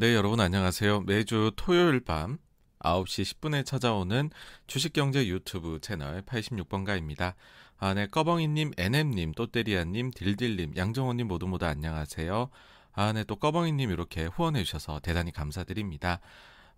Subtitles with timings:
[0.00, 1.02] 네, 여러분 안녕하세요.
[1.02, 2.38] 매주 토요일 밤
[2.78, 4.30] 9시 10분에 찾아오는
[4.66, 7.34] 주식경제 유튜브 채널 86번가입니다.
[7.76, 12.48] 아, 네, 꺼벙이님, NM님, 또때리아님, 딜딜님, 양정호님 모두 모두 안녕하세요.
[12.94, 16.20] 아, 네, 또 꺼벙이님 이렇게 후원해주셔서 대단히 감사드립니다.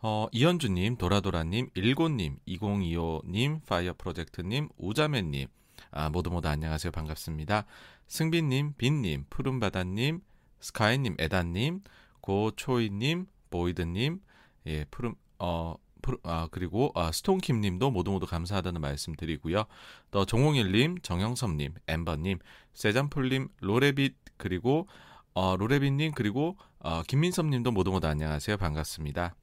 [0.00, 5.46] 어, 이현주님, 도라도라님, 일곤님, 2025님, 파이어 프로젝트님, 우자매님,
[5.92, 6.90] 아, 모두 모두 안녕하세요.
[6.90, 7.66] 반갑습니다.
[8.08, 10.22] 승빈님, 빈님, 푸른바다님,
[10.58, 11.82] 스카이님, 에다님,
[12.22, 14.20] 고초이님, 보이드님,
[14.66, 19.64] 예, 푸른 어 푸르, 아 그리고 아, 스톤킴님도 모두 모두 감사하다는 말씀드리고요.
[20.10, 22.38] 또 정홍일님, 정영섭님, 엠버님,
[22.74, 24.88] 세잔폴님, 로레빗 그리고
[25.34, 28.56] 어, 로레빗님 그리고 어, 김민섭님도 모두 모두 안녕하세요.
[28.56, 29.36] 반갑습니다.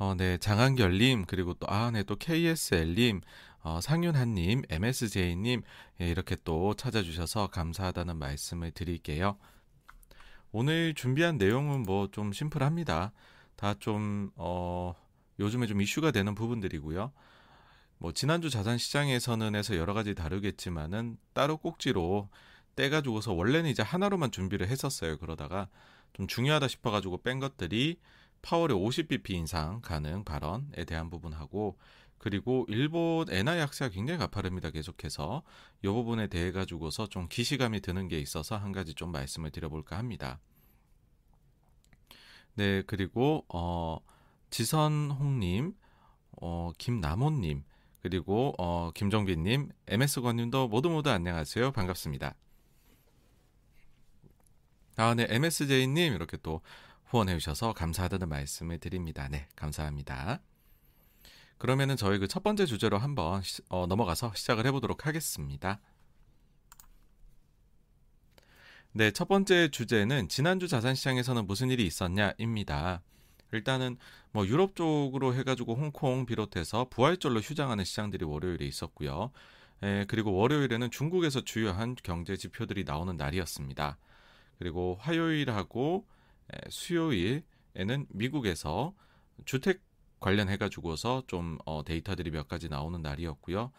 [0.00, 3.20] 어, 네, 장한결님, 그리고 또, 아, 네, 또 KSL님,
[3.62, 5.62] 어, 상윤한님, MSJ님,
[6.00, 9.36] 예, 이렇게 또 찾아주셔서 감사하다는 말씀을 드릴게요.
[10.52, 13.12] 오늘 준비한 내용은 뭐 좀 심플합니다.
[13.56, 14.94] 다 좀, 어,
[15.38, 17.12] 요즘에 좀 이슈가 되는 부분들이고요.
[17.98, 22.28] 뭐, 지난주 자산 시장에서는 해서 여러 가지 다르겠지만은 따로 꼭지로
[22.76, 25.18] 떼가지고서 원래는 이제 하나로만 준비를 했었어요.
[25.18, 25.68] 그러다가
[26.12, 27.98] 좀 중요하다 싶어가지고 뺀 것들이
[28.42, 31.76] 파월의 50bp 인상 가능 발언에 대한 부분하고
[32.18, 34.70] 그리고 일본 엔화 약세가 굉장히 가파릅니다.
[34.70, 35.42] 계속해서
[35.82, 40.40] 이 부분에 대해 가지고서 좀 기시감이 드는 게 있어서 한 가지 좀 말씀을 드려볼까 합니다.
[42.54, 43.98] 네, 그리고 어,
[44.50, 45.74] 지선홍님,
[46.40, 47.62] 어, 김남호님,
[48.02, 51.70] 그리고 어, 김정빈님, MS권님도 모두 모두 안녕하세요.
[51.70, 52.34] 반갑습니다.
[54.96, 56.60] 아, 네, MSJ님 이렇게 또
[57.04, 59.28] 후원해 주셔서 감사하다는 말씀을 드립니다.
[59.28, 60.40] 네, 감사합니다.
[61.58, 65.80] 그러면은 저희 그 첫 번째 주제로 한번 시, 어, 넘어가서 시작을 해보도록 하겠습니다.
[68.92, 73.02] 네, 첫 번째 주제는 지난주 자산 시장에서는 무슨 일이 있었냐입니다.
[73.52, 73.96] 일단은
[74.30, 79.30] 뭐 유럽 쪽으로 해가지고 홍콩 비롯해서 부활절로 휴장하는 시장들이 월요일에 있었고요.
[79.82, 83.98] 에, 그리고 월요일에는 중국에서 주요한 경제 지표들이 나오는 날이었습니다.
[84.58, 86.06] 그리고 화요일하고
[86.52, 88.94] 에, 수요일에는 미국에서
[89.44, 89.87] 주택
[90.20, 93.72] 관련해 가지고서 좀 어, 데이터들이 몇 가지 나오는 날이었고요.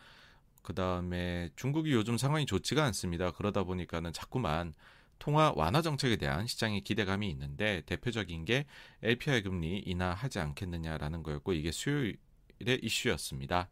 [0.61, 3.31] 그 다음에 중국이 요즘 상황이 좋지가 않습니다.
[3.31, 4.73] 그러다 보니까는 자꾸만
[5.17, 8.65] 통화 완화 정책에 대한 시장의 기대감이 있는데 대표적인 게
[9.03, 13.69] LPI 금리 인하하지 않겠느냐라는 거였고 이게 수요일의 이슈였습니다.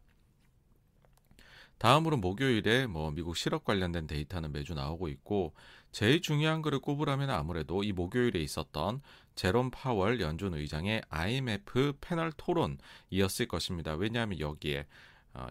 [1.78, 5.54] 다음으로 목요일에 뭐 미국 실업 관련된 데이터는 매주 나오고 있고
[5.92, 9.00] 제일 중요한 거를 꼽으라면 아무래도 이 목요일에 있었던
[9.38, 13.94] 제롬 파월 연준 의장의 IMF 패널 토론이었을 것입니다.
[13.94, 14.84] 왜냐하면 여기에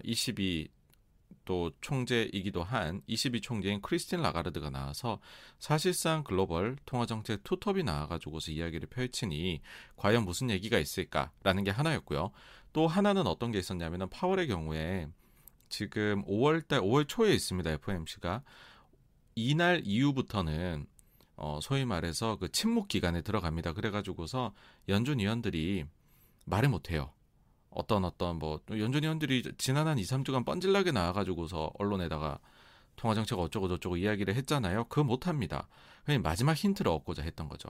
[0.04, 5.22] 22 어, 또 총재이기도 한 22 총재인 크리스틴 라가르드가 나와서
[5.58, 9.62] 사실상 글로벌 통화정책 투톱이 나와가지고서 이야기를 펼치니
[9.96, 12.32] 과연 무슨 얘기가 있을까라는 게 하나였고요.
[12.74, 15.08] 또 하나는 어떤 게 있었냐면은 파월의 경우에
[15.70, 17.72] 지금 5월달 5월 초에 있습니다.
[17.72, 18.44] FOMC가
[19.36, 20.88] 이날 이후부터는
[21.38, 23.74] 어, 소위 말해서 그 침묵 기간에 들어갑니다.
[23.74, 24.54] 그래가지고서
[24.90, 25.86] 연준 위원들이
[26.46, 27.14] 말을 못해요.
[27.70, 32.40] 어떤 어떤 뭐 연준 위원들이 지난 한 2, 3주간 뻔질나게 나와가지고서 언론에다가
[32.96, 34.86] 통화정책 어쩌고 저쩌고 이야기를 했잖아요.
[34.86, 35.68] 그거 못합니다.
[36.04, 37.70] 그냥 마지막 힌트를 얻고자 했던 거죠.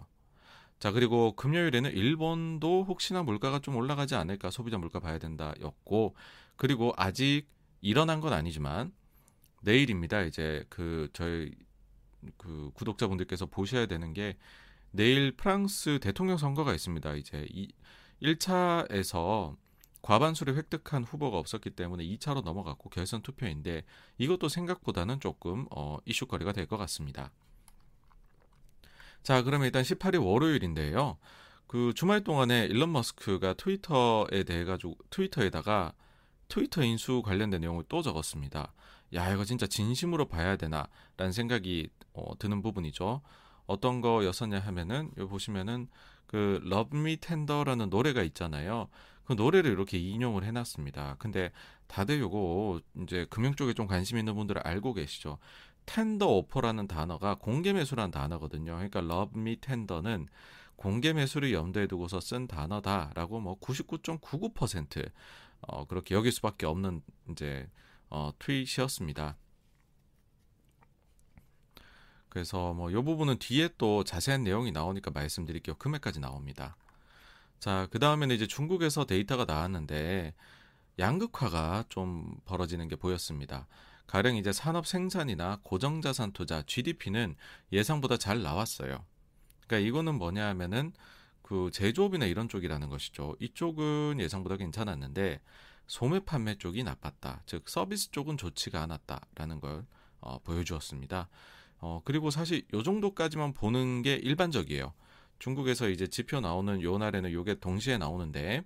[0.80, 6.16] 자 그리고 금요일에는 일본도 혹시나 물가가 좀 올라가지 않을까 소비자 물가 봐야 된다 였고
[6.56, 7.48] 그리고 아직
[7.82, 8.94] 일어난 건 아니지만
[9.64, 10.22] 내일입니다.
[10.22, 11.52] 이제 그 저희
[12.38, 14.38] 그 구독자분들께서 보셔야 되는 게
[14.92, 17.16] 내일 프랑스 대통령 선거가 있습니다.
[17.16, 17.72] 이제 이
[18.22, 19.56] 1차에서
[20.02, 23.84] 과반수를 획득한 후보가 없었기 때문에 2차로 넘어갔고 결선 투표인데
[24.18, 27.32] 이것도 생각보다는 조금 어, 이슈거리가 될 것 같습니다.
[29.24, 31.18] 자, 그러면 일단 18일 월요일인데요.
[31.68, 35.94] 그 주말 동안에 일론 머스크가 트위터에 대해 가지고 트위터에다가
[36.48, 38.74] 트위터 인수 관련된 내용을 또 적었습니다.
[39.14, 43.22] 야, 이거 진짜 진심으로 봐야 되나라는 생각이 어, 드는 부분이죠.
[43.66, 45.88] 어떤 거였었냐 하면은 여기 보시면은
[46.26, 48.88] 그 Love Me Tender라는 노래가 있잖아요.
[49.26, 51.16] 그 노래를 이렇게 인용을 해놨습니다.
[51.20, 51.52] 근데
[51.88, 55.38] 다들 요거 이제 금융 쪽에 좀 관심 있는 분들은 알고 계시죠.
[55.86, 58.74] 텐더 오퍼라는 단어가 공개 매수라는 단어거든요.
[58.76, 60.28] 그러니까 Love Me Tender는
[60.76, 65.10] 공개 매수를 염두에 두고서 쓴 단어다라고 뭐 99.99%
[65.62, 67.02] 어, 그렇게 여길 수밖에 없는
[67.32, 67.68] 이제
[68.10, 69.38] 어, 트윗이었습니다.
[72.30, 75.76] 그래서 뭐 이 부분은 뒤에 또 자세한 내용이 나오니까 말씀드릴게요.
[75.76, 76.76] 금액까지 나옵니다.
[77.60, 80.34] 자, 그 다음에는 이제 중국에서 데이터가 나왔는데
[81.00, 83.68] 양극화가 좀 벌어지는 게 보였습니다.
[84.08, 87.36] 가령 이제 산업 생산이나 고정자산 투자 GDP는
[87.72, 89.04] 예상보다 잘 나왔어요.
[89.68, 90.94] 그러니까 이거는 뭐냐 하면은
[91.42, 93.36] 그 제조업이나 이런 쪽이라는 것이죠.
[93.40, 95.42] 이쪽은 예상보다 괜찮았는데
[95.88, 97.44] 소매 판매 쪽이 나빴다.
[97.46, 99.86] 즉 서비스 쪽은 좋지가 않았다라는 걸
[100.20, 101.30] 어, 보여주었습니다.
[101.80, 104.94] 어, 그리고 사실 요 정도까지만 보는 게 일반적이에요.
[105.40, 108.64] 중국에서 이제 지표 나오는 요 날에는 요게 동시에 나오는데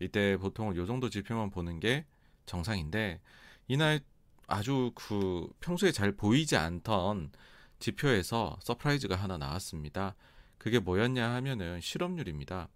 [0.00, 2.04] 이때 보통 요 정도 지표만 보는 게
[2.46, 3.20] 정상인데
[3.68, 4.00] 이날
[4.46, 7.32] 아주 그 평소에 잘 보이지 않던
[7.78, 10.14] 지표에서 surprise가 하나 나왔습니다.
[10.58, 12.68] 그게 뭐였냐 하면은 실업률입니다.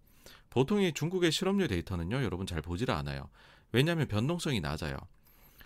[0.50, 3.28] 보통 이 중국의 실업률 데이터는요, 여러분 잘 보질 않아요.
[3.72, 4.96] 왜냐하면 변동성이 낮아요.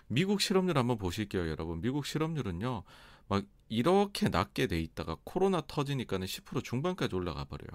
[0.07, 1.81] 미국 실업률 한번 보실게요, 여러분.
[1.81, 2.83] 미국 실업률은요,
[3.27, 7.69] 막 이렇게 낮게 돼 있다가 코로나 터지니까는 10% 중반까지 올라가 버려요.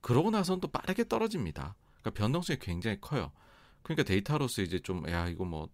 [0.00, 1.74] 그러고 나선 또 빠르게 떨어집니다.
[2.00, 3.30] 그러니까 변동성이 굉장히 커요.
[3.82, 5.68] 그러니까 데이터로서 이제 좀, 야, 이거 뭐,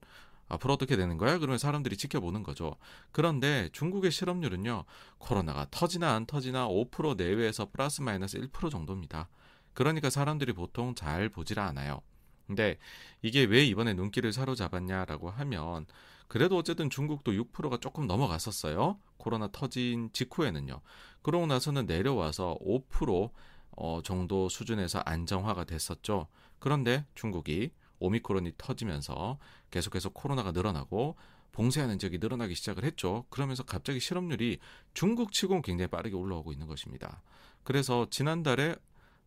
[0.48, 1.38] 앞으로 어떻게 되는 거야?
[1.38, 2.76] 그러면 사람들이 지켜보는 거죠.
[3.12, 4.84] 그런데 중국의 실업률은요,
[5.18, 9.28] 코로나가 터지나 안 터지나 5% 내외에서 플러스 마이너스 1% 정도입니다.
[9.72, 12.02] 그러니까 사람들이 보통 잘 보질 않아요.
[12.46, 12.78] 근데
[13.22, 15.86] 이게 왜 이번에 눈길을 사로잡았냐라고 하면
[16.28, 18.98] 그래도 어쨌든 중국도 6%가 조금 넘어갔었어요.
[19.16, 20.80] 코로나 터진 직후에는요.
[21.22, 23.30] 그러고 나서는 내려와서 5%
[23.76, 26.28] 어, 정도 수준에서 안정화가 됐었죠.
[26.58, 29.38] 그런데 중국이 오미크론이 터지면서
[29.70, 31.16] 계속해서 코로나가 늘어나고
[31.52, 33.24] 봉쇄하는 지역이 늘어나기 시작을 했죠.
[33.30, 34.58] 그러면서 갑자기 실업률이
[34.92, 37.22] 중국 치고는 굉장히 빠르게 올라오고 있는 것입니다.
[37.62, 38.76] 그래서 지난달에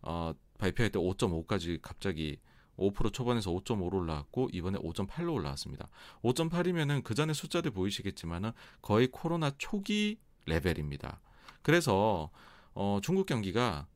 [0.01, 2.39] 어, 발표할 때 5.5까지 갑자기
[2.77, 5.89] 5% 초반에서 5.5로 올라왔고 이번에 5.8로 올라왔습니다.
[6.24, 8.51] 5.8이면은 그 전에 숫자들 보이시겠지만은
[8.81, 11.19] 거의 코로나 초기 레벨입니다.
[11.62, 12.29] 그래서
[12.74, 13.88] 어, 중국 경기가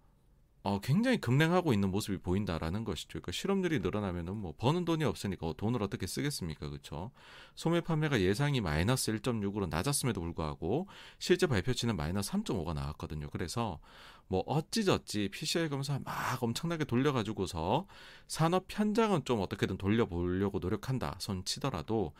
[0.63, 3.09] 어, 굉장히 급냉하고 있는 모습이 보인다라는 것이죠.
[3.09, 6.69] 그러니까 실업률이 늘어나면은 뭐 버는 돈이 없으니까 돈을 어떻게 쓰겠습니까?
[6.69, 7.11] 그렇죠?
[7.55, 10.87] 소매 판매가 예상이 마이너스 1.6으로 낮았음에도 불구하고
[11.17, 13.29] 실제 발표치는 마이너스 3.5가 나왔거든요.
[13.31, 13.79] 그래서
[14.27, 17.87] 뭐 어찌저찌 PCI 검사 막 엄청나게 돌려가지고서
[18.27, 22.13] 산업 현장은 좀 어떻게든 돌려보려고 노력한다 손 치더라도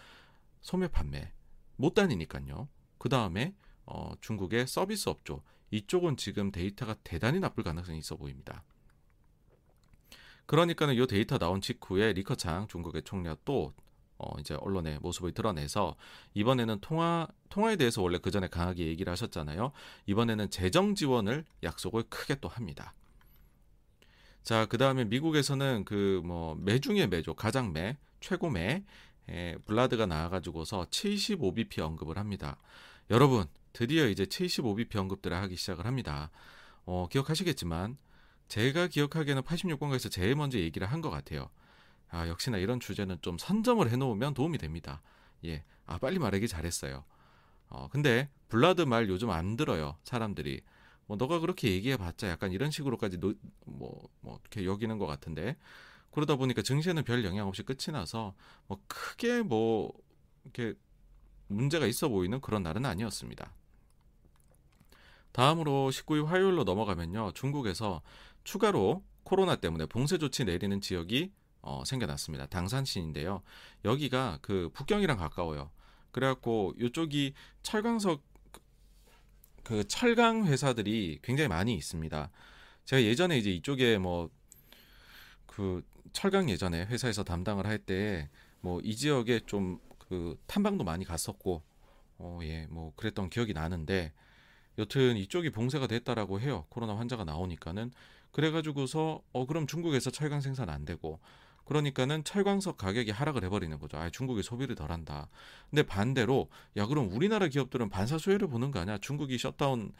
[0.62, 1.32] 소매 판매
[1.76, 2.68] 못 다니니까요.
[2.98, 3.54] 그 다음에
[3.86, 8.64] 어, 중국의 서비스 업종 이쪽은 지금 데이터가 대단히 나쁠 가능성이 있어 보입니다.
[10.46, 13.74] 그러니까는 이 데이터 나온 직후에 리커창 중국의 총리가 또
[14.18, 15.96] 어, 이제 언론의 모습을 드러내서
[16.36, 19.72] 이번에는 통화 통화에 대해서 원래 그 전에 강하게 얘기를 하셨잖아요.
[20.06, 22.94] 이번에는 재정 지원을 약속을 크게 또 합니다.
[24.44, 28.84] 자, 그 다음에 미국에서는 그 뭐 매중의 매조 가장 매 최고 매
[29.30, 32.58] 에, 불라드가 나와 가지고서 75bp 언급을 합니다.
[33.10, 36.30] 여러분 드디어 이제 75bp 언급들을 하기 시작을 합니다.
[36.86, 37.98] 어, 기억하시겠지만
[38.48, 41.50] 제가 기억하기에는 86번가에서 제일 먼저 얘기를 한 것 같아요.
[42.10, 45.02] 아, 역시나 이런 주제는 좀 선점을 해놓으면 도움이 됩니다.
[45.46, 47.06] 예, 아 빨리 말하기 잘했어요.
[47.70, 50.62] 어, 근데 불라드 말 요즘 안 들어요 사람들이.
[51.08, 53.34] 뭐 너가 그렇게 얘기해봤자 약간 이런 식으로까지 노,
[53.66, 55.58] 뭐, 뭐 이렇게 여기는 것 같은데
[56.12, 58.36] 그러다 보니까 증시에는 별 영향 없이 끝이 나서
[58.68, 59.94] 뭐 크게 뭐
[60.44, 60.74] 이렇게
[61.48, 63.54] 문제가 있어 보이는 그런 날은 아니었습니다.
[65.32, 67.32] 다음으로 19일 화요일로 넘어가면요.
[67.34, 68.02] 중국에서
[68.44, 72.48] 추가로 코로나 때문에 봉쇄 조치 내리는 지역이 어, 생겨났습니다.
[72.48, 73.42] 당산시인데요.
[73.86, 75.70] 여기가 그 북경이랑 가까워요.
[76.12, 77.34] 그래갖고 이쪽이
[77.64, 78.22] 철강석
[79.64, 82.30] 그 철강 회사들이 굉장히 많이 있습니다.
[82.86, 84.30] 제가 예전에 이제 이쪽에 뭐
[85.48, 85.84] 그
[86.14, 88.30] 철강 예전에 회사에서 담당을 할 때
[88.64, 89.80] 뭐 이 지역에 좀
[90.12, 91.62] 그 탐방도 많이 갔었고
[92.20, 94.14] 어 예 뭐 그랬던 기억이 나는데
[94.82, 96.66] 여튼 이쪽이 봉쇄가 됐다라고 해요.
[96.70, 97.92] 코로나 환자가 나오니까는
[98.32, 101.20] 그래가지고서 어 그럼 중국에서 철강 생산 안 되고
[101.66, 103.98] 그러니까는 철광석 가격이 하락을 해버리는 거죠.
[103.98, 105.30] 아, 중국이 소비를 덜한다.
[105.70, 108.98] 근데 반대로 야 그럼 우리나라 기업들은 반사 수혜를 보는 거 아니야?
[108.98, 109.94] 중국이 셧다운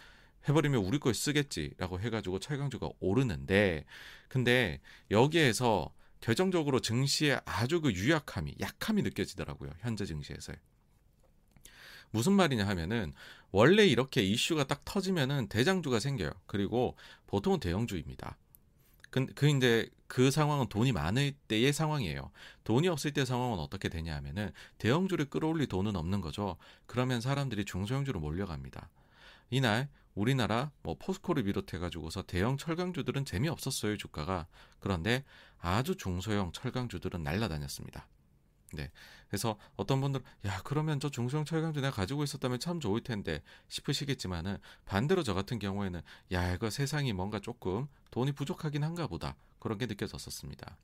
[0.50, 3.86] 해버리면 우리 걸 쓰겠지라고 해가지고 철강주가 오르는데
[4.28, 9.70] 근데 여기에서 결정적으로 증시에 아주 그 유약함이 약함이 느껴지더라고요.
[9.80, 10.54] 현재 증시에서.
[12.12, 13.14] 무슨 말이냐 하면은
[13.52, 16.32] 원래 이렇게 이슈가 딱 터지면은 대장주가 생겨요.
[16.46, 16.96] 그리고
[17.28, 18.38] 보통은 대형주입니다.
[19.10, 22.32] 그, 그그 상황은 돈이 많을 때의 상황이에요.
[22.64, 26.58] 돈이 없을 때 상황은 어떻게 되냐 하면은 대형주를 끌어올릴 돈은 없는 거죠.
[26.86, 28.90] 그러면 사람들이 중소형주로 몰려갑니다.
[29.50, 34.48] 이날 우리나라 뭐 포스코를 비롯해 가지고서 대형 철강주들은 재미없었어요 주가가
[34.80, 35.24] 그런데
[35.60, 38.08] 아주 중소형 철강주들은 날라다녔습니다.
[38.74, 38.92] 네.
[39.28, 44.58] 그래서 어떤 분들 야 그러면 저 중소형 철강주 내가 가지고 있었다면 참 좋을 텐데 싶으시겠지만은
[44.86, 46.02] 반대로 저 같은 경우에는
[46.32, 50.78] 야 이거 세상이 뭔가 조금 돈이 부족하긴 한가 보다 그런 게 느껴졌었습니다.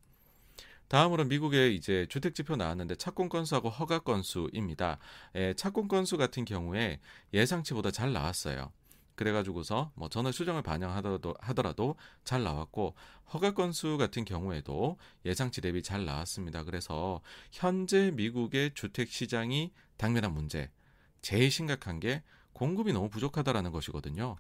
[0.88, 5.00] 다음으로 미국의 이제 주택 지표 나왔는데 착공 건수하고 허가 건수입니다.
[5.36, 7.00] 에, 착공 건수 같은 경우에
[7.34, 8.72] 예상치보다 잘 나왔어요.
[9.18, 12.96] 그래가지고서 뭐 전월 수정을 반영하더라도 하더라도 잘 나왔고
[13.34, 16.64] 허가 건수 같은 경우에도 예상치 대비 잘 나왔습니다.
[16.64, 17.22] 그래서
[17.52, 20.70] 현재 미국의 주택 시장이 당면한 문제
[21.22, 22.22] 제일 심각한 게
[22.54, 24.38] 공급이 너무 부족하다라는 것이거든요.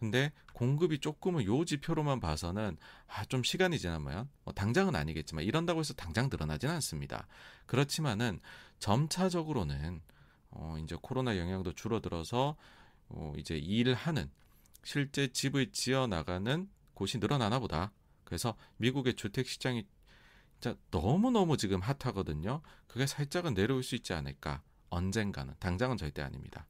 [0.00, 5.94] 근데 공급이 조금은 요 지표로만 봐서는 아, 좀 시간이 지나면 뭐 당장은 아니겠지만 이런다고 해서
[5.94, 7.28] 당장 드러나지는 않습니다.
[7.66, 8.40] 그렇지만은
[8.80, 10.02] 점차적으로는
[10.50, 12.56] 어, 이제 코로나 영향도 줄어들어서
[13.08, 14.30] 어, 이제 일하는
[14.84, 17.92] 실제 집을 지어 나가는 곳이 늘어나나 보다.
[18.24, 19.86] 그래서 미국의 주택 시장이
[20.60, 22.62] 진짜 너무너무 지금 핫하거든요.
[22.86, 24.62] 그게 살짝은 내려올 수 있지 않을까.
[24.88, 25.54] 언젠가는.
[25.58, 26.66] 당장은 절대 아닙니다.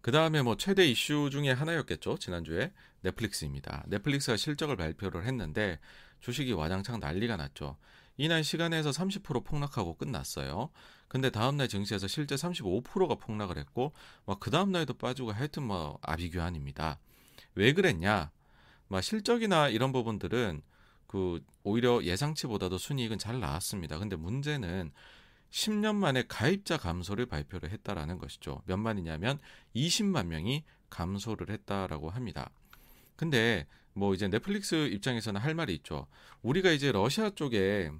[0.00, 2.18] 그 다음에 뭐 최대 이슈 중에 하나였겠죠.
[2.18, 2.72] 지난주에
[3.02, 3.84] 넷플릭스입니다.
[3.88, 5.78] 넷플릭스가 실적을 발표를 했는데
[6.20, 7.76] 주식이 와장창 난리가 났죠.
[8.16, 10.70] 이날 시간에서 30% 폭락하고 끝났어요.
[11.08, 13.92] 근데 다음날 증시에서 실제 35%가 폭락을 했고,
[14.26, 16.98] 뭐그 다음날에도 빠지고 하여튼 뭐 아비규환입니다.
[17.54, 18.30] 왜 그랬냐?
[18.88, 20.62] 막 실적이나 이런 부분들은
[21.06, 23.98] 그 오히려 예상치보다도 순이익은 잘 나왔습니다.
[23.98, 24.92] 근데 문제는
[25.50, 28.62] 10년 만에 가입자 감소를 발표를 했다라는 것이죠.
[28.66, 29.38] 몇 만이냐면
[29.74, 32.50] 20만 명이 감소를 했다라고 합니다.
[33.16, 36.06] 근데 뭐 이제 넷플릭스 입장에서는 할 말이 있죠.
[36.42, 37.90] 우리가 이제 러시아 쪽에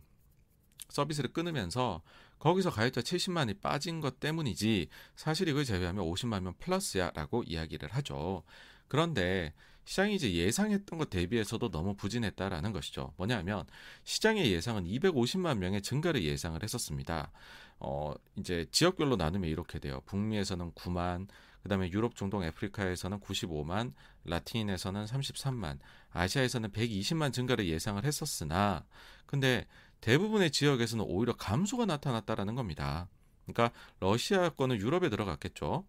[0.91, 2.03] 서비스를 끊으면서
[2.39, 8.43] 거기서 가입자 70만이 빠진 것 때문이지 사실 이걸 제외하면 50만 명 플러스야라고 이야기를 하죠.
[8.89, 9.53] 그런데
[9.85, 13.15] 시장이 이제 예상했던 것 대비해서도 너무 부진했다라는 것이죠.
[13.17, 13.65] 뭐냐면
[14.05, 17.33] 시장의 예상은 250만 명의 증가를 예상을 했었습니다.
[17.81, 20.03] 어, 이제 지역별로 나누면 이렇게 돼요.
[20.05, 21.27] 북미에서는 9만,
[21.63, 25.79] 그다음에 유럽, 중동, 아프리카에서는 95만, 라틴에서는 33만,
[26.11, 28.85] 아시아에서는 120만 증가를 예상을 했었으나
[29.27, 29.67] 근데
[30.01, 33.09] 대부분의 지역에서는 오히려 감소가 나타났다라는 겁니다.
[33.47, 35.85] 그러니까 러시아권은 유럽에 들어갔겠죠.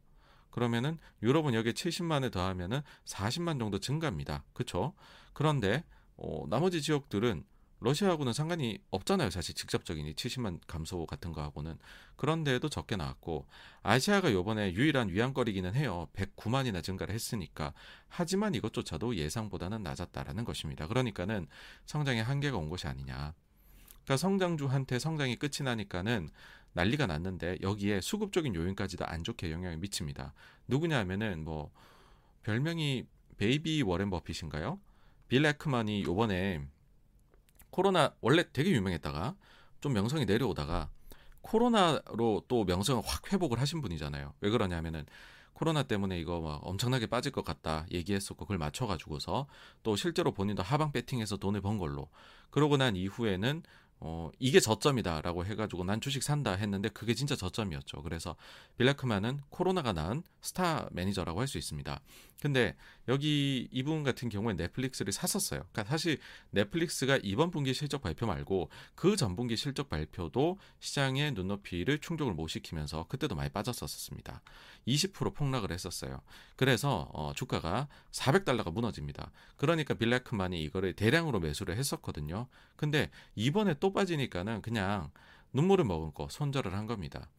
[0.50, 4.44] 그러면은 유럽은 여기에 70만에 더하면은 40만 정도 증가입니다.
[4.54, 4.94] 그렇죠?
[5.34, 5.84] 그런데
[6.18, 7.46] 어, 나머지 지역들은
[7.82, 9.30] 러시아하고는 상관이 없잖아요.
[9.30, 11.78] 사실 직접적인 이 70만 감소 같은 거하고는.
[12.18, 13.48] 그런데도 적게 나왔고
[13.84, 16.10] 아시아가 요번에 유일한 위안거리기는 해요.
[16.14, 17.74] 109만이나 증가를 했으니까.
[18.10, 20.88] 하지만 이것조차도 예상보다는 낮았다라는 것입니다.
[20.88, 21.48] 그러니까는
[21.86, 23.34] 성장의 한계가 온 것이 아니냐.
[24.10, 26.30] 그러니까 성장주한테 성장이 끝이 나니까는
[26.74, 30.34] 난리가 났는데 여기에 수급적인 요인까지도 안 좋게 영향을 미칩니다.
[30.68, 31.72] 누구냐 하면은 뭐
[32.42, 33.06] 별명이
[33.38, 34.80] 베이비 워렌 버핏인가요?
[35.28, 36.66] 빌 에크만이 요번에
[37.70, 39.36] 코로나 원래 되게 유명했다가
[39.80, 40.90] 좀 명성이 내려오다가
[41.42, 44.34] 코로나로 또 명성을 확 회복을 하신 분이잖아요.
[44.42, 45.06] 왜 그러냐면은
[45.54, 49.46] 코로나 때문에 이거 막 엄청나게 빠질 것 같다 얘기했었고 그걸 맞춰 가지고서
[49.84, 52.10] 또 실제로 본인도 하방 배팅해서 돈을 번 걸로
[52.50, 53.62] 그러고 난 이후에는
[54.02, 58.02] 어, 이게 저점이다라고 해가지고 난 주식 산다 했는데 그게 진짜 저점이었죠.
[58.02, 58.36] 그래서
[58.78, 62.00] 빌라크만은 코로나가 낳은 스타 매니저라고 할 수 있습니다.
[62.42, 62.76] 근데
[63.10, 65.62] 여기 이분 같은 경우에 넷플릭스를 샀었어요.
[65.72, 66.20] 그러니까 사실
[66.52, 72.48] 넷플릭스가 이번 분기 실적 발표 말고 그 전 분기 실적 발표도 시장의 눈높이를 충족을 못
[72.48, 74.42] 시키면서 그때도 많이 빠졌었습니다.
[74.88, 76.22] 20% 폭락을 했었어요.
[76.56, 79.32] 그래서 어, 주가가 400달러가 무너집니다.
[79.58, 82.48] 그러니까 빌라크만이 이거를 대량으로 매수를 했었거든요.
[82.76, 85.12] 근데 이번에 또 빠지니까는 그냥
[85.54, 87.30] 눈물을 거 손절을 한 겁니다.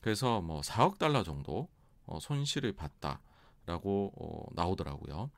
[0.00, 1.68] 그래서 뭐 4억 달러 정도
[2.06, 5.30] 어, 손실을 봤다라고 어, 나오더라고요.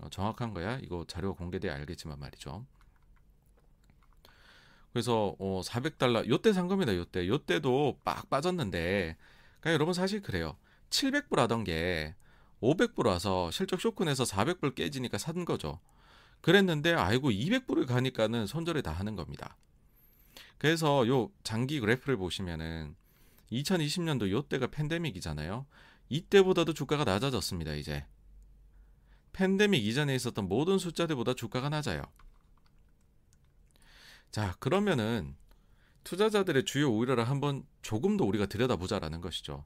[0.00, 0.78] 어, 정확한 거야?
[0.78, 2.64] 이거 자료가 공개돼야 알겠지만 말이죠.
[4.92, 6.94] 그래서 어, 400달러 요때 산 겁니다.
[6.94, 9.16] 요때 요때도 빡 빠졌는데
[9.60, 10.56] 그러니까 여러분 사실 그래요.
[10.94, 12.14] 700불 하던 게
[12.62, 15.80] 500불 와서 실적 쇼크 내서 400불 깨지니까 산 거죠.
[16.40, 19.56] 그랬는데 아이고 200불을 가니까는 손절을 다 하는 겁니다.
[20.56, 22.94] 그래서 요 장기 그래프를 보시면은
[23.50, 25.66] 2020년도 요때가 팬데믹이잖아요.
[26.08, 28.06] 이때보다도 주가가 낮아졌습니다, 이제.
[29.32, 32.02] 팬데믹 이전에 있었던 모든 숫자들보다 주가가 낮아요.
[34.30, 35.34] 자, 그러면은
[36.04, 39.64] 투자자들의 주요 우려를 한번 조금 더 우리가 들여다보자라는 것이죠.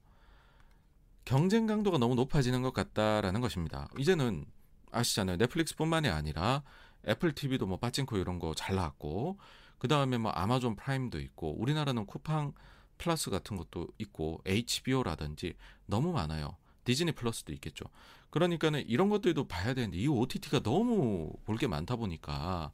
[1.29, 3.87] 경쟁 강도가 너무 높아지는 것 같다라는 것입니다.
[3.99, 4.47] 이제는
[4.91, 5.37] 아시잖아요.
[5.37, 6.63] 넷플릭스뿐만이 아니라
[7.07, 9.39] 애플 TV도 뭐 빠찡코 이런 거 잘 나왔고
[9.79, 12.55] 그 다음에 뭐 아마존 프라임도 있고 우리나라는 쿠팡
[12.97, 15.53] 플러스 같은 것도 있고 HBO라든지
[15.85, 16.57] 너무 많아요.
[16.85, 17.85] 디즈니 플러스도 있겠죠.
[18.31, 22.73] 그러니까는 이런 것들도 봐야 되는데 이 OTT가 너무 볼 게 많다 보니까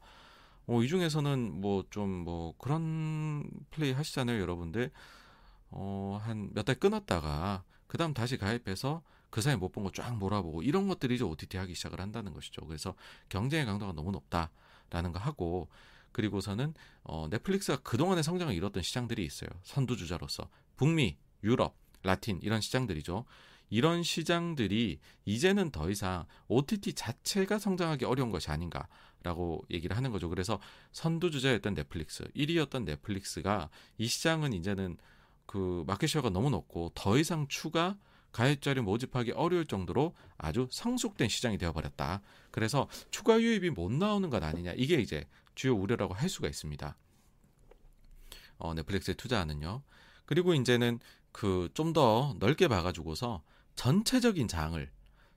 [0.68, 4.92] 어, 이 중에서는 뭐 좀뭐 뭐 그런 플레이 하시잖아요, 여러분들.
[5.70, 7.64] 어, 한 몇 달 끊었다가
[7.94, 11.74] 그다음 다시 가입해서 그 사이 못 본 거 쫙 몰아보고 이런 것들이 이제 OTT 하기
[11.76, 12.66] 시작을 한다는 것이죠.
[12.66, 12.94] 그래서
[13.28, 15.68] 경쟁의 강도가 너무 높다라는 거 하고
[16.10, 16.74] 그리고서는
[17.04, 19.48] 어, 넷플릭스가 그동안의 성장을 이뤘던 시장들이 있어요.
[19.62, 23.24] 선두주자로서 북미, 유럽, 라틴 이런 시장들이죠.
[23.70, 30.28] 이런 시장들이 이제는 더 이상 OTT 자체가 성장하기 어려운 것이 아닌가라고 얘기를 하는 거죠.
[30.28, 30.60] 그래서
[30.92, 34.96] 선두주자였던 넷플릭스, 1위였던 넷플릭스가 이 시장은 이제는
[35.46, 37.96] 그 마켓쉐어가 너무 높고 더 이상 추가
[38.32, 42.20] 가입자를 모집하기 어려울 정도로 아주 성숙된 시장이 되어버렸다.
[42.50, 44.72] 그래서 추가 유입이 못 나오는 것 아니냐.
[44.76, 46.96] 이게 이제 주요 우려라고 할 수가 있습니다.
[48.58, 49.82] 어, 넷플릭스에 투자하는요.
[50.26, 50.98] 그리고 이제는
[51.32, 53.42] 그 좀 더 넓게 봐가지고서
[53.74, 54.90] 전체적인 장을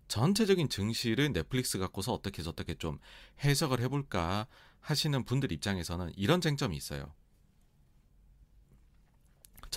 [0.07, 2.99] 전체적인 증시를 넷플릭스 갖고서 어떻게 어떻게 좀
[3.43, 4.47] 해석을 해볼까
[4.79, 7.13] 하시는 분들 입장에서는 이런 쟁점이 있어요.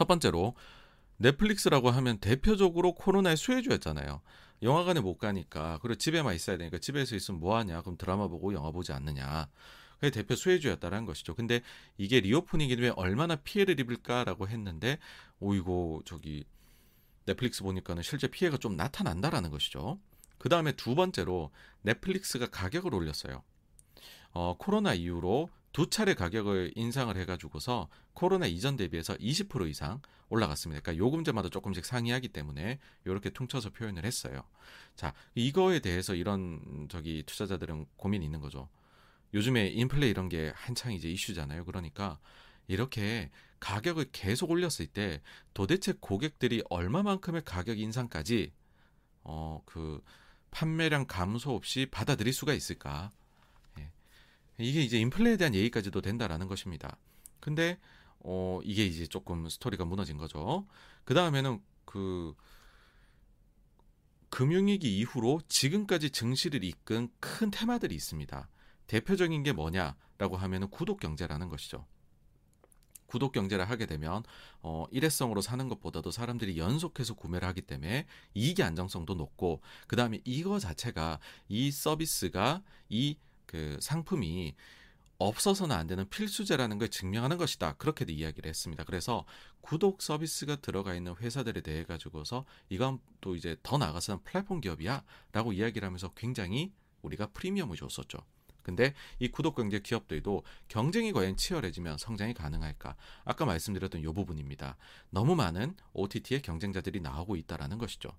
[0.01, 0.55] 첫 번째로
[1.19, 4.23] 넷플릭스라고 하면 대표적으로 코로나의 수혜주였잖아요.
[4.63, 7.83] 영화관에 못 가니까 그리고 집에만 있어야 되니까 집에서 있으면 뭐 하냐?
[7.83, 9.51] 그럼 드라마 보고 영화 보지 않느냐?
[9.97, 11.35] 그게 대표 수혜주였다라는 것이죠.
[11.35, 11.61] 근데
[11.99, 14.99] 이게 리오프닝이 되면 얼마나 피해를 입을까라고 했는데
[15.39, 16.47] 오이고 저기
[17.27, 20.01] 넷플릭스 보니까는 실제 피해가 좀 나타난다라는 것이죠.
[20.39, 21.51] 그 다음에 두 번째로
[21.83, 23.43] 넷플릭스가 가격을 올렸어요.
[24.33, 30.81] 어, 코로나 이후로 두 차례 가격을 인상을 해가지고서 코로나 이전 대비해서 20% 이상 올라갔습니다.
[30.83, 34.43] 그러니까 요금제마다 조금씩 상이하기 때문에 이렇게 퉁쳐서 표현을 했어요.
[34.97, 38.69] 자, 이거에 대해서 이런 저기 투자자들은 고민이 있는 거죠.
[39.33, 41.65] 요즘에 인플레 이런 게 한창 이제 이슈잖아요.
[41.65, 42.19] 그러니까
[42.67, 45.23] 이렇게 가격을 계속 올렸을 때
[45.55, 48.53] 도대체 고객들이 얼마만큼의 가격 인상까지
[49.23, 50.03] 어 그
[50.51, 53.11] 판매량 감소 없이 받아들일 수가 있을까?
[54.61, 56.97] 이게 이제 인플레에 대한 얘기까지도 된다라는 것입니다.
[57.41, 57.79] 근데
[58.21, 60.67] 어 이게 이제 조금 스토리가 무너진 거죠.
[61.05, 62.35] 그 다음에는 그
[64.29, 68.49] 금융위기 이후로 지금까지 증시를 이끈 큰 테마들이 있습니다.
[68.87, 71.87] 대표적인 게 뭐냐라고 하면은 구독 경제라는 것이죠.
[73.07, 74.23] 구독 경제를 하게 되면
[74.63, 81.19] 어 일회성으로 사는 것보다도 사람들이 연속해서 구매를 하기 때문에 이익의 안정성도 높고 그다음에 이거 자체가
[81.49, 83.17] 이 서비스가 이
[83.51, 84.55] 그 상품이
[85.19, 87.73] 없어서는 안 되는 필수제라는 걸 증명하는 것이다.
[87.79, 88.85] 그렇게도 이야기를 했습니다.
[88.85, 89.25] 그래서
[89.61, 95.85] 구독 서비스가 들어가 있는 회사들에 대해 가지고서 이건 또 이제 더 나아가서는 플랫폼 기업이야라고 이야기를
[95.85, 98.19] 하면서 굉장히 우리가 프리미엄을 줬었죠.
[98.63, 102.95] 근데 이 구독 경제 기업들도 경쟁이 과연 치열해지면 성장이 가능할까?
[103.25, 104.77] 아까 말씀드렸던 이 부분입니다.
[105.11, 108.11] 너무 많은 OTT의 경쟁자들이 나오고 있다라는 것이죠.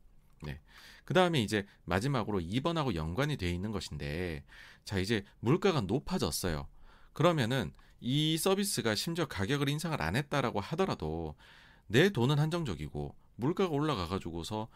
[0.44, 0.60] 네.
[1.06, 4.44] 그 다음에 이제 마지막으로 2번하고 연관이 되어 있는 것인데,
[4.86, 6.68] 자, 이제 물가가 높아졌어요.
[7.14, 11.36] 그러면은 이 서비스가 심지어 가격을 인상을 안 했다라고 하더라도
[11.88, 14.68] 내 돈은 한정적이고 물가가 올라가가지고서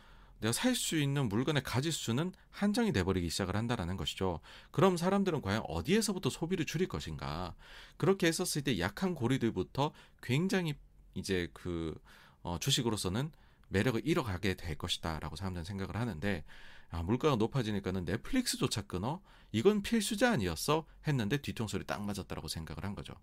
[0.41, 4.41] 내가 살 수 있는 물건의 가짓수는 한정이 돼버리기 시작을 한다라는 것이죠.
[4.71, 7.56] 그럼 사람들은 과연 어디에서부터 소비를 줄일 것인가?
[7.97, 10.75] 그렇게 했었을 때 약한 고리들부터 굉장히
[11.13, 11.95] 이제 그
[12.43, 13.32] 어, 주식으로서는
[13.75, 16.43] 매력을 잃어가게 될 것이다라고 사람들은 생각을 하는데
[16.89, 23.13] 아, 물가가 높아지니까는 넷플릭스조차 끊어 이건 필수자 아니었어 했는데 뒤통수를 딱 맞았다라고 생각을 한 거죠.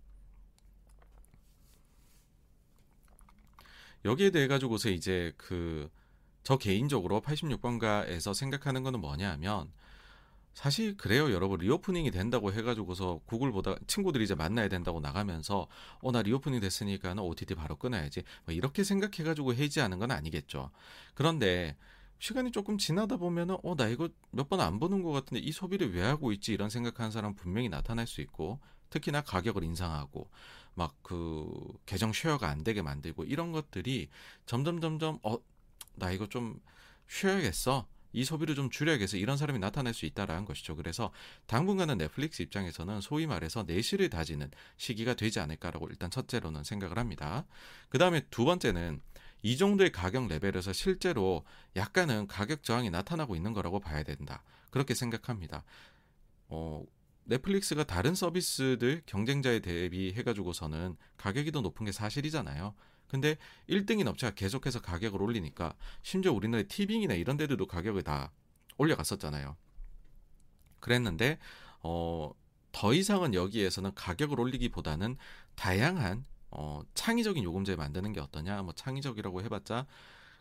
[4.05, 5.91] 여기에 대해 가지고서 이제 그
[6.43, 9.73] 저 개인적으로 86번가에서 생각하는 거는 뭐냐 하면
[10.55, 11.61] 사실 그래요, 여러분.
[11.61, 15.67] 리오프닝이 된다고 해가지고서 구글 보다 친구들이 이제 만나야 된다고 나가면서
[16.03, 18.23] 어, 나 reopening 됐으니까는 OTT 바로 끊어야지.
[18.45, 20.71] 뭐 이렇게 생각해가지고 해지하는 건 아니겠죠.
[21.15, 21.77] 그런데
[22.19, 25.95] 시간이 조금 지나다 보면은 어, 나 이거 몇 번 안 보는 것 같은데 이 소비를
[25.95, 26.53] 왜 하고 있지?
[26.53, 28.61] 이런 생각하는 사람 분명히 나타날 수 있고
[28.91, 30.29] 특히나 가격을 인상하고
[30.75, 31.51] 막 그
[31.87, 34.09] 계정 share가 안 되게 만들고 이런 것들이
[34.47, 35.37] 점점 점점 어,
[35.97, 36.61] 나 이거 좀
[37.09, 37.87] 쉬어야겠어.
[38.13, 40.77] 이 소비를 좀 줄여야겠어 이런 사람이 나타날 수 있다라는 것이죠.
[40.77, 41.13] 그래서
[41.47, 47.47] 당분간은 넷플릭스 입장에서는 소위 말해서 내실을 다지는 시기가 되지 않을까라고 일단 첫째로는 생각을 합니다.
[47.89, 49.01] 그 다음에 두 번째는
[49.43, 51.45] 이 정도의 가격 레벨에서 실제로
[51.75, 54.43] 약간은 가격 저항이 나타나고 있는 거라고 봐야 된다.
[54.71, 55.65] 그렇게 생각합니다.
[56.49, 56.85] 어,
[57.25, 62.75] 넷플릭스가 다른 서비스들 경쟁자에 대비해가지고서는 가격이 더 높은 게 사실이잖아요.
[63.13, 63.37] 근데
[63.69, 68.33] 1등인 업체가 계속해서 가격을 올리니까 심지어 우리나라의 티빙이나 이런 데들도 가격을 다
[68.79, 69.55] 올려갔었잖아요.
[70.81, 71.39] 그랬는데
[71.83, 72.33] 어,
[72.73, 75.19] 더 이상은 여기에서는 가격을 올리기보다는
[75.57, 78.63] 다양한 어, 창의적인 요금제 만드는 게 어떠냐?
[78.63, 79.87] 뭐 창의적이라고 해봤자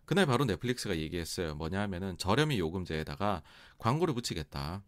[0.06, 1.56] 그날 바로 넷플릭스가 얘기했어요.
[1.56, 3.44] 뭐냐 하면은 저렴이 요금제에다가
[3.80, 4.82] 광고를 붙이겠다.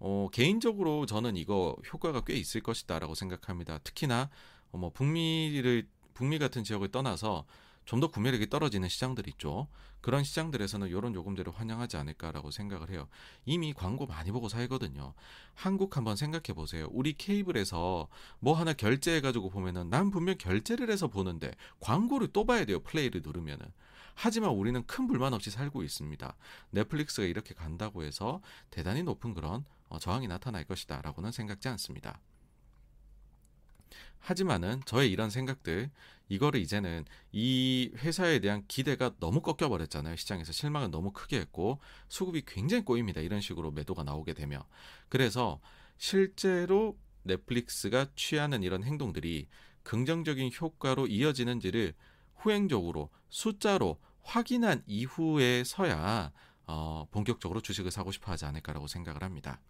[0.00, 3.78] 어, 개인적으로 저는 이거 효과가 꽤 있을 것이다라고 생각합니다.
[3.78, 4.30] 특히나
[4.72, 7.44] 어, 뭐 북미를 북미 같은 지역을 떠나서
[7.84, 9.68] 좀 더 구매력이 떨어지는 시장들 있죠.
[10.00, 13.08] 그런 시장들에서는 이런 요금제를 환영하지 않을까라고 생각을 해요.
[13.46, 15.14] 이미 광고 많이 보고 살거든요.
[15.54, 16.88] 한국 한번 생각해 보세요.
[16.92, 18.08] 우리 케이블에서
[18.40, 22.80] 뭐 하나 결제해 가지고 보면은 난 분명 결제를 해서 보는데 광고를 또 봐야 돼요.
[22.80, 23.66] 플레이를 누르면은.
[24.14, 26.36] 하지만 우리는 큰 불만 없이 살고 있습니다.
[26.70, 32.20] 넷플릭스가 이렇게 간다고 해서 대단히 높은 그런 어, 저항이 나타날 것이다라고는 생각지 않습니다.
[34.24, 35.90] 하지만은 저의 이런 생각들
[36.30, 40.16] 이거를 이제는 이 회사에 대한 기대가 너무 꺾여 버렸잖아요.
[40.16, 43.20] 시장에서 실망을 너무 크게 했고 수급이 굉장히 꼬입니다.
[43.20, 44.62] 이런 식으로 매도가 나오게 되면
[45.10, 45.60] 그래서
[45.98, 49.46] 실제로 넷플릭스가 취하는 이런 행동들이
[49.82, 51.92] 긍정적인 효과로 이어지는지를
[52.36, 56.32] 후행적으로 숫자로 확인한 이후에서야
[56.66, 59.60] 어, 본격적으로 주식을 사고 싶어 하지 않을까라고 생각을 합니다.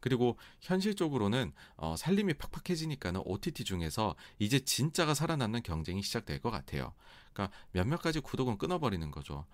[0.00, 6.92] 그리고 현실적으로는 어, 살림이 팍팍해지니까는 OTT 중에서 이제 진짜가 살아남는 경쟁이 시작될 것 같아요.
[7.32, 9.46] 그러니까 몇몇 가지 구독은 끊어버리는 거죠.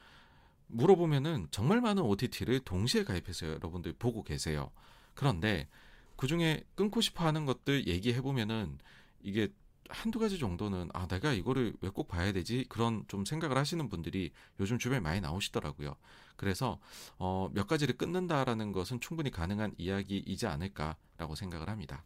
[0.69, 4.71] 물어보면은 정말 많은 OTT를 동시에 가입해서 여러분들 보고 계세요.
[5.15, 5.69] 그런데
[6.17, 8.79] 그 중에 끊고 싶어 하는 것들 얘기해 보면은
[9.23, 9.49] 이게
[9.91, 14.33] 한두 가지 정도는 아 내가 이거를 왜 꼭 봐야 되지 그런 좀 생각을 하시는 분들이
[14.61, 15.97] 요즘 주변에 많이 나오시더라고요.
[16.37, 16.79] 그래서
[17.19, 22.05] 어, 몇 가지를 끊는다라는 것은 충분히 가능한 이야기이지 않을까라고 생각을 합니다.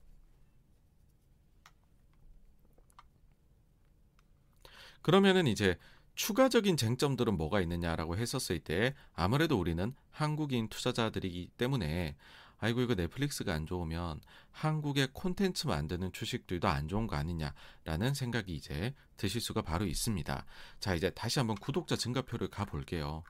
[5.03, 5.79] 그러면은 이제
[6.15, 12.17] 추가적인 쟁점들은 뭐가 있느냐라고 했었을 때 아무래도 우리는 한국인 투자자들이기 때문에
[12.61, 14.21] 아이고 이거 넷플릭스가 안 좋으면
[14.53, 20.45] 한국의 콘텐츠 만드는 주식들도 안 좋은 거 아니냐라는 생각이 이제 드실 수가 바로 있습니다.
[20.79, 23.25] 자 이제 다시 한번 구독자 증가표를 가볼게요.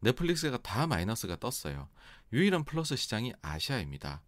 [0.00, 1.88] 넷플릭스가 다 마이너스가 떴어요.
[2.32, 4.22] 유일한 플러스 시장이 아시아입니다.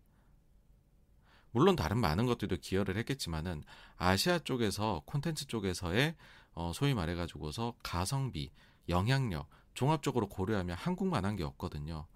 [1.52, 3.62] 물론 다른 많은 것들도 기여를 했겠지만은
[3.96, 6.16] 아시아 쪽에서 콘텐츠 쪽에서의
[6.52, 8.50] 어, 소위 말해 가지고서 가성비,
[8.88, 12.06] 영향력 종합적으로 고려하면 한국만 한 게 없거든요.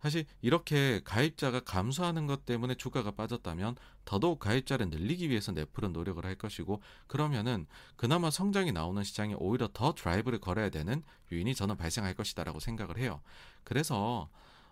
[0.00, 6.36] 사실 이렇게 가입자가 감소하는 것 때문에 주가가 빠졌다면 더더욱 가입자를 늘리기 위해서 넷플은 노력을 할
[6.36, 12.60] 것이고 그러면은 그나마 성장이 나오는 시장에 오히려 더 드라이브를 걸어야 되는 요인이 저는 발생할 것이다라고
[12.60, 13.20] 생각을 해요.
[13.64, 14.30] 그래서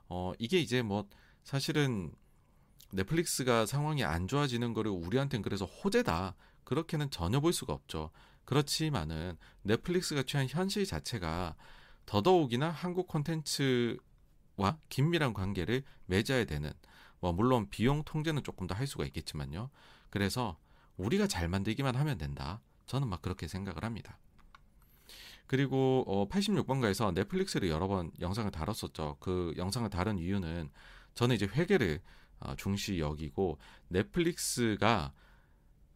[0.09, 1.09] 어 이게 이제 뭐
[1.43, 2.13] 사실은
[2.93, 6.35] 넷플릭스가 상황이 안 좋아지는 거를 우리한테는 그래서 호재다.
[6.65, 8.11] 그렇게는 전혀 볼 수가 없죠.
[8.45, 11.57] 그렇지만은 넷플릭스가 취한 현실 자체가
[12.07, 13.99] 더더욱이나 한국 콘텐츠
[14.57, 16.73] 와 긴밀한 관계를 맺어야 되는
[17.21, 19.71] 뭐 물론 비용 통제는 조금 더 할 수가 있겠지만요.
[20.11, 20.59] 그래서
[20.97, 22.61] 우리가 잘 만들기만 하면 된다.
[22.87, 24.19] 저는 막 그렇게 생각을 합니다.
[25.47, 29.17] 그리고 어 86번가에서 넷플릭스를 여러 번 영상을 다뤘었죠.
[29.21, 30.71] 그 영상을 다룬 이유는
[31.15, 32.01] 저는 이제 회계를
[32.41, 35.13] 어, 중시 여기고 넷플릭스가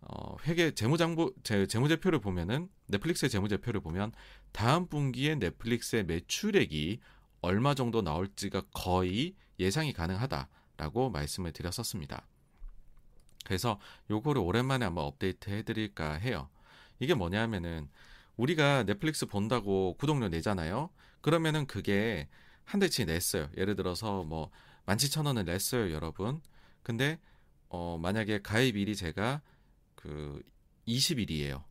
[0.01, 4.13] 어, 회계 재무장부 제, 재무제표를 보면은 넷플릭스의 재무제표를 보면
[4.53, 7.01] 다음 분기에 넷플릭스의 매출액이
[7.41, 12.27] 얼마 정도 나올지가 거의 예상이 가능하다라고 말씀을 드렸었습니다.
[13.45, 16.49] 그래서 요거를 오랜만에 한번 업데이트 해드릴까 해요.
[16.99, 17.89] 이게 뭐냐면은
[18.37, 20.91] 우리가 넷플릭스 본다고 구독료 내잖아요.
[21.21, 22.29] 그러면은 그게
[22.65, 23.49] 한 달치 냈어요.
[23.57, 24.51] 예를 들어서 뭐
[24.87, 26.41] 만칠천 원을 냈어요, 여러분.
[26.83, 27.19] 근데
[27.69, 29.43] 어 만약에 가입일이 제가
[29.95, 30.43] 그
[30.87, 31.65] 20일이에요.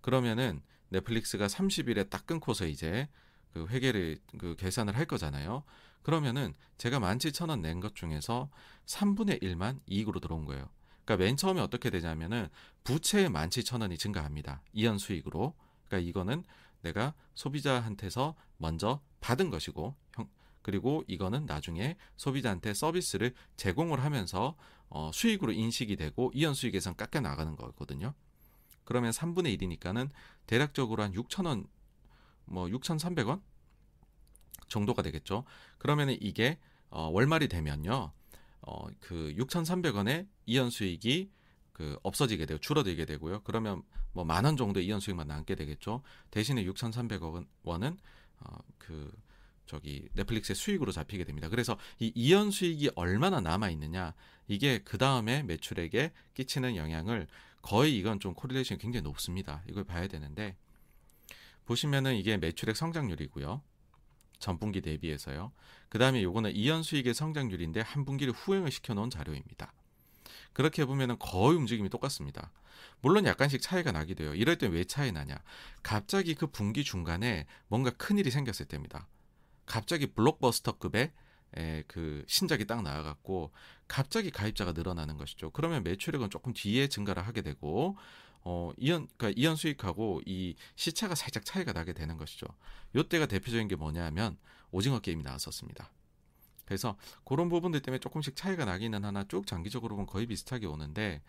[0.00, 3.08] 그러면은 넷플릭스가 30일에 딱 끊고서 이제
[3.52, 5.64] 그 회계를 그 계산을 할 거잖아요.
[6.02, 8.50] 그러면은 제가 17,000원 낸 것 중에서
[8.86, 10.68] 3분의 1만 이익으로 들어온 거예요.
[11.04, 12.48] 그러니까 맨 처음에 어떻게 되냐면은
[12.84, 14.62] 부채의 17,000원이 증가합니다.
[14.72, 15.54] 이연 수익으로.
[15.86, 16.44] 그러니까 이거는
[16.82, 20.28] 내가 소비자한테서 먼저 받은 것이고 형,
[20.62, 24.56] 그리고 이거는 나중에 소비자한테 서비스를 제공을 하면서
[24.88, 28.14] 어, 수익으로 인식이 되고 이연 수익에선 깎여 나가는 거거든요.
[28.84, 30.10] 그러면 3분의 1이니까는
[30.46, 31.66] 대략적으로 한 6,000원
[32.46, 33.40] 뭐 6,300원
[34.68, 35.44] 정도가 되겠죠.
[35.78, 36.58] 그러면 이게
[36.90, 38.12] 어, 월말이 되면요.
[38.62, 41.30] 어, 그 6,300원의 이연 수익이
[41.72, 43.40] 그 없어지게 되고 줄어들게 되고요.
[43.42, 46.02] 그러면 뭐 만 원 정도의 이연 수익만 남게 되겠죠.
[46.30, 47.96] 대신에 6,300억 원은
[48.40, 49.10] 어, 그
[49.66, 51.48] 저기 넷플릭스의 수익으로 잡히게 됩니다.
[51.48, 54.14] 그래서 이 이연 수익이 얼마나 남아 있느냐
[54.48, 57.26] 이게 그 다음에 매출액에 끼치는 영향을
[57.62, 59.62] 거의 이건 좀 correlation이 굉장히 높습니다.
[59.68, 60.56] 이걸 봐야 되는데
[61.64, 63.62] 보시면은 이게 매출액 성장률이고요.
[64.38, 65.52] 전분기 대비해서요.
[65.88, 69.72] 그 다음에 요거는 이연 수익의 성장률인데 한 분기를 후행을 시켜놓은 자료입니다.
[70.52, 72.50] 그렇게 보면은 거의 움직임이 똑같습니다.
[73.00, 74.34] 물론 약간씩 차이가 나기도 해요.
[74.34, 75.38] 이럴 때 왜 차이 나냐?
[75.82, 79.06] 갑자기 그 분기 중간에 뭔가 큰 일이 생겼을 때입니다.
[79.66, 81.12] 갑자기 블록버스터급의
[81.54, 83.52] 에, 그 신작이 딱 나와갖고
[83.86, 85.50] 갑자기 가입자가 늘어나는 것이죠.
[85.50, 87.96] 그러면 매출액은 조금 뒤에 증가를 하게 되고
[88.44, 92.46] 어, 이연, 그러니까 이연 수익하고 이 시차가 살짝 차이가 나게 되는 것이죠.
[92.94, 94.36] 요때가 대표적인 게 뭐냐면
[94.70, 95.90] 오징어 게임이 나왔었습니다.
[96.64, 101.22] 그래서 그런 부분들 때문에 조금씩 차이가 나기는 하나 쭉 장기적으로 보면 거의 비슷하게 오는데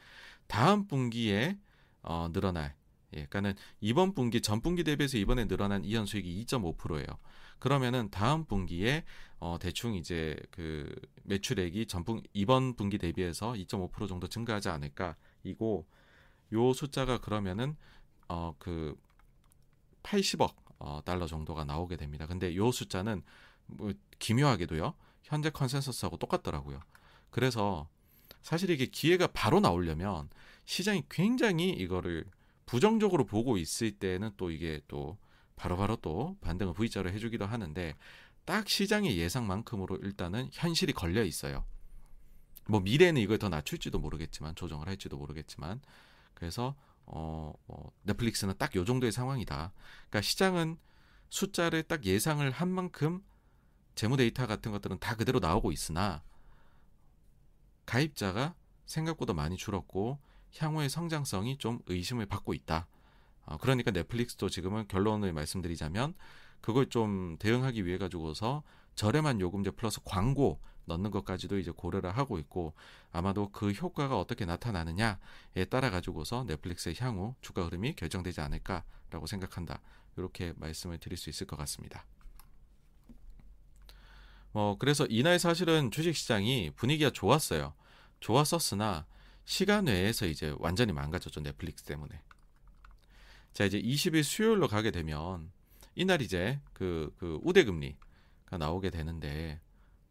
[0.47, 1.57] 다음 분기에
[2.01, 2.75] 어, 늘어날
[3.15, 7.05] 예, 그러니까는 이번 분기 전 분기 대비해서 이번에 늘어난 이연 수익이 2.5%예요.
[7.59, 9.03] 그러면은 다음 분기에
[9.39, 15.15] 어 대충 이제 그 매출액이 전분 이번 분기 대비해서 2.5% 정도 증가하지 않을까.
[15.43, 15.85] 이고
[16.53, 17.75] 요 숫자가 그러면은
[18.27, 18.95] 어 그
[20.03, 22.27] 80억 어 달러 정도가 나오게 됩니다.
[22.27, 23.23] 근데 요 숫자는
[23.67, 24.93] 뭐 기묘하게도요.
[25.23, 26.81] 현재 컨센서스하고 똑같더라고요.
[27.29, 27.87] 그래서
[28.41, 30.29] 사실 이게 기회가 바로 나오려면
[30.65, 32.25] 시장이 굉장히 이거를
[32.65, 35.17] 부정적으로 보고 있을 때는 또 이게 또
[35.55, 37.95] 바로바로 또 반등을 V자로 해주기도 하는데
[38.45, 41.65] 딱 시장의 예상만큼으로 일단은 현실이 걸려 있어요.
[42.67, 45.81] 뭐 미래는 이걸 더 낮출지도 모르겠지만 조정을 할지도 모르겠지만
[46.33, 49.73] 그래서 어, 어 넷플릭스는 딱 요 정도의 상황이다.
[50.09, 50.77] 그러니까 시장은
[51.29, 53.23] 숫자를 딱 예상을 한 만큼
[53.95, 56.23] 재무 데이터 같은 것들은 다 그대로 나오고 있으나
[57.85, 60.19] 가입자가 생각보다 많이 줄었고
[60.57, 62.87] 향후의 성장성이 좀 의심을 받고 있다.
[63.45, 66.13] 어, 그러니까 넷플릭스도 지금은 결론을 말씀드리자면
[66.61, 68.63] 그걸 좀 대응하기 위해 가지고서
[68.95, 72.73] 저렴한 요금제 플러스 광고 넣는 것까지도 이제 고려를 하고 있고
[73.11, 79.79] 아마도 그 효과가 어떻게 나타나느냐에 따라 가지고서 넷플릭스의 향후 주가 흐름이 결정되지 않을까라고 생각한다.
[80.17, 82.05] 이렇게 말씀을 드릴 수 있을 것 같습니다.
[84.53, 87.73] 어, 그래서 이날 사실은 주식시장이 분위기가 좋았어요.
[88.19, 89.05] 좋았었으나
[89.45, 91.41] 시간 외에서 이제 완전히 망가졌죠.
[91.41, 92.21] 넷플릭스 때문에.
[93.53, 95.51] 자, 이제 20일 수요일로 가게 되면
[95.95, 99.59] 이날 이제 그, 그 우대금리가 나오게 되는데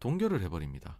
[0.03, 0.97] 동결을 해버립니다.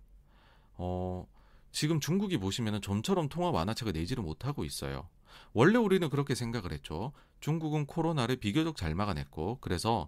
[0.78, 1.28] 어,
[1.74, 5.10] 지금 중국이 보시면은 좀처럼 통화 완화책을 내지를 못하고 있어요.
[5.52, 7.12] 원래 우리는 그렇게 생각을 했죠.
[7.42, 10.08] 중국은 코로나를 비교적 잘 막아냈고, 그래서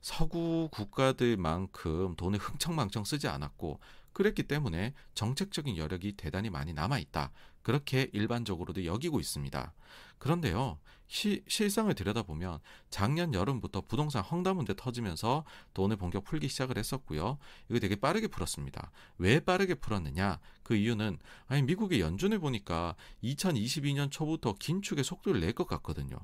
[0.00, 3.78] 서구 국가들만큼 돈을 흥청망청 쓰지 않았고,
[4.12, 7.30] 그랬기 때문에 정책적인 여력이 대단히 많이 남아 있다.
[7.62, 9.72] 그렇게 일반적으로도 여기고 있습니다.
[10.18, 12.58] 그런데요, 시, 실상을 들여다보면
[12.90, 15.44] 작년 여름부터 부동산 헝다 문제 터지면서
[15.74, 17.38] 돈을 본격 풀기 시작을 했었고요.
[17.68, 18.90] 이거 되게 빠르게 풀었습니다.
[19.18, 20.40] 왜 빠르게 풀었느냐?
[20.62, 26.16] 그 이유는 아니 미국의 연준을 보니까 2022년 초부터 긴축의 속도를 낼 것 같거든요.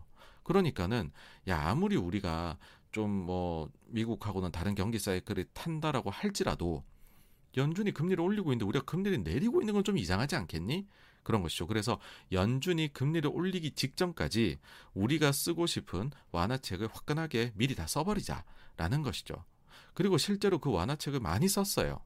[0.42, 1.12] 그러니까는
[1.48, 2.56] 야 아무리 우리가
[2.90, 6.82] 좀 뭐 미국하고는 다른 경기 사이클을 탄다라고 할지라도
[7.56, 10.86] 연준이 금리를 올리고 있는데 우리가 금리를 내리고 있는 건 좀 이상하지 않겠니?
[11.22, 11.66] 그런 것이죠.
[11.66, 11.98] 그래서
[12.32, 14.58] 연준이 금리를 올리기 직전까지
[14.94, 19.44] 우리가 쓰고 싶은 완화책을 화끈하게 미리 다 써버리자라는 것이죠.
[19.94, 22.00] 그리고 실제로 그 완화책을 많이 썼어요.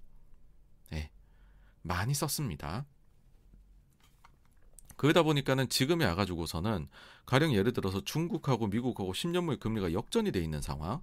[0.90, 1.10] 네,
[1.82, 2.84] 많이 썼습니다.
[4.96, 6.88] 그러다 보니까는 지금에 와가지고서는
[7.26, 11.02] 가령 예를 들어서 중국하고 미국하고 10년물 금리가 역전이 돼 있는 상황.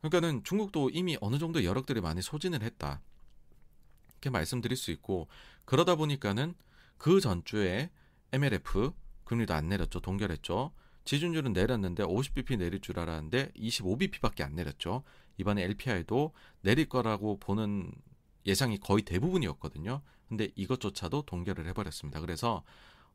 [0.00, 3.00] 그러니까는 중국도 이미 어느 정도 여력들이 많이 소진을 했다.
[4.18, 5.28] 이렇게 말씀드릴 수 있고
[5.64, 6.54] 그러다 보니까는
[6.96, 7.90] 그 전주에
[8.32, 8.92] MLF
[9.24, 10.00] 금리도 안 내렸죠.
[10.00, 10.72] 동결했죠.
[11.04, 15.04] 지준율은 내렸는데 50bp 내릴 줄 알았는데 25bp밖에 안 내렸죠.
[15.38, 17.92] 이번에 LPI도 내릴 거라고 보는
[18.44, 20.02] 예상이 거의 대부분이었거든요.
[20.28, 22.20] 근데 이것조차도 동결을 해버렸습니다.
[22.20, 22.64] 그래서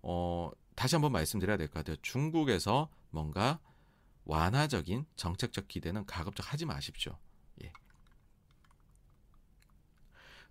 [0.01, 1.97] 어, 다시 한번 말씀드려야 될 것 같아요.
[2.01, 3.59] 중국에서 뭔가
[4.25, 7.17] 완화적인 정책적 기대는 가급적 하지 마십시오.
[7.63, 7.71] 예.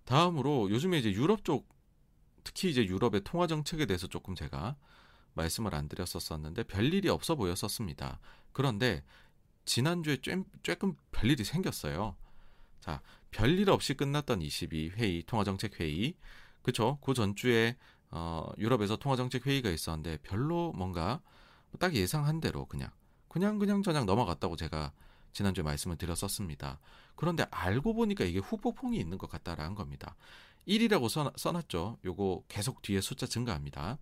[0.05, 1.67] 다음으로 요즘에 이제 유럽 쪽
[2.43, 4.75] 특히 이제 유럽의 통화 정책에 대해서 조금 제가
[5.33, 8.19] 말씀을 안 드렸었었는데 별일이 없어 보였었습니다.
[8.51, 9.03] 그런데
[9.65, 12.15] 지난주에 쬐, 조금 별일이 생겼어요.
[12.79, 16.15] 자, 별일 없이 끝났던 22회의 통화정책 회의.
[16.61, 16.99] 그쵸?
[17.01, 17.77] 그 전주에
[18.11, 21.21] 어, 유럽에서 통화정책 회의가 있었는데 별로 뭔가
[21.79, 22.91] 딱 예상한 대로 그냥
[23.27, 24.91] 그냥 그냥 저냥 넘어갔다고 제가
[25.33, 26.79] 지난주에 말씀을 드렸었습니다.
[27.15, 30.15] 그런데 알고 보니까 이게 후폭풍이 있는 것 같다라는 겁니다.
[30.67, 31.97] 1이라고 써놨죠.
[32.05, 33.97] 요거 계속 뒤에 숫자 증가합니다.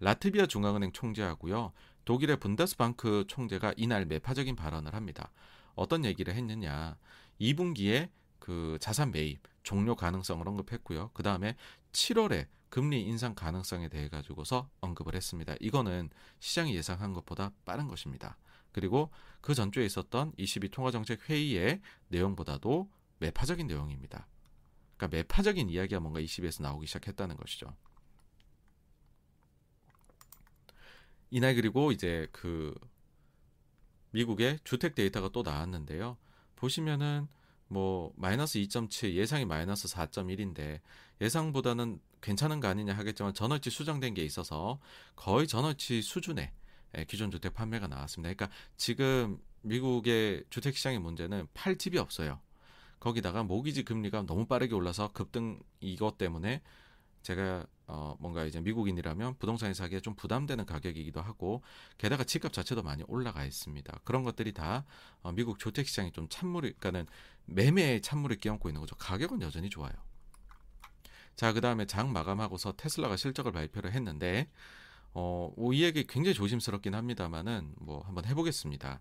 [0.00, 1.72] 라트비아 중앙은행 총재하고요.
[2.04, 5.30] 독일의 분데스방크 총재가 이날 매파적인 발언을 합니다.
[5.74, 6.96] 어떤 얘기를 했느냐.
[7.40, 11.10] 2분기에 그 자산 매입 종료 가능성을 언급했고요.
[11.14, 11.56] 그 다음에
[11.92, 15.54] 7월에 금리 인상 가능성에 대해 가지고서 언급을 했습니다.
[15.60, 18.36] 이거는 시장이 예상한 것보다 빠른 것입니다.
[18.72, 24.26] 그리고 그 전주에 있었던 22 통화정책 회의의 내용보다도 매파적인 내용입니다.
[24.96, 27.74] 그러니까 매파적인 이야기가 뭔가 20에서 나오기 시작했다는 것이죠.
[31.30, 32.74] 이날 그리고 이제 그
[34.10, 36.16] 미국의 주택 데이터가 또 나왔는데요.
[36.56, 37.28] 보시면은
[37.68, 40.80] 뭐 마이너스 2.7 예상이 마이너스 4.1인데
[41.20, 44.80] 예상보다는 괜찮은 거 아니냐 하겠지만 전월치 수정된 게 있어서
[45.14, 46.59] 거의 전월치 수준의 예,
[47.06, 48.34] 기존 주택 판매가 나왔습니다.
[48.34, 52.40] 그러니까 지금 미국의 주택 시장의 문제는 팔 집이 없어요.
[52.98, 56.62] 거기다가 모기지 금리가 너무 빠르게 올라서 급등 이것 때문에
[57.22, 61.62] 제가 어, 뭔가 이제 미국인이라면 부동산에 사기에 좀 부담되는 가격이기도 하고
[61.98, 64.00] 게다가 집값 자체도 많이 올라가 있습니다.
[64.04, 64.84] 그런 것들이 다
[65.22, 67.06] 어, 미국 주택 시장이 좀 찬물이 그러니까는
[67.46, 68.94] 매매에 찬물을 끼얹고 있는 거죠.
[68.96, 69.92] 가격은 여전히 좋아요.
[71.34, 74.48] 자, 그다음에 장 마감하고서 테슬라가 실적을 발표를 했는데
[75.12, 79.00] 어, 이 얘기 굉장히 조심스럽긴 합니다만은 뭐 한번 해보겠습니다.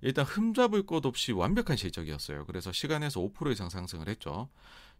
[0.00, 2.46] 일단 흠잡을 것 없이 완벽한 실적이었어요.
[2.46, 4.48] 그래서 시간에서 5% 이상 상승을 했죠.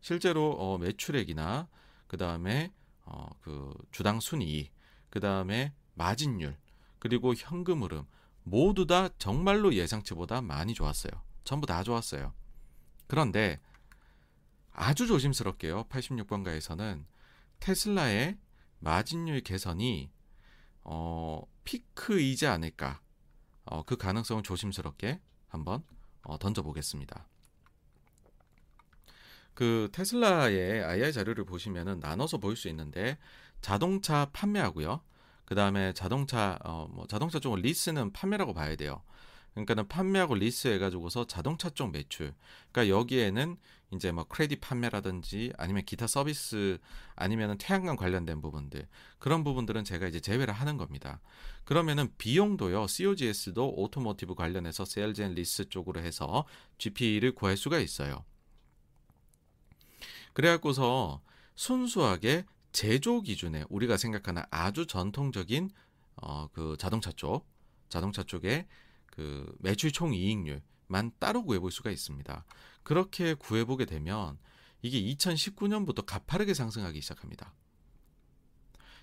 [0.00, 1.68] 실제로 어, 매출액이나
[2.06, 2.72] 그 다음에
[3.04, 4.72] 어, 그 주당 순이익,
[5.10, 6.56] 그 다음에 마진율,
[6.98, 8.06] 그리고 현금 흐름
[8.42, 11.12] 모두 다 정말로 예상치보다 많이 좋았어요.
[11.44, 12.32] 전부 다 좋았어요.
[13.06, 13.60] 그런데
[14.72, 15.84] 아주 조심스럽게요.
[15.84, 17.04] 86번가에서는
[17.60, 18.38] 테슬라의
[18.80, 20.10] 마진율 개선이
[20.90, 23.00] 어, 피크이지 않을까.
[23.66, 25.84] 어, 그 가능성을 조심스럽게 한번
[26.22, 27.26] 어, 던져보겠습니다.
[29.52, 33.18] 그 테슬라의 IR 자료를 보시면은 나눠서 볼수 있는데
[33.60, 35.02] 자동차 판매하고요.
[35.44, 39.02] 그 다음에 자동차 어, 뭐 자동차 쪽은 리스는 판매라고 봐야 돼요.
[39.52, 42.34] 그러니까는 판매하고 리스 해가지고서 자동차 쪽 매출.
[42.70, 43.56] 그러니까 여기에는
[43.92, 46.78] 이제 뭐 크레딧 판매라든지 아니면 기타 서비스
[47.16, 48.86] 아니면은 태양광 관련된 부분들
[49.18, 51.20] 그런 부분들은 제가 이제 제외를 하는 겁니다.
[51.64, 56.44] 그러면은 비용도요 COGS도 automotive 관련해서 sales and lease 쪽으로 해서
[56.76, 58.24] GP를 구할 수가 있어요.
[60.34, 61.22] 그래갖고서
[61.54, 65.70] 순수하게 제조 기준에 우리가 생각하는 아주 전통적인
[66.16, 67.46] 어, 그 자동차 쪽,
[67.88, 68.66] 자동차 쪽에
[69.18, 72.44] 그 매출 총 이익률만 따로 구해볼 수가 있습니다.
[72.84, 74.38] 그렇게 구해보게 되면
[74.80, 77.52] 이게 2019년부터 가파르게 상승하기 시작합니다.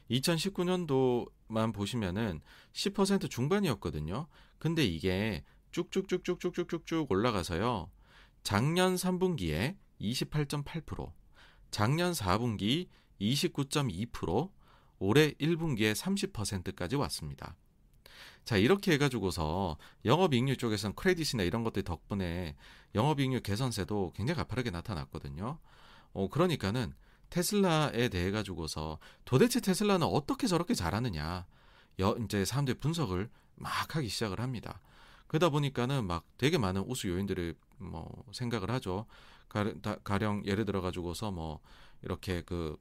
[0.09, 2.39] 2019년도만 보시면은
[2.71, 4.27] 10% 중반이었거든요.
[4.57, 7.91] 근데 이게 쭉쭉쭉쭉쭉쭉쭉 올라가서요.
[8.41, 11.11] 작년 3분기에 28.8%,
[11.71, 12.87] 작년 4분기
[13.19, 14.49] 29.2%,
[14.99, 17.57] 올해 1분기에 30%까지 왔습니다.
[18.45, 22.55] 자, 이렇게 해가지고서 영업이익률 쪽에서는 크레딧이나 이런 것들 덕분에
[22.93, 25.57] 영업이익률 개선세도 굉장히 가파르게 나타났거든요.
[26.13, 26.93] 어, 그러니까는
[27.31, 31.45] 테슬라에 대해 가지고서 도대체 테슬라는 어떻게 저렇게 잘하느냐.
[31.99, 34.79] 여, 이제 사람들이 분석을 막 하기 시작을 합니다.
[35.27, 39.07] 그러다 보니까는 막 되게 많은 우수 요인들을 뭐 생각을 하죠.
[40.03, 41.59] 가령 예를 들어 가지고서 뭐
[42.03, 42.77] 이렇게 그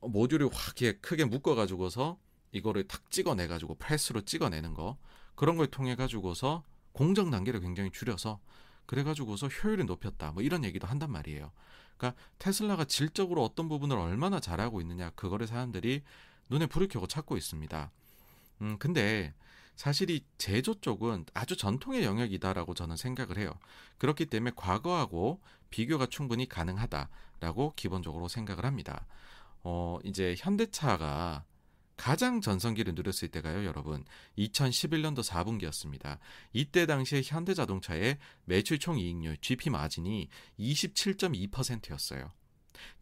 [0.00, 2.18] 모듈을 확 크게 묶어 가지고서
[2.52, 4.96] 이거를 탁 찍어내 가지고 프레스로 찍어내는 거
[5.34, 8.40] 그런 걸 통해 가지고서 공정 단계를 굉장히 줄여서
[8.86, 10.32] 그래 가지고서 효율을 높였다.
[10.32, 11.52] 뭐 이런 얘기도 한단 말이에요.
[11.96, 16.02] 그러니까 테슬라가 질적으로 어떤 부분을 얼마나 잘하고 있느냐 그거를 사람들이
[16.48, 17.90] 눈에 불을 켜고 찾고 있습니다.
[18.62, 19.34] 음 근데
[19.76, 23.52] 사실 이 제조 쪽은 아주 전통의 영역이다라고 저는 생각을 해요.
[23.98, 29.06] 그렇기 때문에 과거하고 비교가 충분히 가능하다라고 기본적으로 생각을 합니다.
[29.62, 31.44] 어, 이제 현대차가
[31.98, 34.04] 가장 전성기를 누렸을 때가요, 여러분.
[34.38, 36.18] 2011년도 4분기였습니다.
[36.52, 42.32] 이때 당시에 현대자동차의 매출 총 이익률 GP 마진이 27.2%였어요.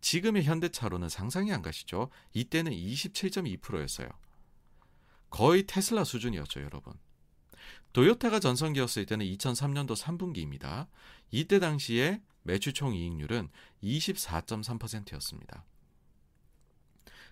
[0.00, 2.08] 지금의 현대차로는 상상이 안 가시죠?
[2.32, 4.08] 이때는 27.2%였어요.
[5.28, 6.94] 거의 테슬라 수준이었죠, 여러분.
[7.92, 10.88] 도요타가 전성기였을 때는 2003년도 3분기입니다.
[11.30, 13.50] 이때 당시에 매출 총 이익률은
[13.82, 15.66] 24.3%였습니다.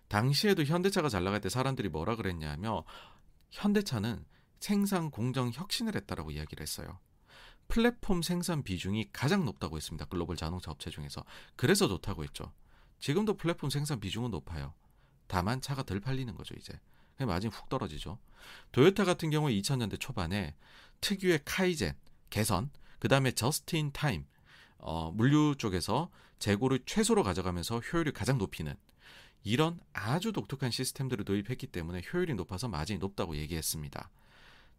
[0.08, 2.82] 당시에도 현대차가 잘 나갈 때 사람들이 뭐라 그랬냐면
[3.50, 4.24] 현대차는
[4.60, 6.98] 생산 공정 혁신을 했다라고 이야기를 했어요.
[7.68, 10.04] 플랫폼 생산 비중이 가장 높다고 했습니다.
[10.06, 11.24] 글로벌 자동차 업체 중에서.
[11.56, 12.52] 그래서 좋다고 했죠.
[12.98, 14.74] 지금도 플랫폼 생산 비중은 높아요.
[15.26, 16.78] 다만 차가 덜 팔리는 거죠, 이제.
[17.18, 18.18] 마진 훅 떨어지죠.
[18.72, 20.54] 도요타 같은 경우 2000년대 초반에
[21.00, 21.96] 특유의 カイゼン,
[22.30, 24.26] 개선, 그 다음에 just in time,
[24.78, 28.74] 어, 물류 쪽에서 재고를 최소로 가져가면서 효율을 가장 높이는
[29.44, 34.10] 이런 아주 독특한 시스템들을 도입했기 때문에 효율이 높아서 마진이 높다고 얘기했습니다.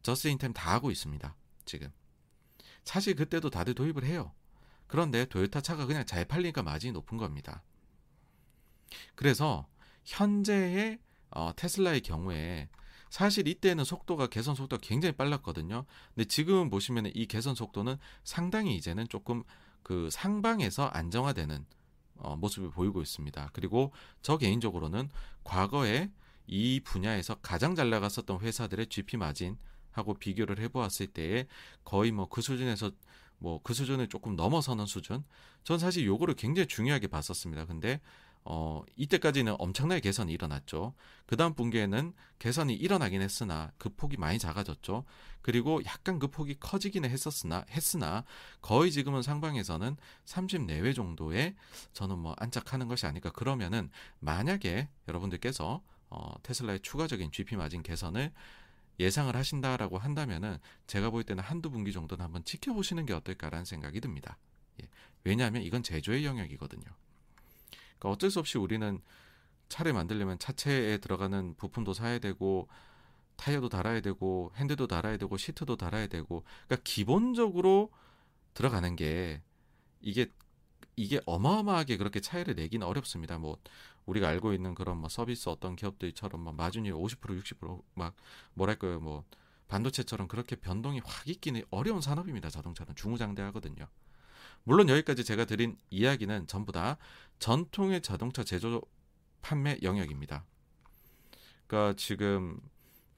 [0.02, 1.36] time 다 하고 있습니다.
[1.66, 1.92] 지금.
[2.84, 4.34] 사실 그때도 다들 도입을 해요.
[4.88, 7.64] 그런데 도요타 차가 그냥 잘 팔리니까 마진이 높은 겁니다.
[9.16, 9.68] 그래서
[10.04, 11.00] 현재의
[11.32, 12.70] 어, 테슬라의 경우에
[13.10, 15.86] 사실 이때는 속도가 개선 속도가 굉장히 빨랐거든요.
[16.14, 19.44] 근데 지금 보시면 이 개선 속도는 상당히 이제는 조금
[19.84, 21.66] 그 상방에서 안정화되는
[22.18, 23.50] 어, 모습을 보이고 있습니다.
[23.54, 23.92] 그리고
[24.22, 25.10] 저 개인적으로는
[25.44, 26.10] 과거에
[26.48, 31.48] 이 분야에서 가장 잘 나갔었던 회사들의 GP 마진하고 비교를 해보았을 때에
[31.84, 32.92] 거의 뭐 그 수준에서
[33.40, 35.24] 뭐 그 수준을 조금 넘어서는 수준.
[35.64, 37.66] 전 사실 요거를 굉장히 중요하게 봤었습니다.
[37.66, 38.00] 근데
[38.48, 40.94] 어, 이때까지는 엄청나게 개선이 일어났죠.
[41.26, 45.04] 그 다음 분기에는 개선이 일어나긴 했으나 그 폭이 많이 작아졌죠.
[45.42, 48.24] 그리고 약간 그 폭이 커지기는 했었으나, 했으나
[48.62, 51.56] 거의 지금은 상방에서는 30 내외 정도의
[51.94, 53.32] 저는 뭐 안착하는 것이 아닐까.
[53.32, 53.90] 그러면은
[54.20, 55.82] 만약에 여러분들께서
[56.12, 58.32] 어, 테슬라의 추가적인 GP 마진 개선을
[59.00, 64.38] 예상을 하신다라고 한다면은 제가 볼 때는 한두 분기 정도는 한번 지켜보시는 게 어떨까라는 생각이 듭니다.
[64.84, 64.88] 예.
[65.24, 66.86] 왜냐하면 이건 제조의 영역이거든요.
[67.98, 69.02] 그러니까 어쩔 수 없이 우리는
[69.70, 72.68] 차를 만들려면 차체에 들어가는 부품도 사야 되고
[73.36, 77.92] 타이어도 달아야 되고 핸드도 달아야 되고 시트도 달아야 되고 그러니까 기본적으로
[78.54, 79.42] 들어가는 게
[80.02, 80.32] 이게
[80.96, 83.38] 이게 어마어마하게 그렇게 차이를 내기는 어렵습니다.
[83.38, 83.58] 뭐
[84.06, 88.16] 우리가 알고 있는 그런 뭐 서비스 어떤 기업들처럼 막 마진율 50% 60%막
[88.54, 89.26] 뭐랄까요 뭐
[89.68, 92.50] 반도체처럼 그렇게 변동이 확 있기는 어려운 산업입니다.
[92.50, 93.88] 자동차는 중후장대하거든요.
[94.66, 96.98] 물론 여기까지 제가 드린 이야기는 전부 다
[97.40, 98.82] 전통의 자동차 제조
[99.42, 100.44] 판매 영역입니다.
[101.68, 102.60] 그러니까 지금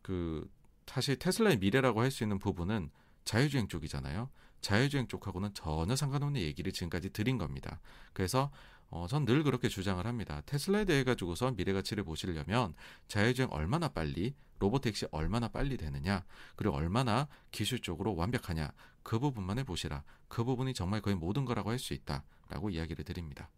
[0.02, 0.50] 그
[0.86, 2.92] 사실 테슬라의 미래라고 할 수 있는 부분은
[3.26, 4.30] 자율주행 쪽이잖아요.
[4.62, 7.80] 자율주행 쪽하고는 전혀 상관없는 얘기를 지금까지 드린 겁니다.
[8.14, 8.52] 그래서
[8.90, 10.42] 어, 전 늘 그렇게 주장을 합니다.
[10.46, 12.74] 테슬라에 대해 가지고서 미래 가치를 보시려면
[13.08, 16.24] 자율주행 얼마나 빨리, 로보택시 얼마나 빨리 되느냐,
[16.56, 18.72] 그리고 얼마나 기술적으로 완벽하냐,
[19.04, 20.04] 그 부분만을 보시라.
[20.30, 23.50] 그 부분이 정말 거의 모든 거라고 할 수 있다 라고 이야기를 드립니다.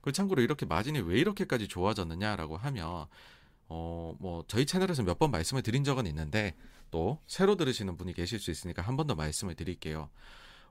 [0.00, 3.06] 그 참고로 이렇게 마진이 왜 이렇게까지 좋아졌느냐라고 하면
[3.68, 6.54] 어, 뭐 저희 채널에서 몇 번 말씀을 드린 적은 있는데
[6.90, 10.08] 또 새로 들으시는 분이 계실 수 있으니까 한 번 더 말씀을 드릴게요.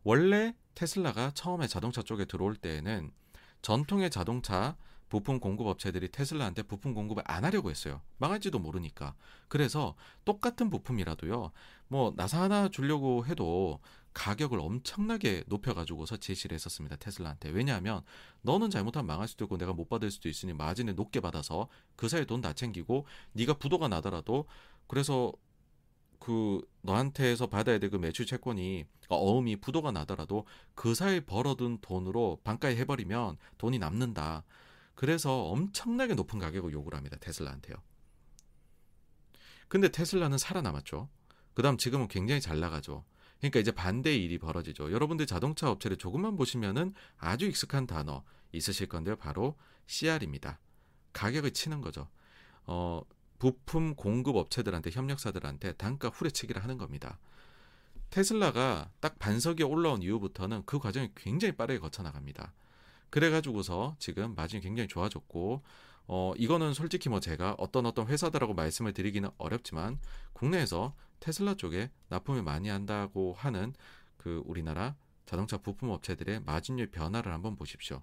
[0.03, 3.11] 원래 테슬라가 처음에 자동차 쪽에 들어올 때에는
[3.61, 4.77] 전통의 자동차
[5.09, 8.01] 부품 공급 업체들이 테슬라한테 부품 공급을 안 하려고 했어요.
[8.17, 9.15] 망할지도 모르니까.
[9.47, 9.95] 그래서
[10.25, 11.51] 똑같은 부품이라도요.
[11.87, 13.79] 뭐 나사 하나 주려고 해도
[14.13, 16.95] 가격을 엄청나게 높여가지고서 제시를 했었습니다.
[16.97, 17.49] 테슬라한테.
[17.49, 18.01] 왜냐하면
[18.41, 22.25] 너는 잘못하면 망할 수도 있고 내가 못 받을 수도 있으니 마진을 높게 받아서 그 사이에
[22.25, 24.45] 돈다 챙기고 네가 부도가 나더라도
[24.87, 25.31] 그래서
[26.19, 30.45] 그 너한테서 받아야 될 그 매출 채권이 그러니까 어음이 부도가 나더라도
[30.75, 34.43] 그 사이 벌어둔 돈으로 반가에 해버리면 돈이 남는다.
[34.95, 37.17] 그래서 엄청나게 높은 가격을 요구를 합니다.
[37.19, 37.77] 테슬라한테요.
[39.67, 41.09] 근데 테슬라는 살아남았죠.
[41.53, 43.05] 그 다음 지금은 굉장히 잘 나가죠.
[43.39, 44.91] 그러니까 이제 반대의 일이 벌어지죠.
[44.91, 49.15] 여러분들 자동차 업체를 조금만 보시면은 아주 익숙한 단어 있으실 건데요.
[49.15, 49.55] 바로
[49.85, 50.59] CR입니다.
[51.13, 52.07] 가격을 치는 거죠.
[52.65, 53.01] 어,
[53.39, 57.19] 부품 공급 업체들한테 협력사들한테 단가 후려치기를 하는 겁니다.
[58.09, 62.53] 테슬라가 딱 반석에 올라온 이후부터는 그 과정이 굉장히 빠르게 거쳐 나갑니다.
[63.09, 65.63] 그래가지고서 지금 마진이 굉장히 좋아졌고
[66.09, 69.99] 어 이거는 솔직히 뭐 제가 어떤 어떤 회사들하고 말씀을 드리기는 어렵지만
[70.33, 73.73] 국내에서 테슬라 쪽에 납품을 많이 한다고 하는
[74.15, 78.01] 그 우리나라 자동차 부품 업체들의 마진율 변화를 한번 보십시오.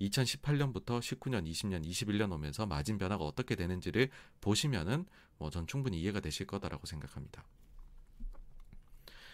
[0.00, 4.08] 2018년부터 19년, 20년, 21년 오면서 마진 변화가 어떻게 되는지를
[4.40, 5.06] 보시면은
[5.38, 7.44] 뭐 전 충분히 이해가 되실 거다라고 생각합니다.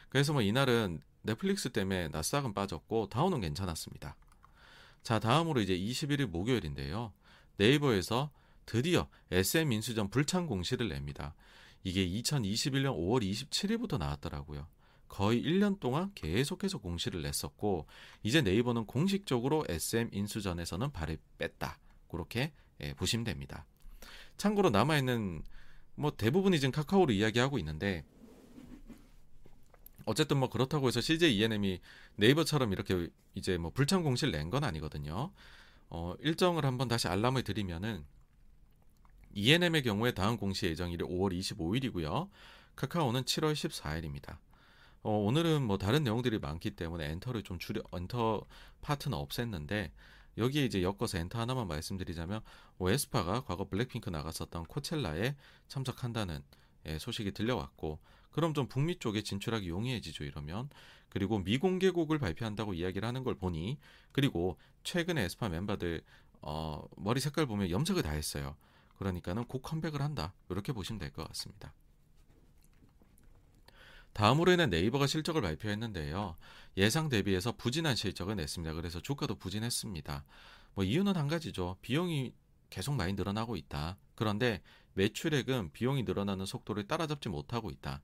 [0.09, 4.17] 그래서 뭐 이날은 넷플릭스 때문에 나스닥은 빠졌고 다운은 괜찮았습니다.
[5.03, 7.13] 자, 다음으로 이제 21일 목요일인데요.
[7.57, 8.31] 네이버에서
[8.65, 11.35] 드디어 SM 인수전 불참 공시를 냅니다.
[11.85, 14.67] 이게 2021년 5월 27일부터 나왔더라고요.
[15.09, 17.87] 거의 1년 동안 계속해서 공시를 냈었고
[18.23, 21.79] 이제 네이버는 공식적으로 SM 인수전에서는 발을 뺐다.
[22.09, 23.67] 그렇게 예, 보시면 됩니다.
[24.37, 25.43] 참고로 남아 있는
[25.95, 28.05] 뭐 대부분이 지금 카카오로 이야기하고 있는데
[30.05, 31.81] 어쨌든 뭐 그렇다고 해서 CJ ENM이
[32.17, 35.33] 네이버처럼 이렇게 이제 뭐 불참 공시를 낸 건 아니거든요.
[35.89, 38.05] 어, 일정을 한번 다시 알람을 드리면은
[39.35, 42.29] ENM의 경우에 다음 공시 예정일이 5월 25일이고요.
[42.77, 44.39] 카카오는 7월 14일입니다.
[45.07, 48.45] 어, 오늘은 뭐 다른 내용들이 많기 때문에 엔터를 좀 줄여 엔터
[48.81, 49.93] 파트는 없앴는데
[50.37, 52.41] 여기에 이제 엮어서 엔터 하나만 말씀드리자면
[52.79, 55.37] 어, 에스파가 과거 블랙핑크 나갔었던 코첼라에
[55.69, 56.43] 참석한다는
[56.87, 58.01] 예, 소식이 들려왔고
[58.33, 60.71] 그럼 좀 북미 쪽에 진출하기 용이해지죠 이러면
[61.09, 63.79] 그리고 미공개곡을 발표한다고 이야기를 하는 걸 보니
[64.11, 66.03] 그리고 최근에 에스파 멤버들
[66.43, 68.57] 어, 머리 색깔 보면 염색을 다 했어요.
[68.99, 71.73] 그러니까는 곧 컴백을 한다 이렇게 보시면 될 것 같습니다.
[74.17, 76.37] 다음으로는 네이버가 실적을 발표했는데요.
[76.79, 78.73] 예상 대비해서 부진한 실적을 냈습니다.
[78.73, 80.25] 그래서 주가도 부진했습니다.
[80.75, 81.77] 뭐 이유는 한 가지죠.
[81.83, 82.33] 비용이
[82.71, 83.99] 계속 많이 늘어나고 있다.
[84.15, 84.63] 그런데
[84.95, 88.01] 매출액은 비용이 늘어나는 속도를 따라잡지 못하고 있다.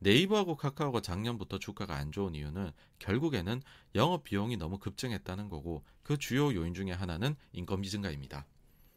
[0.00, 3.62] 네이버하고 카카오가 작년부터 주가가 안 좋은 이유는 결국에는
[3.94, 8.44] 영업 비용이 너무 급증했다는 거고 그 주요 요인 중에 하나는 인건비 증가입니다.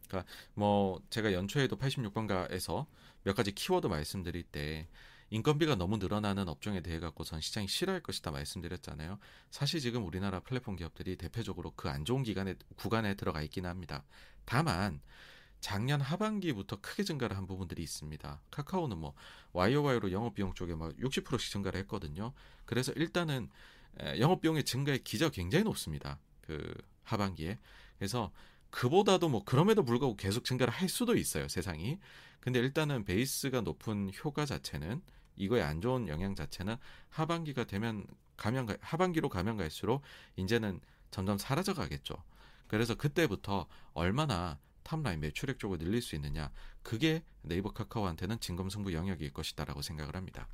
[0.10, 2.86] 그러니까 뭐 제가 연초에도 86번가에서
[3.24, 4.90] 몇 가지 키워드 말씀드릴 때
[5.32, 9.20] 인건비가 너무 늘어나는 업종에 대해 갖고선 시장이 싫어할 것이다 말씀드렸잖아요.
[9.52, 14.04] 사실 지금 우리나라 플랫폼 기업들이 대표적으로 그 안 좋은 기간에 구간에 들어가 있긴 합니다.
[14.46, 15.02] 다만
[15.60, 18.42] 작년 하반기부터 크게 증가를 한 부분들이 있습니다.
[18.52, 19.14] 카카오는 뭐
[19.54, 22.34] YOY로 영업 비용 쪽에 막 60%씩 증가를 했거든요.
[22.66, 23.50] 그래서 일단은
[24.20, 26.20] 영업 비용의 증가의 기저가 굉장히 높습니다.
[26.42, 26.74] 그
[27.04, 27.60] 하반기에.
[27.98, 28.32] 그래서
[28.70, 32.00] 그보다도 뭐 그럼에도 불구하고 계속 증가를 할 수도 있어요, 세상이.
[32.40, 35.02] 근데 일단은 베이스가 높은 효과 자체는
[35.40, 36.76] 이거에 안 좋은 영향 자체는
[37.10, 38.06] 하반기가 되면
[38.38, 40.04] 가면 하반기로 가면 갈수록
[40.36, 40.80] 이제는
[41.10, 42.14] 점점 사라져 가겠죠.
[42.68, 46.52] 그래서 그때부터 얼마나 탑라인 매출액 쪽을 늘릴 수 있느냐
[46.84, 50.48] 그게 네이버 카카오한테는 진검승부 영역일 것이다라고 생각을 합니다.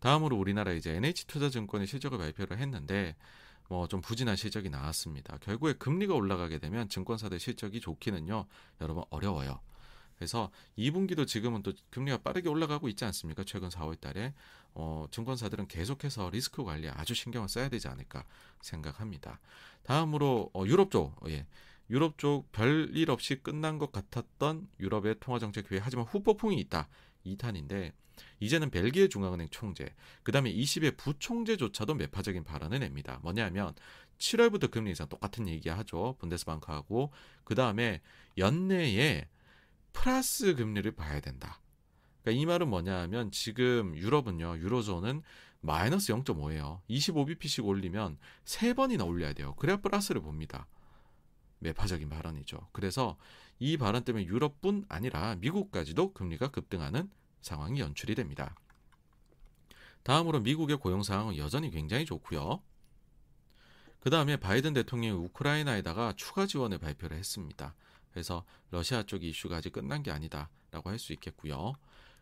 [0.00, 3.14] 다음으로 우리나라 이제 NH투자증권의 실적을 발표를 했는데
[3.68, 5.38] 뭐 좀 부진한 실적이 나왔습니다.
[5.38, 8.46] 결국에 금리가 올라가게 되면 증권사들 실적이 좋기는요
[8.80, 9.60] 여러분 어려워요.
[10.16, 13.44] 그래서 2분기도 지금은 또 금리가 빠르게 올라가고 있지 않습니까?
[13.44, 14.34] 최근 4월 달에
[14.74, 18.24] 어, 증권사들은 계속해서 리스크 관리에 아주 신경을 써야 되지 않을까
[18.60, 19.40] 생각합니다.
[19.82, 21.46] 다음으로 어, 유럽 쪽 예.
[21.90, 26.88] 유럽 쪽 별일 없이 끝난 것 같았던 유럽의 통화정책 회의 하지만 후폭풍이 있다.
[27.26, 27.92] 2탄인데
[28.40, 29.92] 이제는 벨기에 중앙은행 총재,
[30.22, 33.18] 그다음에 20의 부총재조차도 매파적인 발언을 냅니다.
[33.22, 33.74] 뭐냐면
[34.18, 36.16] 7월부터 금리 인상 똑같은 얘기 하죠.
[36.18, 37.12] 분데스방크하고
[37.44, 38.00] 그다음에
[38.38, 39.26] 연내에
[39.94, 41.62] 플러스 금리를 봐야 된다.
[42.20, 44.58] 그러니까 이 말은 뭐냐 하면 지금 유럽은요.
[44.58, 45.22] 유로존은
[45.60, 46.80] 마이너스 0.5예요.
[46.90, 49.54] 25bp씩 올리면 3번이나 올려야 돼요.
[49.54, 50.66] 그래야 플러스를 봅니다.
[51.60, 52.68] 매파적인 발언이죠.
[52.72, 53.16] 그래서
[53.58, 58.54] 이 발언 때문에 유럽뿐 아니라 미국까지도 금리가 급등하는 상황이 연출이 됩니다.
[60.02, 62.62] 다음으로 미국의 고용 상황은 여전히 굉장히 좋고요.
[64.00, 67.74] 그 다음에 바이든 대통령이 우크라이나에다가 추가 지원을 발표를 했습니다.
[68.14, 71.74] 그래서 러시아 쪽 이슈가 아직 끝난 게 아니다라고 할 수 있겠고요.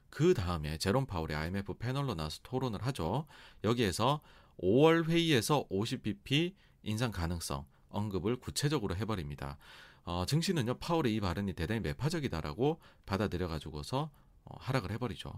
[0.09, 3.26] 그 다음에 제롬 파울이 IMF 패널로 나와서 토론을 하죠.
[3.62, 4.22] 여기에서
[4.59, 9.59] 5월 회의에서 50bp 인상 가능성 언급을 구체적으로 해버립니다.
[10.05, 14.11] 어, 증시는요 파울의 이 발언이 대단히 매파적이다라고 받아들여 가지고서
[14.45, 15.30] 어, 하락을 해버리죠.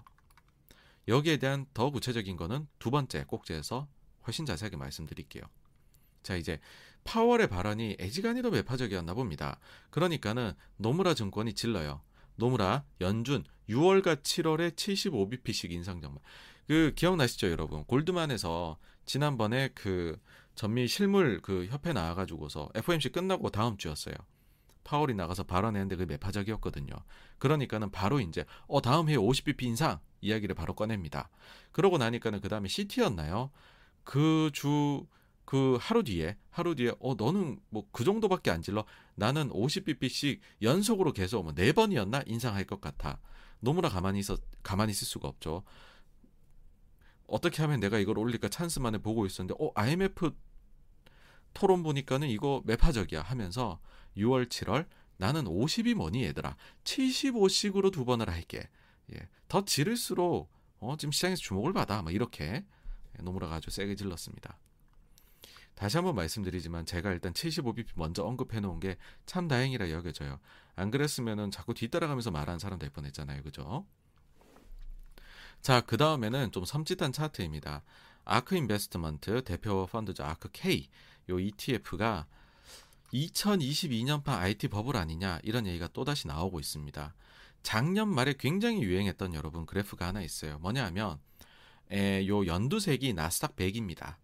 [1.08, 3.88] 여기에 대한 더 구체적인 거는 두 번째 꼭지에서
[4.26, 5.42] 훨씬 자세하게 말씀드릴게요.
[6.22, 6.60] 자 이제
[7.04, 9.58] 파월의 발언이 애지간히도 매파적이었나 봅니다.
[9.90, 12.02] 그러니까는 노무라 증권이 질러요.
[12.36, 16.20] 노무라 연준 6월과 7월에 75bp씩 인상 정말.
[16.66, 17.84] 그 기억나시죠, 여러분?
[17.84, 20.18] 골드만에서 지난번에 그
[20.54, 24.14] 전미 실물 그 협회 나와가지고서 FOMC 끝나고 다음 주였어요.
[24.84, 26.94] 파월이 나가서 발언했는데 그 매파적이었거든요.
[27.38, 31.30] 그러니까는 바로 이제 어 다음 해에 50bp 인상 이야기를 바로 꺼냅니다.
[31.72, 33.50] 그러고 나니까는 그 다음에 CT였나요?
[34.04, 35.06] 그주
[35.44, 38.84] 그 하루 뒤에 하루 뒤에 어 너는 뭐 그 정도밖에 안 질러
[39.14, 43.20] 나는 50bp씩 연속으로 계속 뭐네 번이었나 인상할 것 같아.
[43.60, 45.62] 너무나 가만히 있어 가만히 있을 수가 없죠.
[47.26, 50.32] 어떻게 하면 내가 이걸 올릴까 찬스만을 보고 있었는데 어 IMF
[51.54, 53.80] 토론 보니까는 이거 매파적이야 하면서
[54.16, 54.86] 6월 7월
[55.16, 58.68] 나는 50이 뭐니 얘들아 75씩으로 두 번을 할게
[59.12, 59.28] 예.
[59.48, 62.64] 더 지를수록 어, 지금 시장에서 주목을 받아 막 이렇게
[63.20, 64.58] 노무라가 아주 세게 질렀습니다.
[65.74, 68.96] 다시 한번 말씀드리지만 제가 일단 75bp 먼저 언급해 놓은 게
[69.26, 70.38] 참 다행이라 여겨져요.
[70.76, 73.42] 안 그랬으면은 자꾸 뒤따라가면서 말하는 사람 될 뻔했잖아요.
[73.42, 73.86] 그죠?
[75.62, 77.82] 자, 그 다음에는 좀 섬찟한 차트입니다.
[78.24, 80.24] 아크 인베스트먼트 대표 펀드죠.
[80.24, 80.88] 아크 K.
[81.30, 82.26] 요 ETF가
[83.12, 87.14] 2022년판 IT 버블 아니냐 이런 얘기가 또다시 나오고 있습니다.
[87.62, 90.58] 작년 말에 굉장히 유행했던 여러분 그래프가 하나 있어요.
[90.58, 91.18] 뭐냐 하면
[91.90, 94.16] 에, 요 연두색이 나스닥 100입니다.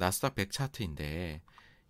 [0.00, 1.42] 나스닥 100 차트인데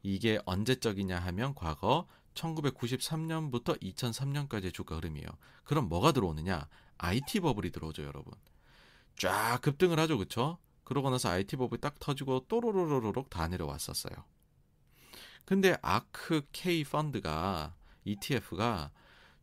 [0.03, 5.29] 이게 언제적이냐 하면 과거 1993년부터 2003년까지의 주가 흐름이에요.
[5.65, 6.69] 그럼 뭐가 들어오느냐?
[6.99, 8.35] IT 버블이 들어오죠, 여러분.
[9.17, 10.59] 쫙 급등을 하죠, 그쵸?
[10.85, 14.15] 그러고 나서 IT 버블이 딱 터지고 또로로로록 다 내려왔었어요.
[15.45, 18.91] 근데 아크 K 펀드가 ETF가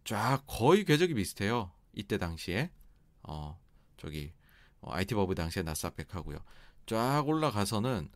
[0.03, 1.71] 쫙 거의 궤적이 비슷해요.
[1.93, 2.71] 이때 당시에
[3.23, 3.59] 어
[3.97, 4.33] 저기
[4.81, 6.41] 어, IT 버블 당시에 나스닥 100하고요.
[6.85, 8.09] 쫙 올라가서는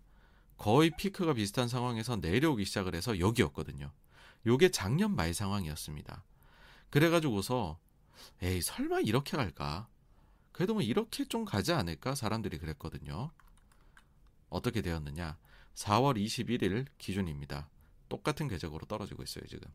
[0.62, 3.92] 거의 피크가 비슷한 상황에서 내려오기 시작을 해서 여기였거든요.
[4.46, 6.24] 요게 작년 말 상황이었습니다.
[6.92, 7.80] 그래가지고서
[8.44, 9.88] 에이 설마 이렇게 갈까?
[10.52, 12.14] 그래도 뭐 이렇게 좀 가지 않을까?
[12.14, 13.32] 사람들이 그랬거든요.
[14.52, 15.36] 어떻게 되었느냐?
[15.74, 17.68] 4월 21일 기준입니다.
[18.08, 19.68] 똑같은 궤적으로 떨어지고 있어요, 지금.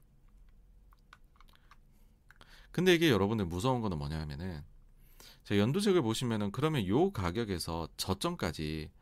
[2.71, 4.63] 근데 이게 여러분들 무서운 거는 뭐냐 하면은
[5.43, 8.93] 자, 연두색을 보시면은 그러면 요 가격에서 저점까지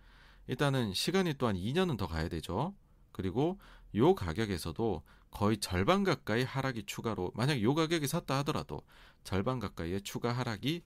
[0.47, 2.75] 일단은 시간이 또한 2년은 더 가야 되죠.
[3.13, 3.59] 그리고
[3.95, 8.83] 요 가격에서도 거의 절반 가까이 하락이 추가로 만약 요 가격에 샀다 하더라도
[9.25, 10.83] 절반 가까이의 추가 하락이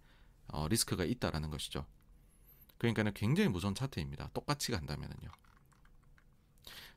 [0.48, 1.84] 어, 리스크가 있다라는 것이죠.
[2.78, 4.30] 그러니까는 굉장히 무서운 차트입니다.
[4.32, 5.28] 똑같이 간다면은요.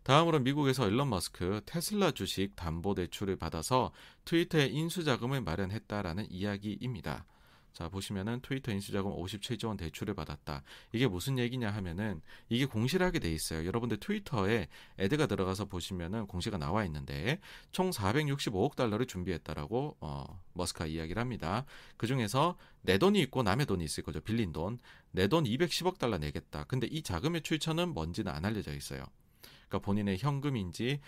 [0.04, 3.92] 다음으로 미국에서 일론 머스크 테슬라 주식 담보 대출을 받아서
[4.26, 7.26] 트위터에 인수 자금을 마련했다라는 이야기입니다.
[7.74, 10.64] 자, 보시면은 트위터 인수자금 57조 원 대출을 받았다.
[10.92, 13.66] 이게 무슨 얘기냐 하면은 이게 공시를 하게 돼 있어요.
[13.66, 14.68] 여러분들 트위터에
[15.00, 17.40] 애드가 들어가서 보시면은 공시가 나와 있는데
[17.72, 21.66] 총 465억 달러를 준비했다라고 어, 머스크가 이야기를 합니다.
[21.98, 24.22] 그 중에서 내 돈이 있고 남의 돈이 있을 거죠.
[24.22, 24.78] 빌린 돈.
[25.12, 26.66] 내 돈 210억 달러 내겠다.
[26.66, 29.04] 근데 이 자금의 출처는 뭔지는 안 알려져 있어요.
[29.68, 31.00] 그러니까 본인의 현금인지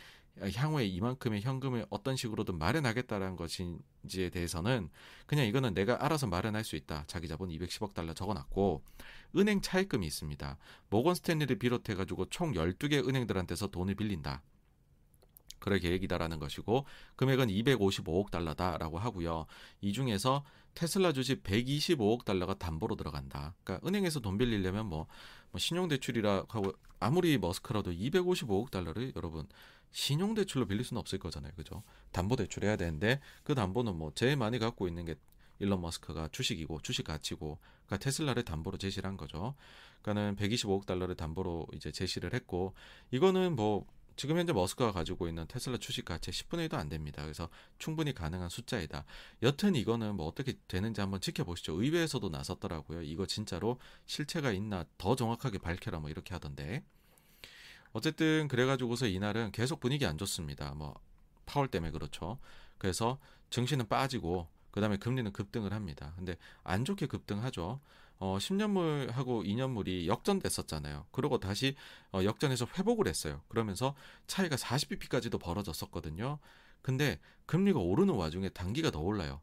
[0.41, 4.89] 향후에 이만큼의 현금을 어떤 식으로든 마련하겠다라는 것인지에 대해서는
[5.25, 7.03] 그냥 이거는 내가 알아서 마련할 수 있다.
[7.07, 8.84] 자기 자본 210억 달러 적어놨고
[9.36, 10.57] 은행 차입금이 있습니다.
[10.89, 14.41] 모건 스탠리를 비롯해 가지고 총 12개 은행들한테서 돈을 빌린다.
[15.59, 19.45] 그럴 계획이다라는 것이고 금액은 255억 달러다라고 하고요.
[19.79, 23.55] 이 중에서 테슬라 주식 125억 달러가 담보로 들어간다.
[23.63, 25.07] 그러니까 은행에서 돈 빌리려면 뭐,
[25.51, 29.47] 뭐 신용대출이라 하고 아무리 머스크라도 255억 달러를 여러분
[29.93, 31.53] 신용대출로 빌릴 수는 없을 거잖아요.
[31.55, 31.83] 그죠?
[32.11, 35.15] 담보대출 해야 되는데 그 담보는 뭐 제일 많이 갖고 있는 게
[35.59, 39.55] 일론 머스크가 주식이고 주식 가치고 그러니까 테슬라를 담보로 제시를 한 거죠.
[40.01, 42.73] 그러니까는 125억 달러를 담보로 이제 제시를 했고
[43.11, 43.85] 이거는 뭐
[44.15, 47.23] 지금 현재 머스크가 가지고 있는 테슬라 주식 가치의 10분의 1도 안 됩니다.
[47.23, 49.05] 그래서 충분히 가능한 숫자이다.
[49.41, 51.81] 여튼 이거는 뭐 어떻게 되는지 한번 지켜보시죠.
[51.81, 53.01] 의회에서도 나섰더라고요.
[53.03, 56.83] 이거 진짜로 실체가 있나 더 정확하게 밝혀라 뭐 이렇게 하던데.
[57.93, 60.73] 어쨌든 그래가지고서 이날은 계속 분위기 안 좋습니다.
[60.75, 60.99] 뭐
[61.45, 62.39] 파월 때문에 그렇죠.
[62.77, 63.19] 그래서
[63.49, 66.13] 증시는 빠지고 그다음에 금리는 급등을 합니다.
[66.15, 67.79] 근데 안 좋게 급등하죠.
[68.19, 71.05] 어, 10년물하고 2년물이 역전됐었잖아요.
[71.11, 71.75] 그리고 다시
[72.11, 73.41] 어, 역전해서 회복을 했어요.
[73.47, 73.95] 그러면서
[74.27, 76.39] 차이가 40bp까지도 벌어졌었거든요.
[76.81, 79.41] 근데 금리가 오르는 와중에 단기가 더 올라요.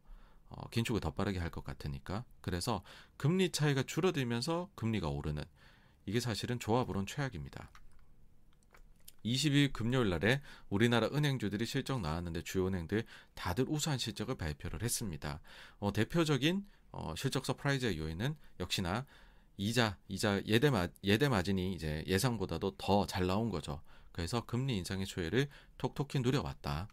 [0.48, 2.24] 어, 긴축을 더 빠르게 할 것 같으니까.
[2.40, 2.82] 그래서
[3.16, 5.44] 금리 차이가 줄어들면서 금리가 오르는
[6.06, 7.70] 이게 사실은 조합으론 최악입니다.
[9.24, 13.04] 20일 금요일 날에 우리나라 은행주들이 실적 나왔는데 주요 은행들
[13.34, 15.40] 다들 우수한 실적을 발표를 했습니다.
[15.78, 19.06] 어, 대표적인 어, 실적 surprise의 요인은 역시나
[19.56, 23.82] 이자, 이자 예대 마, 예대 마진이 이제 예상보다도 더 잘 나온 거죠.
[24.12, 25.48] 그래서 금리 인상의 수혜를
[25.78, 26.88] 톡톡히 누려왔다.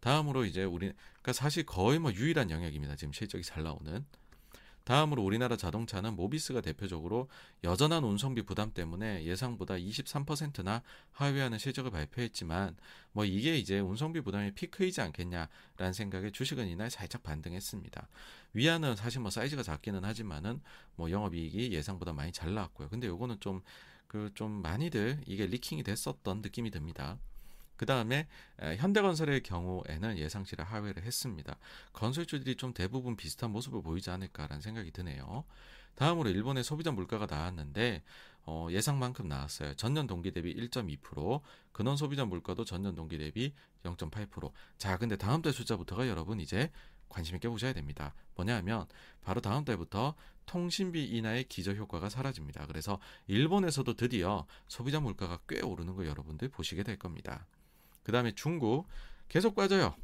[0.00, 0.92] 다음으로 이제 우리
[1.22, 2.96] 그러니까 사실 거의 뭐 유일한 영역입니다.
[2.96, 4.04] 지금 실적이 잘 나오는
[4.84, 7.28] 다음으로 우리나라 자동차는 모비스가 대표적으로
[7.64, 12.76] 여전한 운송비 부담 때문에 예상보다 23%나 하회하는 실적을 발표했지만
[13.12, 18.08] 뭐 이게 이제 운송비 부담이 피크이지 않겠냐라는 생각에 주식은 이날 살짝 반등했습니다.
[18.54, 20.60] 위안은 사실 뭐 사이즈가 작기는 하지만은
[20.96, 22.88] 뭐 영업이익이 예상보다 많이 잘 나왔고요.
[22.88, 23.62] 근데 요거는 좀
[24.06, 27.18] 그좀 그 많이들 이게 리킹이 됐었던 느낌이 듭니다.
[27.80, 28.28] 그 다음에
[28.58, 31.56] 현대건설의 경우에는 예상치를 하회를 했습니다.
[31.94, 35.44] 건설주들이 좀 대부분 비슷한 모습을 보이지 않을까라는 생각이 드네요.
[35.94, 38.02] 다음으로 일본의 소비자 물가가 나왔는데
[38.42, 39.76] 어, 예상만큼 나왔어요.
[39.76, 41.40] 전년 동기 대비 1.2%,
[41.72, 43.54] 근원 소비자 물가도 전년 동기 대비
[43.84, 44.52] 0.8%.
[44.76, 46.70] 자, 근데 다음 달 숫자부터가 여러분 이제
[47.08, 48.12] 관심 있게 보셔야 됩니다.
[48.34, 48.88] 뭐냐 하면
[49.22, 50.14] 바로 다음 달부터
[50.44, 52.66] 통신비 인하의 기저 효과가 사라집니다.
[52.66, 57.46] 그래서 일본에서도 드디어 소비자 물가가 꽤 오르는 거 여러분들 보시게 될 겁니다.
[58.10, 58.88] 그 다음에 중국
[59.28, 59.94] 계속 빠져요.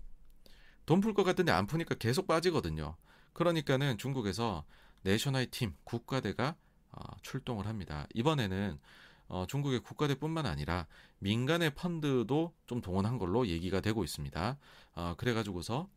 [0.86, 2.94] 돈 풀 것 같은데 안 푸니까 계속 빠지거든요.
[3.32, 4.64] 그러니까는 중국에서
[5.02, 6.54] 내셔널 팀 국가대가
[6.92, 8.06] 어, 출동을 합니다.
[8.14, 8.78] 이번에는
[9.26, 10.86] 어, 중국의 국가대뿐만 아니라
[11.18, 14.56] 민간의 펀드도 좀 동원한 걸로 얘기가 되고 있습니다.
[14.94, 15.88] 어, 그래가지고서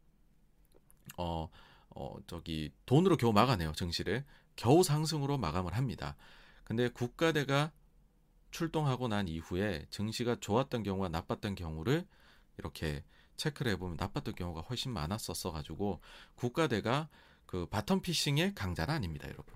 [1.20, 1.48] 어,
[1.92, 6.16] 어, 저기 돈으로 겨우 막아내요 증시를 겨우 상승으로 마감을 합니다.
[6.64, 7.72] 근데 국가대가
[8.52, 12.06] 출동하고 난 이후에 증시가 좋았던 경우와 나빴던 경우를
[12.58, 13.04] 이렇게
[13.36, 16.02] 체크를 해보면 나빴던 경우가 훨씬 많았었어 가지고
[16.36, 17.10] 국가대가
[17.46, 19.56] 그 bottom fishing의 강자는 아닙니다, 여러분.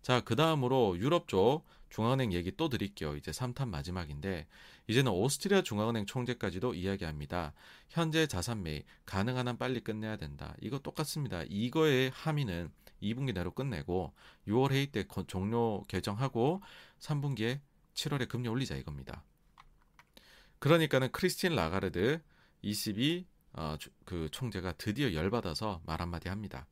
[0.00, 3.14] 자, 그 다음으로 유럽 쪽 중앙은행 얘기 또 드릴게요.
[3.16, 4.46] 이제 3탄 마지막인데,
[4.88, 7.52] 이제는 오스트리아 중앙은행 총재까지도 이야기합니다.
[7.90, 10.54] 현재 자산 매입, 가능한 한 빨리 끝내야 된다.
[10.60, 11.42] 이거 똑같습니다.
[11.48, 12.72] 이거의 함의는
[13.02, 14.12] 2분기 내로 끝내고,
[14.48, 16.62] 6월 회의 때 종료 결정하고,
[17.00, 17.60] 3분기에
[17.94, 19.24] 7월에 금리 올리자 이겁니다.
[20.58, 22.22] 그러니까는 크리스틴 라가르드
[22.62, 26.66] 22 어, 그 총재가 드디어 열받아서 말 한마디 합니다.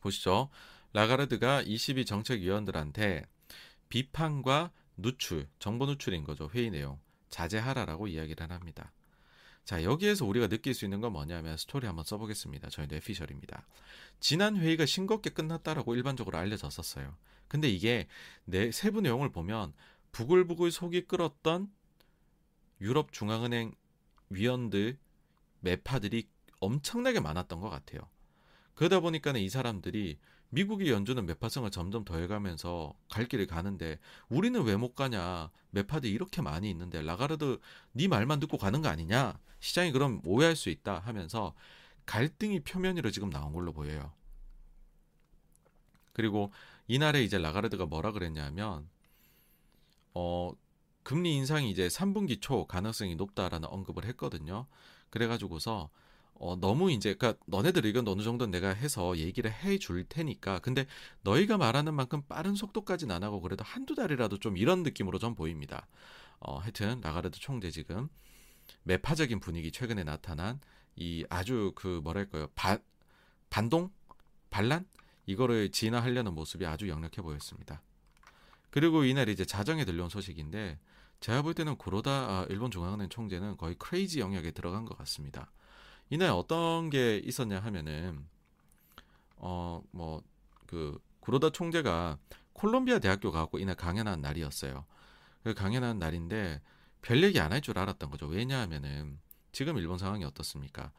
[0.00, 0.48] 보시죠.
[0.92, 3.26] 라가르드가 22 정책위원들한테
[3.88, 6.48] 비판과 누출, 정보 누출인 거죠.
[6.54, 6.98] 회의 내용.
[7.28, 8.92] 자제하라라고 이야기를 합니다.
[9.66, 12.70] 자, 여기에서 우리가 느낄 수 있는 건 뭐냐면 스토리 한번 써보겠습니다.
[12.70, 13.66] 저희 뇌피셜입니다.
[14.20, 17.16] 지난 회의가 싱겁게 끝났다라고 일반적으로 알려졌었어요.
[17.48, 18.06] 근데 이게
[18.44, 19.72] 내 세부 내용을 보면
[20.12, 21.68] 부글부글 속이 끓었던
[22.80, 23.74] 유럽 중앙은행
[24.30, 24.98] 위원들
[25.58, 26.28] 매파들이
[26.60, 28.08] 엄청나게 많았던 것 같아요.
[28.74, 30.20] 그러다 보니까는 이 사람들이
[30.50, 35.50] 미국이 연주는 매파성을 점점 더해가면서 갈 길을 가는데 우리는 왜 못 가냐?
[35.70, 37.58] 매파들 이렇게 많이 있는데 라가르드
[37.92, 39.38] 네 말만 듣고 가는 거 아니냐?
[39.60, 41.54] 시장이 그럼 오해할 수 있다 하면서
[42.06, 44.12] 갈등이 표면 위로 지금 나온 걸로 보여요.
[46.12, 46.52] 그리고
[46.88, 48.88] 이날에 이제 라가르드가 뭐라 그랬냐면
[50.14, 50.52] 어
[51.02, 54.66] 금리 인상이 이제 3분기 초 가능성이 높다라는 언급을 했거든요.
[55.10, 55.90] 그래가지고서
[56.38, 60.58] 어, 너무 이제, 그니까, 너네들 의견 어느 정도 내가 해서 얘기를 해 줄 테니까.
[60.60, 60.86] 근데
[61.22, 65.86] 너희가 말하는 만큼 빠른 속도까지는 안 하고 그래도 한두 달이라도 좀 이런 느낌으로 좀 보입니다.
[66.40, 68.08] 어, 하여튼, 라가르드 총재 지금
[68.84, 70.60] 매파적인 분위기 최근에 나타난
[70.96, 72.48] 이 아주 그 뭐랄까요.
[72.54, 72.78] 반,
[73.50, 73.90] 반동?
[74.50, 74.86] 반란?
[75.26, 77.82] 이거를 진화하려는 모습이 아주 역력해 보였습니다.
[78.70, 80.78] 그리고 이날 이제 자정에 들려온 소식인데,
[81.20, 85.50] 제가 볼 때는 구로다 아, 일본 중앙은행 총재는 거의 크레이지 영역에 들어간 것 같습니다.
[86.10, 88.26] 이날 어떤 게 있었냐 하면은
[89.38, 90.22] 어 뭐
[90.66, 92.18] 그 구로다 총재가
[92.52, 94.84] 콜롬비아 대학교 가고 이날 강연한 날이었어요.
[95.44, 96.60] 그 강연한 날인데
[97.02, 98.26] 별 얘기 안 할 줄 알았던 거죠.
[98.26, 99.20] 왜냐하면은
[99.52, 100.92] 지금 일본 상황이 어떻습니까?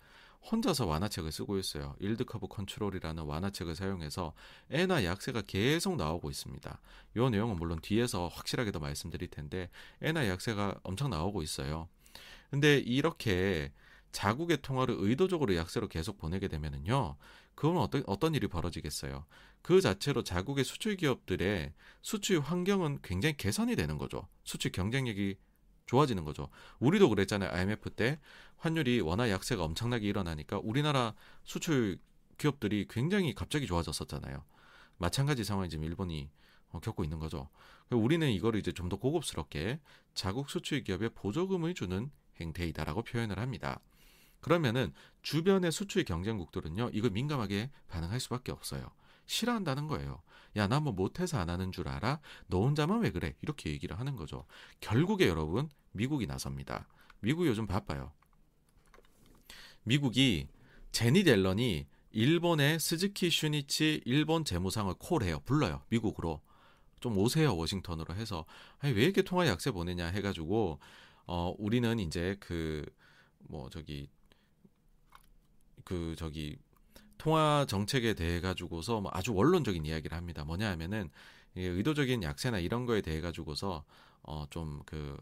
[0.49, 1.95] 혼자서 완화책을 쓰고 있어요.
[1.99, 4.33] yield curve control이라는 완화책을 사용해서
[4.69, 6.79] 엔화 약세가 계속 나오고 있습니다.
[7.17, 9.69] 이 내용은 물론 뒤에서 확실하게 더 말씀드릴 텐데
[10.01, 11.89] 엔화 약세가 엄청 나오고 있어요.
[12.49, 13.73] 근데 이렇게
[14.11, 17.15] 자국의 통화를 의도적으로 약세로 계속 보내게 되면은요.
[17.55, 19.25] 그건 어떤 어떤 일이 벌어지겠어요.
[19.61, 24.27] 그 자체로 자국의 수출 기업들의 수출 환경은 굉장히 개선이 되는 거죠.
[24.43, 25.37] 수출 경쟁력이
[25.87, 26.49] 좋아지는 거죠.
[26.79, 27.49] 우리도 그랬잖아요.
[27.49, 28.19] IMF 때
[28.57, 31.99] 환율이 워낙 약세가 엄청나게 일어나니까 우리나라 수출
[32.37, 34.43] 기업들이 굉장히 갑자기 좋아졌었잖아요.
[34.97, 36.29] 마찬가지 상황이 지금 일본이
[36.69, 37.49] 어, 겪고 있는 거죠.
[37.89, 39.79] 우리는 이거를 이제 좀 더 고급스럽게
[40.13, 43.79] 자국 수출 기업에 보조금을 주는 행태이다라고 표현을 합니다.
[44.39, 48.89] 그러면은 주변의 수출 경쟁국들은요, 이걸 민감하게 반응할 수밖에 없어요.
[49.25, 50.21] 싫어한다는 거예요.
[50.55, 52.19] 야, 나 뭐 못해서 안 하는 줄 알아?
[52.47, 53.35] 너 혼자만 왜 그래?
[53.41, 54.45] 이렇게 얘기를 하는 거죠.
[54.79, 56.87] 결국에 여러분, 미국이 나섭니다.
[57.19, 58.11] 미국이 요즘 바빠요.
[59.83, 60.47] 미국이
[60.91, 65.39] 제니 델런이 일본의 스즈키 슈니치 일본 재무상을 콜해요.
[65.41, 65.83] 불러요.
[65.89, 66.41] 미국으로.
[66.99, 67.55] 좀 오세요.
[67.55, 68.45] 워싱턴으로 해서.
[68.79, 70.79] 아니, 왜 이렇게 통화 약세 보내냐 해가지고,
[71.27, 72.83] 어, 우리는 이제 그,
[73.39, 74.09] 뭐, 저기,
[75.87, 76.57] 그 저기
[77.17, 80.43] 통화 정책에 대해 가지고서 뭐 아주 원론적인 이야기를 합니다.
[80.43, 81.09] 뭐냐 하면은
[81.55, 83.85] 의도적인 약세나 이런 거에 대해 가지고서
[84.21, 85.17] 어 좀그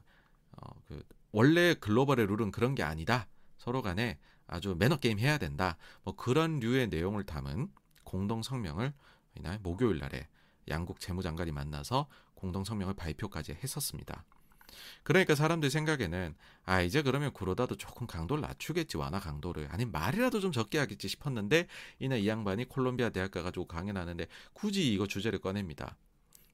[0.57, 3.27] 어, 그 원래 글로벌의 룰은 그런 게 아니다.
[3.59, 5.77] 서로 간에 아주 매너 게임 해야 된다.
[6.01, 7.71] 뭐 그런 류의 내용을 담은
[8.03, 8.91] 공동 성명을
[9.35, 10.27] 이날 목요일 날에
[10.67, 14.25] 양국 재무장관이 만나서 공동 성명을 발표까지 했었습니다.
[15.03, 20.51] 그러니까 사람들 생각에는 아 이제 그러면 구로다도 조금 강도를 낮추겠지 완화 강도를 아니 말이라도 좀
[20.51, 21.67] 적게 하겠지 싶었는데
[21.99, 25.97] 이날 이 양반이 콜롬비아 대학 가가지고 강연 하는데 굳이 이거 주제를 꺼냅니다.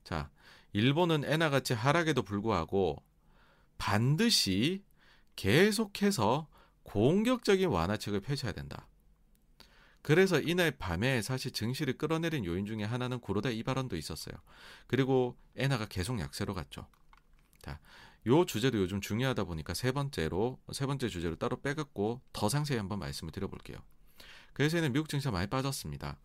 [0.03, 0.29] 자
[0.73, 3.01] 일본은 엔화 가치 하락에도 불구하고
[3.77, 4.83] 반드시
[5.35, 6.47] 계속해서
[6.83, 8.87] 공격적인 완화책을 펼쳐야 된다.
[10.01, 14.35] 그래서 이날 밤에 사실 증시를 끌어내린 요인 중에 하나는 구로다 이 발언도 있었어요.
[14.87, 16.87] 그리고 엔화가 계속 약세로 갔죠.
[17.61, 17.79] 자,
[18.27, 22.99] 요 주제도 요즘 중요하다 보니까 세 번째로 세 번째 주제로 따로 빼갖고 더 상세히 한번
[22.99, 23.77] 말씀을 드려볼게요.
[24.53, 26.19] 그래서는 미국 증시가 많이 빠졌습니다.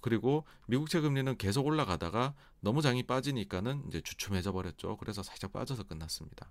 [0.00, 4.96] 그리고 미국채 금리는 계속 올라가다가 너무 장이 빠지니까는 이제 주춤해져 버렸죠.
[4.98, 6.50] 그래서 살짝 빠져서 끝났습니다.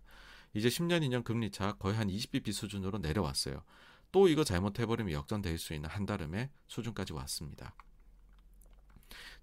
[0.54, 3.64] 이제 10년, 2년 금리 차 거의 한 20bp 수준으로 내려왔어요.
[4.12, 7.74] 또 이거 잘못해버리면 역전될 수 있는 한달음의 수준까지 왔습니다.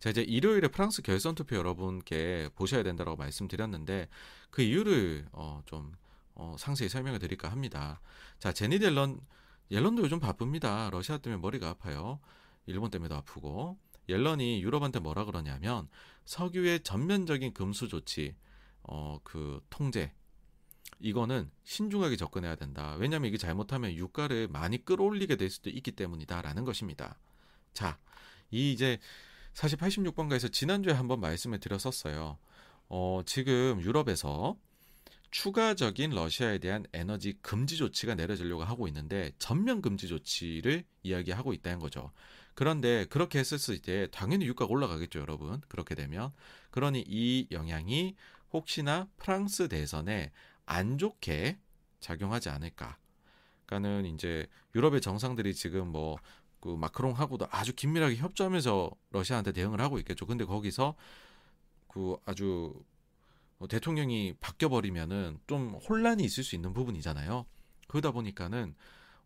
[0.02, 4.08] 자 이제 일요일에 프랑스 결선 투표 여러분께 보셔야 된다고 말씀드렸는데
[4.50, 5.92] 그 이유를 어, 좀
[6.34, 8.00] 어, 상세히 설명을 드릴까 합니다.
[8.40, 9.20] 자 제니 델런
[9.70, 10.90] 옐런도 요즘 바쁩니다.
[10.90, 12.18] 러시아 때문에 머리가 아파요.
[12.66, 13.78] 일본 때문에도 아프고
[14.08, 15.88] 옐런이 유럽한테 뭐라 그러냐면
[16.24, 18.34] 석유의 전면적인 금수 조치
[18.82, 20.12] 어 그 통제
[20.98, 22.96] 이거는 신중하게 접근해야 된다.
[22.98, 27.20] 왜냐하면 이게 잘못하면 유가를 많이 끌어올리게 될 수도 있기 때문이다라는 것입니다.
[27.72, 28.00] 자,
[28.50, 28.98] 이 이제
[29.54, 32.38] 사실 86번가에서 지난주에 한번 말씀을 드렸었어요.
[32.88, 34.56] 어, 지금 유럽에서
[35.30, 42.12] 추가적인 러시아에 대한 에너지 금지 조치가 내려지려고 하고 있는데 전면 금지 조치를 이야기하고 있다는 거죠.
[42.54, 45.62] 그런데 그렇게 했을 때 당연히 유가가 올라가겠죠, 여러분.
[45.68, 46.32] 그렇게 되면
[46.70, 48.14] 그러니 이 영향이
[48.52, 50.32] 혹시나 프랑스 대선에
[50.66, 51.58] 안 좋게
[52.00, 52.98] 작용하지 않을까.
[53.64, 56.18] 그러니까는 이제 유럽의 정상들이 지금 뭐
[56.62, 60.26] 그 마크롱하고도 아주 긴밀하게 협조하면서 러시아한테 대응을 하고 있겠죠.
[60.26, 60.94] 근데 거기서
[61.88, 62.72] 그 아주
[63.58, 67.46] 뭐 대통령이 바뀌어 버리면은 좀 혼란이 있을 수 있는 부분이잖아요.
[67.88, 68.76] 그러다 보니까는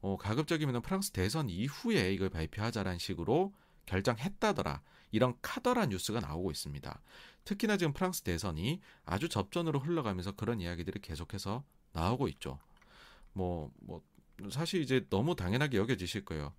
[0.00, 3.52] 어 가급적이면 프랑스 대선 이후에 이걸 발표하자라는 식으로
[3.84, 4.80] 결정했다더라.
[5.10, 7.02] 이런 카더라 뉴스가 나오고 있습니다.
[7.44, 12.58] 특히나 지금 프랑스 대선이 아주 접전으로 흘러가면서 그런 이야기들이 계속해서 나오고 있죠.
[13.34, 14.02] 뭐, 뭐,
[14.50, 16.54] 사실 이제 너무 당연하게 여겨지실 거예요.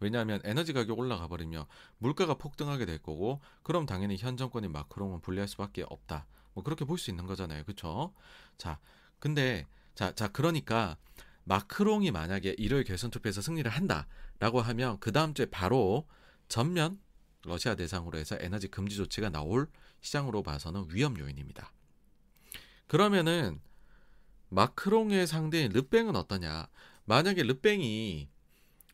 [0.00, 1.66] 왜냐하면 에너지 가격 올라가 버리며
[1.98, 6.26] 물가가 폭등하게 될 거고 그럼 당연히 현 정권인 마크롱은 불리할 수밖에 없다.
[6.54, 7.62] 뭐 그렇게 볼 수 있는 거잖아요.
[7.64, 8.12] 그렇죠?
[8.58, 8.80] 자,
[9.18, 10.96] 근데 자, 자 그러니까
[11.44, 16.06] 마크롱이 만약에 일요일 결선 투표에서 승리를 한다라고 하면 그 다음 주에 바로
[16.48, 16.98] 전면
[17.44, 19.68] 러시아 대상으로 해서 에너지 금지 조치가 나올
[20.00, 21.72] 시장으로 봐서는 위험 요인입니다.
[22.86, 23.60] 그러면은
[24.48, 26.68] 마크롱의 상대인 르뱅은 어떠냐?
[27.04, 28.28] 만약에 르뱅이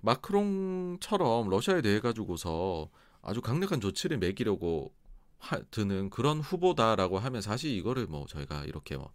[0.06, 2.88] 마크롱처럼 러시아에 대해 가지고서
[3.22, 4.94] 아주 강력한 조치를 매기려고
[5.38, 9.12] 하, 드는 그런 후보다라고 하면 사실 이거를 뭐 저희가 이렇게 뭐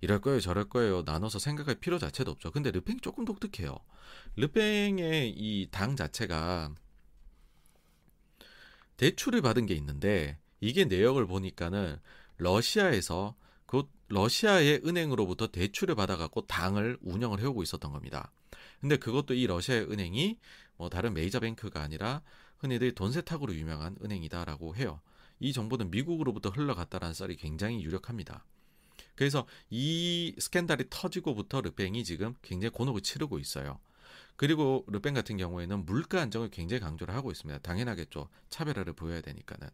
[0.00, 2.50] 이럴 거예요 저럴 거예요 나눠서 생각할 필요 자체도 없죠.
[2.50, 3.76] 근데 르팽이 조금 독특해요.
[4.36, 6.74] 르팽의 이 당 자체가
[8.96, 11.98] 대출을 받은 게 있는데 이게 내역을 보니까는
[12.38, 13.34] 러시아에서
[13.66, 18.30] 그 러시아의 은행으로부터 대출을 받아갖고 당을 운영을 해오고 있었던 겁니다.
[18.82, 20.38] 근데 그것도 이 러시아의 은행이
[20.76, 22.20] 뭐 다른 메이저 뱅크가 아니라
[22.58, 25.00] 흔히들 돈 세탁으로 유명한 은행이다라고 해요.
[25.38, 28.44] 이 정보는 미국으로부터 흘러갔다라는 썰이 굉장히 유력합니다.
[29.14, 33.78] 그래서 이 스캔들이 터지고부터 르팽이 지금 굉장히 곤혹을 치르고 있어요.
[34.42, 37.60] 그리고 르펜 같은 경우에는 물가 안정을 굉장히 강조를 하고 있습니다.
[37.60, 38.28] 당연하겠죠.
[38.48, 39.68] 차별화를 보여야 되니까는.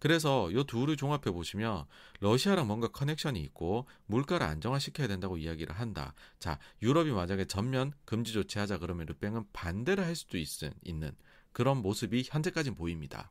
[0.00, 1.84] 그래서 이 둘을 종합해 보시면
[2.18, 6.14] 러시아랑 뭔가 커넥션이 있고 물가를 안정화시켜야 된다고 이야기를 한다.
[6.40, 10.48] 자, 유럽이 만약에 전면 금지 조치하자 그러면 르팽은 반대를 할 수도 있,
[10.82, 11.12] 있는
[11.52, 13.30] 그런 모습이 현재까지 보입니다.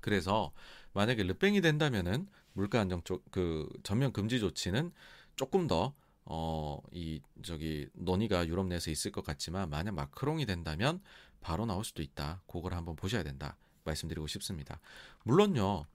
[0.00, 0.52] 그래서
[0.92, 4.92] 만약에 르팽이 된다면은 물가 안정 쪽 그 전면 금지 조치는
[5.34, 5.96] 조금 더
[6.30, 11.00] 어, 이, 저기, 논의가 유럽 내에서 있을 것 같지만, 만약 마크롱이 된다면
[11.40, 12.42] 바로 나올 수도 있다.
[12.46, 13.56] 그걸 한번 보셔야 된다.
[13.84, 14.78] 말씀드리고 싶습니다.
[15.24, 15.86] 물론요,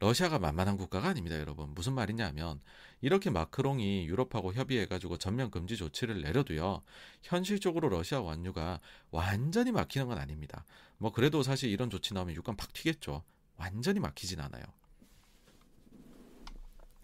[0.00, 1.74] 러시아가 만만한 국가가 아닙니다, 여러분.
[1.74, 2.62] 무슨 말이냐면,
[3.02, 6.80] 이렇게 마크롱이 유럽하고 협의해가지고 전면 금지 조치를 내려도요,
[7.22, 8.80] 현실적으로 러시아 완유가
[9.10, 10.64] 완전히 막히는 건 아닙니다.
[10.96, 13.22] 뭐, 그래도 사실 이런 조치 나오면 육간 팍 튀겠죠.
[13.56, 14.64] 완전히 막히진 않아요.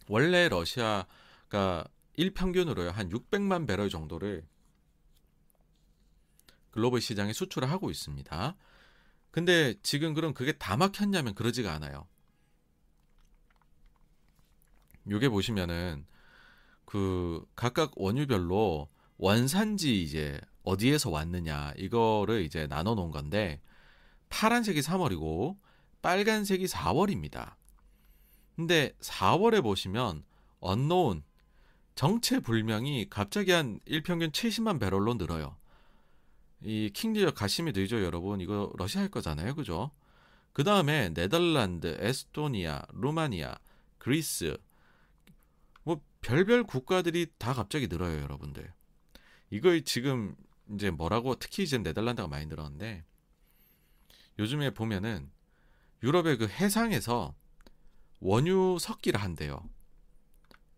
[0.08, 1.84] 원래 러시아가
[2.16, 4.46] 일평균으로요 한 600만 배럴 정도를
[6.70, 8.56] 글로벌 시장에 수출을 하고 있습니다.
[9.30, 12.06] 근데 지금 그럼 그게 다 막혔냐면 그러지가 않아요.
[15.08, 16.06] 요게 보시면은
[16.84, 23.60] 그 각각 원유별로 원산지 이제 어디에서 왔느냐 이거를 이제 나눠 놓은 건데
[24.28, 25.56] 파란색이 3월이고
[26.02, 27.54] 빨간색이 4월입니다.
[28.56, 30.24] 근데 4월에 보시면
[30.60, 31.22] 언노운
[32.00, 35.58] 정체불명이 갑자기 한 일평균 70만 배럴로 늘어요.
[36.62, 38.40] 이 킹리어 가심이 늘죠, 여러분.
[38.40, 39.90] 이거 러시아 할 거잖아요, 그죠?
[40.54, 43.54] 그 다음에 네덜란드, 에스토니아, 루마니아,
[43.98, 44.56] 그리스,
[45.82, 48.72] 뭐 별별 국가들이 다 갑자기 늘어요, 여러분들.
[49.50, 50.34] 이거 지금
[50.72, 53.04] 이제 뭐라고 특히 이제 네덜란드가 많이 늘었는데
[54.38, 55.30] 요즘에 보면은
[56.02, 57.34] 유럽의 그 해상에서
[58.20, 59.68] 원유 석기를 한대요.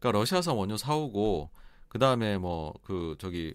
[0.03, 1.51] 그러니까 러시아산 원유 사오고
[1.89, 3.55] 그 다음에 뭐 그 저기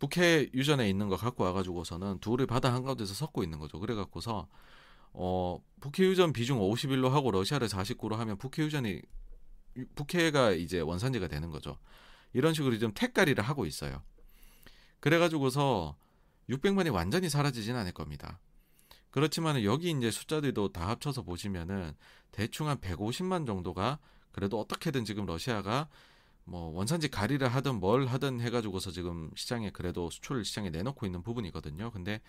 [0.00, 3.78] 북해 유전에 있는 거 갖고 와가지고서는 둘을 바다 한가운데서 섞고 있는 거죠.
[3.78, 4.48] 그래갖고서
[5.12, 9.00] 어 북해 유전 비중 51로 하고 러시아를 49로 하면 북해 유전이
[9.94, 11.78] 북해가 이제 원산지가 되는 거죠.
[12.32, 14.02] 이런 식으로 좀 택가리를 하고 있어요.
[15.00, 15.96] 그래가지고서
[16.50, 18.40] 600만이 완전히 사라지진 않을 겁니다.
[19.10, 21.94] 그렇지만 여기 이제 숫자들도 다 합쳐서 보시면은
[22.32, 23.98] 대충 한 150만 정도가
[24.36, 25.88] 그래도 어떻게든 지금 러시아가
[26.44, 31.90] 뭐 원산지 가리를 하든 뭘 하든 해가지고서 지금 시장에 그래도 수출 시장에 내놓고 있는 부분이거든요.
[31.90, 32.20] 근데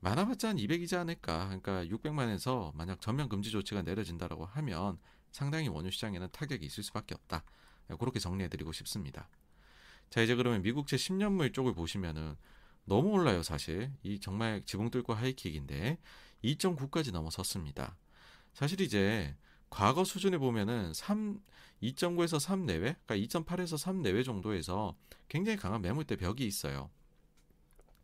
[0.00, 1.46] 많아봤자 한 200이지 않을까.
[1.46, 4.98] 그러니까 600만에서 만약 전면 금지 조치가 내려진다라고 하면
[5.30, 7.44] 상당히 원유 시장에는 타격이 있을 수밖에 없다.
[8.00, 9.28] 그렇게 정리해드리고 싶습니다.
[10.10, 12.34] 자 이제 그러면 미국 제 10년물 쪽을 보시면은
[12.86, 15.98] 너무 올라요 사실 이 정말 지붕 뚫고 하이킥인데
[16.42, 17.96] 2.9까지 넘어섰습니다.
[18.52, 19.36] 사실 이제
[19.70, 21.40] 과거 수준에 보면은 3
[21.82, 24.94] 2.9에서 3 내외, 그러니까 2.8에서 3 내외 정도에서
[25.28, 26.90] 굉장히 강한 매물대 벽이 있어요.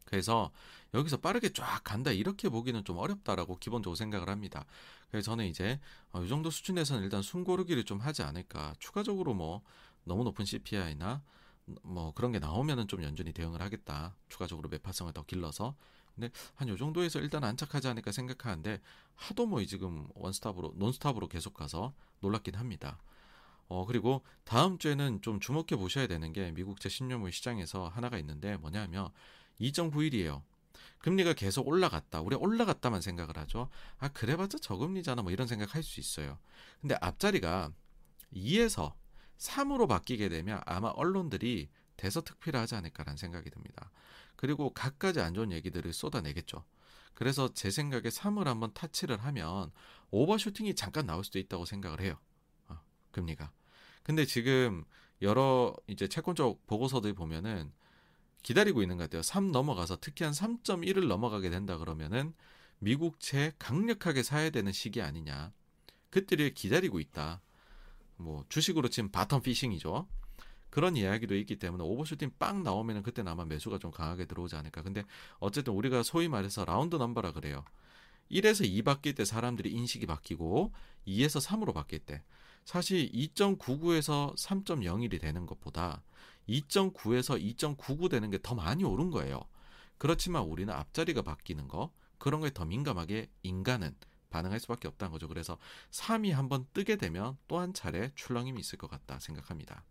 [0.05, 0.51] 그래서
[0.93, 4.67] 여기서 빠르게 쫙 간다 이렇게 보기는 좀 어렵다라고 기본적으로 생각을 합니다.
[5.11, 5.81] 그래서 저는 이제
[6.13, 8.75] 어, 이 정도 수준에서는 일단 숨고르기를 좀 하지 않을까.
[8.79, 9.63] 추가적으로 뭐
[10.05, 11.23] 너무 높은 CPI나
[11.83, 14.15] 뭐 그런 게 나오면은 좀 연준이 대응을 하겠다.
[14.29, 15.77] 추가적으로 매파성을 더 길러서
[16.15, 18.81] 근데 한 요 정도에서 일단 안착하지 않을까 생각하는데
[19.15, 22.99] 하도 뭐 지금 원스톱으로 논스톱으로 계속 가서 놀랍긴 합니다.
[23.69, 28.57] 어 그리고 다음 주에는 좀 주목해 보셔야 되는 게 미국 제 신유물 시장에서 하나가 있는데
[28.57, 29.11] 뭐냐면
[29.61, 30.43] 2.9일이에요.
[30.99, 32.21] 금리가 계속 올라갔다.
[32.21, 33.69] 우리 올라갔다만 생각을 하죠.
[33.99, 35.23] 아, 그래봤자 저금리잖아.
[35.23, 36.39] 뭐 이런 생각할 수 있어요.
[36.81, 37.73] 근데 앞자리가
[38.35, 38.95] 2에서
[39.39, 43.91] 3으로 바뀌게 되면 아마 언론들이 대서특필을 하지 않을까라는 생각이 듭니다.
[44.37, 46.64] 그리고 갖가지 안 좋은 얘기들을 쏟아내겠죠.
[47.14, 49.70] 그래서 제 생각에 3을 한번 타치를 하면
[50.11, 52.18] 오버슈팅이 잠깐 나올 수도 있다고 생각을 해요.
[52.68, 52.80] 어,
[53.11, 53.53] 금리가.
[54.03, 54.85] 근데 지금
[55.20, 57.72] 여러 이제 채권적 보고서들 보면은
[58.43, 59.22] 기다리고 있는 것 같아요.
[59.22, 62.35] 3 넘어가서 특히 한 3.1을 넘어가게 된다 그러면은
[62.78, 65.53] 미국 채 강력하게 사야 되는 시기 아니냐.
[66.11, 67.41] 그때를 기다리고 있다.
[68.16, 70.09] 뭐 주식으로 치면 bottom fishing이죠.
[70.73, 74.83] 그런 이야기도 있기 때문에 overshooting 빵 나오면은 그때는 아마 매수가 좀 강하게 들어오지 않을까.
[74.83, 75.05] 근데
[75.39, 77.62] 어쨌든 우리가 소위 말해서 round number라 그래요.
[78.31, 80.73] 1에서 2 바뀔 때 사람들이 인식이 바뀌고
[81.07, 82.23] 2에서 3으로 바뀔 때
[82.64, 86.03] 사실 2.99에서 3.01이 되는 것보다
[86.49, 89.43] 2.9에서 2.99 되는 게 더 많이 오른 거예요.
[89.99, 93.95] 그렇지만 우리는 앞자리가 바뀌는 거 그런 거에 더 민감하게 인간은
[94.31, 95.29] 반응할 수밖에 없다는 거죠.
[95.29, 95.59] 그래서
[95.91, 99.85] 3이 한번 뜨게 되면 또 한 차례 출렁임이 있을 것 같다 생각합니다.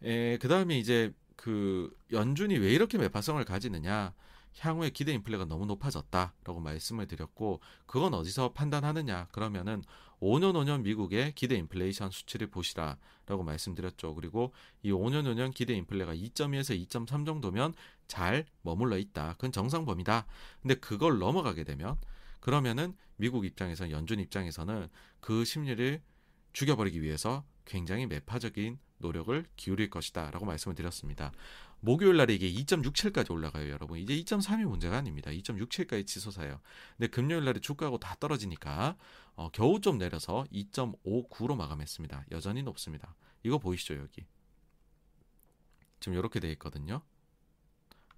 [0.00, 4.14] 그 다음에 이제 그 연준이 왜 이렇게 매파성을 가지느냐
[4.58, 9.82] 향후에 기대 인플레가 너무 높아졌다라고 말씀을 드렸고 그건 어디서 판단하느냐 그러면은
[10.20, 14.14] 5년 5년 미국의 기대 인플레이션 수치를 보시라라고 말씀드렸죠.
[14.14, 17.72] 그리고 이 5년 5년 기대 인플레가 2.2에서 2.3 정도면
[18.06, 19.34] 잘 머물러 있다.
[19.34, 20.26] 그건 정상 범위다.
[20.60, 21.96] 근데 그걸 넘어가게 되면
[22.40, 24.88] 그러면은 미국 입장에서 연준 입장에서는
[25.20, 26.02] 그 심리를
[26.52, 31.32] 죽여버리기 위해서 굉장히 매파적인 노력을 기울일 것이다 라고 말씀을 드렸습니다.
[31.80, 33.98] 목요일 날에 이게 2.67까지 올라가요, 여러분.
[33.98, 35.30] 이제 2.3이 문제가 아닙니다.
[35.30, 36.60] 2.67까지 치솟아요.
[36.96, 38.96] 근데 금요일 날에 주가하고 다 떨어지니까
[39.34, 42.26] 어, 겨우 좀 내려서 2.59로 마감했습니다.
[42.32, 43.14] 여전히 높습니다.
[43.42, 44.26] 이거 보이시죠, 여기.
[46.00, 47.02] 지금 이렇게 돼 있거든요.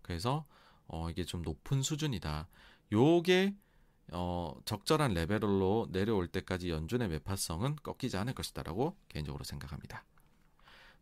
[0.03, 0.45] 그래서
[0.89, 2.49] 어, 이게 좀 높은 수준이다.
[2.91, 3.55] 요게
[4.13, 10.05] 어, 적절한 레벨로 내려올 때까지 연준의 매파성은 꺾이지 않을 것이다라고 개인적으로 생각합니다.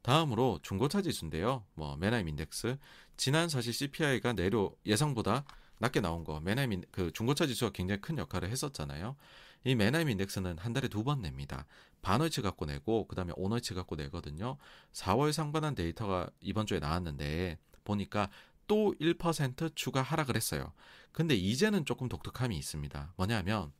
[0.02, 1.64] 다음으로 중고차 지수인데요.
[1.74, 2.78] 뭐 메나임 인덱스
[3.16, 5.44] 지난 사실 CPI가 내려 예상보다
[5.78, 9.16] 낮게 나온 거 메나임 그 중고차 지수가 굉장히 큰 역할을 했었잖아요.
[9.64, 11.66] 이 메나임 인덱스는 한 달에 두 번 냅니다.
[12.02, 14.56] 반월치 갖고 내고 그다음에 온월치 갖고 내거든요.
[14.92, 18.30] 4월 상반한 데이터가 이번 주에 나왔는데 보니까
[18.66, 20.72] 또 1% 추가 하락을 했어요.
[21.12, 23.12] 근데 이제는 조금 독특함이 있습니다.
[23.16, 23.72] 뭐냐면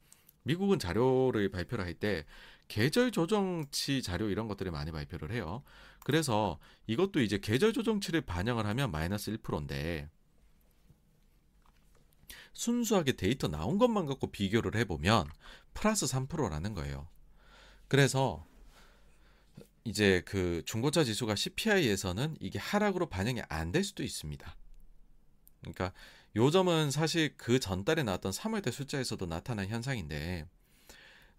[0.42, 2.24] 미국은 자료를 발표를 할 때
[2.68, 5.62] 계절 조정치 자료 이런 것들을 많이 발표를 해요.
[6.04, 10.08] 그래서 이것도 이제 계절 조정치를 반영을 하면 마이너스 1%인데
[12.52, 15.28] 순수하게 데이터 나온 것만 갖고 비교를 해보면
[15.74, 17.08] 플러스 3%라는 거예요.
[17.88, 18.44] 그래서
[19.84, 24.56] 이제 그 중고차 지수가 CPI에서는 이게 하락으로 반영이 안 될 수도 있습니다.
[25.60, 25.92] 그러니까
[26.36, 30.46] 요 점은 사실 그 전달에 나왔던 3월달 숫자에서도 나타난 현상인데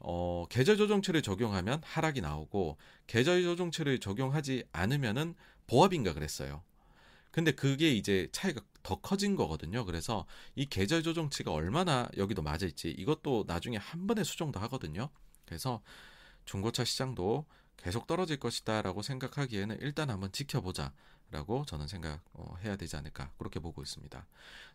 [0.03, 2.77] 어, 계절 조정치를 적용하면 하락이 나오고
[3.07, 5.35] 계절 조정치를 적용하지 않으면은
[5.67, 6.63] 보합인가 그랬어요.
[7.31, 9.85] 근데 그게 이제 차이가 더 커진 거거든요.
[9.85, 10.25] 그래서
[10.55, 15.09] 이 계절 조정치가 얼마나 여기도 맞을지 이것도 나중에 한 번에 수정도 하거든요.
[15.45, 15.81] 그래서
[16.45, 17.45] 중고차 시장도
[17.77, 20.93] 계속 떨어질 것이다라고 생각하기에는 일단 한번 지켜보자.
[21.31, 24.27] 라고 저는 생각해야 어, 되지 않을까 그렇게 보고 있습니다.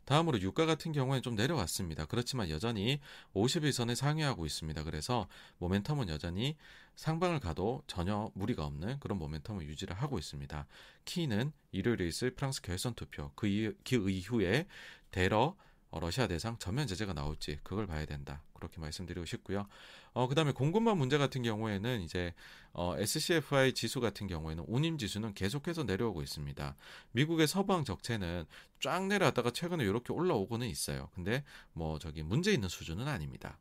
[0.07, 2.07] 다음으로 유가 같은 경우에는 좀 내려왔습니다.
[2.07, 3.01] 그렇지만 여전히
[3.35, 4.83] 50일선에 상회하고 있습니다.
[4.85, 5.29] 그래서
[5.61, 6.57] 모멘텀은 여전히
[6.95, 10.67] 상방을 가도 전혀 무리가 없는 그런 모멘텀을 유지를 하고 있습니다.
[11.05, 14.67] 키는 일요일에 있을 프랑스 결선 투표 그, 이후, 그 이후에
[15.11, 15.57] 대러 어,
[15.93, 18.43] 러시아 대상 전면 제재가 나올지 그걸 봐야 된다.
[18.55, 19.67] 그렇게 말씀드리고 싶고요.
[20.13, 22.35] 어, 그다음에 공급망 문제 같은 경우에는 이제
[22.73, 26.77] 어, SCFI 지수 같은 경우에는 운임 지수는 계속해서 내려오고 있습니다.
[27.13, 28.47] 미국의 서방 적체는
[28.81, 31.11] 쫙 내려왔다가 최근에 이렇게 올라오고는 있어요.
[31.15, 33.59] 근데 뭐 저기 문제 있는 수준은 아닙니다.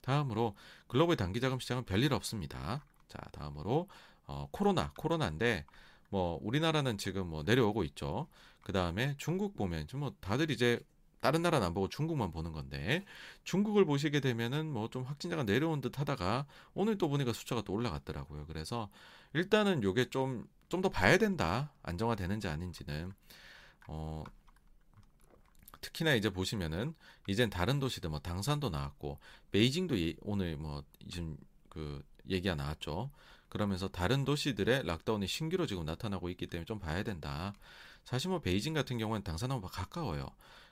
[0.00, 0.56] 다음으로
[0.86, 2.84] 글로벌 단기 자금 시장은 별일 없습니다.
[3.08, 3.88] 자, 다음으로
[4.26, 5.64] 어, 코로나, 코로나인데
[6.10, 8.28] 뭐 우리나라는 지금 뭐 내려오고 있죠.
[8.62, 10.80] 그 다음에 중국 보면 뭐 다들 이제
[11.20, 13.04] 다른 나라는 안 보고 중국만 보는 건데
[13.44, 18.46] 중국을 보시게 되면은 뭐 좀 확진자가 내려온 듯 하다가 오늘 또 보니까 숫자가 또 올라갔더라고요.
[18.46, 18.88] 그래서
[19.34, 21.72] 일단은 요게 좀 좀 더 봐야 된다.
[21.82, 23.12] 안정화되는지 아닌지는
[23.88, 24.22] 어
[25.80, 26.94] 특히나 이제 보시면은
[27.26, 29.18] 이젠 다른 도시들 뭐 당산도 나왔고
[29.52, 31.36] 베이징도 예, 오늘 뭐 지금
[31.68, 33.10] 그 얘기가 나왔죠.
[33.48, 37.54] 그러면서 다른 도시들의 lockdown이 신규로 지금 나타나고 있기 때문에 좀 봐야 된다.
[38.04, 40.28] 사실 뭐 베이징 같은 경우는 당산하고 가까워요.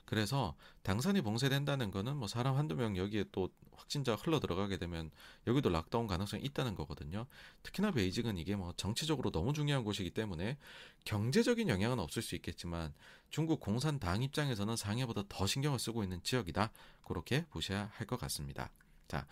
[0.06, 5.10] 그래서 당산이 봉쇄된다는 거는 뭐 사람 한두 명 여기에 또 확진자가 흘러 들어가게 되면
[5.46, 7.26] 여기도 lockdown 가능성이 있다는 거거든요.
[7.64, 10.56] 특히나 베이징은 이게 뭐 정치적으로 너무 중요한 곳이기 때문에
[11.04, 12.94] 경제적인 영향은 없을 수 있겠지만
[13.30, 16.70] 중국 공산당 입장에서는 상해보다 더 신경을 쓰고 있는 지역이다.
[17.04, 18.70] 그렇게 보셔야 할 것 같습니다.
[19.08, 19.26] 자.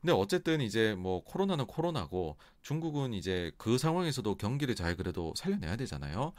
[0.00, 6.34] 근데 어쨌든 이제 뭐 코로나는 코로나고 중국은 이제 그 상황에서도 경기를 잘 그래도 살려내야 되잖아요.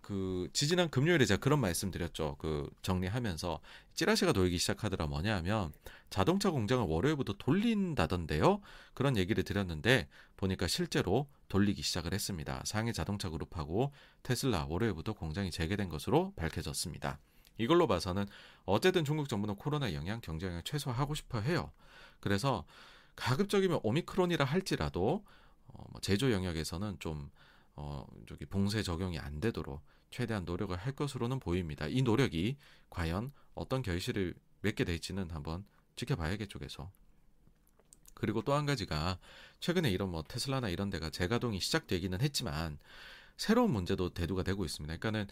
[0.00, 2.36] 그 지지난 금요일에 제가 그런 말씀드렸죠.
[2.38, 3.60] 그 정리하면서
[3.94, 5.72] 찌라시가 돌기 시작하더라 뭐냐면
[6.08, 8.60] 자동차 공장을 월요일부터 돌린다던데요.
[8.94, 12.62] 그런 얘기를 드렸는데 보니까 실제로 돌리기 시작을 했습니다.
[12.64, 13.92] 상해 자동차 그룹하고
[14.22, 17.18] 테슬라 월요일부터 공장이 재개된 것으로 밝혀졌습니다.
[17.58, 18.26] 이걸로 봐서는
[18.64, 21.72] 어쨌든 중국 정부는 코로나 영향 경제 영향 최소화하고 싶어 해요.
[22.20, 22.64] 그래서
[23.16, 25.24] 가급적이면 오미크론이라 할지라도
[25.66, 27.30] 어, 뭐 제조 영역에서는 좀
[27.80, 31.86] 어, 저기 봉쇄 적용이 안 되도록 최대한 노력을 할 것으로는 보입니다.
[31.86, 32.56] 이 노력이
[32.90, 35.64] 과연 어떤 결실을 맺게 될지는 한번
[35.94, 36.90] 지켜봐야겠죠, 계속.
[38.14, 39.20] 그리고 또 한 가지가
[39.60, 42.80] 최근에 이런 뭐 테슬라나 이런 데가 재가동이 시작되기는 했지만
[43.36, 44.96] 새로운 문제도 대두가 되고 있습니다.
[44.96, 45.28] 그러니까는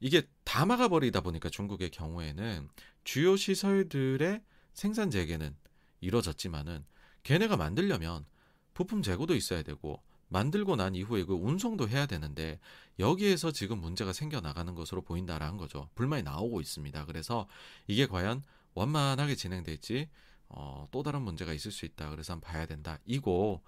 [0.00, 2.70] 이게 다 막아버리다 보니까 중국의 경우에는
[3.04, 5.54] 주요 시설들의 생산 재개는
[6.00, 6.86] 이루어졌지만은
[7.24, 8.24] 걔네가 만들려면
[8.72, 10.02] 부품 재고도 있어야 되고
[10.34, 12.58] 만들고 난 이후에 그 운송도 해야 되는데
[12.98, 15.88] 여기에서 지금 문제가 생겨 나가는 것으로 보인다라는 거죠.
[15.94, 17.06] 불만이 나오고 있습니다.
[17.06, 17.46] 그래서
[17.86, 18.42] 이게 과연
[18.74, 20.08] 원만하게 진행될지
[20.48, 22.10] 어, 또 다른 문제가 있을 수 있다.
[22.10, 22.98] 그래서 한번 봐야 된다.
[23.06, 23.62] 이고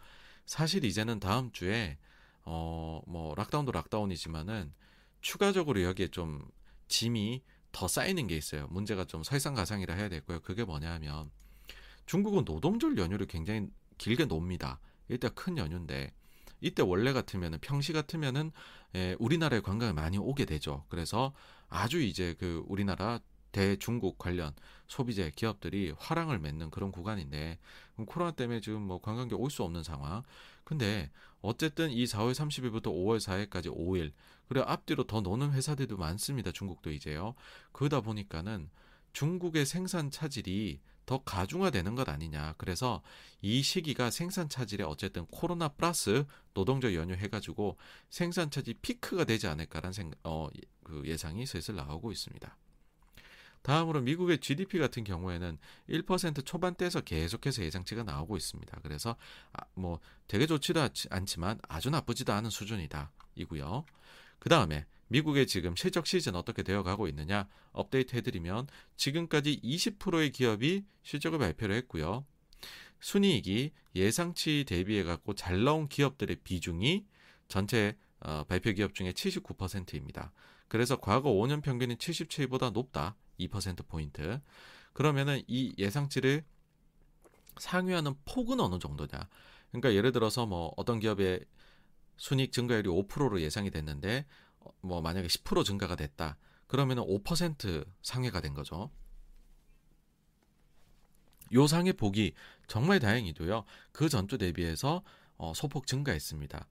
[0.45, 1.99] 사실 이제는 다음 주에
[2.43, 4.73] 어, 뭐 락다운도 락다운이지만은
[5.21, 6.45] 추가적으로 여기에 좀
[6.89, 8.67] 짐이 더 쌓이는 게 있어요.
[8.71, 10.41] 문제가 좀 설상가상이라 해야 되고요.
[10.41, 11.31] 그게 뭐냐면
[12.07, 14.81] 중국은 노동절 연휴를 굉장히 길게 놉니다.
[15.09, 16.13] 일단 큰 연휴인데
[16.61, 18.51] 이때 원래 같으면은 평시 같으면은
[18.95, 20.85] 예, 우리나라에 관광을 많이 오게 되죠.
[20.89, 21.33] 그래서
[21.69, 23.21] 아주 이제 그 우리나라
[23.53, 24.55] 대중국 관련
[24.87, 27.59] 소비재 기업들이 화랑을 맺는 그런 구간인데
[28.07, 30.23] 코로나 때문에 지금 뭐 관광객 올 수 없는 상황.
[30.65, 34.13] 근데 어쨌든 이 4월 30일부터 5월 4일까지 5일
[34.49, 36.53] 그리고 앞뒤로 더 노는 회사들도 많습니다.
[36.53, 37.35] 중국도 이제요.
[37.73, 38.69] 그러다 보니까는
[39.13, 42.55] 중국의 생산 차질이 더 가중화되는 것 아니냐.
[42.59, 43.03] 그래서
[43.41, 47.79] 이 시기가 생산 차질에 어쨌든 코로나 플러스 노동절 연휴 해가지고
[48.11, 50.49] 생산 차질 피크가 되지 않을까라는 생각, 어,
[50.83, 52.57] 그 예상이 슬슬 나오고 있습니다.
[53.63, 58.79] 다음으로 미국의 GDP 같은 경우에는 1% 초반대에서 계속해서 예상치가 나오고 있습니다.
[58.81, 59.17] 그래서
[59.53, 59.99] 아, 뭐
[60.29, 63.11] 되게 좋지도 않지만 아주 나쁘지도 않은 수준이다.
[63.35, 63.85] 이고요.
[64.39, 70.85] 그 다음에 미국의 지금 실적 시즌 어떻게 되어 가고 있느냐 업데이트 해드리면 지금까지 20%의 기업이
[71.03, 72.25] 실적을 발표를 했고요.
[73.01, 77.07] 순이익이 예상치 대비해 갖고 잘 나온 기업들의 비중이
[77.49, 80.33] 전체 어, 발표 기업 중에 79%입니다.
[80.69, 83.17] 그래서 과거 5년 평균인 77보다 높다.
[83.39, 84.41] 2% 포인트.
[84.93, 86.45] 그러면은 이 예상치를
[87.59, 89.29] 상회하는 폭은 어느 정도냐?
[89.71, 91.45] 그러니까 예를 들어서 뭐 어떤 기업의
[92.17, 94.27] 순익 증가율이 5%로 예상이 됐는데
[94.81, 96.37] 뭐 만약에 10% 증가가 됐다.
[96.67, 98.91] 그러면 5% 상회가 된 거죠.
[101.53, 102.35] 요 상해 폭이
[102.67, 103.65] 정말 다행히도요.
[103.93, 105.03] 그 전주 대비해서
[105.37, 106.67] 어, 소폭 증가했습니다.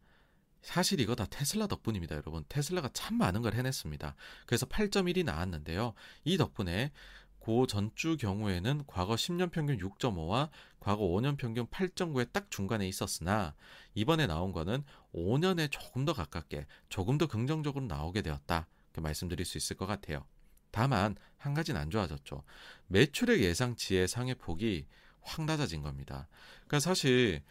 [0.62, 2.44] 사실 이거 다 테슬라 덕분입니다, 여러분.
[2.50, 4.16] 테슬라가 참 많은 걸 해냈습니다.
[4.48, 5.94] 그래서 8.1이 나왔는데요.
[6.24, 6.92] 이 덕분에
[7.38, 10.50] 고 전주 경우에는 과거 10년 평균 6.5와
[10.86, 13.56] 과거 5년 평균 8.9의 딱 중간에 있었으나
[13.96, 14.84] 이번에 나온 거는
[15.16, 18.68] 5년에 조금 더 가깝게 조금 더 긍정적으로 나오게 되었다.
[18.92, 20.28] 그 말씀드릴 수 있을 것 같아요.
[20.70, 22.44] 다만 한 가지는 안 좋아졌죠.
[22.86, 24.86] 매출액 예상치의 상회폭이
[25.22, 26.28] 확 낮아진 겁니다.
[26.68, 27.42] 그러니까 사실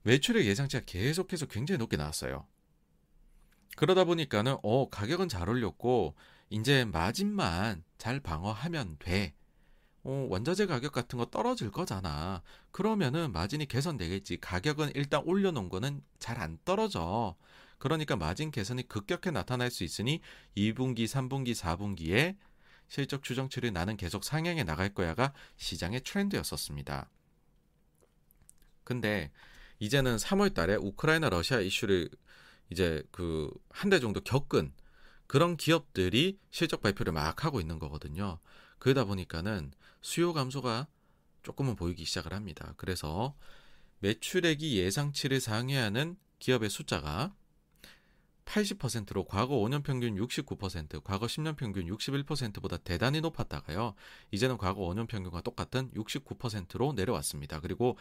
[0.00, 2.46] 매출액 예상치가 계속해서 굉장히 높게 나왔어요.
[3.76, 6.16] 그러다 보니까는 어 가격은 잘 올렸고
[6.48, 9.34] 이제 마진만 잘 방어하면 돼.
[10.04, 12.42] 어, 원자재 가격 같은 거 떨어질 거잖아.
[12.72, 14.38] 그러면은 마진이 개선되겠지.
[14.40, 17.36] 가격은 일단 올려놓은 거는 잘 안 떨어져.
[17.78, 20.20] 그러니까 마진 개선이 급격히 나타날 수 있으니
[20.56, 22.36] 2분기, 3분기, 4분기에
[22.88, 27.08] 실적 추정치를 나는 계속 상향해 나갈 거야가 시장의 트렌드였었습니다.
[28.84, 29.30] 근데
[29.78, 32.08] 이제는 3월 달에 우크라이나 러시아 이슈를
[32.70, 34.72] 이제 그 한 달 정도 겪은
[35.26, 38.38] 그런 기업들이 실적 발표를 막 하고 있는 거거든요.
[38.78, 39.72] 그러다 보니까는
[40.02, 40.88] 수요 감소가
[41.42, 42.74] 조금은 보이기 시작을 합니다.
[42.76, 43.34] 그래서
[44.00, 47.32] 매출액이 예상치를 상회하는 기업의 숫자가
[48.44, 53.94] 80%로 과거 5년 평균 69%, 과거 10년 평균 61%보다 대단히 높았다가요.
[54.32, 57.60] 이제는 과거 5년 평균과 똑같은 69%로 내려왔습니다.
[57.60, 57.96] 그리고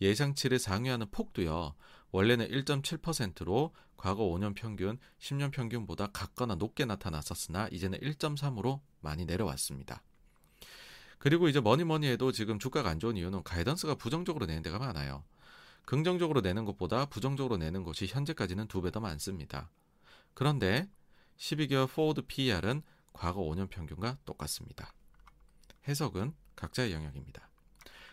[0.00, 1.74] 예상치를 상회하는 폭도요.
[2.12, 10.02] 원래는 1.7%로 과거 5년 평균, 10년 평균보다 같거나 높게 나타났었으나 이제는 1.3으로 많이 내려왔습니다.
[11.18, 15.24] 그리고 이제 뭐니 뭐니 해도 지금 주가가 안 좋은 이유는 가이던스가 부정적으로 내는 데가 많아요.
[15.86, 19.70] 긍정적으로 내는 것보다 부정적으로 내는 것이 현재까지는 두 배 더 많습니다.
[20.34, 20.88] 그런데
[21.38, 22.82] 12개월 forward PER은
[23.12, 24.92] 과거 5년 평균과 똑같습니다.
[25.88, 27.48] 해석은 각자의 영역입니다.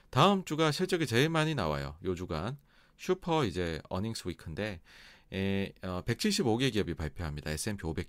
[0.10, 1.96] 다음 주가 실적이 제일 많이 나와요.
[2.06, 2.58] 요 주간
[2.98, 4.80] 슈퍼 이제 earnings week인데
[5.34, 7.50] 에, 어, 175개 기업이 발표합니다.
[7.50, 8.08] S&P 500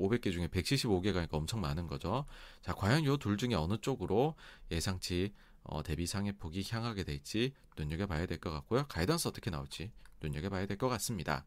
[0.00, 2.24] 500개 중에 175개가 엄청 많은 거죠.
[2.62, 4.34] 자, 과연 요 둘 중에 어느 쪽으로
[4.70, 5.32] 예상치
[5.62, 8.86] 어, 대비 상회 혹은 하회하게 될지 눈여겨봐야 될 것 같고요.
[8.88, 9.90] guidance 어떻게 나올지
[10.22, 11.44] 눈여겨봐야 될 것 같습니다.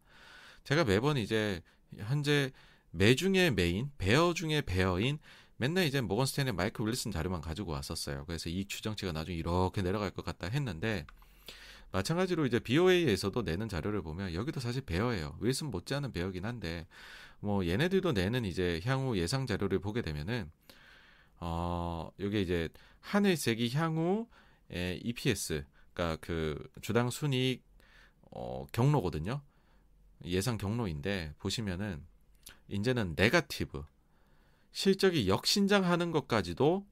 [0.63, 1.61] 제가 매번 이제
[1.97, 2.51] 현재
[2.91, 5.17] 매 중에 매인, bear 중에 bear인
[5.57, 8.25] 맨날 이제 모건 스탠리의 마이크 윌슨 자료만 가지고 왔었어요.
[8.25, 11.05] 그래서 이 추정치가 나중에 이렇게 내려갈 것 같다 했는데
[11.91, 15.38] 마찬가지로 이제 BOA에서도 내는 자료를 보면 여기도 사실 bear예요.
[15.41, 16.88] 윌슨 못지않은 bear긴 한데
[17.43, 20.49] 뭐 얘네들도 내는 이제 향후 예상 자료를 보게 되면은
[21.41, 22.69] 어 요게 이제
[23.01, 24.29] 하늘색이 향후
[24.71, 27.61] 에, EPS 그러니까 그 주당 순이익
[28.31, 29.41] 어 경로거든요.
[30.23, 32.05] 예상 경로인데 보시면은
[32.69, 33.83] 이제는 네가티브
[34.71, 36.87] 실적이 역신장하는 것까지도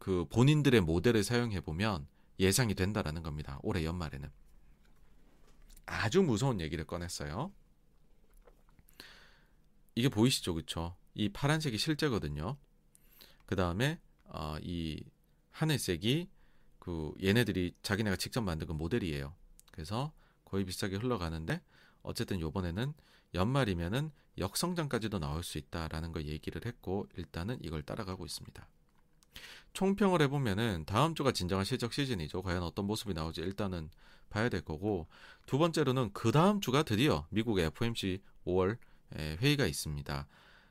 [0.00, 2.08] 그 본인들의 모델을 사용해 보면
[2.40, 3.60] 예상이 된다라는 겁니다.
[3.62, 4.28] 올해 연말에는
[5.86, 7.52] 아주 무서운 얘기를 꺼냈어요.
[9.94, 10.96] 이게 보이시죠, 그렇죠?
[11.14, 12.56] 이 파란색이 실제거든요.
[13.46, 15.02] 그 다음에 어, 이
[15.50, 16.28] 하늘색이
[16.78, 19.34] 그 얘네들이 자기네가 직접 만든 그 모델이에요.
[19.70, 20.12] 그래서
[20.44, 21.60] 거의 비슷하게 흘러가는데
[22.02, 22.92] 어쨌든 요번에는
[23.34, 28.68] 연말이면은 역성장까지도 나올 수 있다라는 걸 얘기를 했고 일단은 이걸 따라가고 있습니다.
[29.72, 32.42] 총평을 해보면은 다음 주가 진정한 실적 시즌이죠.
[32.42, 33.90] 과연 어떤 모습이 나올지 일단은
[34.28, 35.06] 봐야 될 거고
[35.46, 38.78] 두 번째로는 그 다음 주가 드디어 미국의 FOMC 5월
[39.16, 40.26] 회의가 있습니다.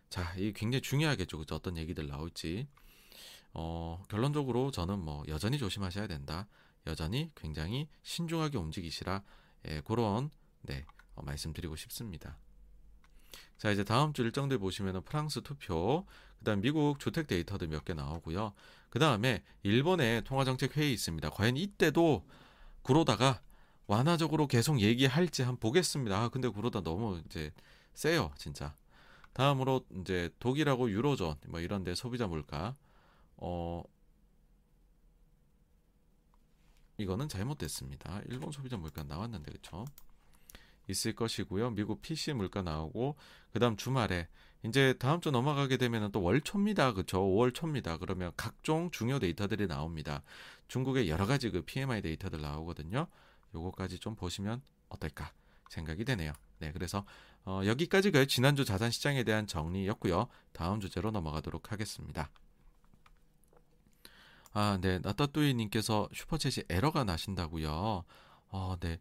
[0.10, 1.38] 자, 이 굉장히 중요하겠죠.
[1.38, 1.56] 그죠?
[1.56, 2.68] 어떤 얘기들 나올지.
[3.54, 6.48] 어, 결론적으로 저는 뭐 여전히 조심하셔야 된다.
[6.88, 9.24] 여전히 굉장히 신중하게 움직이시라
[9.68, 10.32] 예, 그런
[10.64, 10.86] 네,
[11.16, 12.38] 어, 말씀드리고 싶습니다.
[13.58, 16.06] 자, 이제 다음 주 일정들 보시면은 프랑스 투표,
[16.40, 18.54] 그다음 미국 주택 데이터들 몇개 나오고요.
[18.90, 21.30] 그다음에 일본의 통화 정책 회의 있습니다.
[21.30, 22.26] 과연 이때도
[22.82, 23.42] 구로다가
[23.86, 26.20] 완화적으로 계속 얘기할지 한번 보겠습니다.
[26.20, 27.52] 아, 근데 구로다 너무 이제
[27.94, 28.76] 세요, 진짜.
[29.34, 32.76] 다음으로 이제 독일하고 유로존 뭐 이런 데 소비자 물가
[33.38, 33.84] 어
[36.98, 38.22] 이거는 잘못됐습니다.
[38.26, 39.86] 일본 소비자 물가 나왔는데 그쵸?
[40.88, 41.72] 있을 것이고요.
[41.72, 43.16] 미국 PC 물가 나오고
[43.54, 44.28] 그다음 주말에
[44.64, 46.94] 이제 다음 주 넘어가게 되면 또 월초입니다.
[46.94, 47.20] 그쵸?
[47.22, 47.98] 5월 초입니다.
[47.98, 50.22] 그러면 각종 중요 데이터들이 나옵니다.
[50.68, 53.08] 중국의 여러 가지 그 PMI 데이터들 나오거든요.
[53.56, 55.32] 요거까지 좀 보시면 어떨까
[55.70, 56.34] 생각이 되네요.
[56.60, 57.06] 네, 그래서
[57.46, 60.28] 어, 여기까지가 지난주 자산 시장에 대한 정리였고요.
[60.52, 62.30] 다음 주제로 넘어가도록 하겠습니다.
[64.54, 68.04] 아, 네, 나따뚜이 님께서 슈퍼챗이 에러가 나신다고요.
[68.50, 69.00] 어, 네.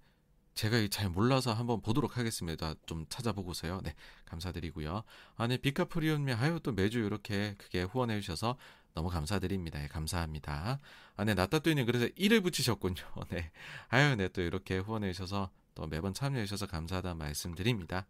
[0.55, 2.75] 제가 잘 몰라서 한번 보도록 하겠습니다.
[2.87, 3.81] 좀 찾아보고서요.
[3.83, 3.95] 네,
[4.27, 5.03] 감사드리고요.
[5.37, 8.57] 아, 네, 비카프리온미 하여 또 매주 이렇게 크게 후원해 주셔서
[8.95, 9.79] 너무 감사드립니다.
[9.79, 10.79] 네, 감사합니다.
[11.17, 13.03] 아, 네, 나따뚜이님 그래서 1을 붙이셨군요.
[13.31, 13.51] 네,
[13.89, 18.07] 아유, 네, 또 이렇게 후원해 주셔서 또 매번 참여해 주셔서 감사하다는 말씀드립니다.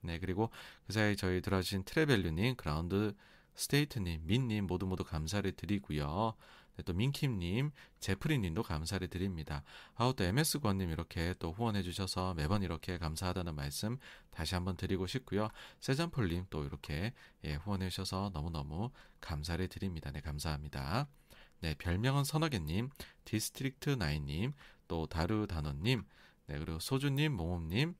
[0.00, 0.50] 네, 그리고
[0.86, 3.14] 그 사이 저희 들어주신 트레벨류님, 그라운드
[3.54, 6.34] 스테이트님, 민님 모두 모두 감사를 드리고요.
[6.76, 9.64] 네, 또 민킴님, 제프리님도 감사를 드립니다.
[9.96, 13.98] 아우 또 MS권님 이렇게 또 후원해 주셔서 매번 이렇게 감사하다는 말씀
[14.30, 15.48] 다시 한번 드리고 싶고요.
[15.80, 17.12] 세잔폴님 또 이렇게
[17.44, 20.12] 예, 후원해 주셔서 너무 너무 감사를 드립니다.
[20.12, 21.08] 네, 감사합니다.
[21.60, 22.90] 네, 별명은 선하게님,
[23.24, 24.52] 디스트릭트 나인님,
[24.86, 26.04] 또 다르다노님,
[26.46, 27.96] 네, 그리고 소주님, 몽홈님,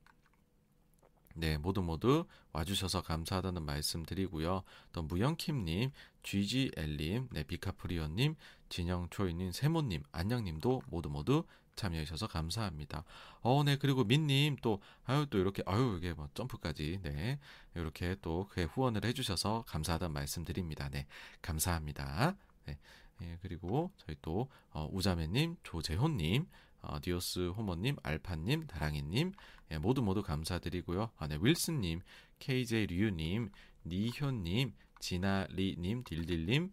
[1.39, 4.63] 네, 모두 모두 와주셔서 감사하다는 말씀 드리고요.
[4.91, 5.91] 또 무영킴님,
[6.21, 8.35] GGL님, 네, 비카프리오님,
[8.67, 11.45] 진영초이님, 세모님, 안녕님도 모두 모두
[11.75, 13.05] 참여해주셔서 감사합니다.
[13.39, 17.39] 어, 네, 그리고 민님 또, 아유, 또 이렇게, 아유, 이게 뭐 점프까지, 네,
[17.73, 20.89] 이렇게 또 그의 후원을 해주셔서 감사하다는 말씀 드립니다.
[20.89, 21.07] 네,
[21.41, 22.35] 감사합니다.
[22.65, 22.77] 네,
[23.21, 26.47] 예, 그리고 저희 또, 어, 우자매님, 조재훈님,
[26.81, 29.33] 어, 디오스 호모님, 알파님, 다랑이님,
[29.71, 31.11] 예, 모두 모두 감사드리고요.
[31.17, 32.01] 아, 네, 윌슨님,
[32.39, 33.51] KJ 류님,
[33.85, 36.71] 니현님, 진아리님, 딜딜님,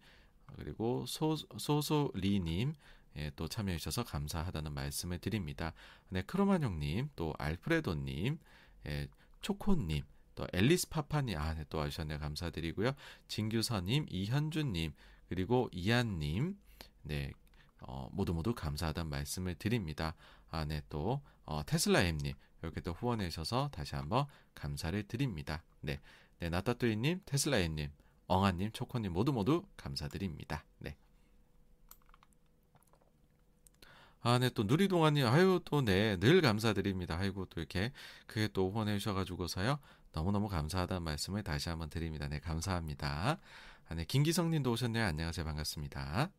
[0.57, 2.75] 그리고 소, 소소리님,
[3.17, 5.73] 예, 또 참여해 주셔서 감사하다는 말씀을 드립니다.
[6.09, 8.39] 네, 크로마뇽님, 또 알프레도님,
[8.87, 9.09] 예,
[9.41, 10.05] 초코님,
[10.35, 12.19] 또 앨리스 파파님, 아, 네, 또 와주셨네요.
[12.19, 12.93] 감사드리고요.
[13.27, 14.93] 진규서님, 이현주님,
[15.29, 16.57] 그리고 이한님,
[17.03, 17.33] 네,
[17.81, 20.15] 어, 모두 모두 감사하다는 말씀을 드립니다.
[20.51, 25.63] 아, 네, 또 어, 테슬라 엠님 이렇게 또 후원해 주셔서 다시 한번 감사를 드립니다.
[25.81, 26.01] 네,
[26.39, 27.91] 네 나따뚜이님, 테슬라 엠님,
[28.27, 30.65] 엉아님, 초코님 모두 모두 감사드립니다.
[30.79, 30.97] 네.
[34.23, 37.17] 아, 네, 또 누리동아님, 아유, 또 네, 늘 감사드립니다.
[37.17, 37.93] 아이고, 또 이렇게
[38.27, 39.79] 그게 또 후원해 주셔가지고서요.
[40.11, 42.27] 너무너무 감사하다는 말씀을 다시 한번 드립니다.
[42.27, 43.39] 네, 감사합니다.
[43.89, 45.05] 아, 네, 김기성 님도 오셨네요.
[45.05, 45.45] 안녕하세요.
[45.45, 46.31] 반갑습니다.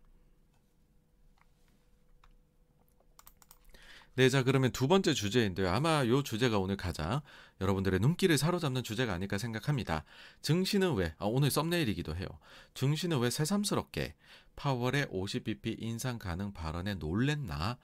[4.17, 5.69] 네, 자, 그러면 두 번째 주제인데요.
[5.69, 7.21] 아마 요 주제가 오늘 가장
[7.61, 10.05] 여러분들의 눈길을 사로잡는 주제가 아닐까 생각합니다.
[10.41, 12.25] 증시는 왜, 아, 오늘 썸네일이기도 해요.
[12.73, 14.15] 증시는 왜 새삼스럽게
[14.55, 17.77] 파월의 50bp 인상 가능 발언에 놀랬나?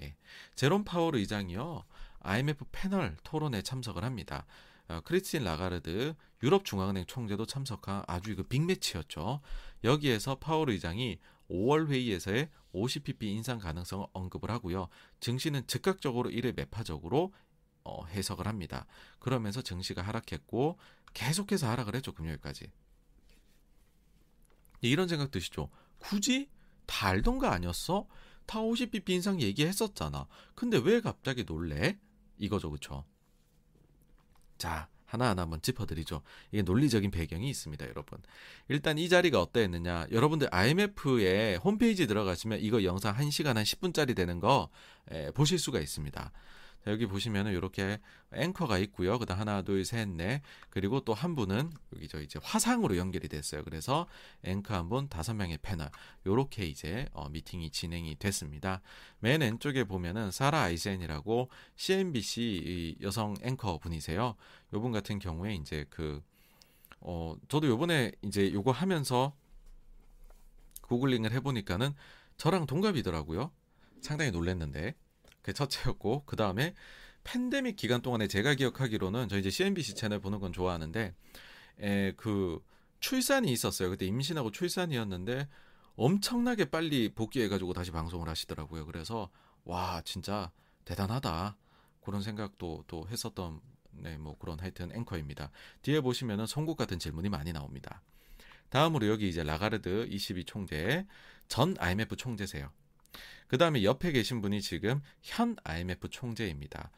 [0.00, 0.16] 예.
[0.56, 1.84] 제롬 파월 의장이요.
[2.18, 4.44] IMF 패널 토론에 참석을 합니다.
[4.88, 9.40] 어, 크리스틴 라가르드 유럽 중앙은행 총재도 참석한 아주 그 빅매치였죠.
[9.84, 11.20] 여기에서 파월 의장이
[11.50, 14.88] 5월 회의에서의 50pp 인상 가능성을 언급을 하고요.
[15.20, 17.32] 증시는 즉각적으로 이를 매파적으로
[17.84, 18.86] 어, 해석을 합니다.
[19.18, 20.78] 그러면서 증시가 하락했고
[21.14, 22.12] 계속해서 하락을 했죠.
[22.12, 22.70] 금요일까지.
[24.80, 25.70] 이런 생각 드시죠?
[25.98, 26.50] 굳이
[26.86, 28.06] 다 알던 거 아니었어?
[28.44, 30.26] 다 50bp 인상 얘기했었잖아.
[30.54, 31.98] 근데 왜 갑자기 놀래?
[32.38, 33.04] 이거죠, 그쵸?
[34.58, 36.22] 자, 하나하나 한번 짚어드리죠.
[36.52, 38.18] 이게 논리적인 배경이 있습니다, 여러분.
[38.68, 40.06] 일단 이 자리가 어떠했느냐.
[40.12, 44.68] 여러분들 IMF의 홈페이지 들어가시면 이거 영상 1시간 한 10분짜리 되는 거
[45.10, 46.32] 에, 보실 수가 있습니다.
[46.86, 47.98] 여기 보시면은 이렇게
[48.32, 49.18] 앵커가 있고요.
[49.18, 50.42] 그다음 하나, 둘, 셋, 넷.
[50.70, 53.64] 그리고 또 한 분은 여기 저 이제 화상으로 연결이 됐어요.
[53.64, 54.06] 그래서
[54.42, 55.90] 앵커 한 분, 다섯 명의 패널.
[56.26, 58.82] 요렇게 이제 어, 미팅이 진행이 됐습니다.
[59.18, 64.36] 맨 왼쪽에 보면은 사라 아이센이라고 CNBC 여성 앵커 분이세요.
[64.74, 66.22] 요분 같은 경우에 이제 그
[67.00, 69.34] 어, 저도 요번에 이제 요거 하면서
[70.82, 71.94] 구글링을 해보니까는
[72.36, 73.50] 저랑 동갑이더라고요.
[74.00, 74.94] 상당히 놀랬는데.
[75.46, 76.74] 그게 첫째였고 그 다음에
[77.22, 81.14] 팬데믹 기간 동안에 제가 기억하기로는 저 이제 CNBC 채널 보는 건 좋아하는데
[81.80, 82.60] 에, 그
[82.98, 83.90] 출산이 있었어요.
[83.90, 85.48] 그때 임신하고 출산이었는데
[85.94, 88.86] 엄청나게 빨리 복귀해가지고 다시 방송을 하시더라고요.
[88.86, 89.30] 그래서
[89.64, 90.50] 와 진짜
[90.84, 91.56] 대단하다
[92.02, 93.60] 그런 생각도 또 했었던
[93.92, 95.50] 네 뭐 그런 하여튼 앵커입니다.
[95.82, 98.02] 뒤에 보시면은 송곳 같은 질문이 많이 나옵니다.
[98.68, 101.06] 다음으로 여기 이제 라가르드 22 총재
[101.48, 102.70] 전 IMF 총재세요.
[103.48, 106.90] 그 다음에 옆에 계신 분이 지금 현 IMF 총재입니다.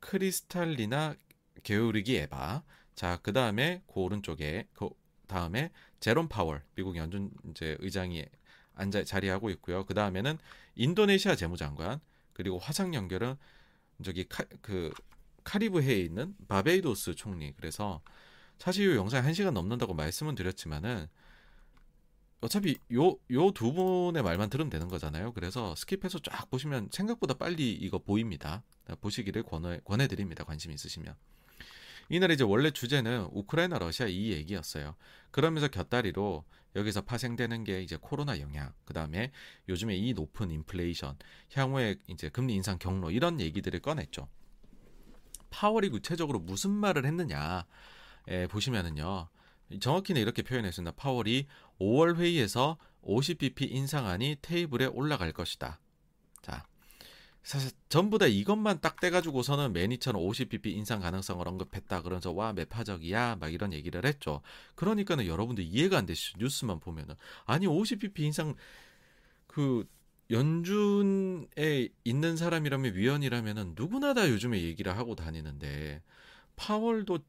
[0.00, 1.14] 크리스탈리나
[1.62, 2.62] 게오르기 에바.
[2.94, 4.88] 자, 그 다음에 그 오른쪽에 그
[5.26, 5.70] 다음에
[6.00, 8.24] 제롬 파월 미국 연준 이제 의장이
[8.74, 9.84] 앉아 자리하고 있고요.
[9.84, 10.38] 그 다음에는
[10.76, 12.00] 인도네시아 재무장관
[12.32, 13.36] 그리고 화상 연결은
[14.04, 14.92] 저기 카, 그
[15.44, 17.52] 카리브해에 있는 바베이도스 총리.
[17.56, 18.00] 그래서
[18.58, 21.08] 사실 이 영상 1시간 넘는다고 말씀은 드렸지만은
[22.40, 25.32] 어차피 요 요 두 분의 말만 들으면 되는 거잖아요.
[25.32, 28.62] 그래서 스킵해서 쫙 보시면 생각보다 빨리 이거 보입니다.
[29.00, 30.44] 보시기를 권해 권해드립니다.
[30.44, 31.14] 관심 있으시면.
[32.10, 34.94] 이날 이제 원래 주제는 우크라이나 러시아 이 얘기였어요.
[35.30, 36.44] 그러면서 곁다리로
[36.76, 39.30] 여기서 파생되는 게 이제 코로나 영향, 그 다음에
[39.68, 41.16] 요즘에 이 높은 인플레이션,
[41.54, 44.28] 향후에 이제 금리 인상 경로 이런 얘기들을 꺼냈죠.
[45.50, 47.66] 파월이 구체적으로 무슨 말을 했느냐
[48.28, 49.28] 에, 보시면은요.
[49.80, 50.96] 정확히는 이렇게 표현했습니다.
[50.96, 51.46] 파월이
[51.80, 55.80] 5월 회의에서 50bp 인상안이 테이블에 올라갈 것이다.
[56.42, 56.66] 자,
[57.42, 62.02] 사실 전부 다 이것만 딱 떼가지고서는 매니처럼 50bp 인상 가능성을 언급했다.
[62.02, 64.42] 그러면서 와 매파적이야 막 이런 얘기를 했죠.
[64.74, 66.38] 그러니까는 여러분들 이해가 안 되시죠.
[66.38, 67.14] 뉴스만 보면은
[67.46, 68.54] 아니 50bp 인상
[69.46, 69.86] 그
[70.30, 76.02] 연준에 있는 사람이라면 위원이라면은 누구나 다 요즘에 얘기를 하고 다니는데
[76.56, 77.20] 파월도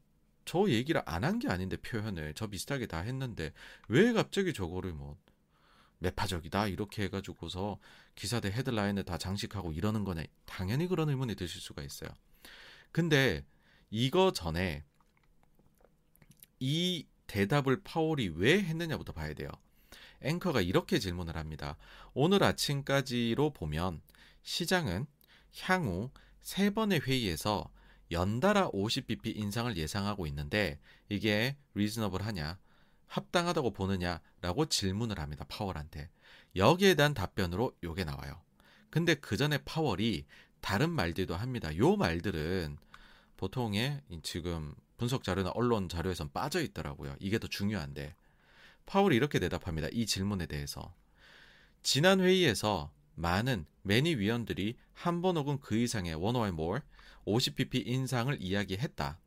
[0.50, 3.52] 저 얘기를 안 한 게 아닌데 표현을 저 비슷하게 다 했는데
[3.86, 5.16] 왜 갑자기 저거를 뭐
[6.00, 7.78] 매파적이다 이렇게 해가지고서
[8.16, 12.10] 기사들 헤드라인을 다 장식하고 이러는 거네 당연히 그런 의문이 드실 수가 있어요.
[12.90, 13.44] 근데
[13.90, 14.82] 이거 전에
[16.58, 19.50] 이 대답을 파월이 왜 했느냐부터 봐야 돼요.
[20.20, 21.76] 앵커가 이렇게 질문을 합니다.
[22.12, 24.02] 오늘 아침까지로 보면
[24.42, 25.06] 시장은
[25.60, 26.10] 향후
[26.40, 27.70] 세 번의 회의에서
[28.10, 30.78] 연달아 50bp 인상을 예상하고 있는데
[31.08, 32.58] 이게 리즈너블 하냐?
[33.06, 35.44] 합당하다고 보느냐라고 질문을 합니다.
[35.48, 36.08] 파월한테.
[36.56, 38.40] 여기에 대한 답변으로 요게 나와요.
[38.90, 40.26] 근데 그 전에 파월이
[40.60, 41.76] 다른 말들도 합니다.
[41.76, 42.76] 요 말들은
[43.36, 47.16] 보통의 지금 분석 자료나 언론 자료에선 빠져 있더라고요.
[47.20, 48.14] 이게 더 중요한데.
[48.86, 49.88] 파월이 이렇게 대답합니다.
[49.92, 50.92] 이 질문에 대해서.
[51.82, 56.80] 지난 회의에서 많은 매니 위원들이 한 번 혹은 그 이상의 one or more
[57.26, 59.18] 50pp 인상을 이야기했다.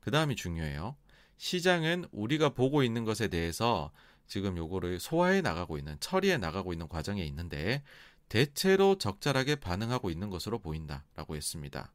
[0.00, 0.96] 그 다음이 중요해요.
[1.36, 3.92] 시장은 우리가 보고 있는 것에 대해서
[4.26, 7.82] 지금 요거를 소화해 나가고 있는, 처리해 나가고 있는 과정에 있는데
[8.28, 11.04] 대체로 적절하게 반응하고 있는 것으로 보인다.
[11.16, 11.92] 라고 했습니다.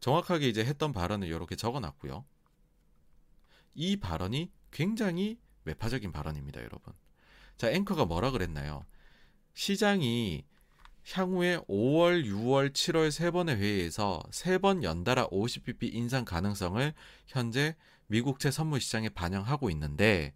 [0.00, 2.24] 정확하게 이제 했던 발언을 이렇게 적어 놨고요.
[3.74, 6.92] 이 발언이 굉장히 외파적인 발언입니다, 여러분.
[7.56, 8.84] 자, 앵커가 뭐라 그랬나요?
[9.54, 10.44] 시장이
[11.10, 16.92] 향후에 5월, 6월, 7월 세 번의 회의에서 세 번 연달아 50bp 인상 가능성을
[17.26, 17.74] 현재
[18.06, 20.34] 미국채 선물 시장에 반영하고 있는데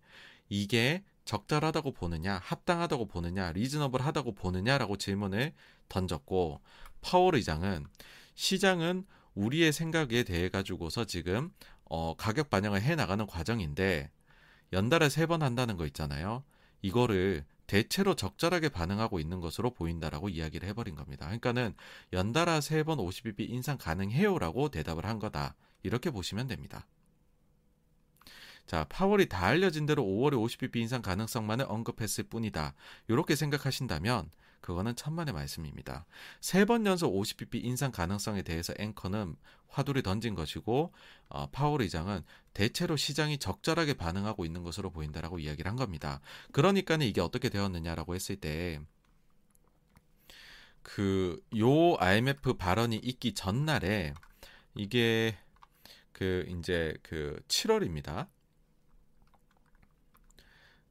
[0.48, 5.52] 이게 적절하다고 보느냐, 합당하다고 보느냐, 리즈너블하다고 보느냐라고 질문을
[5.88, 6.60] 던졌고
[7.00, 7.86] 파월 의장은
[8.34, 11.50] 시장은 우리의 생각에 대해 가지고서 지금
[11.84, 14.10] 어, 가격 반영을 해 나가는 과정인데
[14.72, 16.42] 연달아 세 번 한다는 거 있잖아요.
[16.82, 21.26] 이거를 대체로 적절하게 반응하고 있는 것으로 보인다라고 이야기를 해버린 겁니다.
[21.26, 21.74] 그러니까는
[22.12, 25.56] 연달아 세 번 50bp 인상 가능해요라고 대답을 한 거다.
[25.82, 26.86] 이렇게 보시면 됩니다.
[28.66, 32.74] 자, 파월이 다 알려진 대로 5월에 50bp 인상 가능성만을 언급했을 뿐이다.
[33.08, 34.30] 이렇게 생각하신다면
[34.60, 36.06] 그거는 천만의 말씀입니다.
[36.40, 39.36] 세 번 연속 50bp 인상 가능성에 대해서 앵커는
[39.68, 40.92] 화두를 던진 것이고
[41.28, 42.24] 어, 파월 의장은
[42.56, 46.20] 대체로 시장이 적절하게 반응하고 있는 것으로 보인다라고 이야기를 한 겁니다.
[46.52, 48.80] 그러니까는 이게 어떻게 되었느냐라고 했을 때
[50.86, 54.14] 그 요 IMF 발언이 있기 전날에
[54.76, 55.36] 이게
[56.12, 58.28] 그 이제 그 7월입니다.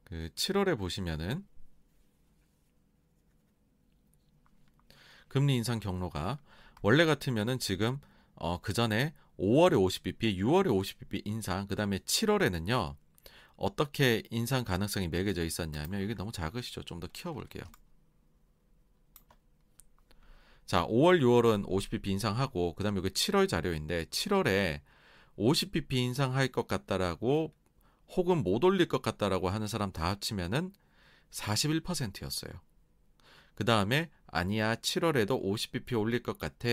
[0.04, 1.46] 그 7월에 보시면은
[5.28, 6.38] 금리 인상 경로가
[6.82, 7.98] 원래 같으면은 지금
[8.34, 12.96] 어, 그 전에 5월에 50bp, 6월에 50bp 인상, 그 다음에 7월에는요,
[13.56, 16.82] 어떻게 인상 가능성이 매겨져 있었냐면, 이게 너무 작으시죠?
[16.82, 17.64] 좀 더 키워볼게요.
[20.64, 24.80] 자, 5월, 6월은 50bp 인상하고, 그 다음에 이게 7월 자료인데, 7월에
[25.38, 27.54] 50bp 인상할 것 같다라고,
[28.08, 30.72] 혹은 못 올릴 것 같다라고 하는 사람 다 합치면은
[31.30, 32.52] 41%였어요.
[33.54, 36.68] 그 다음에 아니야 7월에도 50bp 올릴 것 같아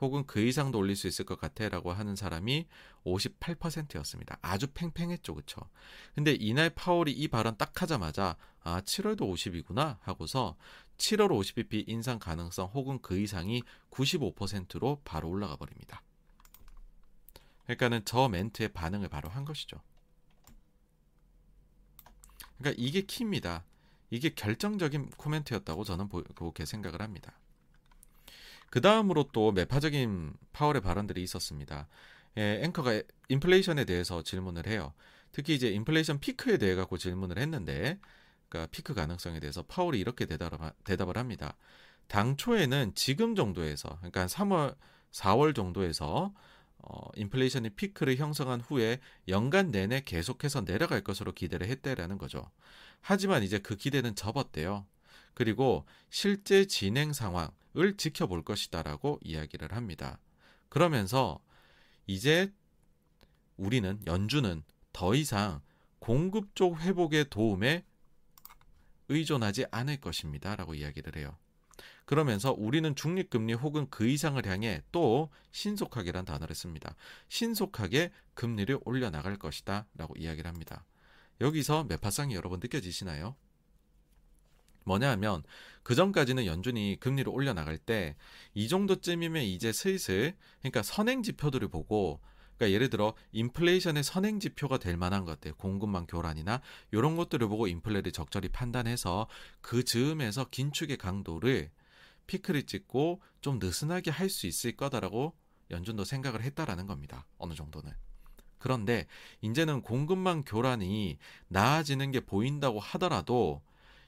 [0.00, 2.66] 혹은 그 이상도 올릴 수 있을 것 같아라고 하는 사람이
[3.04, 4.38] 58%였습니다.
[4.42, 5.60] 아주 팽팽했죠, 그렇죠?
[6.14, 10.56] 근데 이날 파월이 이 발언 딱 하자마자 아 7월도 50이구나 하고서
[10.98, 16.02] 7월 50bp 인상 가능성 혹은 그 이상이 95%로 바로 올라가 버립니다.
[17.64, 19.80] 그러니까는 저 멘트의 반응을 바로 한 것이죠.
[22.58, 23.64] 그러니까 이게 키입니다.
[24.10, 27.38] 이게 결정적인 코멘트였다고 저는 그렇게 생각을 합니다.
[28.74, 31.86] 그 다음으로 또 매파적인 파월의 발언들이 있었습니다.
[32.38, 34.92] 예, 앵커가 인플레이션에 대해서 질문을 해요.
[35.30, 38.00] 특히 이제 인플레이션 피크에 대해 갖고 질문을 했는데,
[38.48, 41.56] 그러니까 피크 가능성에 대해서 파월이 이렇게 대답을, 합니다.
[42.08, 44.74] 당초에는 지금 정도에서, 그러니까 3월,
[45.12, 46.34] 4월 정도에서
[46.78, 48.98] 어, 인플레이션이 피크를 형성한 후에
[49.28, 52.50] 연간 내내 계속해서 내려갈 것으로 기대를 했대라는 거죠.
[53.00, 54.84] 하지만 이제 그 기대는 접었대요.
[55.32, 60.18] 그리고 실제 진행 상황 을 지켜볼 것이다라고 이야기를 합니다.
[60.68, 61.40] 그러면서
[62.06, 62.52] 이제
[63.56, 65.60] 우리는 연준은 더 이상
[65.98, 67.84] 공급 쪽 회복의 도움에
[69.08, 70.56] 의존하지 않을 것입니다.
[70.56, 71.36] 라고 이야기를 해요.
[72.04, 76.94] 그러면서 우리는 중립금리 혹은 그 이상을 향해 또 신속하게란 단어를 씁니다.
[77.28, 79.86] 신속하게 금리를 올려나갈 것이다.
[79.94, 80.84] 라고 이야기를 합니다.
[81.40, 83.36] 여기서 매파상이 여러분 느껴지시나요?
[84.84, 85.42] 뭐냐 하면
[85.82, 88.16] 그 전까지는 연준이 금리를 올려나갈 때
[88.54, 92.20] 이 정도쯤이면 이제 슬슬 그러니까 선행 지표들을 보고
[92.56, 96.60] 그러니까 예를 들어 인플레이션의 선행 지표가 될 만한 것들 공급망 교란이나
[96.92, 99.26] 이런 것들을 보고 인플레를 적절히 판단해서
[99.60, 101.70] 그 즈음에서 긴축의 강도를
[102.26, 105.34] 피크를 찍고 좀 느슨하게 할 수 있을 거다라고
[105.70, 107.26] 연준도 생각을 했다라는 겁니다.
[107.38, 107.92] 어느 정도는.
[108.58, 109.06] 그런데
[109.42, 113.62] 이제는 공급망 교란이 나아지는 게 보인다고 하더라도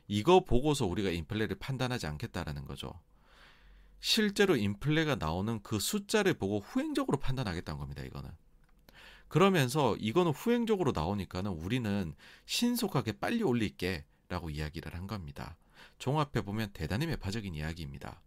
[0.09, 3.01] 이거 보고서 우리가 인플레를 판단하지 않겠다라는 거죠.
[4.01, 8.03] 실제로 인플레가 나오는 그 숫자를 보고 후행적으로 판단하겠다는 겁니다.
[8.03, 8.31] 이거는.
[9.29, 12.15] 그러면서 이거는 후행적으로 나오니까는 우리는
[12.45, 15.57] 신속하게 빨리 올릴게라고 이야기를 한 겁니다.
[15.99, 18.21] 종합해 보면 대단히 매파적인 이야기입니다.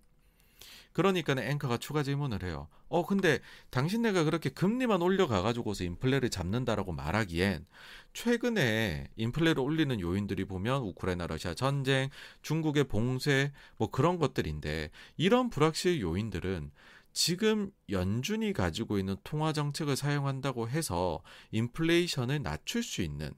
[0.94, 2.68] 그러니까는 앵커가 추가 질문을 해요.
[2.88, 3.40] 어, 근데
[3.70, 7.66] 당신네가 그렇게 금리만 올려가 가지고서 인플레를 잡는다라고 말하기엔
[8.14, 12.10] 최근에 인플레를 올리는 요인들이 보면 우크라이나 러시아 전쟁,
[12.42, 16.72] 중국의 봉쇄, 뭐 그런 것들인데 이런 불확실 요인들은
[17.12, 21.22] 지금 연준이 가지고 있는 통화 정책을 사용한다고 해서
[21.52, 23.32] 인플레이션을 낮출 수 있는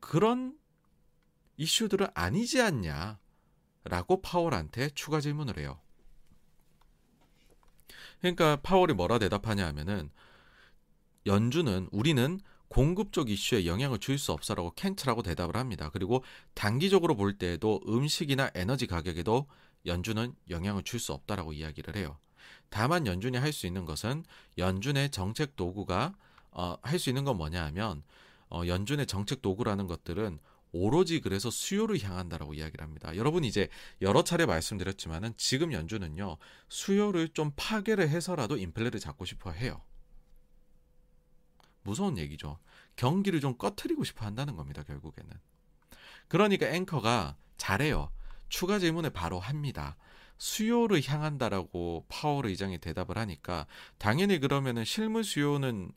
[0.00, 0.56] 그런
[1.56, 3.20] 이슈들은 아니지 않냐?
[3.84, 5.80] 라고 파월한테 추가 질문을 해요.
[8.22, 10.10] 그러니까 파월이 뭐라 대답하냐 하면은
[11.26, 15.90] 연준은 우리는 공급 적 이슈에 영향을 줄 수 없어라고 켄트라고 대답을 합니다.
[15.92, 16.24] 그리고
[16.54, 19.46] 단기적으로 볼 때에도 음식이나 에너지 가격에도
[19.84, 22.18] 연준은 영향을 줄 수 없다라고 이야기를 해요.
[22.70, 24.24] 다만 연준이 할 수 있는 것은
[24.56, 26.14] 연준의 정책 도구가
[26.52, 28.02] 어, 할 수 있는 건 뭐냐 하면
[28.48, 30.38] 어, 연준의 정책 도구라는 것들은
[30.72, 33.14] 오로지 그래서 수요를 향한다라고 이야기를 합니다.
[33.16, 33.68] 여러분 이제
[34.00, 36.38] 여러 차례 말씀드렸지만은 지금 연준은요
[36.68, 39.82] 수요를 좀 파괴를 해서라도 인플레를 잡고 싶어 해요.
[41.82, 42.58] 무서운 얘기죠.
[42.96, 44.82] 경기를 좀 꺼트리고 싶어 한다는 겁니다.
[44.82, 45.30] 결국에는.
[46.28, 48.10] 그러니까 앵커가 잘해요.
[48.48, 49.96] 추가 질문을 바로 합니다.
[50.38, 53.66] 수요를 향한다라고 파월 의장이 대답을 하니까
[53.98, 55.92] 당연히 그러면은 실물 수요는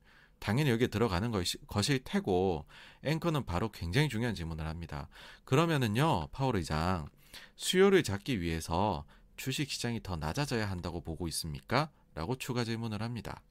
[0.45, 2.67] 당연히 여기에 들어가는 것이, 것일 테고
[3.03, 5.09] 앵커는 바로 굉장히 중요한 질문을 합니다.
[5.43, 7.09] 그러면은요 파월 의장
[7.55, 9.05] 수요를 잡기 위해서
[9.37, 11.89] 주식 시장이 더 낮아져야 한다고 보고 있습니까?
[12.13, 13.41] 라고 추가 질문을 합니다.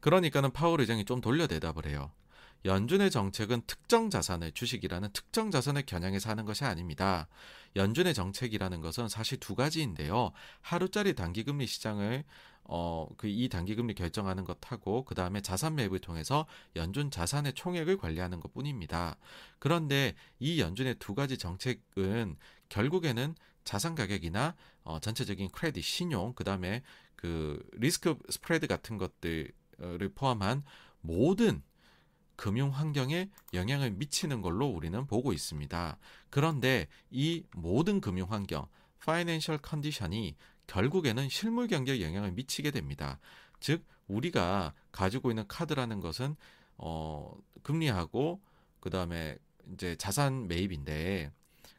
[0.00, 2.12] 그러니까는 파월 의장이 좀 돌려 대답을 해요.
[2.66, 7.26] 연준의 정책은 특정 자산을 주식이라는 특정 자산을 겨냥해서 하는 것이 아닙니다.
[7.74, 10.32] 연준의 정책이라는 것은 사실 두 가지인데요.
[10.60, 12.24] 하루짜리 단기금리 시장을
[12.68, 17.98] 어, 그 이 단기 금리 결정하는 것하고 그 다음에 자산 매입을 통해서 연준 자산의 총액을
[17.98, 19.16] 관리하는 것 뿐입니다.
[19.58, 22.36] 그런데 이 연준의 두 가지 정책은
[22.68, 23.34] 결국에는
[23.64, 26.82] 자산 가격이나 어, 전체적인 크레딧, 신용, 그 다음에
[27.14, 29.52] 그 리스크 스프레드 같은 것들을
[30.14, 30.62] 포함한
[31.00, 31.62] 모든
[32.36, 35.98] 금융 환경에 영향을 미치는 걸로 우리는 보고 있습니다.
[36.30, 38.66] 그런데 이 모든 금융 환경,
[39.04, 40.36] 파이낸셜 컨디션이
[40.66, 43.18] 결국에는 실물 경제에 영향을 미치게 됩니다.
[43.60, 46.36] 즉 우리가 가지고 있는 카드라는 것은
[46.76, 48.40] 어 금리하고
[48.80, 49.38] 그다음에
[49.72, 51.32] 이제 자산 매입인데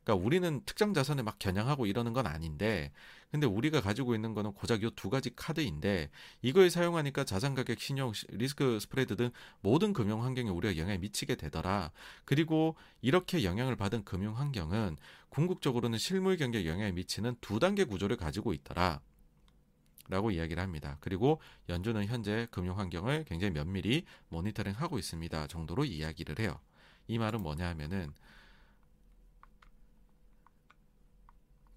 [0.03, 2.91] 그러니까 우리는 특정 자산을 막 겨냥하고 이러는 건 아닌데
[3.31, 6.09] 근데 우리가 가지고 있는 거는 고작 요 두 가지 카드인데
[6.41, 9.31] 이걸 사용하니까 자산 가격, 신용, 리스크 스프레드 등
[9.61, 11.91] 모든 금융 환경에 우리가 영향을 미치게 되더라.
[12.25, 14.97] 그리고 이렇게 영향을 받은 금융 환경은
[15.29, 19.01] 궁극적으로는 실물 경제에 영향을 미치는 두 단계 구조를 가지고 있더라.
[20.09, 20.97] 라고 이야기를 합니다.
[21.01, 25.47] 그리고 연준은 현재 금융 환경을 굉장히 면밀히 모니터링 하고 있습니다.
[25.47, 26.59] 정도로 이야기를 해요.
[27.07, 28.13] 이 말은 뭐냐 하면은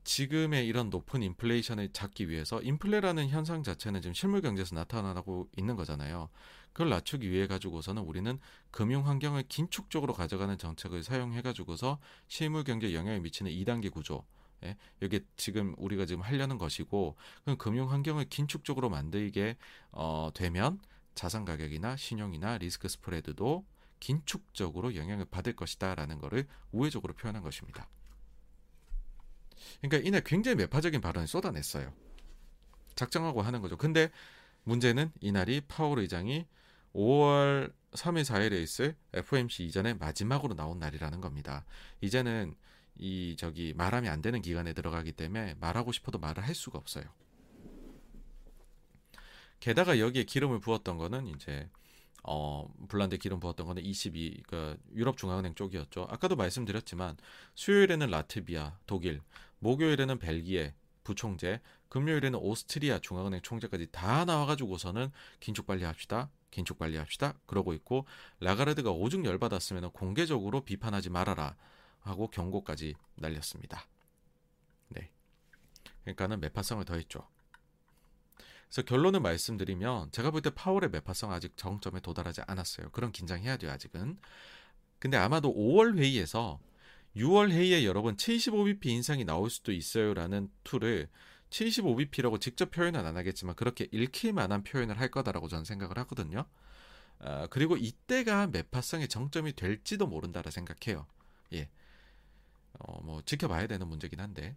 [0.05, 6.29] 지금의 이런 높은 인플레이션을 잡기 위해서 인플레라는 현상 자체는 지금 실물 경제에서 나타나고 있는 거잖아요.
[6.73, 8.39] 그걸 낮추기 위해 가지고서는 우리는
[8.71, 11.99] 금융 환경을 긴축적으로 가져가는 정책을 사용해 가지고서
[12.29, 14.25] 실물 경제에 영향을 미치는 2단계 구조
[14.65, 19.57] 예, 이게 지금 우리가 지금 하려는 것이고 그럼 금융 환경을 긴축적으로 만들게
[19.91, 20.79] 어, 되면
[21.15, 23.65] 자산 가격이나 신용이나 리스크 스프레드도
[24.01, 27.89] 긴축적으로 영향을 받을 것이다라는 것을 우회적으로 표현한 것입니다.
[29.81, 31.93] 그러니까 이날 굉장히 매파적인 발언을 쏟아냈어요.
[32.95, 33.77] 작정하고 하는 거죠.
[33.77, 34.11] 근데
[34.65, 36.47] 문제는 이날이 파월 의장이
[36.95, 41.65] 5월 3일 4일에 있을 FOMC 이전에 마지막으로 나온 날이라는 겁니다.
[42.01, 42.55] 이제는
[42.97, 47.05] 이 저기 말하면 안 되는 기간에 들어가기 때문에 말하고 싶어도 말을 할 수가 없어요.
[49.59, 51.69] 게다가 여기에 기름을 부었던 거는 이제
[52.23, 56.07] 어, 불란데 기름 부었던 거는 22, 그 유럽 중앙은행 쪽이었죠.
[56.11, 57.17] 아까도 말씀드렸지만
[57.55, 59.21] 수요일에는 라트비아, 독일,
[59.61, 60.75] 목요일에는 벨기에
[61.05, 65.11] 부총재, 금요일에는 오스트리아 중앙은행 총재까지 다 나와가지고서는
[65.41, 66.31] 긴축 관리합시다.
[66.51, 67.35] 긴축 관리합시다.
[67.47, 68.07] 그러고 있고
[68.41, 71.57] 라가르드가 오죽 열받았으면 공개적으로 비판하지 말아라
[72.01, 73.87] 하고 경고까지 날렸습니다.
[74.89, 75.11] 네.
[76.03, 77.27] 그러니까는 매파성을 더했죠.
[78.69, 82.91] 그래서 결론을 말씀드리면 제가 볼 때 파월의 매파성 아직 정점에 도달하지 않았어요.
[82.91, 84.19] 그런 긴장해야 돼요 아직은.
[85.01, 86.61] 근데 아마도 5월 회의에서
[87.17, 91.09] 6월 회의에 여러분 75bp 인상이 나올 수도 있어요라는 투를
[91.51, 96.45] 75bp라고 직접 표현은 안 하겠지만 그렇게 읽힐 만한 표현을 할 거다라고 저는 생각을 하거든요.
[97.19, 101.07] 아, 그리고 이때가 매파성의 정점이 될지도 모른다라 생각해요.
[101.53, 101.69] 예.
[102.79, 104.57] 어, 뭐 지켜봐야 되는 문제긴 한데.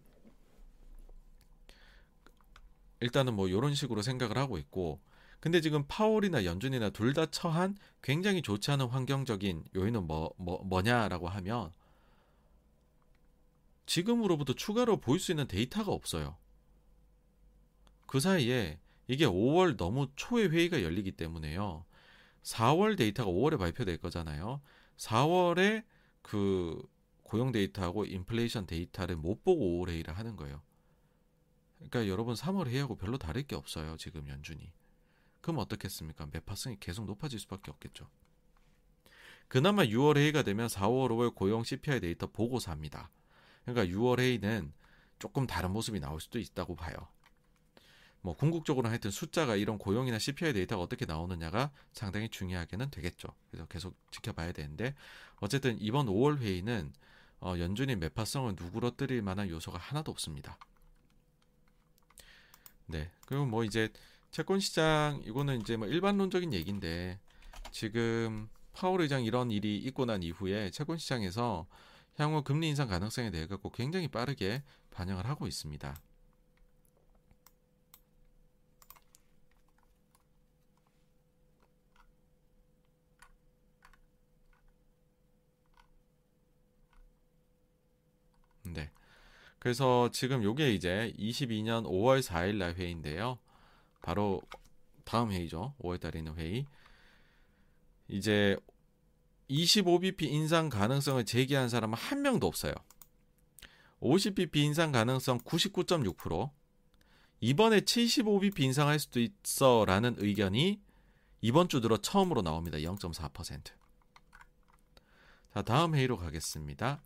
[3.00, 5.02] 일단은 뭐 이런 식으로 생각을 하고 있고
[5.42, 11.28] 근데 지금 파월이나 연준이나 둘 다 처한 굉장히 좋지 않은 환경적인 요인은 뭐, 뭐 뭐냐라고
[11.28, 11.72] 하면
[13.86, 16.38] 지금으로부터 추가로 보일 수 있는 데이터가 없어요.
[18.06, 21.86] 그 사이에 이게 5월 너무 초에 회의가 열리기 때문에요.
[22.44, 24.62] 4월 데이터가 5월에 발표될 거잖아요.
[24.98, 25.84] 4월에
[26.22, 26.82] 그
[27.24, 30.62] 고용 데이터하고 인플레이션 데이터를 못 보고 5월 회의를 하는 거예요.
[31.78, 33.98] 그러니까 여러분 3월 회의하고 별로 다를 게 없어요.
[33.98, 34.72] 지금 연준이.
[35.42, 36.28] 그럼 어떻겠습니까?
[36.32, 38.10] 매파성이 계속 높아질 수밖에 없겠죠.
[39.50, 43.10] 그나마 6월 회의가 되면 4월, 5월 고용 CPI 데이터 보고서 합니다.
[43.66, 44.74] 그러니까 6월 회의는
[45.20, 46.96] 조금 다른 모습이 나올 수도 있다고 봐요.
[48.22, 53.28] 뭐 궁극적으로 하여튼 숫자가 이런 고용이나 CPI 데이터가 어떻게 나오느냐가 상당히 중요하게는 되겠죠.
[53.52, 54.96] 그래서 계속 지켜봐야 되는데
[55.42, 56.94] 어쨌든 이번 5월 회의는
[57.42, 60.58] 어, 연준이 매파성을 누그러뜨릴 만한 요소가 하나도 없습니다.
[62.86, 63.12] 네.
[63.26, 63.90] 그리고 뭐 이제
[64.32, 67.20] 채권 시장 이거는 이제 뭐 일반론적인 얘기인데
[67.72, 71.68] 지금 파월 의장 이런 일이 있고 난 이후에 채권 시장에서
[72.18, 75.96] 향후 금리 인상 가능성에 대해 갖고 굉장히 빠르게 반영을 하고 있습니다.
[88.64, 88.90] 네.
[89.60, 93.40] 그래서 지금 요게 이제 22년 5월 4일 날 회의인데요.
[94.02, 94.42] 바로
[95.06, 95.74] 다음 회의죠.
[95.80, 96.66] 5월 달에 있는 회의.
[98.08, 98.58] 이제
[99.50, 102.74] 25bp 인상 가능성을 제기한 사람은 한 명도 없어요.
[104.00, 106.52] 50bp 인상 가능성 99.6%.
[107.40, 110.82] 이번에 75bp 인상할 수도 있어라는 의견이
[111.42, 112.78] 이번 주 들어 처음으로 나옵니다.
[112.78, 113.72] 0.4%.
[115.54, 117.02] 자, 다음 회의로 가겠습니다.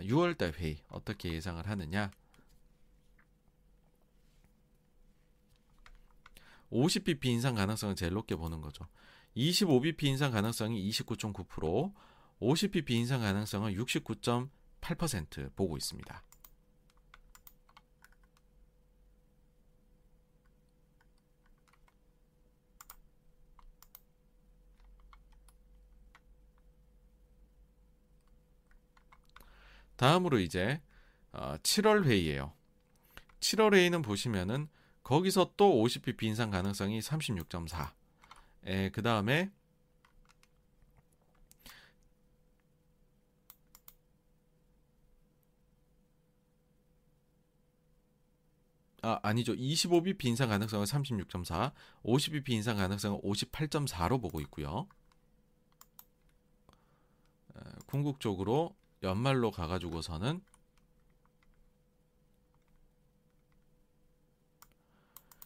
[0.00, 2.10] 6월달 아, 회의 어떻게 예상을 하느냐?
[6.70, 8.86] 50bp 인상 가능성을 제일 높게 보는 거죠.
[9.36, 11.92] 25bp 인상 가능성이 29.9%,
[12.40, 16.22] 50bp 인상 가능성은 69.8% 보고 있습니다.
[29.96, 30.80] 다음으로 이제
[31.32, 32.54] 7월 어, 회의예요.
[33.40, 34.68] 7월 회의는 보시면은
[35.02, 37.99] 거기서 또 50bp 인상 가능성이 36.4.
[38.64, 39.50] 에, 그 다음에
[49.02, 49.54] 아, 아니죠.
[49.54, 51.72] 25bp 인상 가능성은 36.4,
[52.04, 54.86] 50bp 인상 가능성은 58.4로 보고 있고요.
[57.86, 60.42] 궁극적으로 연말로 가가지고서는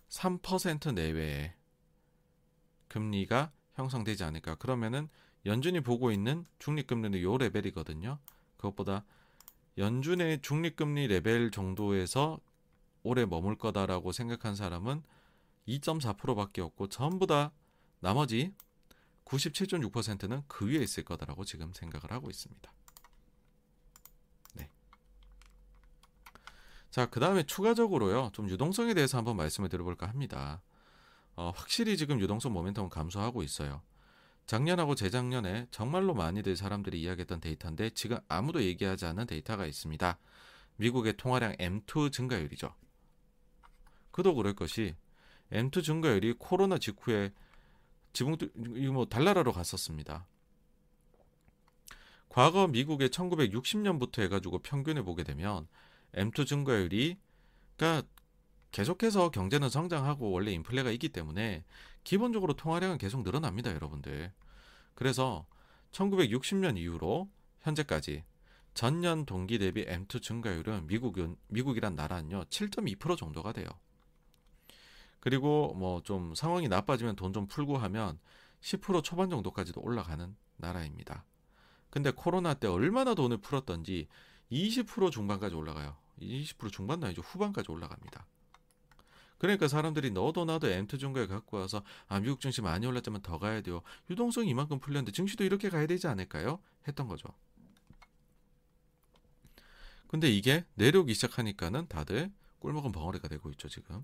[0.09, 1.55] 3% 내외의
[2.95, 4.55] 금리가 형성되지 않을까.
[4.55, 5.09] 그러면은
[5.47, 8.21] 연준이 보고 있는 중립금리는 요 레벨이거든요.
[8.57, 9.05] 그것보다
[9.77, 12.39] 연준의 중립금리 레벨 정도에서
[13.03, 15.03] 오래 머물 거다라고 생각한 사람은
[15.67, 17.51] 2.4%밖에 없고 전부 다
[17.99, 18.55] 나머지
[19.25, 22.73] 97.6%는 그 위에 있을 거다라고 지금 생각을 하고 있습니다.
[26.91, 30.63] 자, 그 다음에 추가적으로요, 좀 유동성에 대해서 한번 말씀을 드려볼까 합니다.
[31.37, 33.83] 어, 확실히 지금 유동성 모멘텀은 감소하고 있어요.
[34.47, 40.19] 작년하고 재작년에 정말로 많이들 사람들이 이야기했던 데이터인데 지금 아무도 얘기하지 않는 데이터가 있습니다.
[40.77, 42.75] 미국의 통화량 M2 증가율이죠.
[44.11, 44.95] 그도 그럴 것이
[45.51, 47.33] M2 증가율이 코로나 직후에
[48.13, 48.37] 지붕
[48.93, 50.27] 뭐 달나라로 갔었습니다.
[52.29, 55.67] 과거 미국의 1960년부터 해가지고 평균을 보게 되면
[56.15, 57.17] M2 증가율이
[57.77, 58.07] 그러니까
[58.75, 61.63] 계속해서 경제는 성장하고 원래 인플레가 있기 때문에
[62.03, 64.33] 기본적으로 통화량은 계속 늘어납니다, 여러분들.
[64.97, 65.47] 그래서
[65.93, 67.31] 1960년 이후로
[67.61, 68.25] 현재까지
[68.75, 73.69] 전년 동기 대비 M2 증가율은 미국은 미국이란 나라는요 7.2% 정도가 돼요.
[75.21, 78.19] 그리고 뭐 좀 상황이 나빠지면 돈 좀 풀고 하면
[78.61, 81.25] 10% 초반 정도까지도 올라가는 나라입니다.
[81.91, 84.09] 근데 코로나 때 얼마나 돈을 풀었던지
[84.51, 85.97] 20% 중반까지 올라가요.
[86.21, 87.23] 20% 중반도 아니죠.
[87.23, 88.27] 후반까지 올라갑니다.
[89.45, 93.61] 그러니까 사람들이 너도 나도 M2 증가에 갖고 와서 아 미국 증시 많이 올랐지만 더 가야
[93.61, 93.83] 돼요.
[94.09, 96.61] 유동성이 이만큼 풀렸는데 증시도 이렇게 가야 되지 않을까요?
[96.89, 97.29] 했던 거죠.
[100.09, 104.03] 근데 이게 내려오기 시작하니까는 다들 꿀먹은 벙어리가 되고 있죠, 지금.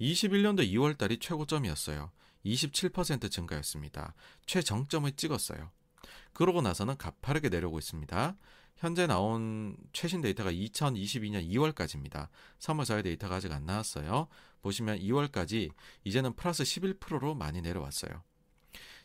[0.00, 2.12] 21년도 2월 달이 최고점이었어요.
[2.44, 4.14] 27% 증가였습니다.
[4.46, 5.72] 최정점을 찍었어요.
[6.32, 8.36] 그러고 나서는 가파르게 내려오고 있습니다.
[8.76, 12.28] 현재 나온 최신 데이터가 2022년 2월까지입니다.
[12.58, 14.28] 3월 4일 데이터가 아직 안 나왔어요.
[14.60, 15.70] 보시면 2월까지
[16.04, 18.22] 이제는 플러스 11%로 많이 내려왔어요.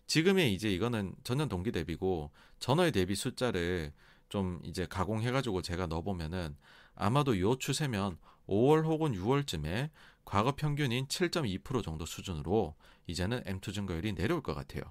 [0.08, 3.94] 지금의 이제 이거는 전년 동기 대비고 전월 대비 숫자를
[4.28, 6.58] 좀 이제 가공해가지고 제가 넣어보면은
[6.96, 8.18] 아마도 요 추세면
[8.48, 9.90] 5월 혹은 6월쯤에
[10.26, 12.76] 과거 평균인 7.2% 정도 수준으로
[13.08, 14.84] 이제는 M2 증가율이 내려올 것 같아요.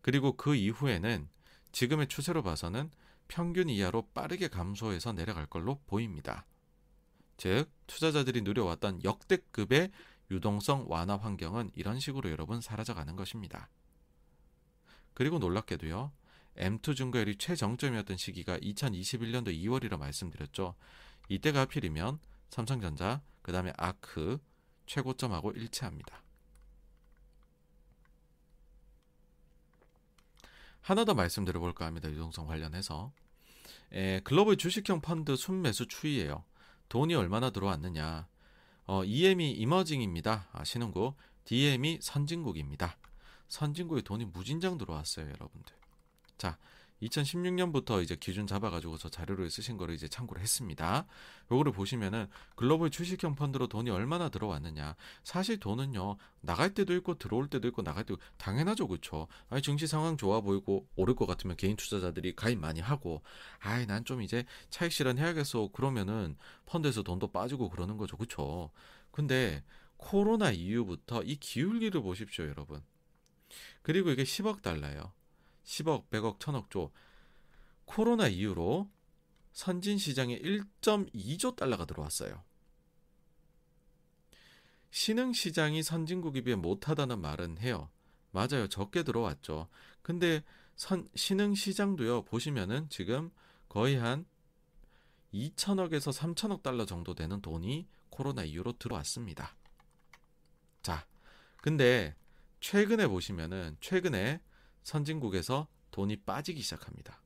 [0.00, 1.28] 그리고 그 이후에는
[1.72, 2.90] 지금의 추세로 봐서는
[3.28, 6.46] 평균 이하로 빠르게 감소해서 내려갈 걸로 보입니다.
[7.36, 9.90] 즉, 투자자들이 누려왔던 역대급의
[10.30, 13.68] 유동성 완화 환경은 이런 식으로 여러분 사라져가는 것입니다.
[15.14, 16.12] 그리고 놀랍게도요,
[16.56, 20.74] M2 증가율이 최정점이었던 시기가 2021년도 2월이라 말씀드렸죠.
[21.28, 22.18] 이때가 하필이면
[22.50, 24.38] 삼성전자, 그 다음에 아크
[24.86, 26.22] 최고점하고 일치합니다.
[30.80, 32.10] 하나 더 말씀드려 볼까 합니다.
[32.10, 33.12] 유동성 관련해서.
[33.92, 36.44] 에, 글로벌 주식형 펀드 순매수 추이예요.
[36.88, 38.26] 돈이 얼마나 들어왔느냐.
[38.86, 40.48] 어, EM이 이머징입니다.
[40.52, 41.14] 아시는 거.
[41.44, 42.96] DM이 선진국입니다.
[43.48, 45.74] 선진국에 돈이 무진장 들어왔어요, 여러분들.
[46.38, 46.56] 자,
[47.02, 51.06] 2016년부터 이제 기준 잡아가지고 저 자료를 쓰신 거를 이제 참고를 했습니다.
[51.50, 54.96] 요거를 보시면은 글로벌 주식형 펀드로 돈이 얼마나 들어왔느냐.
[55.22, 58.86] 사실 돈은요, 나갈 때도 있고 들어올 때도 있고 나갈 때도 당연하죠.
[58.88, 59.28] 그쵸?
[59.48, 63.22] 아니, 증시 상황 좋아 보이고 오를 것 같으면 개인 투자자들이 가입 많이 하고,
[63.60, 65.68] 아이, 난 좀 이제 차익 실현 해야겠어.
[65.72, 66.36] 그러면은
[66.66, 68.16] 펀드에서 돈도 빠지고 그러는 거죠.
[68.16, 68.70] 그쵸?
[69.10, 69.62] 근데
[69.98, 72.82] 코로나 이후부터 이 기울기를 보십시오, 여러분.
[73.82, 75.12] 그리고 이게 10억 달러예요.
[75.64, 76.92] 10억, 100억, 1000억 조.
[77.84, 78.90] 코로나 이후로
[79.52, 82.42] 선진 시장에 1.2조 달러가 들어왔어요.
[84.90, 87.90] 신흥 시장이 선진국에 비해 못하다는 말은 해요.
[88.32, 88.68] 맞아요.
[88.68, 89.68] 적게 들어왔죠.
[90.02, 90.42] 근데
[90.76, 92.22] 선, 신흥 시장도요.
[92.22, 93.30] 보시면은 지금
[93.68, 94.24] 거의 한
[95.32, 99.56] 2천억에서 3천억 달러 정도 되는 돈이 코로나 이후로 들어왔습니다.
[100.82, 101.06] 자,
[101.58, 102.16] 근데
[102.60, 104.40] 최근에 보시면은 최근에
[104.82, 107.20] 선진국에서 돈이 빠지기 시작합니다.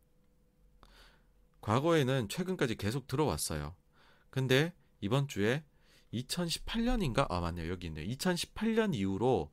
[1.61, 3.75] 과거에는 최근까지 계속 들어왔어요.
[4.31, 5.65] 근데 이번 주에
[6.13, 8.07] 2018년인가 아 맞네요 여기 있네요.
[8.15, 9.51] 2018년 이후로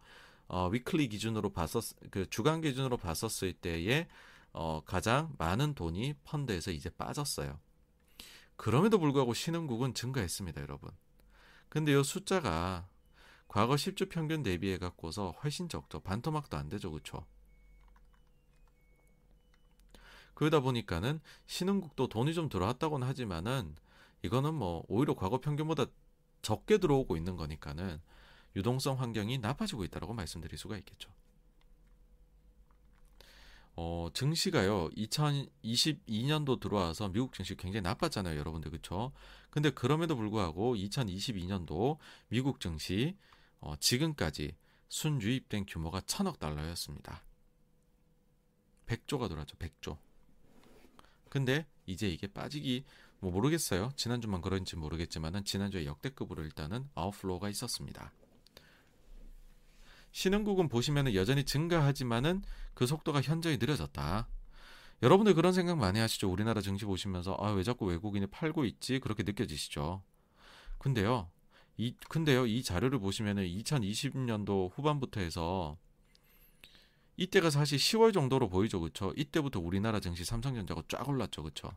[0.47, 4.07] 어, 위클리 기준으로 봤었 그 주간 기준으로 봤었을 때에
[4.53, 7.59] 어, 가장 많은 돈이 펀드에서 이제 빠졌어요.
[8.57, 10.91] 그럼에도 불구하고 신흥국은 증가했습니다, 여러분.
[11.69, 12.87] 근데 이 숫자가
[13.47, 16.01] 과거 10주 평균 대비해 갖고서 훨씬 적죠.
[16.01, 17.25] 반토막도 안 되죠, 그렇죠?
[20.33, 23.75] 그러다 보니까는 신흥국도 돈이 좀 들어왔다고는 하지만은
[24.23, 25.85] 이거는 뭐 오히려 과거 평균보다
[26.41, 27.99] 적게 들어오고 있는 거니까는
[28.55, 31.11] 유동성 환경이 나빠지고 있다라고 말씀드릴 수가 있겠죠.
[33.75, 34.89] 어, 증시가요.
[34.89, 38.69] 2022년도 들어와서 미국 증시 굉장히 나빴잖아요, 여러분들.
[38.69, 39.13] 그렇죠?
[39.49, 41.97] 근데 그럼에도 불구하고 2022년도
[42.27, 43.15] 미국 증시
[43.59, 44.55] 어, 지금까지
[44.89, 47.23] 순유입된 규모가 천억 달러였습니다.
[48.87, 49.55] 100조가 들어왔죠.
[49.57, 49.97] 100조.
[51.31, 52.83] 근데 이제 이게 빠지기
[53.21, 53.93] 뭐 모르겠어요.
[53.95, 58.11] 지난주만 그런지 모르겠지만은 지난주에 역대급으로 일단은 아웃플로우가 있었습니다.
[60.11, 62.43] 신흥국은 보시면은 여전히 증가하지만은
[62.73, 64.27] 그 속도가 현저히 느려졌다.
[65.01, 66.29] 여러분들 그런 생각 많이 하시죠?
[66.29, 68.99] 우리나라 증시 보시면서 아 왜 자꾸 외국인이 팔고 있지?
[68.99, 70.03] 그렇게 느껴지시죠?
[70.79, 71.31] 근데요.
[71.77, 72.45] 이 근데요.
[72.45, 75.77] 이 자료를 보시면은 2020년도 후반부터 해서
[77.17, 79.13] 이때가 사실 10월 정도로 보이죠, 그렇죠?
[79.15, 81.71] 이때부터 우리나라 증시 삼성전자가 쫙 올랐죠, 그렇죠?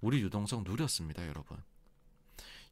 [0.00, 1.58] 우리 유동성 누렸습니다, 여러분.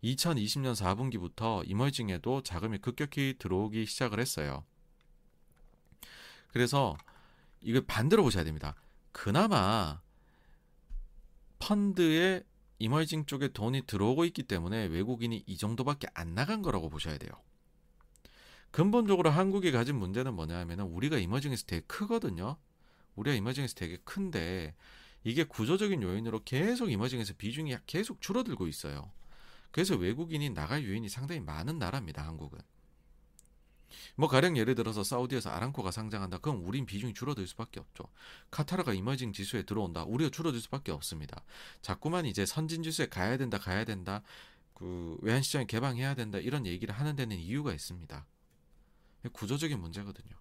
[0.04, 4.64] 2020년 4분기부터 이머징에도 자금이 급격히 들어오기 시작을 했어요.
[6.48, 6.96] 그래서
[7.60, 8.74] 이걸 반대로 보셔야 됩니다.
[9.12, 10.00] 그나마
[11.60, 12.42] 펀드에
[12.78, 17.30] 이머징 쪽에 돈이 들어오고 있기 때문에 외국인이 이 정도밖에 안 나간 거라고 보셔야 돼요.
[18.73, 22.57] 근본적으로 한국이 가진 문제는 뭐냐 하면은 우리가 이머징에서 되게 크거든요.
[23.15, 24.74] 우리가 이머징에서 되게 큰데
[25.24, 29.12] 이게 구조적인 요인으로 계속 이머징에서 비중이 계속 줄어들고 있어요.
[29.70, 32.27] 그래서 외국인이 나갈 요인이 상당히 많은 나라입니다.
[32.27, 32.59] 한국은.
[34.16, 36.39] 뭐 가령 예를 들어서 사우디에서 아람코가 상장한다.
[36.39, 38.05] 그럼 우린 비중이 줄어들 수밖에 없죠.
[38.51, 40.05] 카타르가 이머징 지수에 들어온다.
[40.05, 41.44] 우리가 줄어들 수밖에 없습니다.
[41.82, 44.23] 자꾸만 이제 선진 지수에 가야 된다, 가야 된다.
[44.73, 46.39] 그 외환 시장이 개방해야 된다.
[46.39, 48.27] 이런 얘기를 하는 데는 이유가 있습니다.
[49.31, 50.35] 구조적인 문제거든요.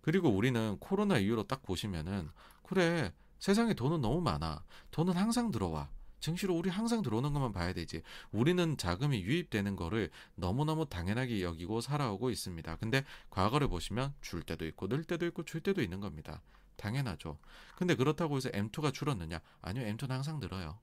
[0.00, 2.30] 그리고 우리는 코로나 이후로 딱 보시면은
[2.62, 4.64] 그래 세상에 돈은 너무 많아.
[4.90, 5.90] 돈은 항상 들어와.
[6.20, 8.02] 증시로 우리 항상 들어오는 것만 봐야 되지.
[8.32, 12.76] 우리는 자금이 유입되는 거를 너무너무 당연하게 여기고 살아오고 있습니다.
[12.76, 16.42] 근데 과거를 보시면 줄 때도 있고 늘 때도 있고 줄 때도 있는 겁니다.
[16.76, 17.38] 당연하죠.
[17.76, 19.40] 근데 그렇다고 해서 M2가 줄었느냐?
[19.62, 19.84] 아니요.
[19.84, 20.78] M2는 항상 늘어요.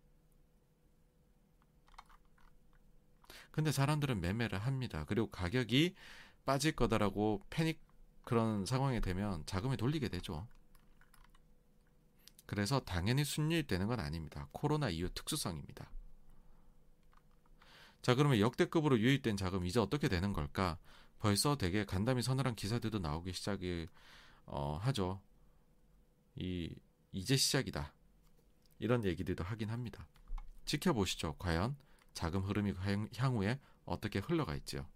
[3.56, 5.06] 근데 사람들은 매매를 합니다.
[5.08, 5.96] 그리고 가격이
[6.44, 7.80] 빠질 거다라고 패닉
[8.26, 10.46] 그런 상황이 되면 자금을 돌리게 되죠.
[12.46, 14.50] 그래서 당연히 순유입되는 건 아닙니다.
[14.52, 15.90] 코로나 이후 특수성입니다.
[18.02, 20.78] 자, 그러면 역대급으로 유입된 자금 이제 어떻게 되는 걸까?
[21.20, 23.88] 벌써 되게 간담이 서늘한 기사들도 나오기 시작이
[24.48, 25.22] 어, 하죠.
[26.36, 26.76] 이
[27.14, 27.94] 이제 시작이다.
[28.80, 30.06] 이런 얘기들도 하긴 합니다.
[30.66, 31.38] 지켜보시죠.
[31.40, 31.78] 과연
[32.16, 32.74] 자금 흐름이
[33.16, 34.88] 향후에 어떻게 흘러가 있지요.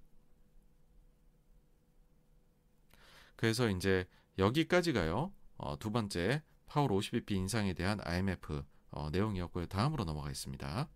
[3.35, 4.07] 그래서 이제
[4.39, 5.31] 여기까지가요.
[5.57, 9.67] 어, 두 번째 파월 50bp 인상에 대한 IMF 어, 내용이었고요.
[9.67, 10.89] 다음으로 넘어가겠습니다.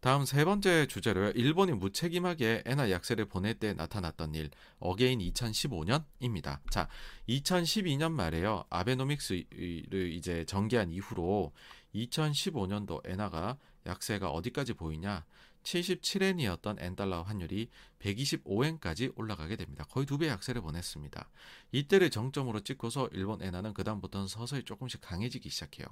[0.00, 1.32] 다음 세 번째 주제로요.
[1.32, 6.60] 일본이 무책임하게 엔화 약세를 보낼 때 나타났던 일, again 2015년입니다.
[6.70, 6.88] 자,
[7.28, 8.64] 2012년 말에요.
[8.70, 11.52] 아베노믹스를 이제 전개한 이후로
[11.94, 15.26] 2015년도 엔화가 약세가 어디까지 보이냐?
[15.64, 17.68] 77엔이었던 엔달러 환율이
[17.98, 19.84] 125엔까지 올라가게 됩니다.
[19.90, 21.28] 거의 두 배 약세를 보냈습니다.
[21.72, 25.86] 이때를 정점으로 찍고서 일본 엔화는 그다음부터는 서서히 조금씩 강해지기 시작해요.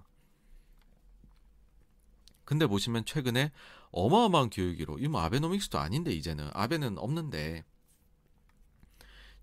[2.48, 3.52] 근데 보시면 최근에
[3.90, 7.62] 어마어마한 교육이로 이뭐 아베노믹스도 아닌데 이제는 아베는 없는데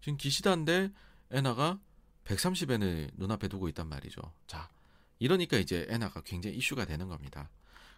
[0.01, 0.91] 지금 기시다인데
[1.29, 1.79] 엔화가
[2.23, 4.23] 130엔을 눈앞에 두고 있단 말이죠.
[4.47, 4.71] 자,
[5.19, 7.51] 이러니까 이제 엔화가 굉장히 이슈가 되는 겁니다.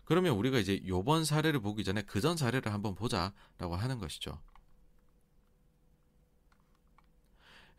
[0.04, 4.42] 그러면 우리가 이제 요번 사례를 보기 전에 그 전 사례를 한번 보자라고 하는 것이죠.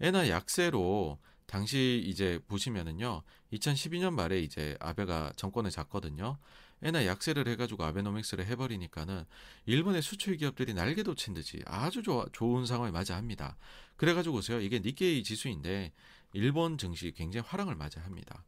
[0.00, 3.22] 엔화 약세로 당시 이제 보시면은요.
[3.52, 6.38] 2012년 말에 이제 아베가 정권을 잡거든요.
[6.82, 9.24] 엔화 약세를 해가지고 아베노믹스를 해버리니까는
[9.66, 13.56] 일본의 수출 기업들이 날개도 친 듯이 아주 좋아, 좋은 상황을 맞이합니다.
[13.96, 14.60] 그래가지고서요.
[14.60, 15.92] 이게 니케이 지수인데
[16.32, 18.44] 일본 증시 굉장히 화랑을 맞이합니다.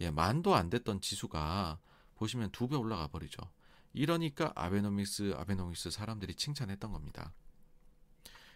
[0.00, 1.78] 예, 만도 안 됐던 지수가
[2.16, 3.40] 보시면 두 배 올라가 버리죠.
[3.92, 7.32] 이러니까 아베노믹스 아베노믹스 사람들이 칭찬했던 겁니다.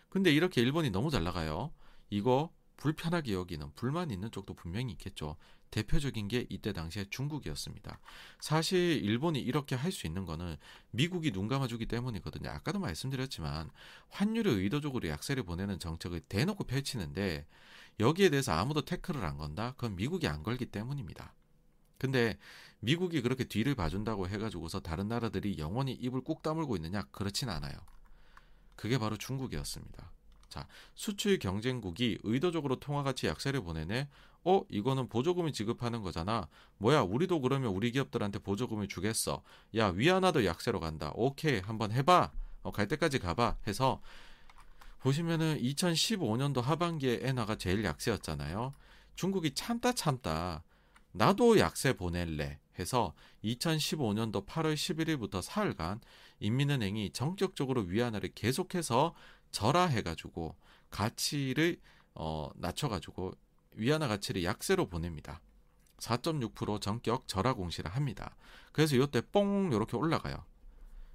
[0.09, 1.73] 근데 이렇게 일본이 너무 잘 나가요.
[2.11, 5.37] 이거 불편하게 여기는 불만 있는 쪽도 분명히 있겠죠.
[5.75, 7.99] 대표적인 게 이때 당시에 중국이었습니다.
[8.39, 10.57] 사실 일본이 이렇게 할 수 있는 거는
[10.93, 12.49] 미국이 눈 감아주기 때문이거든요.
[12.51, 13.71] 아까도 말씀드렸지만
[14.11, 17.47] 환율을 의도적으로 약세를 보내는 정책을 대놓고 펼치는데
[17.99, 19.73] 여기에 대해서 아무도 태클을 안 건다?
[19.73, 21.35] 그건 미국이 안 걸기 때문입니다.
[21.99, 22.39] 근데
[22.81, 27.03] 미국이 그렇게 뒤를 봐준다고 해가지고서 다른 나라들이 영원히 입을 꾹 다물고 있느냐?
[27.11, 27.75] 그렇진 않아요.
[28.77, 30.13] 그게 바로 중국이었습니다.
[30.55, 34.09] 자, 수출 경쟁국이 의도적으로 통화 가치 약세를 보내네?
[34.45, 36.47] 어, 이거는 보조금을 지급하는 거잖아.
[36.79, 39.43] 뭐야, 우리도 그러면 우리 기업들한테 보조금을 주겠어.
[39.77, 41.11] 야, 위안화도 약세로 간다.
[41.17, 42.31] 오케이, 한번 해봐.
[42.63, 43.57] 어, 갈 때까지 가봐.
[43.67, 44.01] 해서
[45.01, 48.75] 보시면은 2015년도 하반기에 엔화가 제일 약세였잖아요.
[49.17, 50.63] 중국이 참다 참다
[51.11, 53.13] 나도 약세 보낼래 해서
[53.43, 56.01] 2015년도 8월 11일부터 사흘간
[56.39, 59.15] 인민은행이 전격적으로 위안화를 계속해서
[59.55, 60.55] 절하해가지고
[60.91, 61.81] 가치를
[62.15, 63.33] 어, 낮춰가지고
[63.77, 65.41] 위안화 가치를 약세로 보냅니다.
[65.99, 68.37] 4.6% 전격 절하 공시를 합니다.
[68.73, 70.45] 그래서 이때 뽕 이렇게 올라가요.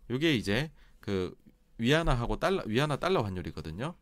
[0.10, 1.36] 이게 이제 그
[1.78, 3.94] 위안화하고 달러 위안화 달러 환율이거든요.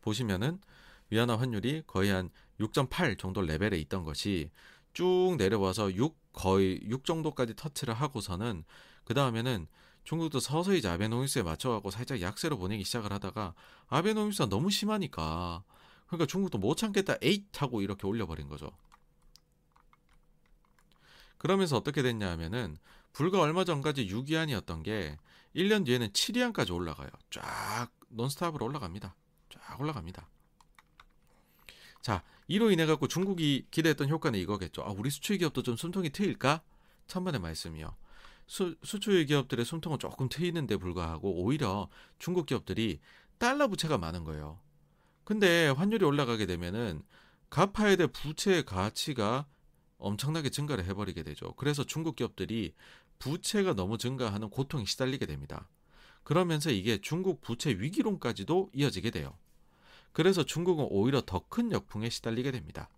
[0.00, 0.60] 보시면은
[1.10, 4.50] 위안화 환율이 거의 한 6.8 정도 레벨에 있던 것이
[4.92, 8.64] 쭉 내려와서 6 거의 6 정도까지 터치를 하고서는
[9.04, 9.66] 그 다음에는
[10.04, 13.54] 중국도 서서히 이제 아베노믹스에 맞춰갖고 살짝 약세로 보내기 시작을 하다가
[13.88, 15.64] 아베노믹스가 너무 심하니까
[16.06, 18.70] 그러니까 중국도 못 참겠다 에잇 하고 이렇게 올려버린 거죠.
[21.38, 22.78] 그러면서 어떻게 됐냐 하면은
[23.12, 25.18] 불과 얼마 전까지 6위안이었던 게
[25.54, 27.08] 1년 뒤에는 7위안까지 올라가요.
[27.30, 29.14] 쫙 논스탑으로 올라갑니다.
[29.50, 30.28] 쫙 올라갑니다.
[32.00, 34.82] 자, 이로 인해 갖고 중국이 기대했던 효과는 이거겠죠.
[34.82, 36.62] 아, 우리 수출 기업도 좀 숨통이 트일까?
[37.06, 37.94] 천만의 말씀이요.
[38.46, 41.88] 수, 수출 기업들의 숨통은 조금 트이는데 불구하고 오히려
[42.18, 43.00] 중국 기업들이
[43.38, 44.60] 달러 부채가 많은 거예요.
[45.24, 47.02] 근데 환율이 올라가게 되면은
[47.50, 49.46] 갚아야 될 부채의 가치가
[49.98, 51.54] 엄청나게 증가를 해버리게 되죠.
[51.54, 52.74] 그래서 중국 기업들이
[53.18, 55.68] 부채가 너무 증가하는 고통에 시달리게 됩니다.
[56.24, 59.36] 그러면서 이게 중국 부채 위기론까지도 이어지게 돼요.
[60.12, 62.88] 그래서 중국은 오히려 더 큰 역풍에 시달리게 됩니다.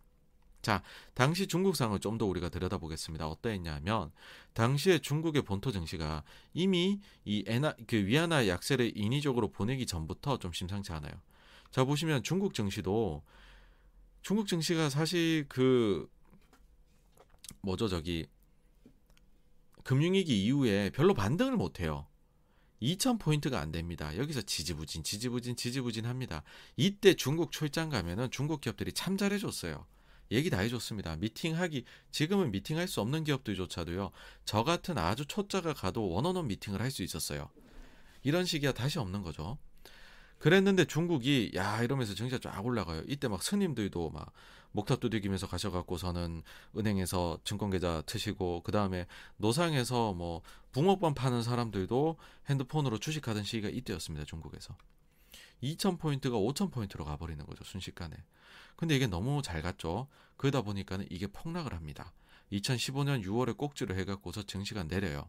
[0.63, 0.83] 자,
[1.15, 3.29] 당시 중국 상을 좀 더 우리가 들여다보겠습니다.
[3.29, 4.11] 어떠했냐면
[4.55, 6.23] 당시에 중국의 본토 증시가
[6.55, 11.13] 이미 이 에나 그 위안화 약세를 인위적으로 보내기 전부터 좀 심상치 않아요.
[11.71, 13.23] 자, 보시면 중국 증시도
[14.23, 16.09] 중국 증시가 사실 그
[17.61, 18.27] 뭐죠, 저기
[19.85, 22.07] 금융위기 이후에 별로 반등을 못 해요.
[22.83, 24.17] 2,000포인트가 안 됩니다.
[24.17, 26.43] 여기서 지지부진, 지지부진, 지지부진 합니다.
[26.77, 29.87] 이때 중국 출장 가면은 중국 기업들이 참 잘해줬어요.
[30.31, 31.17] 얘기 다 해줬습니다.
[31.17, 34.11] 미팅하기, 지금은 미팅할 수 없는 기업들조차도요,
[34.45, 37.51] 저 같은 아주 초짜가 가도 원어원 미팅을 할 수 있었어요.
[38.23, 39.59] 이런 식이야 다시 없는 거죠.
[40.39, 43.03] 그랬는데 중국이, 야, 이러면서 증시가 쫙 올라가요.
[43.09, 44.33] 이때 막 스님들도 막
[44.73, 46.43] 목탑 두들기면서 가셔갖고서는
[46.77, 49.07] 은행에서 증권계좌 트시고 그 다음에
[49.39, 50.43] 노상에서 뭐
[50.73, 52.19] 붕어빵 파는 사람들도
[52.51, 54.27] 핸드폰으로 주식하던 시기가 이때였습니다.
[54.27, 54.77] 중국에서
[55.63, 57.65] 2,000 포인트가 5,000 포인트로 가버리는 거죠.
[57.65, 58.15] 순식간에.
[58.77, 60.09] 근데 이게 너무 잘 갔죠.
[60.37, 62.13] 그러다 보니까는 이게 폭락을 합니다.
[62.53, 65.29] 2015년 6월에 꼭지를 해갖고서 증시가 내려요.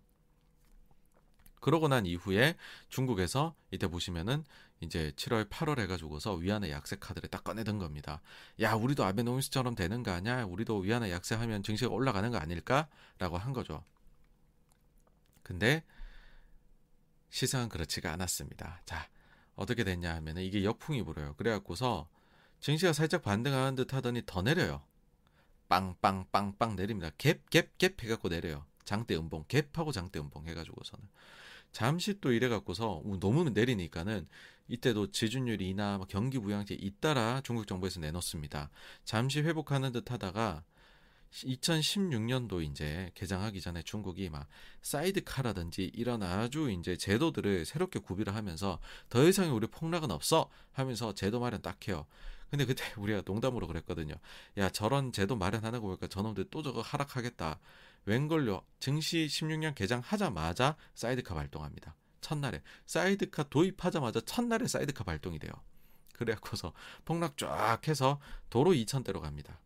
[1.59, 2.55] 그러고 난 이후에
[2.89, 4.43] 중국에서 이때 보시면은
[4.79, 8.21] 이제 7월, 8월 해가지고서 위안화 약세 카드를 딱 꺼내던 겁니다.
[8.61, 10.43] 야, 우리도 아베노미스처럼 되는 거 아니야?
[10.43, 12.87] 우리도 위안화 약세하면 증시가 올라가는 거 아닐까?
[13.17, 13.83] 라고 한 거죠.
[15.41, 15.83] 근데
[17.29, 18.81] 시상은 그렇지가 않았습니다.
[18.85, 19.09] 자,
[19.55, 21.33] 어떻게 됐냐 하면은 이게 역풍이 불어요.
[21.37, 22.07] 그래갖고서
[22.59, 24.81] 증시가 살짝 반등하는 듯 하더니 더 내려요.
[25.69, 27.09] 빵빵빵빵 내립니다.
[27.17, 28.65] 갭, 갭, 갭 해갖고 내려요.
[28.85, 31.05] 장대 음봉, 갭하고 장대 음봉 해가지고서는.
[31.71, 34.27] 잠시 또 이래 갖고서 너무 내리니까는
[34.69, 38.69] 이때도 지준율 이나 뭐 경기 부양제 잇따라 중국 정부에서 내놓습니다.
[39.03, 40.63] 잠시 회복하는 듯 하다가
[41.31, 44.47] 2016년도 이제 개장하기 전에 중국이 막
[44.81, 48.79] 사이드카라든지 이런 아주 이제 제도들을 새롭게 구비를 하면서
[49.09, 52.05] 더 이상 우리 폭락은 없어 하면서 제도 마련 딱 해요.
[52.49, 54.15] 근데 그때 우리가 농담으로 그랬거든요.
[54.57, 57.59] 야 저런 제도 마련하는 거 보니까 저놈들 또 저거 하락하겠다.
[58.05, 58.61] 웬걸요?
[58.79, 61.95] 증시 16년 개장하자마자 사이드카 발동합니다.
[62.21, 65.51] 첫날에 사이드카 도입하자마자 첫날에 사이드카 발동이 돼요.
[66.13, 66.73] 그래갖고서
[67.05, 68.19] 폭락 쫙 해서
[68.49, 69.59] 도로 2천대로 갑니다.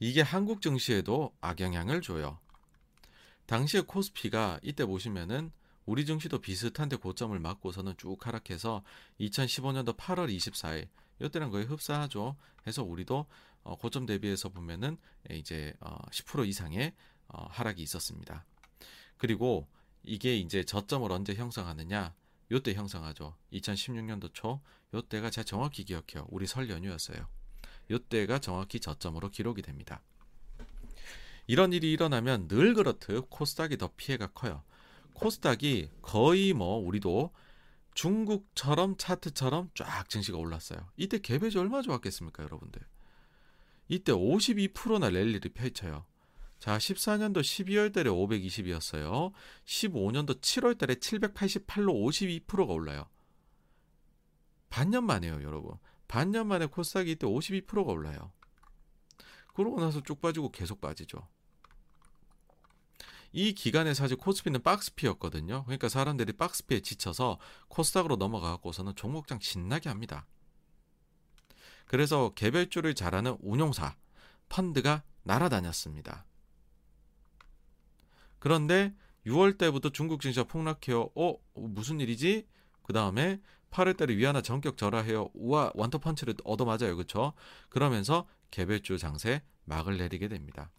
[0.00, 2.38] 이게 한국 증시에도 악영향을 줘요.
[3.46, 5.52] 당시에 코스피가 이때 보시면은
[5.86, 8.82] 우리 증시도 비슷한데 고점을 맞고서는 쭉 하락해서
[9.20, 10.88] 2015년도 8월 24일
[11.20, 12.36] 이때랑 거의 흡사하죠.
[12.66, 13.26] 해서 우리도
[13.62, 14.98] 어, 고점 대비해서 보면은
[15.30, 16.92] 이제 10% 어, 이상의
[17.28, 18.44] 어, 하락이 있었습니다.
[19.16, 19.66] 그리고
[20.02, 22.14] 이게 이제 저점을 언제 형성하느냐?
[22.50, 23.34] 요때 형성하죠.
[23.52, 24.60] 2016년도 초
[24.92, 26.26] 요때가 제가 정확히 기억해요.
[26.28, 27.26] 우리 설 연휴였어요.
[27.90, 30.02] 요때가 정확히 저점으로 기록이 됩니다.
[31.46, 34.62] 이런 일이 일어나면 늘 그렇듯 코스닥이 더 피해가 커요.
[35.14, 37.32] 코스닥이 거의 뭐 우리도
[37.94, 40.80] 중국처럼 차트처럼 쫙 증시가 올랐어요.
[40.96, 42.82] 이때 개배지 얼마 좋았겠습니까, 여러분들?
[43.88, 46.04] 이때 52%나 랠리를 펼쳐요.
[46.58, 49.32] 자, 14년도 12월 달에 520이었어요.
[49.64, 51.92] 15년도 7월 달에 788로
[52.46, 53.08] 52%가 올라요.
[54.70, 55.74] 반년 만에요, 여러분.
[56.08, 58.32] 반년 만에 코스닥이 이때 52%가 올라요.
[59.54, 61.28] 그러고 나서 쭉 빠지고 계속 빠지죠.
[63.36, 65.64] 이 기간에 사실 코스피는 박스피였거든요.
[65.64, 70.24] 그러니까 사람들이 박스피에 지쳐서 코스닥으로 넘어가고서는 종목장 신나게 합니다.
[71.84, 73.96] 그래서 개별주를 잘하는 운용사,
[74.48, 76.24] 펀드가 날아다녔습니다.
[78.38, 78.94] 그런데
[79.26, 81.10] 6월 때부터 중국 증시가 폭락해요.
[81.16, 82.46] 어, 무슨 일이지?
[82.82, 83.40] 그 다음에
[83.72, 85.30] 8월 달에 위안화 전격 절하해요.
[85.34, 86.94] 우와, 원터 펀치를 얻어맞아요.
[86.94, 87.32] 그렇죠?
[87.68, 90.70] 그러면서 개별주 장세 막을 내리게 됩니다.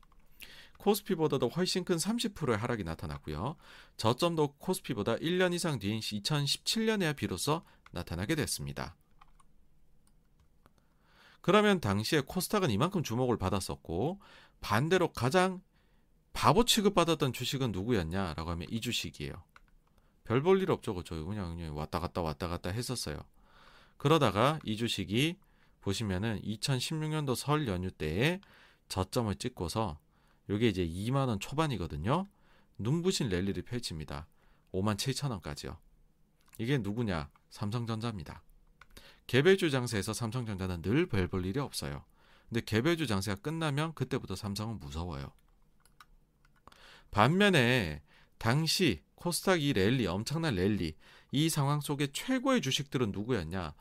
[0.78, 3.56] 코스피보다 도 훨씬 큰 30%의 하락이 나타났고요.
[3.98, 8.96] 저점도 코스피보다 1년 이상 뒤인 2017년에야 비로소 나타나게 됐습니다.
[11.42, 14.20] 그러면 당시에 코스닥은 이만큼 주목을 받았었고
[14.62, 15.62] 반대로 가장
[16.34, 19.34] 바보 취급받았던 주식은 누구였냐라고 하면 이 주식이에요.
[20.24, 21.24] 별 볼 일 없죠, 그죠?
[21.26, 23.20] 그냥, 그냥 왔다 갔다 왔다 갔다 했었어요.
[23.98, 25.38] 그러다가 이 주식이
[25.82, 28.42] 보시면은 2016년도 설 연휴 때에
[28.90, 30.00] 저점을 찍고서
[30.50, 32.28] 요게 이제 2만 원 초반이거든요.
[32.78, 34.28] 눈부신 랠리를 펼칩니다.
[34.74, 35.78] 5만 7천 원까지요.
[36.58, 37.30] 이게 누구냐?
[37.50, 38.42] 삼성전자입니다.
[39.28, 42.04] 개별주 장세에서 삼성전자는 늘 별 볼 일이 없어요.
[42.50, 45.32] 근데 개별주 장세가 끝나면 그때부터 삼성은 무서워요.
[47.12, 48.02] 반면에
[48.38, 50.96] 당시 코스닥 이 랠리 엄청난 랠리
[51.32, 53.74] 이 상황 속에 최고의 주식들은 누구였냐?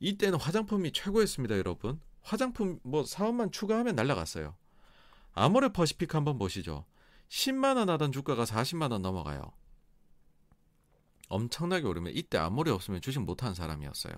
[0.00, 2.00] 이때는 화장품이 최고였습니다, 여러분.
[2.22, 4.56] 화장품 뭐 사업만 추가하면 날라갔어요.
[5.34, 6.84] 아모레 퍼시픽 한번 보시죠.
[7.28, 9.52] 10만 원 하던 주가가 40만 원 넘어가요.
[11.28, 14.14] 엄청나게 오르면 이때 아모레 없으면 주식 못하는 사람이었어요.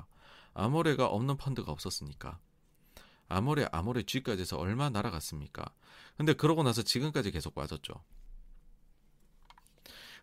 [0.55, 2.39] 아모레가 없는 펀드가 없었으니까.
[3.29, 5.65] 아모레 아모레 G까지 해서 얼마 날아갔습니까?
[6.17, 7.95] 근데 그러고 나서 지금까지 계속 빠졌죠.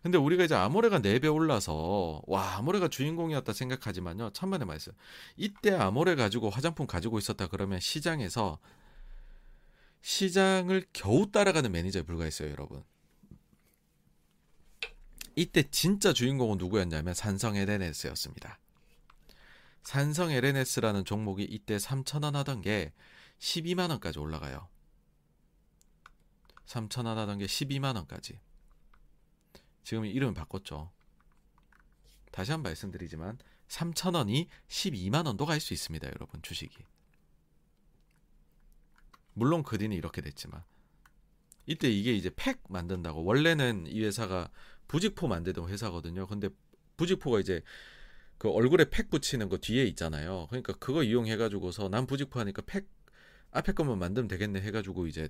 [0.02, 4.92] 근데 우리가 이제 아모레가 4배 올라서 와 아모레가 주인공이었다 생각하지만요 천만의 말씀
[5.34, 8.58] 이때 아모레 가지고 화장품 가지고 있었다 그러면 시장에서
[10.04, 12.84] 시장을 겨우 따라가는 매니저에 불과했어요, 여러분.
[15.34, 18.58] 이때 진짜 주인공은 누구였냐면 산성 LNS였습니다.
[19.82, 22.92] 산성 LNS라는 종목이 이때 3천원 하던 게
[23.38, 24.68] 12만원까지 올라가요.
[26.66, 28.38] 3천원 하던 게 12만원까지.
[29.84, 30.92] 지금 이름을 바꿨죠.
[32.30, 36.76] 다시 한 번 말씀드리지만 3천원이 12만원도 갈 수 있습니다, 여러분, 주식이.
[39.34, 40.62] 물론 그 뒤는 이렇게 됐지만
[41.66, 44.50] 이때 이게 이제 팩 만든다고 원래는 이 회사가
[44.88, 46.26] 부직포 만들던 회사거든요.
[46.26, 46.48] 근데
[46.96, 47.62] 부직포가 이제
[48.38, 50.46] 그 얼굴에 팩 붙이는 거 뒤에 있잖아요.
[50.48, 52.86] 그러니까 그거 이용해 가지고서 난 부직포 하니까 팩
[53.50, 55.28] 앞에 것만 만들면 되겠네 해 가지고 이제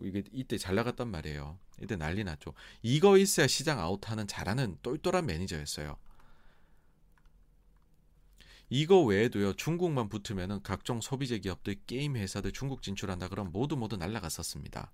[0.00, 1.58] 이게 이때 잘 나갔단 말이에요.
[1.82, 2.54] 이때 난리 났죠.
[2.82, 5.96] 이거 있어야 시장 아웃하는 잘하는 똘똘한 매니저였어요.
[8.70, 14.90] 이거 외에도요 중국만 붙으면은 각종 소비재 기업들 게임 회사들 중국 진출한다 그럼 모두 모두 날라갔었습니다.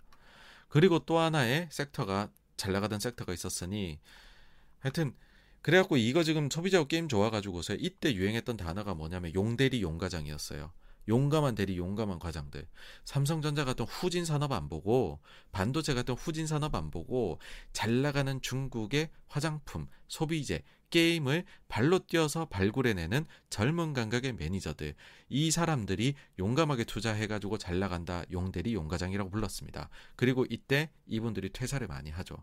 [0.69, 3.99] 그리고 또 하나의 섹터가 잘 나가던 섹터가 있었으니
[4.79, 5.15] 하여튼
[5.63, 10.73] 그래갖고 이거 지금 소비자 게임 좋아가지고서 이때 유행했던 단어가 뭐냐면 용대리 용가장이었어요.
[11.09, 12.67] 용감한 대리, 용감한 과장들.
[13.05, 15.21] 삼성전자 같은 후진 산업 안 보고
[15.53, 17.39] 반도체 같은 후진 산업 안 보고
[17.73, 20.63] 잘 나가는 중국의 화장품, 소비재,
[20.95, 24.95] 게임을 발로 뛰어서 발굴해내는 젊은 감각의 매니저들.
[25.29, 28.23] 이 사람들이 용감하게 투자해가지고 잘 나간다.
[28.31, 29.89] 용대리, 용과장이라고 불렀습니다.
[30.15, 32.37] 그리고 이때 이분들이 퇴사를 많이 하죠.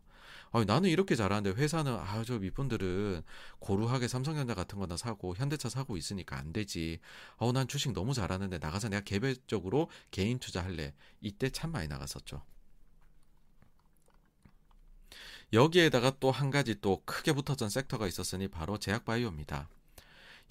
[0.51, 3.21] 아, 나는 이렇게 잘하는데 회사는 아저 이분들은
[3.59, 6.99] 고루하게 삼성전자 같은 거나 사고 현대차 사고 있으니까 안 되지.
[7.37, 10.93] 어, 난 주식 너무 잘하는데 나가서 내가 개별적으로 개인 투자할래.
[11.21, 12.43] 이때 참 많이 나갔었죠.
[15.53, 19.69] 여기에다가 또 한 가지 또 크게 붙었던 섹터가 있었으니 바로 제약바이오입니다.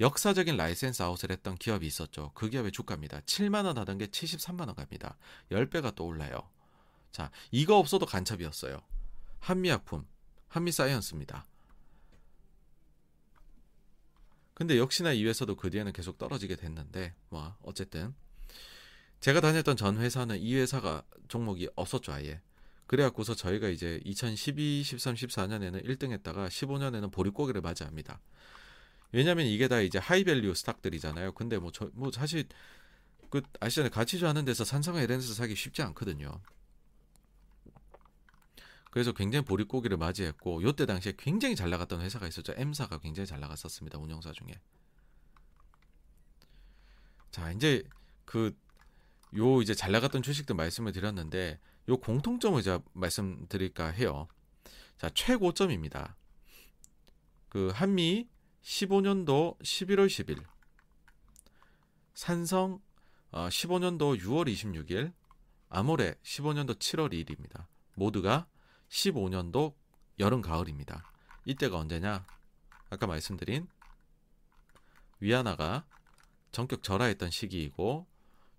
[0.00, 2.32] 역사적인 license out을 했던 기업이 있었죠.
[2.34, 3.20] 그 기업의 주가입니다.
[3.20, 5.16] 7만 원 하던 게 73만 원 갑니다.
[5.50, 6.48] 10배가 또 올라요.
[7.12, 8.80] 자, 이거 없어도 간첩이었어요.
[9.40, 10.06] 한미약품,
[10.48, 11.46] 한미사이언스입니다.
[14.54, 18.14] 근데 역시나 이 회사도 그 뒤에는 계속 떨어지게 됐는데 뭐 어쨌든
[19.20, 22.42] 제가 다녔던 전 회사는 이 회사가 종목이 없었죠 아예
[22.90, 28.20] 그래갖고서 저희가 이제 2012, 13, 14년에는 1등 했다가 15년에는 보릿고개를 맞이합니다.
[29.12, 31.34] 왜냐면 이게 다 이제 하이밸류 스탁들이잖아요.
[31.34, 32.48] 근데 뭐, 저, 뭐 사실
[33.30, 33.90] 그 아시잖아요.
[33.90, 36.40] 가치주 하는 데서 산성과 에렌스 사기 쉽지 않거든요.
[38.90, 42.54] 그래서 굉장히 보릿고기를 맞이했고 요때 당시에 굉장히 잘 나갔던 회사가 있었죠.
[42.56, 44.00] M사가 굉장히 잘 나갔었습니다.
[44.00, 44.60] 운영사 중에.
[47.30, 47.84] 자, 이제
[48.24, 48.52] 그
[49.36, 51.58] 요 이제 잘 나갔던 주식들 말씀을 드렸는데
[51.90, 54.28] 요 공통점을 제가 말씀드릴까 해요.
[54.96, 56.16] 자, 최고점입니다.
[57.48, 58.28] 그 한미
[58.62, 60.44] 15년도 11월 10일,
[62.14, 62.80] 산성
[63.32, 65.12] 15년도 6월 26일,
[65.68, 67.66] 아모레 15년도 7월 2일입니다.
[67.96, 68.46] 모두가
[68.88, 69.74] 15년도
[70.20, 71.10] 여름 가을입니다.
[71.44, 72.24] 이때가 언제냐?
[72.90, 73.66] 아까 말씀드린
[75.18, 75.86] 위안화가
[76.52, 78.06] 전격 절하했던 시기이고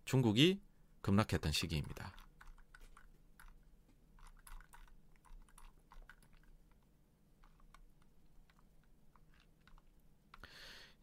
[0.04, 0.60] 중국이
[1.02, 2.14] 급락했던 시기입니다.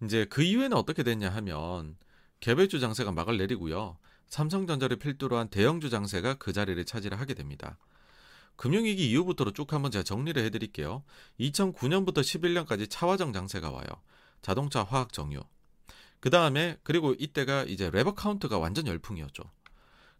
[0.02, 1.96] 이제 그 이후에는 어떻게 됐냐 하면
[2.40, 3.98] 개별주 장세가 막을 내리고요.
[4.28, 7.78] 삼성전자를 필두로 한 대형주 장세가 그 자리를 차지를 하게 됩니다.
[8.56, 11.04] 금융위기 이후부터로 쭉 한번 제가 정리를 해드릴게요.
[11.40, 13.86] 2009년부터 11년까지 차화정 장세가 와요.
[14.42, 15.40] 자동차, 화학, 정유.
[16.20, 19.44] 그 다음에 그리고 이때가 이제 wrap account가 완전 열풍이었죠.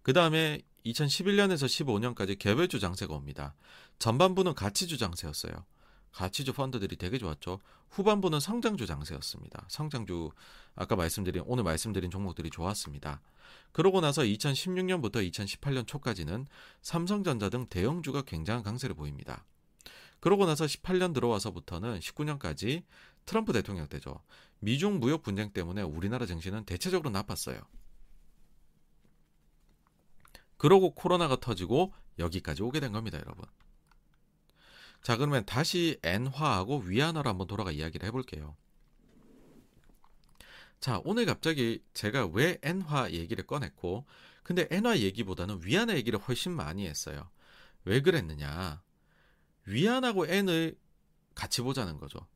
[0.02, 3.54] 그 다음에 2011년에서 15년까지 개별주 장세가 옵니다.
[3.98, 5.52] 전반부는 가치주 장세였어요.
[6.12, 7.60] 가치주 펀드들이 되게 좋았죠.
[7.90, 9.66] 후반부는 성장주 장세였습니다.
[9.68, 10.30] 성장주
[10.74, 13.20] 아까 말씀드린 오늘 말씀드린 종목들이 좋았습니다.
[13.72, 16.46] 그러고 나서 2016년부터 2018년 초까지는
[16.82, 19.44] 삼성전자 등 대형주가 굉장한 강세를 보입니다.
[20.20, 22.82] 그러고 나서 18년 들어와서부터는 19년까지
[23.24, 24.22] 트럼프 대통령 때죠.
[24.60, 27.60] 미중 무역 분쟁 때문에 우리나라 증시는 대체적으로 나빴어요.
[30.56, 33.44] 그러고 코로나가 터지고 여기까지 오게 된 겁니다, 여러분.
[35.02, 38.56] 자, 그러면 다시 엔화하고 위안화로 한번 돌아가 이야기를 해볼게요.
[40.80, 44.04] 자, 오늘 갑자기 제가 왜 엔화 얘기를 꺼냈고,
[44.42, 47.30] 근데 엔화 얘기보다는 위안화 얘기를 훨씬 많이 했어요.
[47.84, 48.82] 왜 그랬느냐?
[49.66, 50.76] 위안하고 엔을
[51.34, 52.26] 같이 보자는 거죠.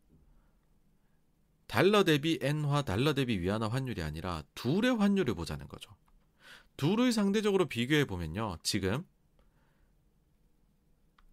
[1.66, 5.90] 달러 대비 엔화, 달러 대비 위안화 환율이 아니라 둘의 환율을 보자는 거죠.
[6.76, 8.58] 둘을 상대적으로 비교해 보면요.
[8.62, 9.06] 지금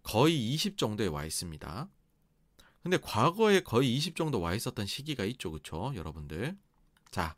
[0.10, 1.88] 거의 20 정도에 와 있습니다.
[2.82, 5.52] 근데 과거에 거의 20 정도 와 있었던 시기가 있죠.
[5.52, 5.92] 그쵸?
[5.94, 6.58] 여러분들.
[7.12, 7.36] 자.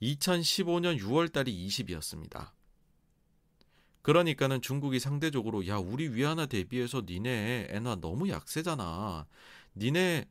[0.00, 2.52] 2015년 6월 달이 20이었습니다.
[4.02, 9.26] 그러니까는 중국이 상대적으로 야, 우리 위안화 대비해서 니네 엔화 너무 약세잖아.
[9.74, 10.28] 니네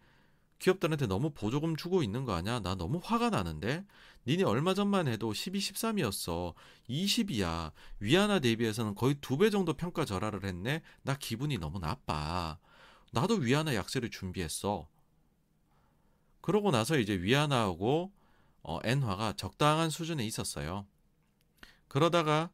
[0.61, 2.59] 기업들한테 너무 보조금 주고 있는 거 아니야?
[2.59, 3.83] 나 너무 화가 나는데?
[4.27, 6.53] 니네 얼마 전만 해도 12, 13이었어.
[6.87, 7.71] 20이야.
[7.99, 10.83] 위안화 대비해서는 거의 두 배 정도 평가 절하를 했네.
[11.01, 12.59] 나 기분이 너무 나빠.
[13.11, 14.87] 나도 위안화 약세를 준비했어.
[16.41, 18.11] 그러고 나서 이제 위안화하고
[18.61, 20.85] 어, 엔화가 적당한 수준에 있었어요.
[21.87, 22.51] 그러다가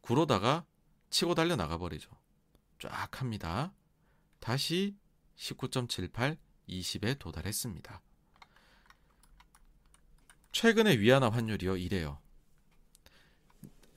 [0.00, 0.64] 구로다가
[1.10, 2.10] 치고 달려 나가버리죠.
[2.78, 3.74] 쫙 합니다.
[4.40, 4.96] 다시
[5.36, 6.38] 19.78,
[6.68, 8.00] 20에 도달했습니다.
[10.52, 12.18] 최근에 위안화 환율이요 이래요.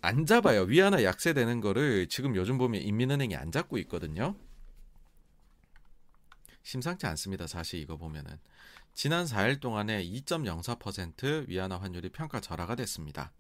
[0.02, 0.62] 안 잡아요.
[0.62, 4.36] 위안화 약세되는 거를 지금 요즘 보면 인민은행이 안 잡고 있거든요.
[6.64, 7.48] 심상치 않습니다.
[7.48, 8.40] 사실 이거 보면은
[8.94, 13.34] 지난 4일 동안에 2.04% 위안화 환율이 평가 절하가 됐습니다.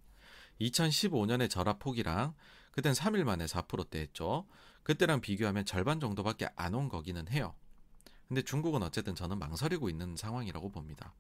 [0.60, 2.34] 2015년의 절하 폭이랑
[2.72, 4.48] 그땐 3일 만에 4%대였죠.
[4.84, 7.56] 그때랑 비교하면 절반 정도밖에 안 온 거기는 해요.
[8.28, 11.14] 근데 중국은 어쨌든 저는 망설이고 있는 상황이라고 봅니다.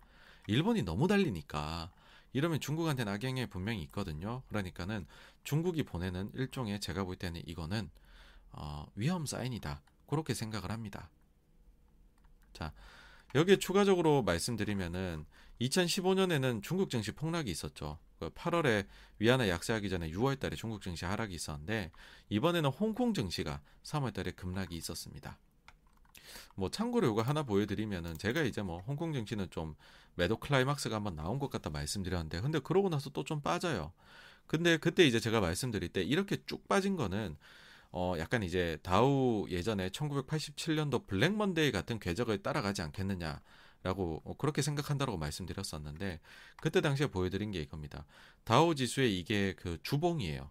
[0.47, 1.91] 일본이 너무 달리니까
[2.33, 4.43] 이러면 중국한테는 악영향이 분명히 있거든요.
[4.49, 5.05] 그러니까는
[5.43, 7.89] 중국이 보내는 일종의 제가 볼 때는 이거는
[8.51, 9.81] 어, 위험 사인이다.
[10.07, 11.09] 그렇게 생각을 합니다.
[12.53, 12.73] 자,
[13.35, 15.25] 여기에 추가적으로 말씀드리면은
[15.61, 17.99] 2015년에는 중국 증시 폭락이 있었죠.
[18.19, 21.91] 8월에 그 위안화 약세하기 전에 6월 달에 중국 증시 하락이 있었는데
[22.29, 25.37] 이번에는 홍콩 증시가 3월 달에 급락이 있었습니다.
[26.55, 29.75] 뭐 참고로 이거 하나 보여드리면은 제가 이제 뭐 홍콩 증시는 좀
[30.15, 33.91] 매도 클라이막스가 한번 나온 것 같다 말씀드렸는데 근데 그러고 나서 또 좀 빠져요.
[34.47, 37.37] 근데 그때 이제 제가 말씀드릴 때 이렇게 쭉 빠진 거는
[37.91, 43.41] 어 약간 이제 다우 예전에 1987년도 블랙 먼데이 같은 궤적을 따라가지 않겠느냐.
[43.83, 46.19] 라고 어, 그렇게 생각한다고 말씀드렸었는데
[46.59, 48.03] 그때 당시에 보여드린 게 이겁니다.
[48.43, 50.49] 다우 지수의 이게 그 주봉이에요.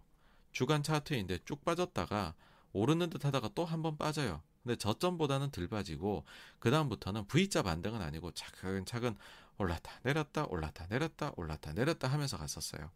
[0.53, 2.33] 주간 차트인데 쭉 빠졌다가
[2.71, 4.41] 오르는 듯 하다가 또 한 번 빠져요.
[4.65, 6.25] 근데 저점보다는 덜 빠지고
[6.59, 9.15] 그 다음부터는 V자 반등은 아니고 차근차근
[9.59, 12.89] 올랐다 내렸다 올랐다 내렸다 올랐다 내렸다 하면서 갔었어요.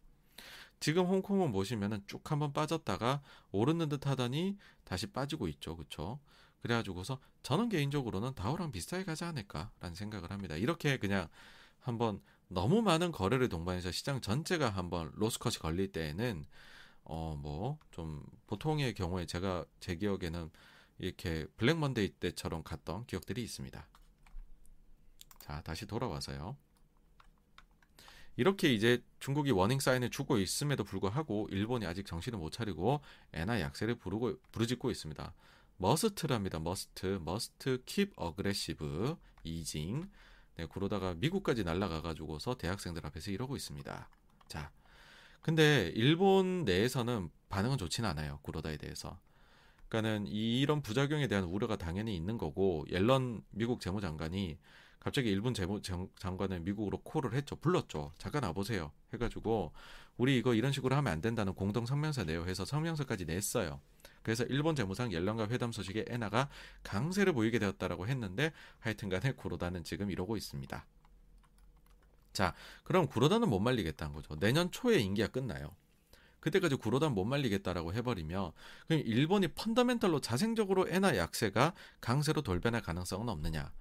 [0.80, 3.22] 지금 홍콩은 보시면은 쭉 한번 빠졌다가
[3.52, 5.78] 오르는 듯 하더니 다시 빠지고 있죠.
[5.78, 6.20] 그쵸?
[6.62, 10.56] 그래가지고서 저는 개인적으로는 다우랑 비슷하게 가지 않을까라는 생각을 합니다.
[10.56, 11.28] 이렇게 그냥
[11.80, 16.46] 한번 너무 많은 거래를 동반해서 시장 전체가 한번 로스컷이 걸릴 때에는
[17.06, 20.50] 어 뭐 좀 보통의 경우에 제가 제 기억에는
[21.00, 23.88] 이렇게 블랙 먼데이 때처럼 갔던 기억들이 있습니다.
[25.40, 26.58] 자 다시 돌아와서요.
[28.36, 33.02] 이렇게 이제 중국이 warning sign을 주고 있음에도 불구하고 일본이 아직 정신을 못 차리고
[33.34, 35.34] 엔화 약세를 부르고 부르짖고 있습니다.
[35.78, 36.60] must랍니다.
[36.60, 37.20] Must.
[37.22, 40.10] Must keep aggressive easing.
[40.56, 44.10] 네, 그러다가 미국까지 날아가 가지고서 대학생들 앞에서 이러고 있습니다.
[44.48, 44.72] 자.
[45.42, 48.40] 근데 일본 내에서는 반응은 좋지는 않아요.
[48.42, 49.20] 구로다에 대해서.
[49.90, 54.58] 그러니까는 이런 부작용에 대한 우려가 당연히 있는 거고 옐런 미국 재무장관이
[55.00, 55.82] 갑자기 일본 재무
[56.18, 57.56] 장관을 미국으로 콜을 했죠.
[57.56, 58.12] 불렀죠.
[58.18, 58.92] 잠깐 와보세요.
[59.14, 59.72] 해가지고
[60.18, 63.82] 우리 이거 이런 식으로 하면 안 된다는 공동 성명서 내요 해서 성명서까지 냈어요.
[64.22, 66.50] 그래서 일본 재무상 옐런과 회담 소식에 에나가
[66.84, 70.86] 강세를 보이게 되었다라고 했는데 하여튼간에 구로다는 지금 이러고 있습니다.
[72.34, 72.54] 자,
[72.84, 74.36] 그럼 구로다는 못 말리겠다는 거죠.
[74.36, 75.72] 내년 초에 임기가 끝나요.
[76.40, 78.52] 그때까지 구로다는 못 말리겠다라고 해버리면
[78.88, 83.72] 그럼 일본이 펀더멘털로 자생적으로 에나 약세가 강세로 돌변할 가능성은 없느냐?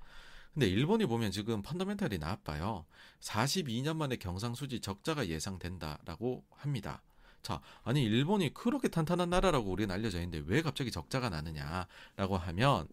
[0.54, 2.84] 근데 일본이 보면 지금 펀더멘털이 나빠요.
[3.20, 7.02] 42년 만에 경상수지 적자가 예상된다라고 합니다.
[7.42, 12.88] 자, 아니 일본이 그렇게 탄탄한 나라라고 우리는 알려져 있는데 왜 갑자기 적자가 나느냐라고 하면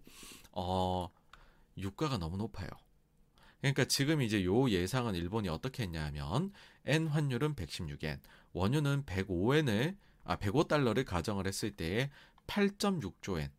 [0.52, 1.10] 어
[1.78, 2.70] 유가가 너무 높아요.
[3.62, 6.52] 그러니까 지금 이제 요 예상은 일본이 어떻게 했냐면
[6.86, 8.20] 엔 환율은 116엔,
[8.56, 12.10] 원유는 105엔을 아 105달러를 가정을 했을 때에
[12.48, 13.52] 8.6조 엔.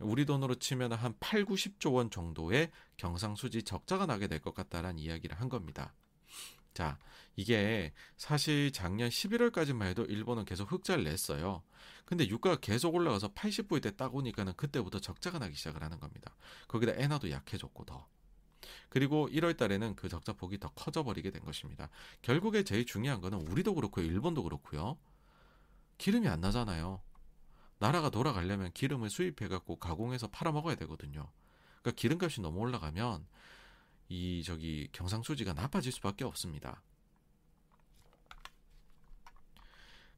[0.00, 5.38] 우리 돈으로 치면 한 8, 90조 원 정도의 경상수지 적자가 나게 될 것 같다라는 이야기를
[5.38, 5.92] 한 겁니다.
[6.72, 6.98] 자,
[7.36, 11.62] 이게 사실 작년 11월까지만 해도 일본은 계속 흑자를 냈어요.
[12.04, 16.34] 근데 유가가 계속 올라가서 80불 때 딱 오니까는 그때부터 적자가 나기 시작을 하는 겁니다.
[16.68, 18.06] 거기다 엔화도 약해졌고 더.
[18.88, 21.88] 그리고 1월 달에는 그 적자 폭이 더 커져 버리게 된 것입니다.
[22.22, 24.98] 결국에 제일 중요한 거는 우리도 그렇고 일본도 그렇고요.
[25.98, 27.00] 기름이 안 나잖아요.
[27.78, 31.30] 나라가 돌아가려면 기름을 수입해 갖고 가공해서 팔아 먹어야 되거든요.
[31.82, 33.26] 그러니까 기름값이 너무 올라가면
[34.08, 36.82] 이 저기 경상수지가 나빠질 수밖에 없습니다.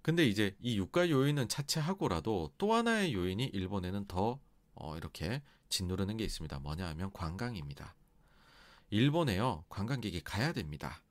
[0.03, 4.41] 근데 이제 이 유가 요인은 차치하고라도 또 하나의 요인이 일본에는 더
[4.75, 6.59] 어, 이렇게 짓누르는 게 있습니다.
[6.59, 7.95] 뭐냐 하면 관광입니다.
[8.91, 9.65] 일본에요.
[9.69, 11.03] 관광객이 가야 됩니다.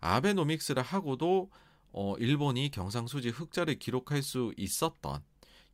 [0.00, 1.50] 아베노믹스를 하고도
[1.92, 5.22] 어, 일본이 경상수지 흑자를 기록할 수 있었던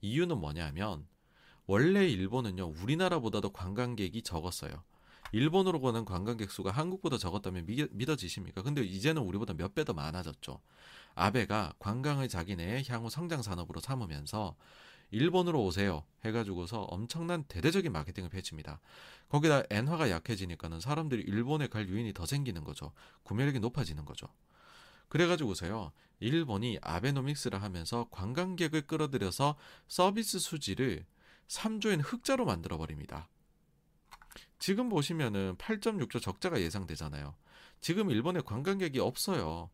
[0.01, 1.06] 이유는 뭐냐면
[1.66, 4.82] 원래 일본은요 우리나라보다도 관광객이 적었어요.
[5.32, 8.62] 일본으로 가는 관광객 수가 한국보다 적었다면 믿어지십니까?
[8.62, 10.60] 근데 이제는 우리보다 몇 배 더 많아졌죠.
[11.14, 14.56] 아베가 관광을 자기네 향후 성장 산업으로 삼으면서
[15.10, 18.80] 일본으로 오세요 해가지고서 엄청난 대대적인 마케팅을 펼칩니다.
[19.28, 22.93] 거기다 엔화가 약해지니까는 사람들이 일본에 갈 유인이 더 생기는 거죠.
[23.22, 24.26] 구매력이 높아지는 거죠.
[25.09, 29.56] 그래가지고서요, 일본이 아베노믹스를 하면서 관광객을 끌어들여서
[29.86, 31.06] 서비스 수지를
[31.48, 33.28] 3조엔 흑자로 만들어버립니다.
[34.59, 37.35] 지금 보시면은 8.6조 적자가 예상되잖아요.
[37.80, 39.70] 지금 일본에 관광객이 없어요.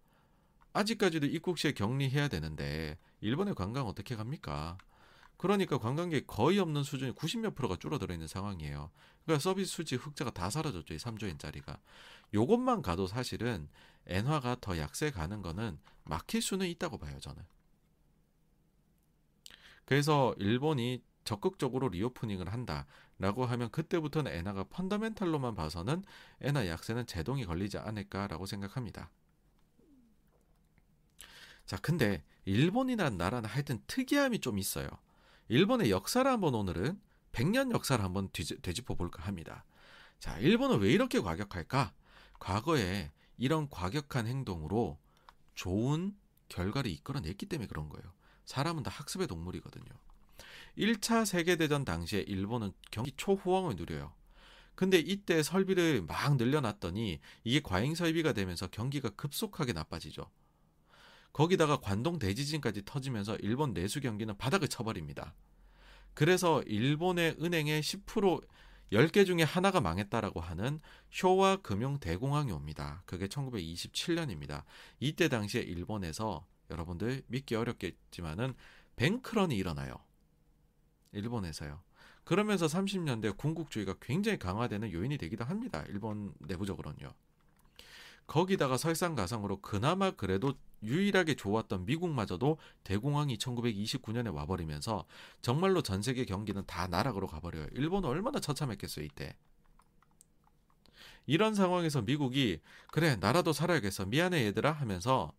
[0.73, 4.77] 아직까지도 입국 시에 격리해야 되는데 일본의 관광 어떻게 갑니까?
[5.36, 8.90] 그러니까 관광객 거의 없는 수준이 90몇 프로가 줄어들어 있는 상황이에요.
[9.24, 10.94] 그러니까 서비스 수지 흑자가 다 사라졌죠.
[10.94, 11.78] 이 3조엔짜리가.
[12.32, 13.69] 요것만 가도 사실은
[14.06, 17.43] 엔화가 더 약세 가는 거는 막힐 수는 있다고 봐요, 저는.
[19.85, 26.05] 그래서 일본이 적극적으로 리오프닝을 한다라고 하면 그때부터는 엔화가 펀더멘탈로만 봐서는
[26.40, 29.11] 엔화 약세는 제동이 걸리지 않을까라고 생각합니다.
[31.66, 34.89] 자, 근데 일본이라는 나라는 하여튼 특이함이 좀 있어요.
[35.55, 37.01] 일본의 역사를 한번 오늘은
[37.31, 39.65] 100년 역사를 한번 되짚어 볼까 합니다.
[40.19, 41.93] 자, 일본은 왜 이렇게 과격할까?
[42.41, 44.99] 과거에 이런 과격한 행동으로
[45.55, 46.17] 좋은
[46.49, 48.13] 결과를 이끌어냈기 때문에 그런 거예요.
[48.47, 49.87] 사람은 다 학습의 동물이거든요.
[50.77, 54.13] 1차 세계대전 당시에 일본은 경기 초호황을 누려요.
[54.75, 60.29] 근데 이때 설비를 막 늘려놨더니 이게 과잉 설비가 되면서 경기가 급속하게 나빠지죠.
[61.35, 65.35] 거기다가 관동 대지진까지 터지면서 일본 내수 경기는 바닥을 쳐버립니다.
[66.15, 68.47] 그래서 일본의 은행의 10%
[68.93, 70.78] 10개 중에 하나가 망했다라고 하는
[71.11, 73.02] 쇼와 금융 대공황이 옵니다.
[73.05, 74.62] 그게 1927년입니다.
[75.01, 78.55] 이때 당시에 일본에서 여러분들 믿기 어렵겠지만은
[78.94, 79.97] 뱅크런이 일어나요.
[81.12, 81.82] 일본에서요.
[82.23, 85.85] 그러면서 30년대 군국주의가 굉장히 강화되는 요인이 되기도 합니다.
[85.89, 87.12] 일본 내부적으로는요.
[88.27, 95.05] 거기다가 설상가상으로 그나마 그래도 유일하게 좋았던 미국마저도 대공황이 1929년에 와버리면서
[95.43, 97.69] 정말로 전 세계 경기는 다 나락으로 가버려요.
[97.73, 99.37] 일본은 얼마나 처참했겠어요 이때.
[101.27, 102.61] 이런 상황에서 미국이
[102.91, 105.33] 그래 나라도 살아야겠어 미안해 얘들아 하면서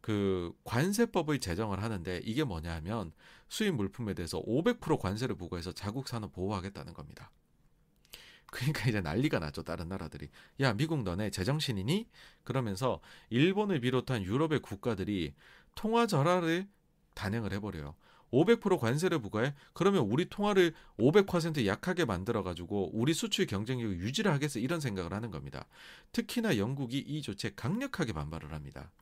[0.00, 3.12] 그 관세법을 제정을 하는데 이게 뭐냐 하면
[3.48, 7.30] 수입 물품에 대해서 500% 관세를 부과해서 자국 산업 보호하겠다는 겁니다.
[8.54, 9.64] 그러니까 이제 난리가 나죠.
[9.64, 10.28] 다른 나라들이.
[10.60, 12.08] 야, 미국 너네 제정신이니?
[12.44, 13.00] 그러면서
[13.30, 15.34] 일본을 비롯한 유럽의 국가들이
[15.74, 16.68] 통화 절하를
[17.14, 17.96] 단행을 해버려요.
[18.30, 19.54] 500% 관세를 부과해?
[19.72, 24.60] 그러면 우리 통화를 500% 약하게 만들어가지고 우리 수출 경쟁력을 유지를 하겠어?
[24.60, 25.66] 이런 생각을 하는 겁니다.
[26.12, 28.92] 특히나 영국이 이 조치에 강력하게 반발을 합니다.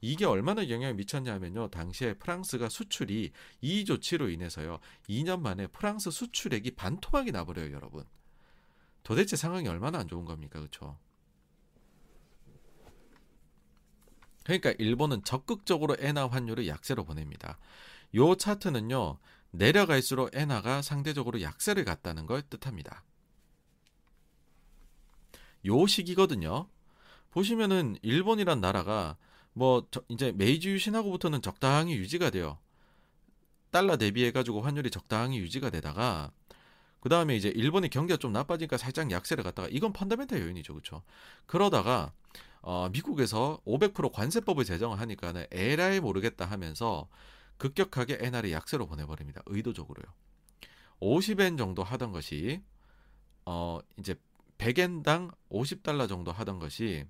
[0.00, 1.68] 이게 얼마나 영향을 미쳤냐면요.
[1.68, 4.78] 당시에 프랑스가 수출이 이 조치로 인해서요.
[5.08, 8.04] 2년 만에 프랑스 수출액이 반토막이 나버려요, 여러분.
[9.06, 10.58] 도대체 상황이 얼마나 안 좋은 겁니까?
[10.58, 10.98] 그렇죠?
[14.42, 17.56] 그러니까 일본은 적극적으로 엔화 환율을 약세로 보냅니다.
[18.16, 19.18] 요 차트는요.
[19.52, 23.04] 내려갈수록 엔화가 상대적으로 약세를 갔다는 걸 뜻합니다.
[25.66, 26.68] 요 시기거든요.
[27.30, 29.16] 보시면은 일본이란 나라가
[29.52, 32.58] 뭐 이제 메이지 유신하고부터는 적당히 유지가 돼요.
[33.70, 36.32] 달러 대비해 가지고 환율이 적당히 유지가 되다가
[37.06, 41.04] 그 다음에 이제 일본의 경기가 좀 나빠지니까 살짝 약세를 갔다가 이건 펀더멘탈 요인이죠, 그렇죠?
[41.46, 42.12] 그러다가
[42.62, 47.08] 어, 미국에서 500% 관세법을 제정을 하니까는 에라이 모르겠다 하면서
[47.58, 49.40] 급격하게 엔화를 약세로 보내버립니다.
[49.46, 50.12] 의도적으로요.
[50.98, 52.60] 50엔 정도 하던 것이
[53.44, 54.16] 어 이제
[54.58, 57.06] 100엔당 50달러 정도 하던 것이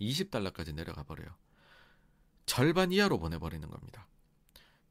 [0.00, 1.28] 20달러까지 내려가 버려요.
[2.46, 4.08] 절반 이하로 보내버리는 겁니다.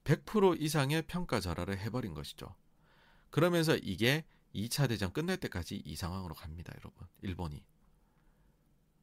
[0.05, 2.55] 100% 이상의 평가 절하를 해버린 것이죠.
[3.29, 4.25] 그러면서 이게
[4.55, 7.07] 2차 대전 끝날 때까지 이 상황으로 갑니다, 여러분.
[7.21, 7.63] 일본이.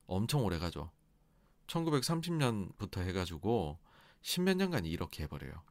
[0.07, 0.91] 엄청 오래 가죠.
[1.69, 3.79] 1930년부터 해가지고
[4.23, 5.63] 십몇 년간 이렇게 해버려요.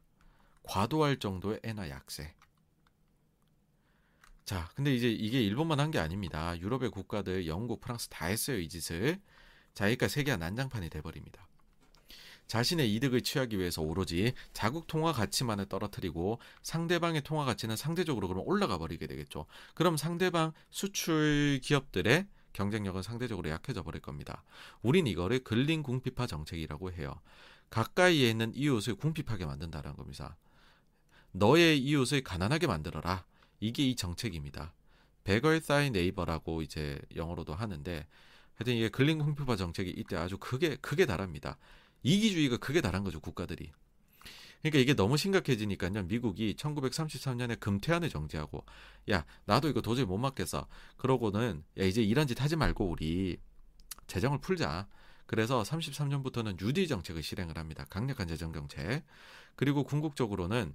[0.62, 2.34] 과도할 정도의 엔화 약세.
[4.44, 6.58] 자, 근데 이제 이게 일본만 한 게 아닙니다.
[6.58, 9.20] 유럽의 국가들, 영국, 프랑스 다 했어요, 이 짓을.
[9.74, 11.45] 자, 그러니까 세계가 난장판이 돼버립니다.
[12.46, 18.78] 자신의 이득을 취하기 위해서 오로지 자국 통화 가치만을 떨어뜨리고 상대방의 통화 가치는 상대적으로 그럼 올라가
[18.78, 19.46] 버리게 되겠죠.
[19.74, 24.42] 그럼 상대방 수출 기업들의 경쟁력은 상대적으로 약해져 버릴 겁니다.
[24.82, 27.20] 우린 이거를 근린 궁핍화 정책이라고 해요.
[27.68, 30.36] 가까이에 있는 이웃을 궁핍하게 만든다는 겁니다.
[31.32, 33.26] 너의 이웃을 가난하게 만들어라.
[33.60, 34.72] 이게 이 정책입니다.
[35.24, 38.06] 베걸 사이 네이버라고 이제 영어로도 하는데
[38.54, 41.58] 하여튼 이게 근린 궁핍화 정책이 이때 아주 크게 크게 달합니다.
[42.06, 43.72] 이기주의가 크게 달한 거죠 국가들이.
[44.62, 46.04] 그러니까 이게 너무 심각해지니까요.
[46.04, 48.64] 미국이 1933년에 금태안을 정지하고
[49.10, 50.68] 야 나도 이거 도저히 못 맞겠어.
[50.96, 53.38] 그러고는 야 이제 이런 짓 하지 말고 우리
[54.06, 54.86] 재정을 풀자.
[55.26, 57.84] 그래서 33년부터는 뉴딜 정책을 실행을 합니다.
[57.90, 59.04] 강력한 재정 정책.
[59.56, 60.74] 그리고 궁극적으로는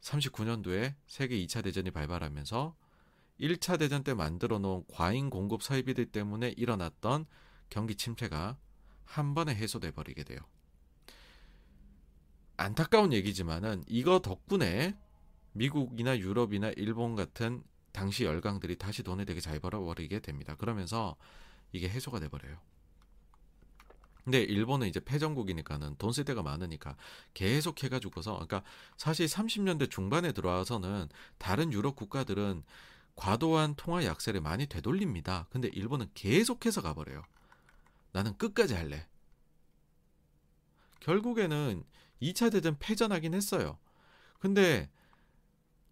[0.00, 2.74] 39년도에 세계 2차 대전이 발발하면서
[3.40, 7.26] 1차 대전 때 만들어 놓은 과잉 공급 설비들 때문에 일어났던
[7.70, 8.56] 경기 침체가
[9.04, 10.40] 한 번에 해소돼 버리게 돼요.
[12.56, 14.96] 안타까운 얘기지만은 이거 덕분에
[15.52, 17.62] 미국이나 유럽이나 일본 같은
[17.92, 20.54] 당시 열강들이 다시 돈을 되게 잘 벌어버리게 됩니다.
[20.56, 21.16] 그러면서
[21.72, 22.58] 이게 해소가 돼버려요.
[24.24, 26.96] 근데 일본은 이제 패전국이니까는 돈 쓸 데가 많으니까
[27.32, 28.62] 계속 해가지고서 그러니까
[28.96, 31.08] 사실 30년대 중반에 들어와서는
[31.38, 32.64] 다른 유럽 국가들은
[33.14, 35.46] 과도한 통화 약세를 많이 되돌립니다.
[35.50, 37.22] 근데 일본은 계속해서 가버려요.
[38.12, 39.06] 나는 끝까지 할래.
[41.00, 41.84] 결국에는
[42.22, 43.78] 2차 대전 패전하긴 했어요.
[44.38, 44.90] 근데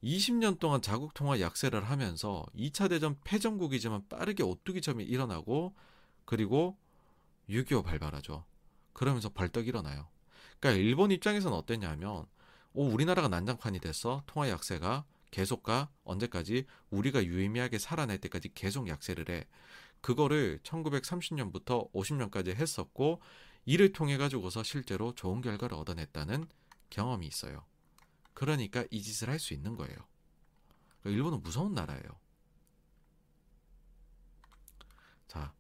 [0.03, 5.75] 20년 동안 자국 통화 약세를 하면서 2차 대전 패전국이지만 빠르게 오뚜기점이 일어나고
[6.25, 6.77] 그리고
[7.49, 8.45] 6.25 발발하죠.
[8.93, 10.09] 그러면서 벌떡 일어나요.
[10.61, 12.27] 그러니까 일본 입장에서는 어땠냐면
[12.75, 19.29] 오 우리나라가 난장판이 됐어 통화 약세가 계속 가 언제까지 우리가 유의미하게 살아날 때까지 계속 약세를
[19.31, 19.47] 해
[20.01, 23.21] 그거를 1930년부터 50년까지 했었고
[23.65, 26.47] 이를 통해 가지고서 실제로 좋은 결과를 얻어냈다는
[26.91, 27.65] 경험이 있어요.
[28.35, 29.97] 그러니까 이 짓을 할 수 있는 거예요.
[31.05, 32.03] 일본은 무서운 나라예요.
[35.27, 35.53] 자,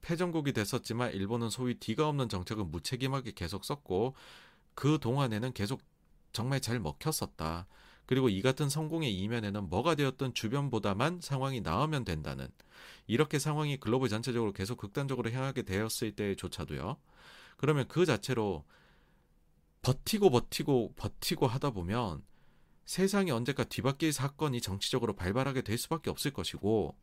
[0.00, 4.14] 패전국이 됐었지만 일본은 소위 뒤가 없는 정책을 무책임하게 계속 썼고
[4.74, 5.80] 그 동안에는 계속
[6.32, 7.66] 정말 잘 먹혔었다.
[8.06, 12.48] 그리고 이 같은 성공의 이면에는 뭐가 되었든 주변보다만 상황이 나으면 된다는
[13.06, 16.96] 이렇게 상황이 글로벌 전체적으로 계속 극단적으로 향하게 되었을 때조차도요.
[17.56, 18.64] 그러면 그 자체로
[19.82, 22.24] 버티고 버티고 버티고 하다 보면
[22.84, 26.96] 세상이 언제까 뒤바뀔 사건이 정치적으로 발발하게 될 수밖에 없을 것이고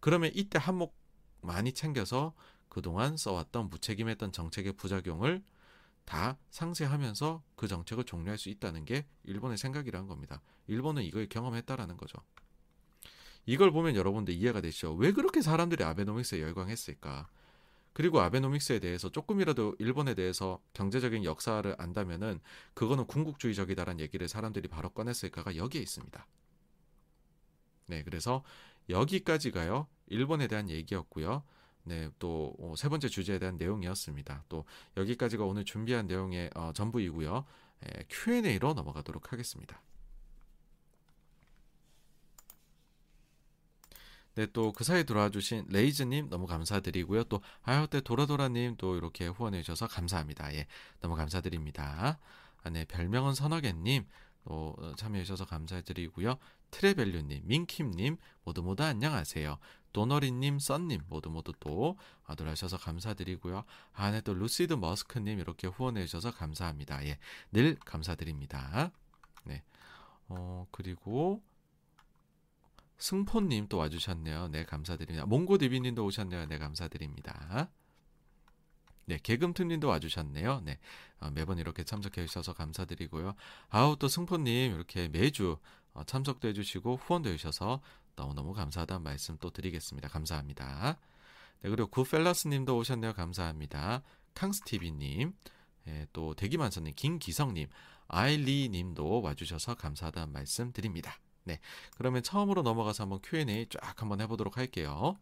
[0.00, 0.92] 그러면 이때 한몫
[1.40, 2.34] 많이 챙겨서
[2.68, 5.42] 그동안 써왔던 무책임했던 정책의 부작용을
[6.04, 10.42] 다 상쇄하면서 그 정책을 종료할 수 있다는 게 일본의 생각이라는 겁니다.
[10.66, 12.18] 일본은 이걸 경험했다라는 거죠.
[13.46, 14.94] 이걸 보면 여러분들 이해가 되시죠?
[14.94, 17.28] 왜 그렇게 사람들이 아베노믹스에 열광했을까?
[17.94, 22.40] 그리고 아베노믹스에 대해서 조금이라도 일본에 대해서 경제적인 역사를 안다면은
[22.74, 26.26] 그거는 궁극주의적이다라는 얘기를 사람들이 바로 꺼냈을까가 여기에 있습니다.
[27.86, 28.42] 네, 그래서
[28.90, 29.86] 여기까지가요.
[30.08, 31.44] 일본에 대한 얘기였고요.
[31.84, 34.44] 네, 또 세 번째 주제에 대한 내용이었습니다.
[34.48, 34.64] 또
[34.96, 37.44] 여기까지가 오늘 준비한 내용의 어, 전부이고요.
[37.84, 39.80] 에, Q&A로 넘어가도록 하겠습니다.
[44.36, 47.24] 네, 또 그 사이에 들어와 주신 레이즈님 너무 감사드리고요.
[47.24, 50.52] 또 아요때 도라도라님 또 이렇게 후원해 주셔서 감사합니다.
[50.54, 50.66] 예,
[51.00, 52.18] 너무 감사드립니다.
[52.62, 54.06] 아, 네, 별명은 선어개님
[54.46, 56.36] 또 참여해 주셔서 감사드리고요.
[56.70, 59.58] 트레벨류님, 민킴님 모두 모두 안녕하세요.
[59.92, 61.96] 도너리님, 썬님 모두 모두 또
[62.26, 63.62] 아들하셔서 감사드리고요.
[63.92, 67.06] 아, 네, 또 루시드 머스크님 이렇게 후원해 주셔서 감사합니다.
[67.06, 67.18] 예,
[67.52, 68.90] 늘 감사드립니다.
[69.44, 69.62] 네,
[70.28, 71.40] 어 그리고
[73.04, 74.48] 승포님 또 와주셨네요.
[74.48, 75.26] 네, 감사드립니다.
[75.26, 76.46] 몽고디비님도 오셨네요.
[76.46, 77.68] 네, 감사드립니다.
[79.04, 80.62] 네, 개금투님도 와주셨네요.
[80.64, 80.78] 네,
[81.20, 83.34] 어, 매번 이렇게 참석해 주셔서 감사드리고요.
[83.68, 85.58] 아우 또 승포님 이렇게 매주
[85.92, 87.82] 어, 참석도 해주시고 후원도 해주셔서
[88.16, 90.08] 너무너무 감사하다는 말씀 또 드리겠습니다.
[90.08, 90.96] 감사합니다.
[91.60, 93.12] 네, 그리고 구펠러스님도 오셨네요.
[93.12, 94.02] 감사합니다.
[94.32, 95.34] 캉스티비님,
[95.88, 97.68] 예, 또 대기만선님, 김기성님,
[98.08, 101.18] 아일리님도 와주셔서 감사하다는 말씀 드립니다.
[101.44, 101.60] 네.
[101.96, 105.16] 그러면 처음으로 넘어가서 한번 Q&A 쫙 한번 해보도록 할게요.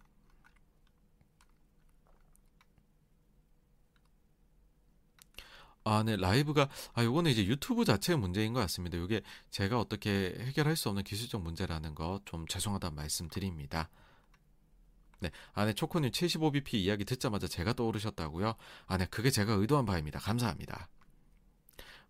[5.84, 8.96] 아, 네, 라이브가, 아, 요거는 이제 유튜브 자체의 문제인 것 같습니다.
[8.98, 9.20] 이게
[9.50, 13.88] 제가 어떻게 해결할 수 없는 기술적 문제라는 거 좀 죄송하다는 말씀 드립니다.
[15.20, 18.54] 네, 아, 네, 초코님 75bp 이야기 듣자마자 제가 떠오르셨다고요?
[18.86, 20.18] 아, 네, 그게 제가 의도한 바입니다.
[20.20, 20.88] 감사합니다.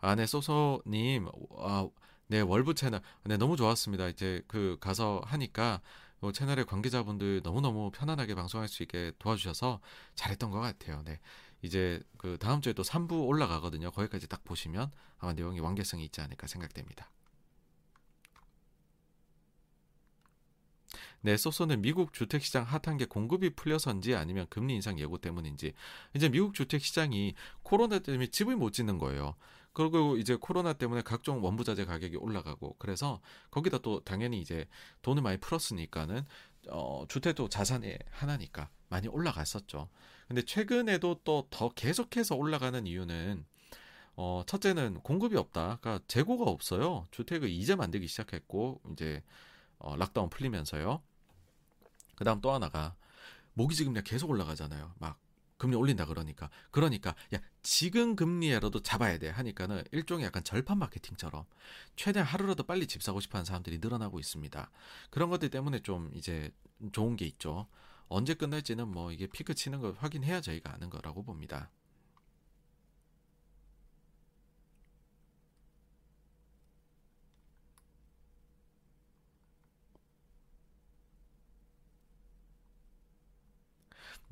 [0.00, 1.28] 아, 네, 소소님,
[1.58, 1.88] 아,
[2.32, 3.02] 네, 월브 채널.
[3.24, 4.08] 네, 너무 좋았습니다.
[4.08, 5.82] 이제 그 가서 하니까
[6.18, 9.80] 뭐 채널의 관계자분들 너무너무 편안하게 방송할 수 있게 도와주셔서
[10.14, 11.02] 잘했던 것 같아요.
[11.04, 11.20] 네.
[11.60, 13.90] 이제 그 다음 주에 또 3부 올라가거든요.
[13.90, 17.10] 거기까지 딱 보시면 아마 내용이 완결성이 있지 않을까 생각됩니다.
[21.20, 25.74] 네, 소소는 미국 주택 시장 핫한 게 공급이 풀려서인지 아니면 금리 인상 예고 때문인지
[26.14, 29.34] 이제 미국 주택 시장이 코로나 때문에 집을 못 짓는 거예요.
[29.72, 33.20] 그리고 이제 코로나 때문에 각종 원부자재 가격이 올라가고 그래서
[33.50, 34.66] 거기다 또 당연히 이제
[35.02, 36.24] 돈을 많이 풀었으니까는
[36.68, 39.88] 어 주택도 자산의 하나니까 많이 올라갔었죠.
[40.28, 43.44] 근데 최근에도 또 더 계속해서 올라가는 이유는
[44.16, 45.78] 어 첫째는 공급이 없다.
[45.80, 47.06] 그러니까 재고가 없어요.
[47.10, 49.22] 주택을 이제 만들기 시작했고 이제
[49.78, 51.02] 어 락다운 풀리면서요.
[52.16, 52.94] 그다음 또 하나가
[53.54, 54.94] 모기지 금리 계속 올라가잖아요.
[54.98, 55.18] 막
[55.62, 61.44] 금리 올린다 그러니까 그러니까 야 지금 금리라도 잡아야 돼 하니까는 일종의 약간 절판 마케팅처럼
[61.94, 64.70] 최대한 하루라도 빨리 집 사고 싶어하는 사람들이 늘어나고 있습니다.
[65.10, 66.50] 그런 것들 때문에 좀 이제
[66.90, 67.68] 좋은 게 있죠.
[68.08, 71.70] 언제 끝날지는 뭐 이게 피크 치는 걸 확인해야 저희가 아는 거라고 봅니다.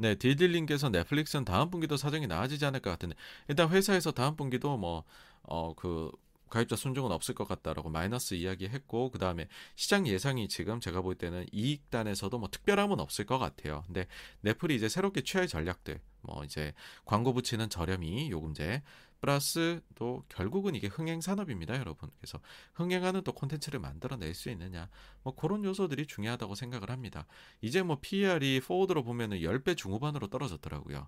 [0.00, 3.14] 네, 딜딜님께서 넷플릭스는 다음 분기도 사정이 나아지지 않을 것 같은데
[3.48, 5.04] 일단 회사에서 다음 분기도 뭐
[5.44, 6.10] 어 그
[6.50, 11.46] 가입자 순종은 없을 것 같다라고 마이너스 이야기했고 그 다음에 시장 예상이 지금 제가 볼 때는
[11.52, 13.84] 이익단에서도 뭐 특별함은 없을 것 같아요.
[13.86, 14.06] 근데
[14.42, 16.74] 넷플이 이제 새롭게 취할 전략들 뭐 이제
[17.04, 18.82] 광고 붙이는 저렴이 요금제
[19.20, 22.10] 플러스 또 결국은 이게 흥행 산업입니다, 여러분.
[22.18, 22.40] 그래서
[22.74, 24.88] 흥행하는 또 콘텐츠를 만들어낼 수 있느냐,
[25.22, 27.26] 뭐 그런 요소들이 중요하다고 생각을 합니다.
[27.60, 31.06] 이제 뭐 PER이 포워드로 보면은 10배 중후반으로 떨어졌더라고요.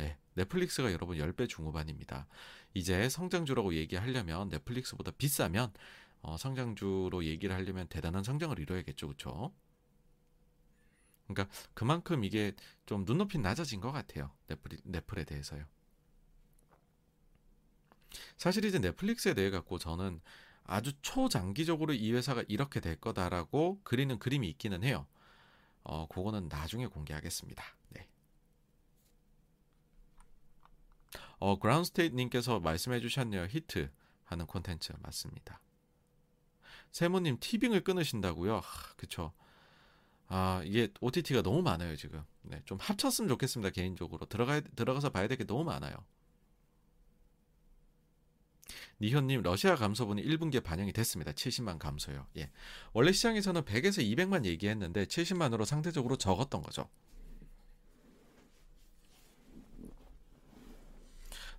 [0.00, 2.26] 네, 넷플릭스가 여러분 10배 중후반입니다.
[2.72, 5.74] 이제 성장주라고 얘기하려면 넷플릭스보다 비싸면
[6.22, 9.08] 어, 성장주로 얘기를 하려면 대단한 성장을 이뤄야겠죠.
[9.08, 9.52] 그렇죠?
[11.26, 12.52] 그러니까 그만큼 이게
[12.86, 14.30] 좀 눈높이 낮아진 것 같아요.
[14.46, 15.64] 넷플, 넷플에 대해서요.
[18.38, 20.22] 사실 이제 넷플릭스에 대해 갖고 저는
[20.64, 25.06] 아주 초장기적으로 이 회사가 이렇게 될 거다라고 그리는 그림이 있기는 해요.
[25.82, 27.62] 어, 그거는 나중에 공개하겠습니다.
[27.90, 28.08] 네.
[31.40, 33.46] 어, 그라운스테이트님께서 말씀해 주셨네요.
[33.50, 33.90] 히트
[34.24, 35.60] 하는 콘텐츠 맞습니다.
[36.92, 38.56] 세모님 티빙을 끊으신다고요?
[38.58, 39.32] 하, 그쵸.
[40.28, 42.22] 아, 이게 OTT가 너무 많아요, 지금.
[42.42, 44.26] 네, 좀 합쳤으면 좋겠습니다, 개인적으로.
[44.26, 45.96] 들어가, 들어가서 봐야 될 게 너무 많아요.
[49.00, 51.32] 니현님, 러시아 감소분이 1분기에 반영이 됐습니다.
[51.32, 52.26] 70만 감소요.
[52.36, 52.50] 예.
[52.92, 56.88] 원래 시장에서는 100에서 200만 얘기했는데 70만으로 상대적으로 적었던 거죠.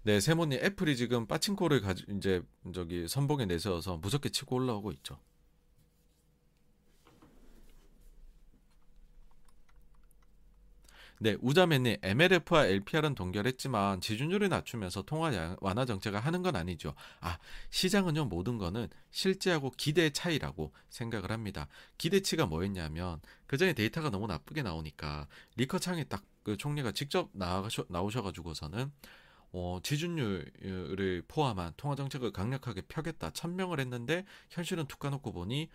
[0.03, 2.41] 네, 세모님 애플이 지금 빠친코를 가지 이제
[2.73, 5.19] 저기 선봉에 내세워서 무섭게 치고 올라오고 있죠.
[11.19, 16.95] 네, 우자매님 MLF와 LPR은 동결했지만 지준율을 낮추면서 통화 완화 정책을 하는 건 아니죠.
[17.19, 17.37] 아,
[17.69, 21.67] 시장은요 모든 거는 실제하고 기대의 차이라고 생각을 합니다.
[21.99, 27.85] 기대치가 뭐였냐면 그 전에 데이터가 너무 나쁘게 나오니까 리커 창에 딱 그 총리가 직접 나가셔,
[27.89, 28.91] 나오셔가지고서는
[29.53, 35.69] 어, 지준율을 포함한 통화 정책을 강력하게 펴겠다 천명을 했는데 현실은 툭 까놓고 보니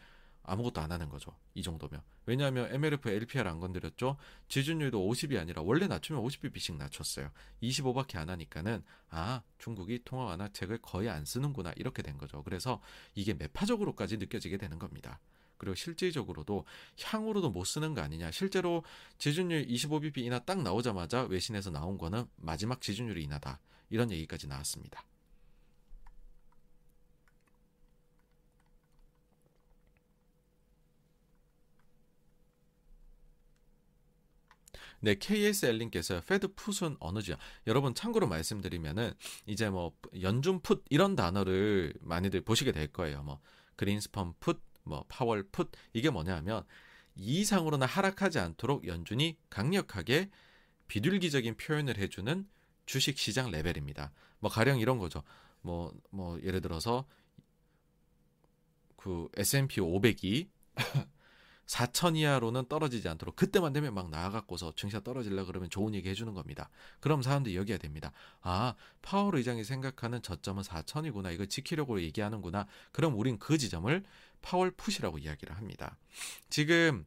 [0.46, 1.36] 아무것도 안 하는 거죠.
[1.54, 2.02] 이 정도면.
[2.24, 4.16] 왜냐하면 MLF, LPR 안 건드렸죠.
[4.48, 7.30] 지준율도 50이 아니라 원래 낮추면 50bp씩 낮췄어요.
[7.62, 12.42] 25밖에 안 하니까는 아 중국이 통화 완화책을 거의 안 쓰는구나 이렇게 된 거죠.
[12.44, 12.80] 그래서
[13.14, 15.20] 이게 매파적으로까지 느껴지게 되는 겁니다.
[15.58, 16.64] 그리고 실질적으로도
[17.02, 18.30] 향후로도 못 쓰는 거 아니냐.
[18.30, 18.82] 실제로
[19.18, 23.60] 지준율 25bp 인하 딱 나오자마자 외신에서 나온 거는 마지막 지준율이 인하다.
[23.90, 25.04] 이런 얘기까지 나왔습니다.
[35.00, 37.38] 네, KSL님께서 Fed put은 어느 지역?
[37.66, 39.12] 여러분 참고로 말씀드리면은
[39.46, 43.22] 이제 뭐 연준 put 이런 단어를 많이들 보시게 될 거예요.
[43.22, 43.40] 뭐
[43.76, 46.64] 그린스펀 put, 뭐 파월 put 이게 뭐냐면
[47.16, 50.30] 이상으로는 하락하지 않도록 연준이 강력하게
[50.88, 52.46] 비둘기적인 표현을 해주는
[52.86, 54.12] 주식 시장 레벨입니다.
[54.38, 55.22] 뭐 가령 이런 거죠.
[55.62, 57.04] 뭐뭐 뭐 예를 들어서
[58.96, 60.48] 그 S&P 500이
[61.66, 66.70] 4천 이하로는 떨어지지 않도록 그때만 되면 막 나와갖고서 증시가 떨어질라 그러면 좋은 얘기 해주는 겁니다.
[67.00, 68.12] 그럼 사람들이 여기게 됩니다.
[68.40, 72.66] 아 파월 의장이 생각하는 저점은 4천이구나 이걸 지키려고 얘기하는구나.
[72.92, 74.04] 그럼 우린 그 지점을
[74.42, 75.98] 파월 put이라고 이야기를 합니다.
[76.50, 77.04] 지금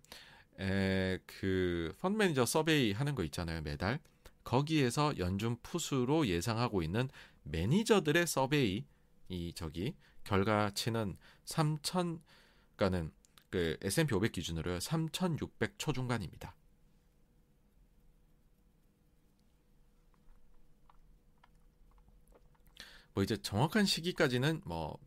[0.60, 4.00] 에, 그 펀드 매니저 survey 하는 거 있잖아요 매달
[4.44, 7.10] 거기에서 연준 put으로 예상하고 있는
[7.44, 8.86] 매니저들의 survey
[9.30, 9.96] 이 저기
[10.26, 12.20] 결과치는 3천
[12.76, 13.12] 그러니까는
[13.50, 16.56] 그 S&P 500 기준으로 3,600 초중반입니다.
[23.14, 24.98] 뭐 이제 정확한 시기까지는 뭐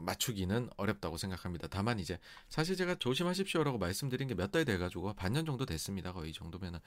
[0.00, 1.68] 맞추기는 어렵다고 생각합니다.
[1.68, 2.18] 다만 이제
[2.48, 6.12] 사실 제가 조심하십시오라고 말씀드린 게 몇 달 돼가지고 반년 정도 됐습니다.
[6.12, 6.78] 거의 정도면은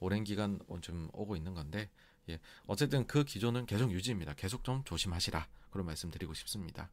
[0.00, 1.90] 오랜 기간 좀 오고 있는 건데
[2.28, 4.34] 예 어쨌든 그 기조는 계속 유지입니다.
[4.34, 6.90] 계속 좀 조심하시라 그런 말씀드리고 싶습니다.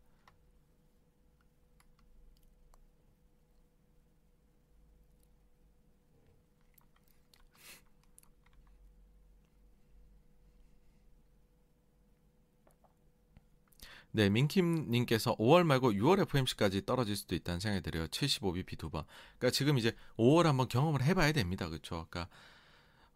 [14.15, 18.07] 네, 민킴님께서 5월 말고 6월 FMC까지 떨어질 수도 있다는 생각이 들어요.
[18.07, 19.05] 75bp 두 번.
[19.39, 21.67] 그러니까 지금 이제 5월 한번 경험을 해봐야 됩니다.
[21.69, 22.07] 그렇죠?
[22.09, 22.27] 그러니까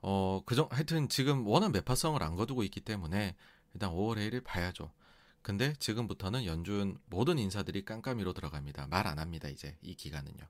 [0.01, 3.35] 어 그정 하여튼 지금 워낙 매파성을 안 거두고 있기 때문에
[3.73, 4.91] 일단 5월 회의를 봐야죠.
[5.43, 8.87] 근데 지금부터는 연준 모든 인사들이 깜깜이로 들어갑니다.
[8.87, 9.47] 말 안 합니다.
[9.49, 10.45] 이제 이 기간은요.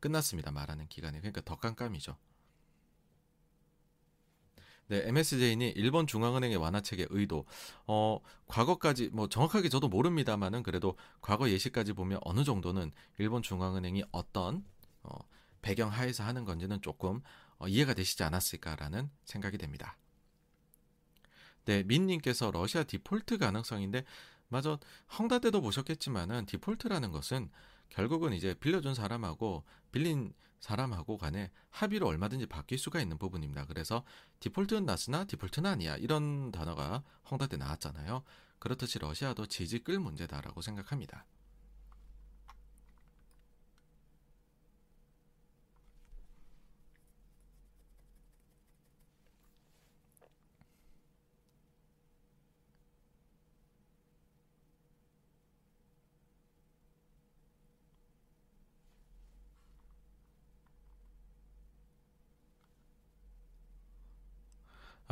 [0.00, 0.50] 끝났습니다.
[0.50, 1.18] 말하는 기간이.
[1.20, 2.16] 그러니까 더 깜깜이죠.
[4.88, 7.46] 네, MSJ니 일본 중앙은행의 완화책의 의도.
[7.86, 14.64] 어, 과거까지 뭐 정확하게 저도 모릅니다만은 그래도 과거 예시까지 보면 어느 정도는 일본 중앙은행이 어떤
[15.02, 15.16] 어,
[15.62, 17.22] 배경 하에서 하는 건지는 조금
[17.58, 19.96] 어, 이해가 되시지 않았을까라는 생각이 됩니다.
[21.64, 24.04] 네, 민님께서 러시아 디폴트 가능성인데
[24.48, 24.78] 맞아
[25.18, 27.50] 헝다 때도 보셨겠지만은 디폴트라는 것은
[27.88, 33.66] 결국은 이제 빌려준 사람하고 빌린 사람하고 간에 합의로 얼마든지 바뀔 수가 있는 부분입니다.
[33.66, 34.04] 그래서
[34.38, 35.96] 디폴트는 났으나 디폴트는 아니야.
[35.96, 38.22] 이런 단어가 헝다 때 나왔잖아요.
[38.60, 41.26] 그렇듯이 러시아도 질질 끌 문제다라고 생각합니다.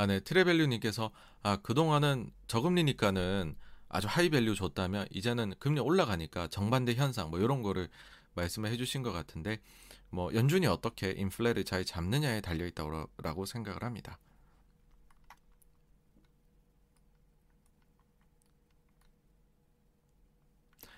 [0.01, 0.19] 아, 네.
[0.19, 1.11] 트레밸류님께서
[1.43, 3.55] 아 그동안은 저금리니까는
[3.91, 7.91] 아주 하이밸류 줬다면 이제는 금리 올라가니까 정반대 현상 뭐 이런 거를
[8.33, 9.61] 말씀을 해주신 것 같은데
[10.09, 14.19] 뭐 연준이 어떻게 인플레를 잘 잡느냐에 달려 있다고 생각을 합니다.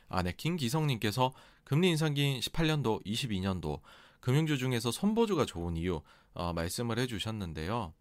[0.09, 0.33] 아, 네.
[0.37, 1.33] 김기성님께서
[1.65, 3.81] 금리 인상기인 18년도, 22년도
[4.21, 6.03] 금융주 중에서 손보주가 좋은 이유
[6.35, 7.95] 어, 말씀을 해주셨는데요.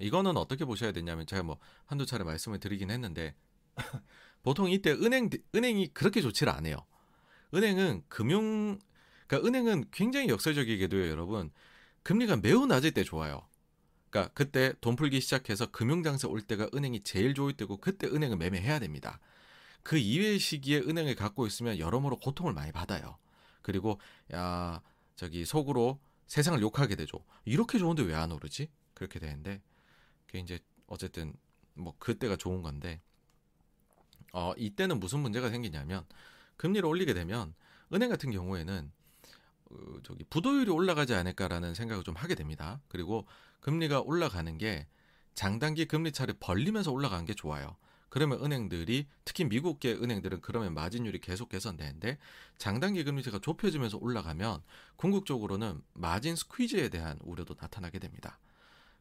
[0.00, 3.34] 이거는 어떻게 보셔야 되냐면 제가 뭐 한두 차례 말씀을 드리긴 했는데
[4.42, 6.86] 보통 이때 은행 은행이 그렇게 좋지를 않아요.
[7.54, 8.78] 은행은 금융
[9.26, 11.50] 그러니까 은행은 굉장히 역설적이게도요, 여러분.
[12.02, 13.46] 금리가 매우 낮을 때 좋아요.
[14.10, 18.38] 그러니까 그때 돈 풀기 시작해서 금융 장세 올 때가 은행이 제일 좋을 때고 그때 은행을
[18.38, 19.20] 매매해야 됩니다.
[19.82, 23.18] 그 이외의 시기에 은행을 갖고 있으면 여러모로 고통을 많이 받아요.
[23.62, 24.00] 그리고
[24.34, 24.80] 야
[25.16, 27.24] 저기 속으로 세상을 욕하게 되죠.
[27.44, 28.68] 이렇게 좋은데 왜 안 오르지?
[28.94, 29.60] 그렇게 되는데
[30.28, 31.34] 그게 이제 어쨌든
[31.74, 33.00] 뭐 그때가 좋은 건데
[34.32, 36.04] 어 이때는 무슨 문제가 생기냐면
[36.56, 37.54] 금리를 올리게 되면
[37.92, 38.92] 은행 같은 경우에는
[39.70, 42.80] 어, 저기 부도율이 올라가지 않을까라는 생각을 좀 하게 됩니다.
[42.88, 43.26] 그리고
[43.60, 44.86] 금리가 올라가는 게
[45.34, 47.76] 장단기 금리 차를 벌리면서 올라가는 게 좋아요.
[48.10, 52.18] 그러면 은행들이 특히 미국계 은행들은 그러면 마진율이 계속 개선되는데
[52.56, 54.62] 장단기 금리차가 좁혀지면서 올라가면
[54.96, 58.38] 궁극적으로는 마진 스퀴즈에 대한 우려도 나타나게 됩니다.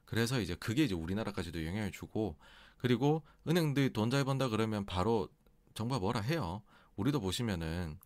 [0.07, 2.38] 그래서 이제 그게 이제 우리나라까지도 영향을 주고
[2.77, 5.27] 그리고 은행들이 돈 잘 번다 그러면 바로
[5.75, 6.63] 정부가 뭐라 해요.
[6.95, 7.99] 우리도 보시면은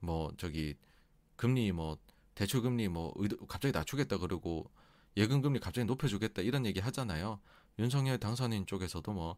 [0.00, 0.74] 뭐 저기
[1.36, 1.98] 금리 뭐
[2.34, 3.14] 대출 금리 뭐
[3.48, 4.70] 갑자기 낮추겠다 그러고
[5.16, 7.38] 예금 금리 갑자기 높여주겠다 이런 얘기 하잖아요.
[7.78, 9.36] 윤석열 당선인 쪽에서도 뭐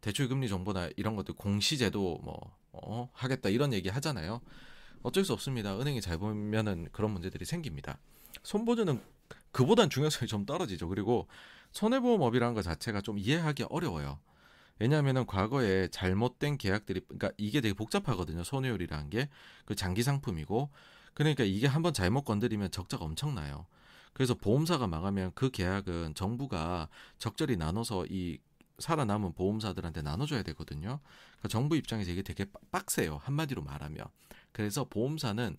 [0.00, 4.40] 대출 금리 정보나 이런 것들 공시제도 뭐 어, 하겠다 이런 얘기 하잖아요.
[5.02, 5.78] 어쩔 수 없습니다.
[5.78, 7.98] 은행이 잘 보면은 그런 문제들이 생깁니다.
[8.42, 9.00] 손보조는
[9.52, 10.88] 그보단 중요성이 좀 떨어지죠.
[10.88, 11.28] 그리고
[11.72, 14.18] 손해보험업이라는 것 자체가 좀 이해하기 어려워요.
[14.80, 18.42] 왜냐하면은 과거에 잘못된 계약들이 그러니까 이게 되게 복잡하거든요.
[18.44, 19.28] 손해율이라는 게
[19.64, 20.70] 그 장기 상품이고
[21.14, 23.66] 그러니까 이게 한번 잘못 건드리면 적자가 엄청나요.
[24.12, 26.88] 그래서 보험사가 망하면 그 계약은 정부가
[27.18, 28.38] 적절히 나눠서 이
[28.78, 31.00] 살아남은 보험사들한테 나눠줘야 되거든요.
[31.32, 33.18] 그러니까 정부 입장에서 이게 되게 빡세요.
[33.22, 34.04] 한마디로 말하면.
[34.52, 35.56] 그래서 보험사는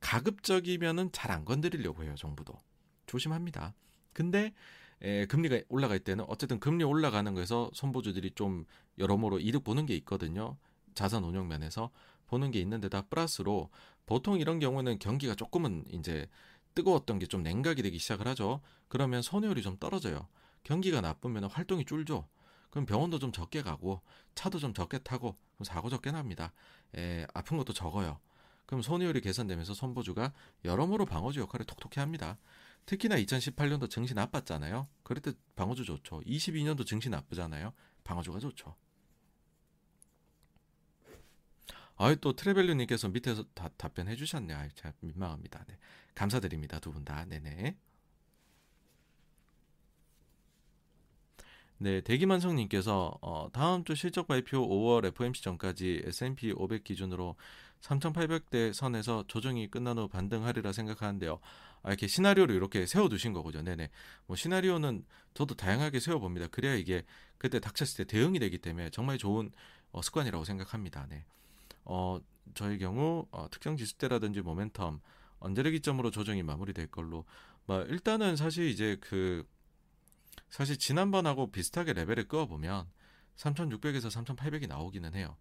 [0.00, 2.14] 가급적이면은 잘 안 건드리려고 해요.
[2.16, 2.60] 정부도
[3.06, 3.74] 조심합니다.
[4.12, 4.52] 근데
[5.00, 8.64] 에, 금리가 올라갈 때는 어쨌든 금리 올라가는 거에서 손보주들이 좀
[8.98, 10.56] 여러모로 이득 보는 게 있거든요.
[10.94, 11.90] 자산 운용 면에서
[12.26, 13.70] 보는 게 있는데다 플러스로
[14.06, 16.28] 보통 이런 경우는 경기가 조금은 이제
[16.74, 18.60] 뜨거웠던 게 좀 냉각이 되기 시작을 하죠.
[18.88, 20.28] 그러면 손해율이 좀 떨어져요.
[20.64, 22.28] 경기가 나쁘면 활동이 줄죠.
[22.70, 24.00] 그럼 병원도 좀 적게 가고
[24.34, 26.52] 차도 좀 적게 타고 그럼 사고 적게 납니다.
[26.96, 28.18] 에, 아픈 것도 적어요.
[28.66, 30.32] 그럼 손해율이 개선되면서 손보주가
[30.64, 32.38] 여러모로 방어주 역할을 톡톡히 합니다.
[32.86, 34.88] 특히나 2018년도 증시 나빴잖아요.
[35.02, 36.20] 그럴 때 방어주 좋죠.
[36.22, 37.72] 22년도 증시 나쁘잖아요.
[38.04, 38.74] 방어주가 좋죠.
[41.96, 44.56] 아이 또 트레벨류님께서 밑에서 다, 답변해 주셨네요.
[44.56, 45.64] 아이, 참 민망합니다.
[45.68, 45.78] 네.
[46.14, 46.78] 감사드립니다.
[46.80, 47.24] 두 분 다.
[47.24, 47.76] 네네.
[51.78, 57.34] 네, 대기만성님께서 어, 다음 주 실적 발표 5월 FMC 전까지 S&P 500 기준으로
[57.80, 61.40] 3,800대 선에서 조정이 끝난 후 반등하리라 생각하는데요.
[61.82, 63.62] 아, 이렇게 시나리오를 이렇게 세워두신 거군요.
[63.62, 63.90] 네네.
[64.26, 65.04] 뭐 시나리오는
[65.34, 66.48] 저도 다양하게 세워봅니다.
[66.48, 67.04] 그래야 이게
[67.38, 69.50] 그때 닥쳤을 때 대응이 되기 때문에 정말 좋은
[69.90, 71.06] 어, 습관이라고 생각합니다.
[71.08, 71.24] 네.
[71.84, 72.20] 어,
[72.54, 75.00] 저희 경우 어, 특정 지수대라든지 모멘텀
[75.40, 77.24] 언제를 기점으로 조정이 마무리될 걸로.
[77.66, 79.44] 뭐 일단은 사실 이제 그
[80.50, 82.86] 사실 지난번하고 비슷하게 레벨을 끄어보면
[83.36, 85.36] 3600에서 3800이 나오기는 해요.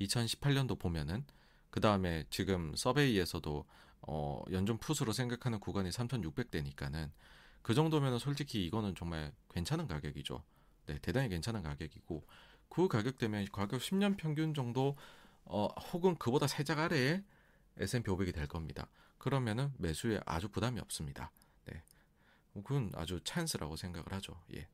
[0.00, 1.24] 2018년도 보면은
[1.70, 3.64] 그 다음에 지금 서베이에서도
[4.02, 7.10] 어, 연준 풋으로 생각하는 구간이 3600대니까는
[7.62, 10.42] 그 정도면은 솔직히 이거는 정말 괜찮은 가격이죠.
[10.86, 12.24] 네, 대단히 괜찮은 가격이고
[12.68, 14.96] 그 가격 되면 가격 10년 평균 정도
[15.44, 17.22] 어, 혹은 그보다 살짝 아래에
[17.78, 18.88] S&P 500이 될 겁니다.
[19.18, 21.30] 그러면은 매수에 아주 부담이 없습니다.
[21.66, 21.82] 네.
[22.54, 24.40] 그건 아주 찬스라고 생각을 하죠.
[24.54, 24.68] 예.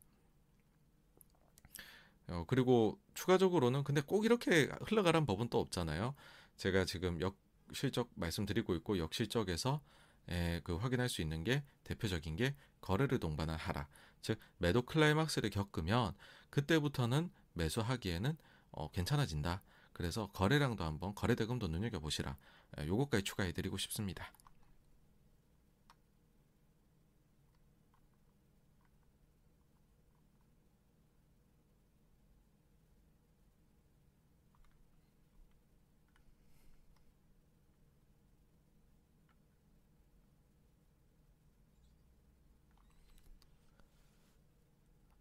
[2.28, 6.14] 어, 그리고 추가적으로는 근데 꼭 이렇게 흘러가란 법은 또 없잖아요.
[6.56, 7.36] 제가 지금 역
[7.74, 9.80] 실적 말씀드리고 있고 역실적에서
[10.28, 13.88] 에, 그 확인할 수 있는 게 대표적인 게 거래를 동반한 하락.
[14.22, 16.14] 즉 매도 클라이막스를 겪으면
[16.50, 18.36] 그때부터는 매수하기에는
[18.72, 19.62] 어, 괜찮아진다.
[19.92, 22.36] 그래서 거래량도 한번 거래 대금도 눈여겨 보시라.
[22.86, 24.32] 요것까지 추가해 드리고 싶습니다.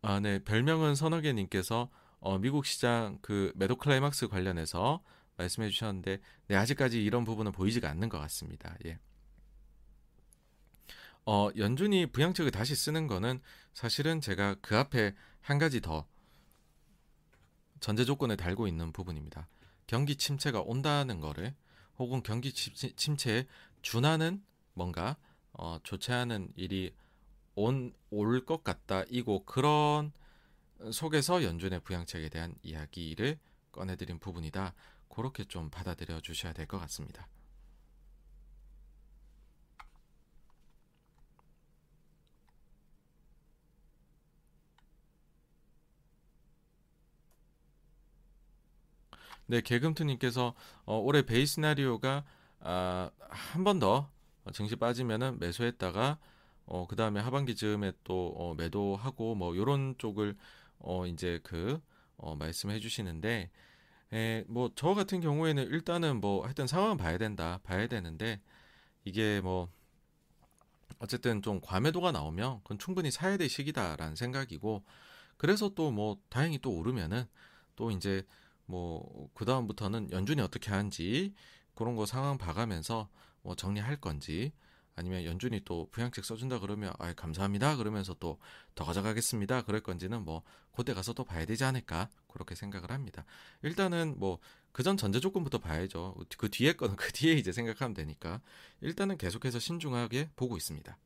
[0.05, 0.37] 아, 네.
[0.37, 5.01] 별명은 선어개 님께서 어, 미국 시장 그 매도 클라이막스 관련해서
[5.37, 8.75] 말씀해 주셨는데 네, 아직까지 이런 부분은 보이지가 않는 것 같습니다.
[8.85, 8.99] 예.
[11.25, 13.39] 어, 연준이 부양책을 다시 쓰는 거는
[13.73, 16.05] 사실은 제가 그 앞에 한 가지 더
[17.79, 19.47] 전제 조건에 달고 있는 부분입니다.
[19.87, 21.55] 경기 침체가 온다는 거를
[21.97, 23.47] 혹은 경기 침체에
[23.81, 25.15] 준하는 뭔가
[25.53, 25.77] 어,
[26.09, 26.93] 않은 일이
[27.55, 30.11] 온 올 것 같다 이고 그런
[30.91, 33.39] 속에서 연준의 부양책에 대한 이야기를
[33.71, 34.73] 꺼내드린 부분이다.
[35.09, 37.27] 그렇게 좀 받아들여 주셔야 될 것 같습니다.
[49.47, 50.53] 네, 개금투님께서
[50.85, 52.23] 어, 올해 베이 스나리오가
[52.59, 54.09] 아, 한 번 더
[54.53, 56.17] 증시 빠지면은 매수했다가
[56.65, 60.35] 어, 그 다음에 하반기 즈음에 또 어, 매도하고 뭐 요런 쪽을
[60.79, 61.81] 어, 이제 그
[62.17, 63.49] 어, 말씀해 주시는데
[64.13, 68.41] 에, 뭐 저 같은 경우에는 일단은 뭐 하여튼 상황 봐야 된다 봐야 되는데
[69.05, 69.69] 이게 뭐
[70.99, 74.83] 어쨌든 좀 과매도가 나오면 그건 충분히 사야 될 시기다라는 생각이고
[75.37, 77.25] 그래서 또 뭐 다행히 또 오르면은
[77.75, 78.25] 또 이제
[78.65, 81.33] 뭐 그다음부터는 연준이 어떻게 하는지
[81.75, 83.09] 그런 거 상황 봐가면서
[83.41, 84.53] 뭐 정리할 건지
[84.95, 88.37] 아니면 연준이 또 부양책 써준다 그러면 아 감사합니다 그러면서 또
[88.75, 90.43] 더 가져가겠습니다 그럴 건지는 뭐
[90.75, 93.25] 그때 가서 또 봐야 되지 않을까 그렇게 생각을 합니다.
[93.61, 94.39] 일단은 뭐
[94.71, 96.15] 그전 전제 조건부터 봐야죠.
[96.37, 98.41] 그 뒤에 거는 그 뒤에 이제 생각하면 되니까
[98.81, 100.97] 일단은 계속해서 신중하게 보고 있습니다.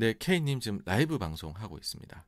[0.00, 2.24] 네, K님 지금 라이브 방송 하고 있습니다.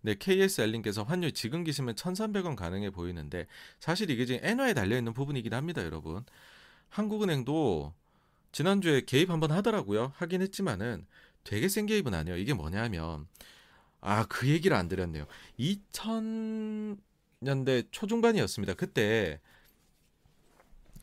[0.00, 3.46] 네, KSL님께서 환율 지금 기시면 1,300원 가능해 보이는데
[3.78, 6.24] 사실 이게 지금 엔화에 달려 있는 부분이긴 합니다, 여러분.
[6.88, 7.92] 한국은행도
[8.52, 10.14] 지난주에 개입 한번 하더라고요.
[10.16, 11.06] 하긴 했지만은
[11.44, 12.38] 되게 센 개입은 아니에요.
[12.38, 13.28] 이게 뭐냐면
[14.00, 15.26] 아, 그 얘기를 안 드렸네요.
[15.58, 18.72] 2000년대 초중반이었습니다.
[18.72, 19.42] 그때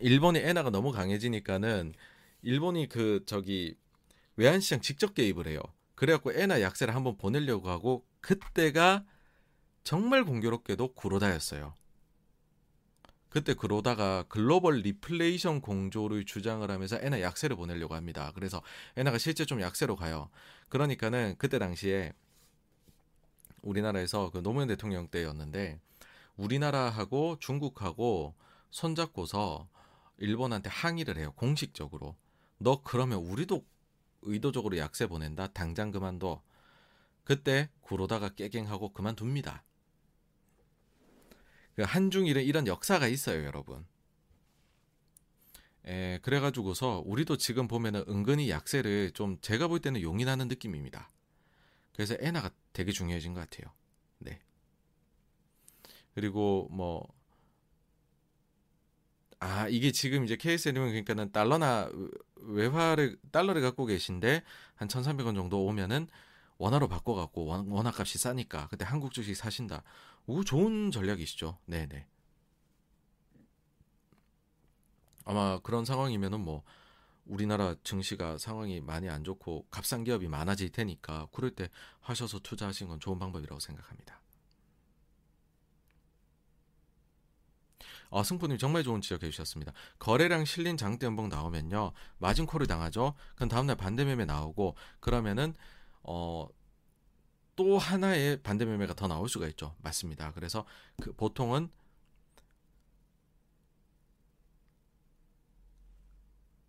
[0.06, 1.96] 일본의 엔화가 너무 강해지니까는
[2.44, 3.76] 일본이 그 저기
[4.36, 5.60] 외환시장 직접 개입을 해요.
[5.96, 9.04] 그래갖고 엔화 약세를 한번 보내려고 하고 그때가
[9.84, 11.74] 정말 공교롭게도 구로다였어요.
[13.30, 18.32] 그때 구로다가 글로벌 리플레이션 공조를 주장을 하면서 엔화 약세를 보내려고 합니다.
[18.36, 18.62] 그래서
[18.98, 20.30] 엔화가 실제 좀 약세로 가요.
[20.70, 22.14] 그러니까는 그때 당시에
[23.64, 25.80] 우리나라에서 그 노무현 대통령 때였는데
[26.38, 28.36] 우리나라하고 중국하고
[28.70, 29.68] 손잡고서
[30.18, 31.34] 일본한테 항의를 해요.
[31.36, 32.16] 공식적으로.
[32.58, 33.66] 너 그러면 우리도
[34.22, 35.48] 의도적으로 약세 보낸다.
[35.48, 36.42] 당장 그만둬.
[37.24, 39.64] 그때 구로다가 깨갱하고 그만둡니다.
[41.76, 43.86] 그 한중일에 이런 역사가 있어요, 여러분.
[45.86, 51.10] 에, 그래가지고서 우리도 지금 보면은 은근히 약세를 좀 제가 볼 때는 용인하는 느낌입니다.
[51.94, 53.72] 그래서 엔화가 되게 중요해진 것 같아요.
[54.20, 54.40] 네.
[56.14, 57.08] 그리고 뭐
[59.40, 61.90] 아, 이게 지금 이제 KSL은 그러니까는 달러나
[62.38, 64.44] 외화를 달러를 갖고 계신데
[64.76, 66.08] 한 1,300원 정도 오면은
[66.58, 69.84] 원화로 바꿔 갖고 원화 값이 싸니까 그때 한국 주식 사신다.
[70.26, 71.58] 오, 좋은 전략이시죠.
[71.66, 72.08] 네, 네.
[75.26, 76.64] 아마 그런 상황이면은 뭐
[77.26, 83.00] 우리나라 증시가 상황이 많이 안 좋고 값싼 기업이 많아질 테니까 그럴 때 하셔서 투자하신 건
[83.00, 84.22] 좋은 방법이라고 생각합니다.
[88.16, 89.74] 어, 승부님 정말 좋은 지적해 주셨습니다.
[90.00, 93.14] 거래량 실린 장대 연봉 나오면요 마진콜을 당하죠.
[93.36, 95.54] 그럼 다음날 반대 매매 나오고 그러면은
[96.04, 96.48] 어.
[97.56, 99.76] 또 하나의 반대 매매가 더 나올 수가 있죠.
[99.82, 100.32] 맞습니다.
[100.34, 100.66] 그래서
[101.02, 101.70] 그 보통은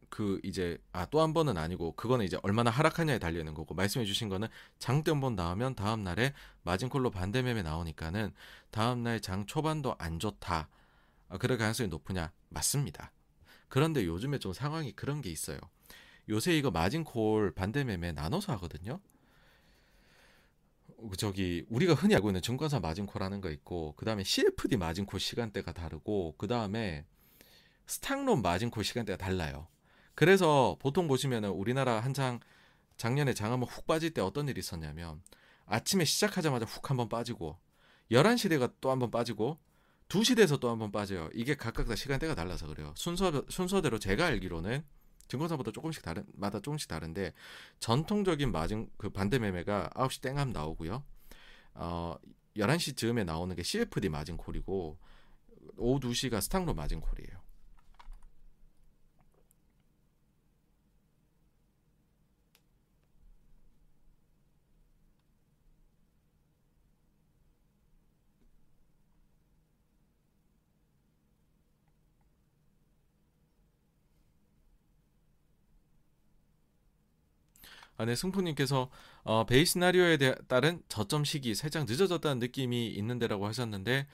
[0.08, 4.06] 그 이제 아 또 한 번은 아니고 그거는 이제 얼마나 하락하냐에 달려 있는 거고 말씀해
[4.06, 8.32] 주신 거는 장대 한번 나오면 다음 날에 마진콜로 반대 매매 나오니까는
[8.70, 10.68] 다음 날 장 초반도 안 좋다.
[11.28, 12.32] 아, 그럴 가능성이 높으냐?
[12.48, 13.12] 맞습니다.
[13.68, 15.58] 그런데 요즘에 좀 상황이 그런 게 있어요.
[16.28, 19.00] 요새 이거 마진콜 반대 매매 나눠서 하거든요.
[21.18, 26.34] 저기 우리가 흔히 알고 있는 증권사 마진콜하는 거 있고 그 다음에 CFD 마진콜 시간대가 다르고
[26.38, 27.04] 그 다음에
[27.86, 29.68] 스탁론 마진콜 시간대가 달라요.
[30.14, 32.40] 그래서 보통 보시면은 우리나라 한창
[32.96, 35.22] 작년에 장 한번 훅 빠질 때 어떤 일이 있었냐면
[35.66, 37.58] 아침에 시작하자마자 훅 한번 빠지고
[38.10, 39.58] 11시 대가 또 한번 빠지고
[40.08, 41.28] 2시 돼서 또 한 번 빠져요.
[41.34, 42.92] 이게 각각 다 시간대가 달라서 그래요.
[42.96, 44.84] 순서 순서대로 제가 알기로는
[45.28, 47.32] 증권사보다 조금씩 다른 마다 조금씩 다른데
[47.80, 51.02] 전통적인 마진 그 반대 매매가 9시 땡하면 나오고요.
[51.74, 52.16] 어
[52.56, 54.98] 11시 즈음에 나오는 게 CFD 마진 콜이고
[55.76, 57.45] 오후 2시가 스탕로 마진 콜이에요.
[77.98, 78.90] 아, 네, 승프님께서
[79.22, 80.18] 어, 베이스 시나리오에
[80.48, 84.06] 따른 저점 시기 살짝 늦어졌다는 느낌이 있는데라고 하셨는데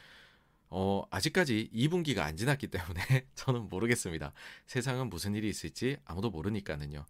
[0.75, 4.33] 어, 아직까지 2분기가 안 지났기 때문에 저는 모르겠습니다.
[4.67, 7.05] 세상은 무슨 일이 있을지 아무도 모르니까는요.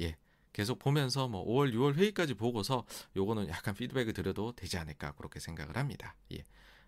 [0.00, 0.16] 예.
[0.52, 5.76] 계속 보면서 뭐 5월, 6월 회의까지 보고서 요거는 약간 피드백을 드려도 되지 않을까 그렇게 생각을
[5.76, 6.16] 합니다.
[6.32, 6.44] 예.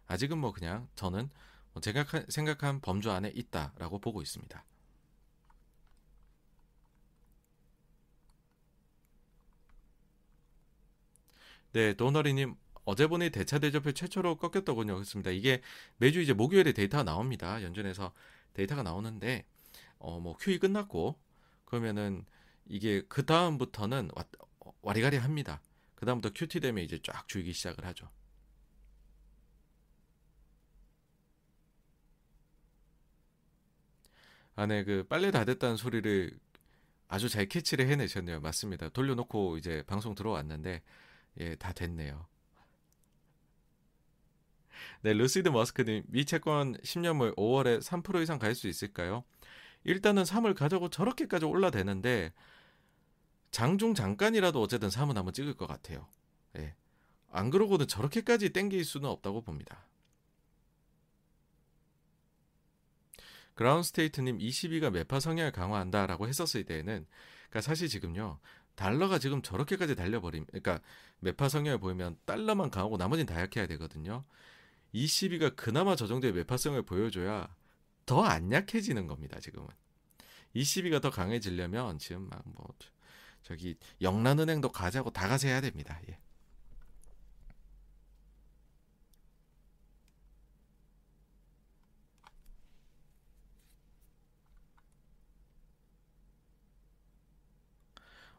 [0.07, 1.29] 아직은 뭐 그냥 저는
[1.73, 4.65] 뭐 제가 생각한 범주 안에 있다라고 보고 있습니다.
[11.73, 14.95] 네, 도너리님 어제 보니 대차 대조표 최초로 꺾였더군요.
[14.95, 15.31] 그렇습니다.
[15.31, 15.63] 이게
[15.99, 17.63] 매주 이제 목요일에 데이터가 나옵니다.
[17.63, 18.13] 연준에서
[18.55, 19.45] 데이터가 나오는데
[19.99, 21.19] 어 뭐 QE 끝났고
[21.65, 22.25] 그러면은
[22.67, 24.11] 이게 그 다음부터는
[24.83, 25.61] 와리가리 합니다.
[25.95, 28.11] 그 다음부터 QT 되면 이제 쫙 줄기 시작을 하죠.
[34.57, 36.39] 안에 그 빨래 다 됐다는 소리를
[37.09, 38.41] 아주 잘 캐치를 해내셨네요.
[38.41, 38.89] 맞습니다.
[38.91, 40.83] 돌려놓고 이제 방송 들어왔는데
[41.39, 42.27] 예, 다 됐네요.
[45.03, 49.25] 네, 루시드 머스크님, 미 채권 10년물 5월에 3% 이상 갈 수 있을까요?
[49.85, 52.33] 일단은 3을 가져고 저렇게까지 올라대는데
[53.51, 56.09] 장중 잠깐이라도 어쨌든 3은 한번 찍을 것 같아요.
[56.57, 56.75] 예.
[57.31, 59.87] 안 그러고는 저렇게까지 땡길 수는 없다고 봅니다.
[63.55, 67.07] 그라운 스테이트님 22가 매파 성향을 강화한다라고 했었을 때에는
[67.49, 68.39] 그러니까 사실 지금요
[68.79, 70.81] 달러가 지금 저렇게까지 달려버림 그러니까
[71.19, 74.25] 매파 성향을 보이면 달러만 강하고 나머지는 다 약해야 되거든요.
[74.95, 77.55] 22가 그나마 저 정도의 매파성을 보여줘야
[78.07, 79.41] 더 안 약해지는 겁니다.
[79.41, 79.69] 지금은
[80.55, 82.69] 22가 더 강해지려면 지금 막 뭐
[83.43, 86.01] 저기 영란은행도 가자고 다 가세해야 됩니다.
[86.09, 86.19] 예.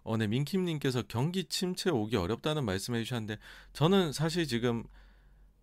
[0.10, 3.38] 어, 네, 민킴님께서 경기 침체 오기 어렵다는 말씀해 주셨는데,
[3.74, 4.84] 저는 사실 지금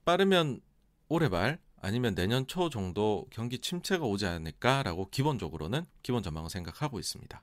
[0.04, 0.60] 빠르면
[1.08, 7.42] 올해 말 아니면 내년 초 정도 경기 침체가 오지 않을까라고 기본적으로는 기본 전망을 생각하고 있습니다.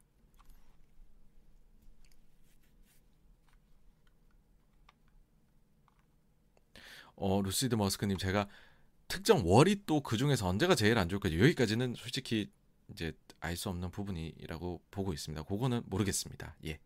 [7.16, 8.48] 어, 루시드 머스크님, 제가
[9.08, 12.50] 특정 월이 또 그 중에서 언제가 제일 안 좋을까 여기까지는 솔직히
[12.92, 15.44] 이제 알 수 없는 부분이라고 보고 있습니다.
[15.44, 16.56] 그거는 모르겠습니다.
[16.66, 16.80] 예.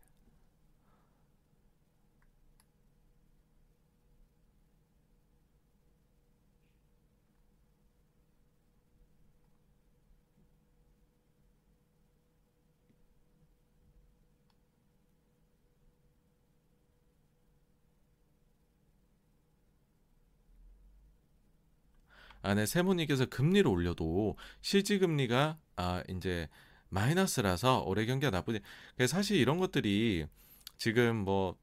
[22.48, 26.48] 안에 세모님께서 금리를 올려도 실질 금리가 아 이제
[26.90, 28.60] 마이너스라서 올해 경기가 나쁘지.
[29.08, 30.26] 사실 이런 것들이
[30.78, 31.58] 지금 뭐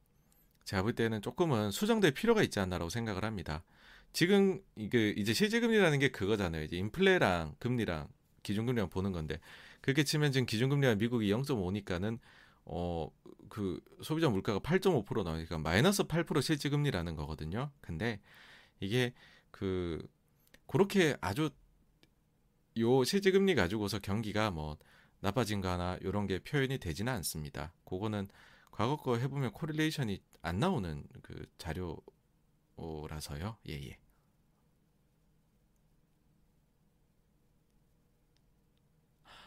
[0.65, 3.65] 제가 볼 때는 조금은 수정될 필요가 있지 않나라고 생각을 합니다.
[4.13, 6.63] 지금 이게 이제 실질 금리라는 게 그거잖아요.
[6.63, 8.09] 이제 인플레랑 금리랑
[8.43, 9.41] 기준금리랑 보는 건데
[9.81, 12.19] 그렇게 치면 지금 기준금리가 미국이 0.5니까는
[12.67, 13.11] 어
[13.55, 17.71] 그 소비자 물가가 8.5% 나오니까 마이너스 8% 실질 금리라는 거거든요.
[17.81, 18.21] 근데
[18.81, 19.13] 이게
[19.53, 20.05] 그
[20.67, 21.51] 그렇게 아주
[22.79, 24.77] 요 실질 금리 가지고서 경기가 뭐
[25.21, 27.73] 나빠진 거나 이런 게 표현이 되지는 않습니다.
[27.85, 28.29] 그거는
[28.71, 33.57] 과거 거 해보면 correlation이 안 나오는 그 자료라서요.
[33.69, 33.99] 예, 예.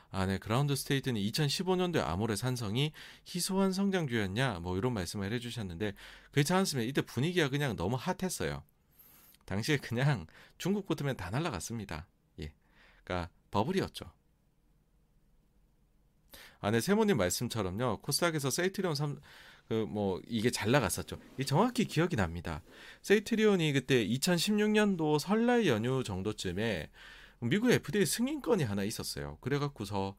[0.10, 0.38] 아, 네.
[0.38, 2.94] 그라운드 스테이트님 2015년도에 아모레 산성이
[3.28, 4.60] 희소한 성장주였냐?
[4.62, 5.94] 뭐 이런 말씀을 해주셨는데
[6.32, 6.90] 그렇지 않습니다.
[6.90, 8.64] 이때 분위기가 그냥 너무 핫했어요.
[9.48, 10.28] 당시에 그냥
[10.58, 12.06] 중국 붙으면 다 날라갔습니다.
[12.42, 12.52] 예.
[13.04, 14.12] 그러니까 버블이었죠.
[16.60, 18.02] 안에 세모님 말씀처럼요.
[18.02, 19.20] 코스닥에서 세이트리온 3,
[19.70, 21.18] 그, 뭐, 이게 잘 나갔었죠.
[21.40, 22.62] 이 정확히 기억이 납니다.
[23.04, 26.90] 세이트리온이 그때 2016년도 설날 연휴 정도쯤에
[27.40, 29.38] 미국 FDA 승인권이 하나 있었어요.
[29.40, 30.16] 그래갖고서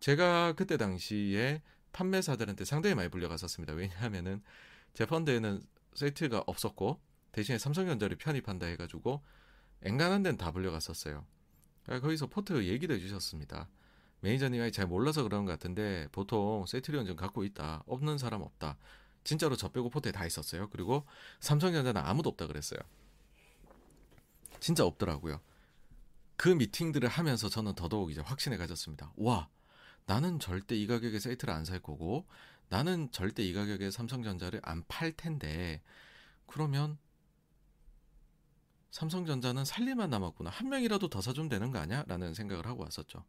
[0.00, 1.62] 제가 그때 당시에
[1.92, 3.74] 판매사들한테 상당히 많이 불려갔었습니다.
[3.74, 4.42] 왜냐하면은
[4.94, 5.62] 제 펀드에는
[5.94, 6.98] 셀트가 없었고
[7.38, 9.22] 대신에 삼성전자를 편입한다 해가지고
[9.82, 11.24] 앵간한 데는 다 불려갔었어요.
[11.84, 13.68] 그러니까 거기서 포트 얘기도 해주셨습니다.
[14.20, 17.84] 매니저님이 잘 몰라서 그런 것 같은데 보통 셀트리온 좀 갖고 있다.
[17.86, 18.76] 없는 사람 없다.
[19.22, 20.68] 진짜로 저 빼고 포트에 다 있었어요.
[20.70, 21.06] 그리고
[21.38, 22.80] 삼성전자는 아무도 없다 그랬어요.
[24.58, 25.40] 진짜 없더라고요.
[26.36, 29.12] 그 미팅들을 하면서 저는 더더욱 이제 확신을 가졌습니다.
[29.16, 29.48] 와,
[30.06, 32.26] 나는 절대 이 가격에 세트를 안 살 거고
[32.68, 35.82] 나는 절대 이 가격에 삼성전자를 안 팔 텐데
[36.46, 36.98] 그러면
[38.90, 40.50] 삼성전자는 살리만 남았구나.
[40.50, 42.04] 한 명이라도 더 사주면 되는 거 아니야?
[42.06, 43.24] 라는 생각을 하고 왔었죠.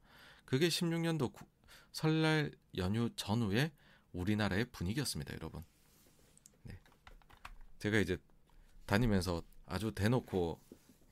[0.46, 1.46] 그게 16년도 구,
[1.92, 3.72] 설날 연휴 전후에
[4.14, 5.64] 우리나라의 분위기였습니다, 여러분.
[6.64, 6.80] 네.
[7.80, 8.18] 제가 이제
[8.86, 10.60] 다니면서 아주 대놓고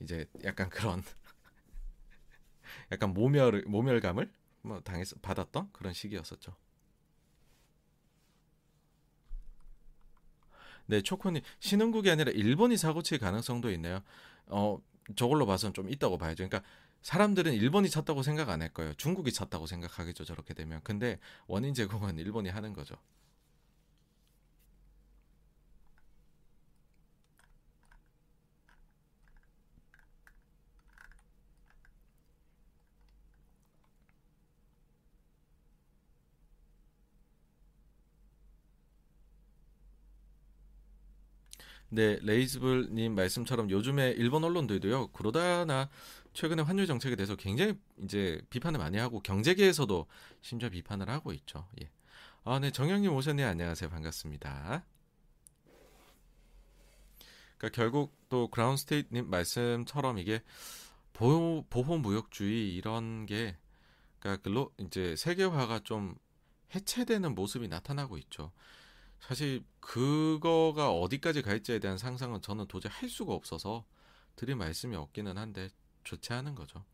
[0.00, 1.02] 이제 약간 그런
[2.90, 6.56] 약간 모멸 모멸감을 뭐 당해서 받았던 그런 시기였었죠.
[10.86, 14.02] 네, 초코님 신흥국이 아니라 일본이 사고 칠 가능성도 있네요.
[14.50, 14.78] 어,
[15.16, 16.46] 저걸로 봐선 좀 있다고 봐야죠.
[16.48, 16.62] 그러니까
[17.02, 18.92] 사람들은 일본이 찼다고 생각 안 할 거예요.
[18.94, 20.24] 중국이 찼다고 생각하겠죠.
[20.24, 20.80] 저렇게 되면.
[20.82, 22.96] 근데 원인 제공은 일본이 하는 거죠.
[41.90, 45.88] 네, 레이즈블님 말씀처럼 요즘에 일본 언론들도요, 그러다나
[46.34, 50.06] 최근에 환율 정책에 대해서 굉장히 이제 비판을 많이 하고 경제계에서도
[50.42, 51.66] 심지어 비판을 하고 있죠.
[51.80, 51.90] 예.
[52.44, 53.46] 아, 네, 정영님 오셨네요.
[53.46, 53.90] 안녕하세요.
[53.90, 54.84] 반갑습니다.
[57.56, 60.42] 그러니까 결국 또 그라운 스테이트님 말씀처럼 이게
[61.12, 63.56] 보호, 보호 무역주의 이런 게
[64.20, 66.14] 그러니까 글로 이제 세계화가 좀
[66.74, 68.52] 해체되는 모습이 나타나고 있죠.
[69.20, 73.84] 사실 그거가 어디까지 갈지에 대한 상상은 저는 도저히 할 수가 없어서
[74.36, 75.68] 드릴 말씀이 없기는 한데
[76.04, 76.84] 좋지 않은 거죠.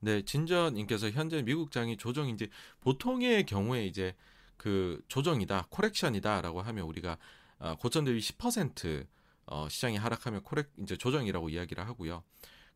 [0.00, 4.14] 네, 진저님께서 현재 미국장이 조정인지 보통의 경우에 이제
[4.56, 7.18] 그 조정이다, 코렉션이다라고 하면 우리가
[7.58, 9.06] 어, 고점 대비 10%
[9.46, 12.22] 어, 시장이 하락하면 코렉 이제 조정이라고 이야기를 하고요.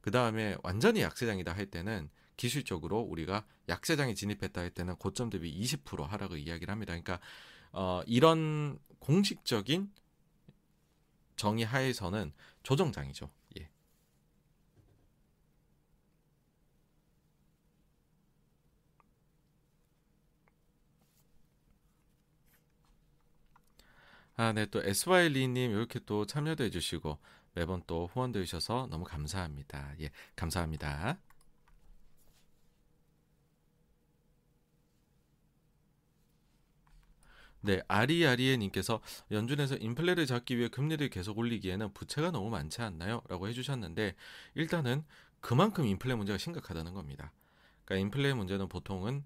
[0.00, 2.10] 그 다음에 완전히 약세장이다 할 때는
[2.40, 6.92] 기술적으로 우리가 약세장에 진입했다 할 때는 고점 대비 20% 하락을 이야기를 합니다.
[6.94, 7.20] 그러니까
[7.70, 9.90] 어, 이런 공식적인
[11.36, 13.28] 정의 하에서는 조정장이죠.
[13.58, 13.68] 예.
[24.36, 27.18] 아, 네, 또 SY리님 이렇게 또 참여도 해주시고
[27.52, 29.92] 매번 또 후원도 해주셔서 너무 감사합니다.
[30.00, 31.18] 예, 감사합니다.
[37.62, 43.22] 네, 아리아리에님께서 연준에서 인플레를 잡기 위해 금리를 계속 올리기에는 부채가 너무 많지 않나요?
[43.28, 44.14] 라고 해주셨는데
[44.54, 45.04] 일단은
[45.40, 47.32] 그만큼 인플레 문제가 심각하다는 겁니다.
[47.84, 49.24] 그러니까 인플레 문제는 보통은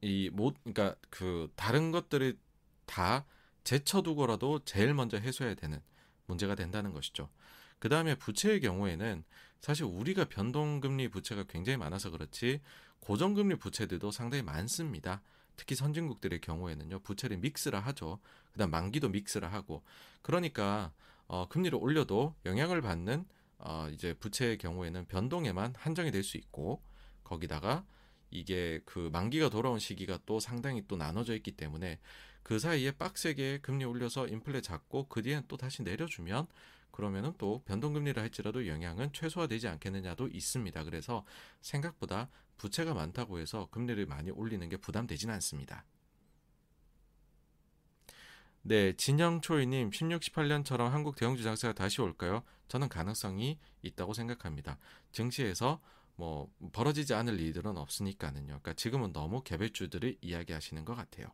[0.00, 2.38] 이 못 그러니까 그 다른 것들을
[2.86, 3.26] 다
[3.64, 5.80] 제쳐두고라도 제일 먼저 해소해야 되는
[6.26, 7.28] 문제가 된다는 것이죠.
[7.78, 9.24] 그 다음에 부채의 경우에는
[9.60, 12.60] 사실 우리가 변동금리 부채가 굉장히 많아서 그렇지
[13.00, 15.22] 고정금리 부채들도 상당히 많습니다.
[15.58, 18.20] 특히 선진국들의 경우에는요 부채를 믹스라 하죠.
[18.52, 19.82] 그다음 만기도 믹스라 하고
[20.22, 20.92] 그러니까
[21.26, 23.26] 어, 금리를 올려도 영향을 받는
[23.58, 26.82] 어, 이제 부채의 경우에는 변동에만 한정이 될 수 있고
[27.24, 27.84] 거기다가
[28.30, 31.98] 이게 그 만기가 돌아온 시기가 또 상당히 또 나눠져 있기 때문에
[32.42, 36.46] 그 사이에 빡세게 금리 올려서 인플레 잡고 그 뒤엔 또 다시 내려주면
[36.98, 40.82] 그러면은 또 변동금리를 할지라도 영향은 최소화되지 않겠느냐도 있습니다.
[40.82, 41.24] 그래서
[41.60, 45.84] 생각보다 부채가 많다고 해서 금리를 많이 올리는 게 부담되지는 않습니다.
[48.62, 52.42] 네, 진영초이님 16, 18년처럼 한국 대형주 장세가 다시 올까요?
[52.66, 54.76] 저는 가능성이 있다고 생각합니다.
[55.12, 55.80] 증시에서
[56.16, 58.46] 뭐 벌어지지 않을 일들은 없으니까는요.
[58.46, 61.28] 그러니까 지금은 너무 개별주들을 이야기하시는 것 같아요.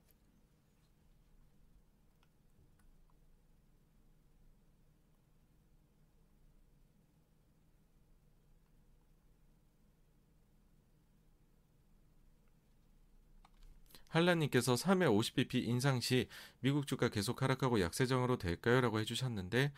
[14.15, 16.29] 한라님께서 3회 50bp 인상 시
[16.61, 18.81] 미국 주가 계속 하락하고 약세정으로 될까요?
[18.81, 19.73] 라고 해주셨는데,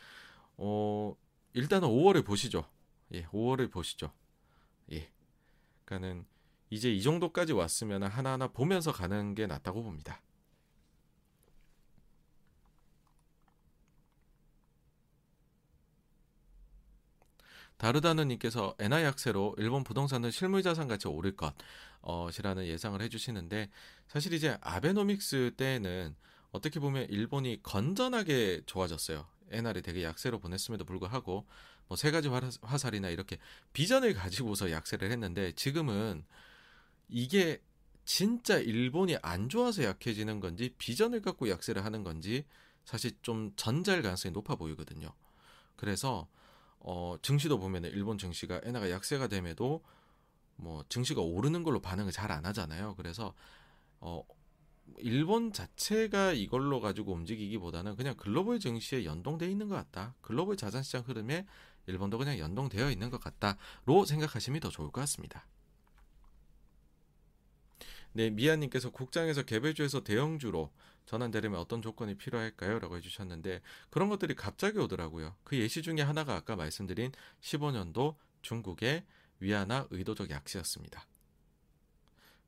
[0.59, 1.17] 어,
[1.55, 2.69] 일단은 5월을 보시죠.
[3.13, 4.13] 예, 5월을 보시죠.
[4.93, 5.11] 예.
[5.85, 6.27] 그러니까는
[6.69, 10.21] 이제 이 정도까지 왔으면 하나하나 보면서 가는 게 낫다고 봅니다.
[17.79, 23.71] 다르다는 님께서 엔화 약세로 일본 부동산은 실물자산 가치 오를 것이라는 예상을 해주시는데
[24.09, 26.15] 사실 이제 아베노믹스 때는
[26.53, 29.27] 어떻게 보면 일본이 건전하게 좋아졌어요.
[29.51, 31.47] 엔화를 되게 약세로 보냈음에도 불구하고
[31.89, 32.29] 뭐 세 가지
[32.63, 33.39] 화살이나 이렇게
[33.73, 36.25] 비전을 가지고서 약세를 했는데 지금은
[37.09, 37.63] 이게
[38.05, 42.45] 진짜 일본이 안 좋아서 약해지는 건지 비전을 갖고 약세를 하는 건지
[42.85, 45.13] 사실 좀 전자일 가능성이 높아 보이거든요.
[45.77, 46.29] 그래서
[46.81, 49.83] 어 증시도 보면은 일본 증시가 엔화가 약세가 됨에도
[50.57, 52.95] 뭐 증시가 오르는 걸로 반응을 잘 안 하잖아요.
[52.97, 53.35] 그래서
[54.01, 54.23] 어
[54.99, 60.15] 일본 자체가 이걸로 가지고 움직이기보다는 그냥 글로벌 증시에 연동돼 있는 것 같다.
[60.23, 61.47] 글로벌 자산시장 흐름에
[61.87, 65.47] 일본도 그냥 연동되어 있는 것 같다로 생각하시면 더 좋을 것 같습니다.
[68.13, 70.71] 네, 미아님께서 국장에서 개별주에서 대형주로
[71.07, 72.79] 전환되려면 어떤 조건이 필요할까요?
[72.79, 75.35] 라고 해주셨는데 그런 것들이 갑자기 오더라고요.
[75.45, 79.05] 그 예시 중에 하나가 아까 말씀드린 15년도 중국의
[79.41, 81.07] 위안화 의도적 약세였습니다.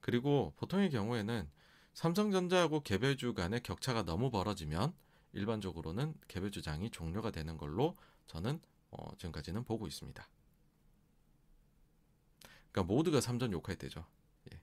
[0.00, 1.48] 그리고 보통의 경우에는
[1.94, 4.94] 삼성전자하고 개별주 간의 격차가 너무 벌어지면
[5.32, 7.96] 일반적으로는 개별 주장이 종료가 되는 걸로
[8.26, 10.28] 저는 어, 지금까지는 보고 있습니다.
[12.72, 14.06] 그러니까 모두가 삼전 욕할 때죠.
[14.52, 14.60] 예.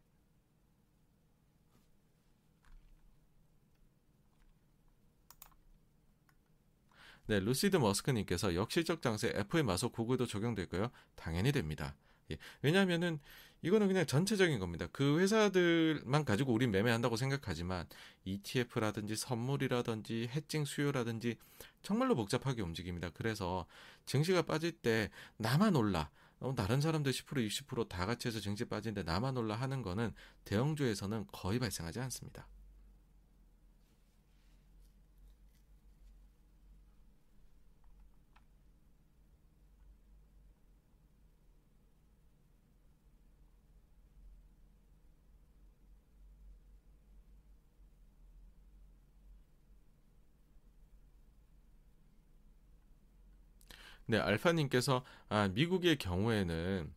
[7.28, 10.92] 네, 루시드 머스크님께서 역실적 장세 FA 마소 구글도 적용될까요?
[11.16, 11.96] 당연히 됩니다.
[12.32, 12.38] 예.
[12.62, 13.20] 왜냐하면은
[13.62, 14.88] 이거는 그냥 전체적인 겁니다.
[14.92, 17.88] 그 회사들만 가지고 우린 매매한다고 생각하지만
[18.24, 21.38] ETF라든지 선물이라든지 해칭 수요라든지
[21.82, 23.10] 정말로 복잡하게 움직입니다.
[23.16, 23.66] 그래서
[24.06, 29.36] 증시가 빠질 때 나만 올라 어, 다른 사람들 10% 20%다 같이 해서 증시 빠진데 나만
[29.36, 30.14] 올라 하는 거는
[30.44, 32.48] 대형주에서는 거의 발생하지 않습니다.
[54.08, 56.94] 네, 알파님께서 아, 미국의 경우에는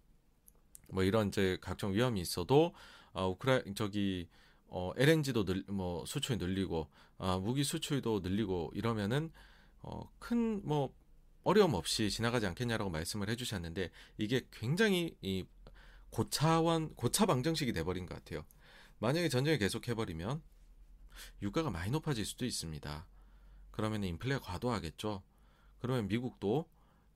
[0.90, 2.74] 뭐 이런 이제 각종 위험이 있어도
[3.12, 4.28] 아, 우크라 저기
[4.66, 6.88] 어, LNG도 늘, 뭐 수출이 늘리고
[7.18, 9.30] 아, 무기 수출도 늘리고 이러면은
[9.80, 10.92] 어, 큰 뭐
[11.48, 15.46] 어려움 없이 지나가지 않겠냐라고 말씀을 해주셨는데 이게 굉장히 이
[16.10, 18.44] 고차원 고차 방정식이 돼버린 것 같아요.
[18.98, 20.42] 만약에 전쟁이 계속 해버리면
[21.40, 23.06] 유가가 많이 높아질 수도 있습니다.
[23.70, 25.22] 그러면 인플레가 과도하겠죠.
[25.78, 26.68] 그러면 미국도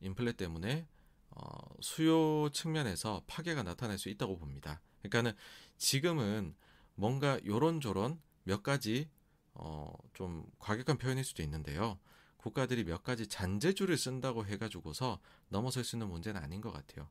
[0.03, 0.87] 인플레 때문에
[1.31, 4.81] 어, 수요 측면에서 파괴가 나타날 수 있다고 봅니다.
[5.01, 5.33] 그러니까는
[5.79, 6.55] 지금은
[6.95, 9.09] 뭔가 요런저런 몇 가지
[9.55, 11.99] 어, 좀 과격한 표현일 수도 있는데요.
[12.37, 17.09] 국가들이 몇 가지 잔재주를 쓴다고 해가지고서 넘어설 수 있는 문제는 아닌 것 같아요.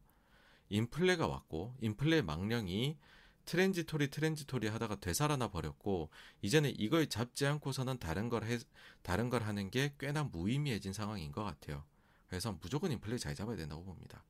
[0.70, 2.98] 인플레가 왔고 인플레 망령이
[3.46, 6.10] transitory transitory 하다가 되살아나 버렸고
[6.42, 8.60] 이제는 이걸 잡지 않고서는 다른 걸 해,
[9.02, 11.84] 다른 걸 하는 게 꽤나 무의미해진 상황인 것 같아요.
[12.32, 14.24] 그래서 무조건 인플레 잘 잡아야 된다고 봅니다.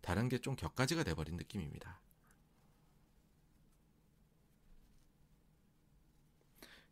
[0.00, 2.00] 다른 게 좀 격가지가 돼버린 느낌입니다.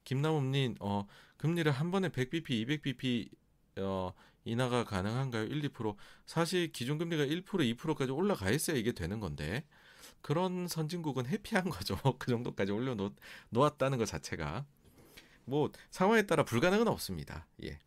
[0.05, 1.07] 김남음님, 어,
[1.39, 3.31] 금리를 한 번에 100bp, 200bp
[3.79, 4.13] 어,
[4.45, 5.45] 인하가 가능한가요?
[5.45, 5.97] 1, 2%.
[6.27, 7.45] 사실 기준금리가 1%,
[7.79, 9.67] 2%까지 올라가 있어야 이게 되는 건데
[10.21, 11.97] 그런 선진국은 해피한 거죠.
[12.19, 14.67] 그 정도까지 올려놓았다는 것 자체가
[15.47, 17.47] 뭐 상황에 따라 불가능은 없습니다.
[17.65, 17.79] 예.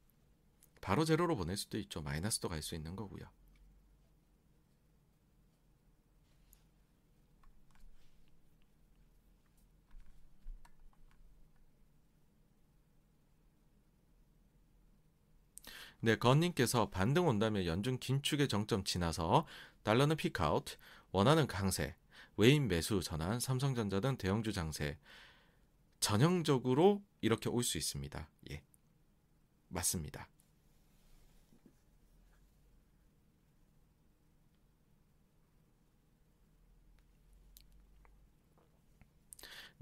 [0.84, 2.02] 바로 제로로 보낼 수도 있죠.
[2.04, 3.26] 마이너스도 갈 수 있는 거고요.
[16.02, 19.46] 네, 건님께서 반등 온다면 연중 긴축의 정점 지나서
[19.84, 20.66] 달러는 피크아웃,
[21.12, 21.96] 원하는 강세,
[22.38, 24.98] 외인 매수 전환, 삼성전자 등 대형주 장세
[26.00, 28.30] 전형적으로 이렇게 올 수 있습니다.
[28.52, 28.62] 예.
[29.70, 30.28] 맞습니다.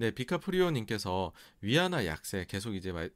[0.01, 1.31] 네, 비카프리오님께서
[1.61, 3.11] 위안화 약세 계속 이제 말,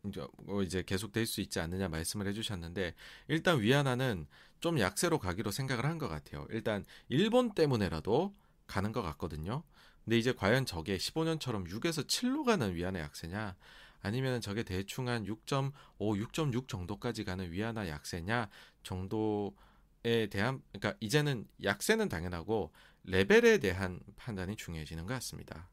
[0.48, 2.94] 어, 이제 계속 될 수 있지 않느냐 말씀을 해주셨는데
[3.28, 4.28] 일단 위안화는
[4.60, 6.46] 좀 약세로 가기로 생각을 한 것 같아요.
[6.52, 8.36] 일단 일본 때문에라도
[8.68, 9.64] 가는 것 같거든요.
[10.04, 13.56] 근데 이제 과연 저게 15년처럼 6에서 7로 가는 위안화 약세냐?
[14.04, 18.48] 아니면 저게 대충 한 6.5, 6.6 정도까지 가는 위안화 약세냐
[18.84, 22.72] 정도에 대한 그러니까 이제는 약세는 당연하고
[23.06, 25.68] 레벨에 대한 판단이 중요해지는 것 같습니다.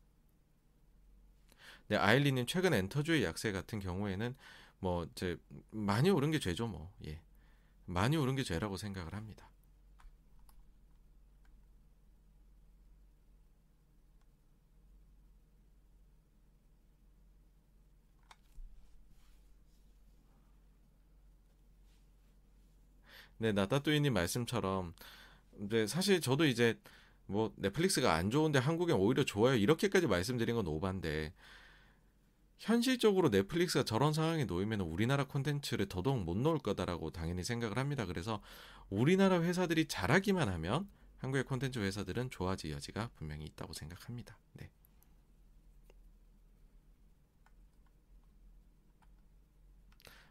[1.89, 4.35] 네, 아일리님 최근 엔터주의 약세 같은 경우에는
[4.79, 5.37] 뭐 이제
[5.71, 6.91] 많이 오른 게 죄죠, 뭐.
[7.07, 7.21] 예.
[7.87, 9.49] 많이 오른 게 죄라고 생각을 합니다.
[23.39, 24.95] 네, 나따뚜이님 말씀처럼
[25.65, 26.79] 이제 사실 저도 이제
[27.27, 31.33] 뭐 넷플릭스가 안 좋은데 한국엔 오히려 좋아요 이렇게까지 말씀드린 건 오반데
[32.63, 38.07] 현실적으로 넷플릭스가 저런 상황에 놓이면 우리나라 콘텐츠를 더더욱 못 넣을 거다라고 당연히 생각을 합니다.
[38.07, 38.41] 그래서
[38.89, 44.39] 우리나라 회사들이 잘하기만 하면 한국의 콘텐츠 회사들은 좋아질 여지가 분명히 있다고 생각합니다.
[44.53, 44.71] 네.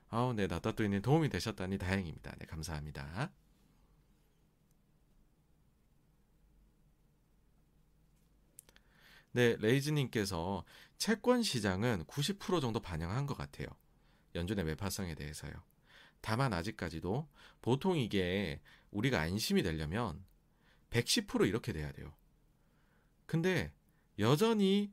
[0.10, 2.34] 아우, 네, 나따뚜이님 도움이 되셨다니 다행입니다.
[2.40, 3.30] 네, 감사합니다.
[9.34, 10.66] 네, 레이즈님께서
[10.98, 13.68] 채권 시장은 90% 정도 반영한 것 같아요.
[14.36, 15.52] 연준의 매파성에 대해서요.
[16.22, 17.28] 다만 아직까지도
[17.62, 18.62] 보통 이게
[18.92, 20.24] 우리가 안심이 되려면
[20.92, 22.14] 110% 이렇게 돼야 돼요.
[23.26, 23.74] 근데
[24.20, 24.92] 여전히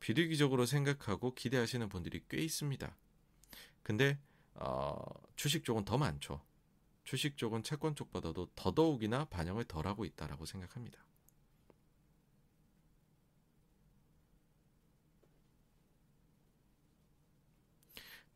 [0.00, 2.96] 비리기적으로 생각하고 기대하시는 분들이 꽤 있습니다.
[3.82, 4.18] 근데
[4.54, 4.96] 어,
[5.36, 6.42] 주식 쪽은 더 많죠.
[7.04, 10.98] 주식 쪽은 채권 쪽보다도 더더욱이나 반영을 덜하고 있다라고 생각합니다.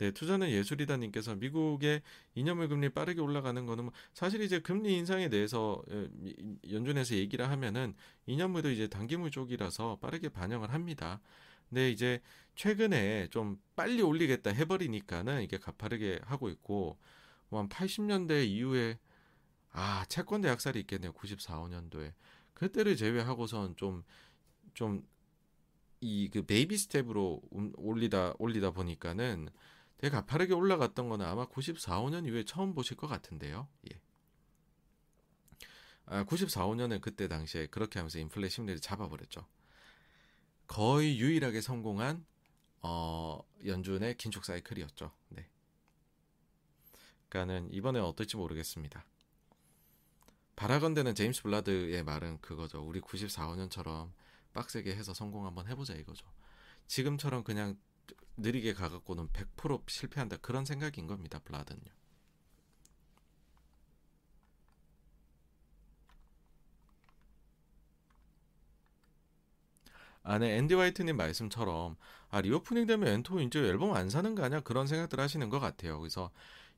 [0.00, 2.00] 네, 투자는 예술이다 님께서 미국의
[2.36, 6.08] 2년물 금리 빠르게 올라가는 거는 뭐 사실 이제 금리 인상에 대해서 예,
[6.72, 7.94] 연준에서 얘기를 하면은
[8.26, 11.20] 2년물도 이제 단기물 쪽이라서 빠르게 반영을 합니다.
[11.68, 12.20] 근데 이제
[12.56, 16.98] 최근에 좀 빨리 올리겠다 해버리니까는 이게 가파르게 하고 있고
[17.50, 18.98] 뭐 한 80년대 이후에
[19.72, 21.12] 아 채권 대학살이 있겠네요.
[21.12, 22.12] 94, 5년도에
[22.54, 24.02] 그때를 제외하고선 좀
[24.74, 25.02] 좀
[26.02, 27.42] 이 그 baby step으로
[27.76, 29.48] 올리다 올리다 보니까는
[30.00, 33.68] 되게 가파르게 올라갔던 거는 아마 94, 5년 이후에 처음 보실 것 같은데요.
[33.92, 34.00] 예.
[36.06, 39.46] 아, 94, 5년에 그때 당시에 그렇게 하면서 인플레 심리를 잡아버렸죠.
[40.66, 42.24] 거의 유일하게 성공한
[42.80, 45.12] 어, 연준의 긴축 사이클이었죠.
[45.28, 45.46] 네.
[47.28, 49.04] 그러니까는 이번에 어떨지 모르겠습니다.
[50.56, 52.80] 바라건대는 제임스 블라드의 말은 그거죠.
[52.80, 54.12] 우리 94, 5년처럼
[54.54, 56.26] 빡세게 해서 성공 한번 해보자 이거죠.
[56.86, 57.76] 지금처럼 그냥
[58.40, 61.38] 느리게 가갖고는 100% 실패한다 그런 생각인 겁니다.
[61.40, 61.90] 블라드는요.
[70.22, 71.96] 안에 앤디 화이트님 말씀처럼
[72.30, 75.98] 아 reopening 되면 엔터 이제 앨범 안 사는 거 아니야 그런 생각들 하시는 것 같아요.
[75.98, 76.30] 그래서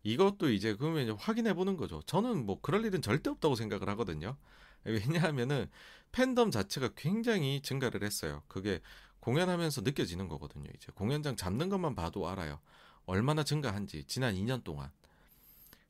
[0.05, 2.03] 이것도 이제 그러면 이제 확인해 보는 거죠.
[2.07, 4.37] 저는 뭐 그럴 일은 절대 없다고 생각을 하거든요.
[4.85, 5.69] 왜냐하면은
[6.13, 8.43] 팬덤 자체가 굉장히 증가를 했어요.
[8.49, 8.81] 그게
[9.23, 10.69] 공연하면서 느껴지는 거거든요.
[10.75, 12.59] 이제 공연장 잡는 것만 봐도 알아요.
[13.07, 14.91] 얼마나 증가한지 지난 2년 동안.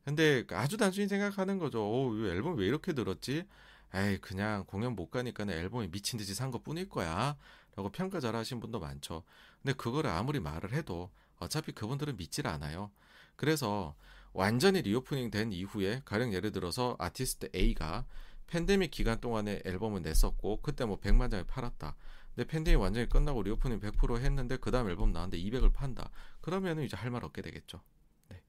[0.05, 1.83] 근데 아주 단순히 생각하는 거죠.
[1.83, 3.47] 오, 이 앨범 왜 이렇게 들었지?
[3.94, 7.36] 에이, 그냥 공연 못 가니까 는 앨범이 미친 듯이 산 것 뿐일 거야.
[7.75, 9.23] 라고 평가 잘 하신 분도 많죠.
[9.62, 12.91] 근데 그거를 아무리 말을 해도 어차피 그분들은 믿질 않아요.
[13.36, 13.94] 그래서
[14.35, 18.05] 완전히 reopening 된 이후에 가령 예를 들어서 아티스트 A가
[18.47, 21.97] 팬데믹 기간 동안에 앨범을 냈었고 그때 뭐 100만 장을 팔았다.
[22.35, 26.11] 근데 팬데믹 완전히 끝나고 reopening 100% 했는데 그 다음 앨범 나왔는데 200을 판다.
[26.41, 27.83] 그러면은 이제 할 말 없게 되겠죠.
[28.28, 28.43] 네.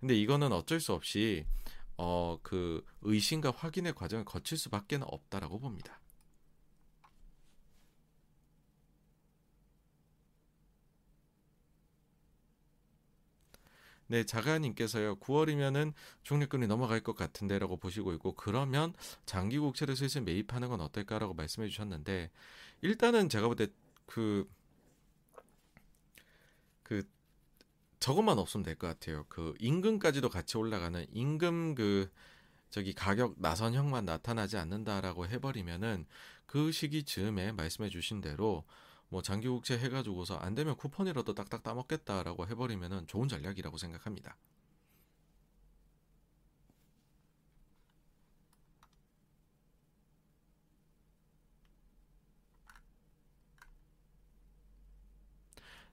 [0.00, 1.46] 근데 이거는 어쩔 수 없이
[1.96, 6.00] 어 그 의심과 확인의 과정을 거칠 수밖에 없다라고 봅니다.
[14.08, 15.16] 네, 자가님께서요.
[15.16, 18.94] 9월이면은 중립금리 넘어갈 것 같은데라고 보시고 있고 그러면
[19.24, 22.30] 장기 국채를 슬슬 매입하는 건 어떨까라고 말씀해 주셨는데
[22.82, 23.68] 일단은 제가 볼 때
[24.06, 24.46] 그
[26.82, 27.02] 그
[28.00, 29.24] 저것만 없으면 될 것 같아요.
[29.28, 32.10] 그 임금까지도 같이 올라가는 임금 그
[32.70, 36.06] 저기 가격 나선형만 나타나지 않는다라고 해버리면은
[36.46, 38.64] 그 시기 즈음에 말씀해 주신 대로
[39.08, 44.36] 뭐 장기국채 해가지고서 안 되면 쿠폰이라도 딱딱 따먹겠다라고 해버리면은 좋은 전략이라고 생각합니다.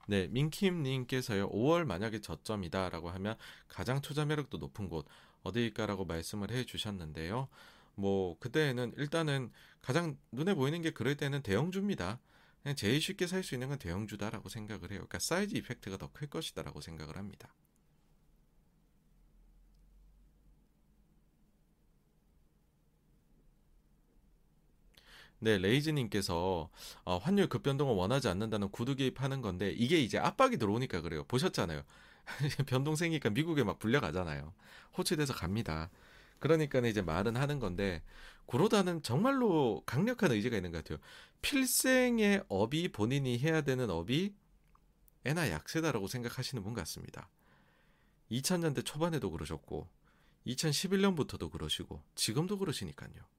[0.06, 3.36] 네, 민킴님께서요, 5월 만약에 저점이다라고 하면
[3.68, 5.06] 가장 투자 매력도 높은 곳
[5.42, 7.48] 어디일까라고 말씀을 해 주셨는데요.
[7.94, 9.50] 뭐, 그때는 일단은
[9.82, 12.18] 가장 눈에 보이는 게 그럴 때는 대형주입니다.
[12.62, 15.00] 그냥 제일 쉽게 살 수 있는 건 대형주다라고 생각을 해요.
[15.00, 17.52] 그러니까 사이즈 이펙트가 더 클 것이다라고 생각을 합니다.
[25.44, 26.70] 네, 레이즈님께서
[27.04, 31.24] 어, 환율 급변동을 원하지 않는다는 구두 개입하는 건데 이게 이제 압박이 들어오니까 그래요.
[31.24, 31.82] 보셨잖아요.
[32.64, 34.54] 변동 생기니까 미국에 막 불려가잖아요.
[34.96, 35.90] 호출돼서 갑니다.
[36.38, 38.02] 그러니까 이제 말은 하는 건데
[38.46, 40.98] 구로다는 정말로 강력한 의지가 있는 것 같아요.
[41.42, 44.32] 필생의 업이 본인이 해야 되는 업이
[45.24, 47.28] 애나 약세다라고 생각하시는 분 같습니다.
[48.30, 49.90] 2000년대 초반에도 그러셨고
[50.46, 53.33] 2011년부터도 그러시고 지금도 그러시니까요.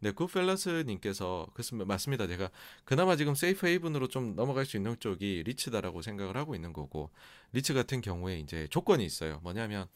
[0.00, 1.86] 네, 굿펠라스님께서 그렇습니다.
[1.86, 2.26] 맞습니다.
[2.26, 2.50] 제가
[2.84, 7.10] 그나마 지금 safe haven으로 좀 넘어갈 수 있는 쪽이 리츠다라고 생각을 하고 있는 거고
[7.52, 9.40] 리츠 같은 경우에 이제 조건이 있어요.
[9.42, 9.86] 뭐냐면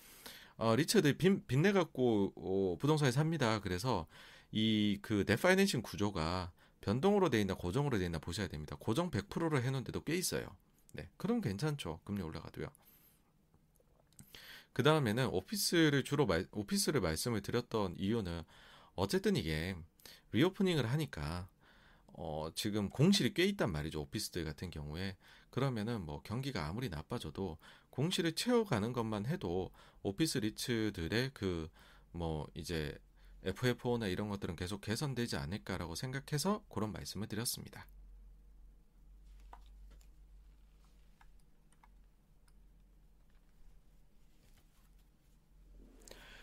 [0.56, 3.60] 어, 리츠들 빚, 빚내 갖고 어, 부동산에 삽니다.
[3.60, 4.06] 그래서
[4.52, 8.76] 이 그 debt financing 구조가 변동으로 돼 있나 고정으로 돼 있나 보셔야 됩니다.
[8.78, 10.56] 고정 100%로 해놓은 데도 꽤 있어요.
[10.92, 12.00] 네, 그럼 괜찮죠.
[12.04, 12.66] 금리 올라가도요.
[14.72, 18.42] 그 다음에는 오피스를 주로 말, 오피스를 말씀을 드렸던 이유는
[19.00, 19.76] 어쨌든 이게
[20.32, 21.48] 리오프닝을 하니까
[22.12, 24.00] 어, 지금 공실이 꽤 있단 말이죠.
[24.02, 25.16] 오피스들 같은 경우에
[25.50, 27.58] 그러면은 뭐 경기가 아무리 나빠져도
[27.90, 29.70] 공실을 채워가는 것만 해도
[30.02, 31.68] 오피스 리츠들의 그
[32.12, 32.96] 뭐 이제
[33.42, 37.86] FFO나 이런 것들은 계속 개선되지 않을까라고 생각해서 그런 말씀을 드렸습니다.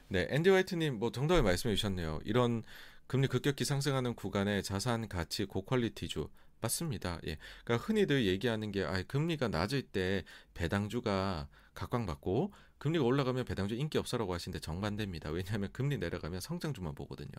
[0.09, 2.21] 네, 앤디 화이트님 뭐 정답을 말씀해 주셨네요.
[2.23, 2.63] 이런
[3.07, 6.29] 금리 급격히 상승하는 구간에 자산 가치 고퀄리티주
[6.61, 7.19] 맞습니다.
[7.27, 13.97] 예, 그러니까 흔히들 얘기하는 게 아, 금리가 낮을 때 배당주가 각광받고 금리가 올라가면 배당주 인기
[13.97, 15.29] 없어라고 하시는데 정반대입니다.
[15.29, 17.31] 왜냐하면 금리 내려가면 성장주만 보거든요.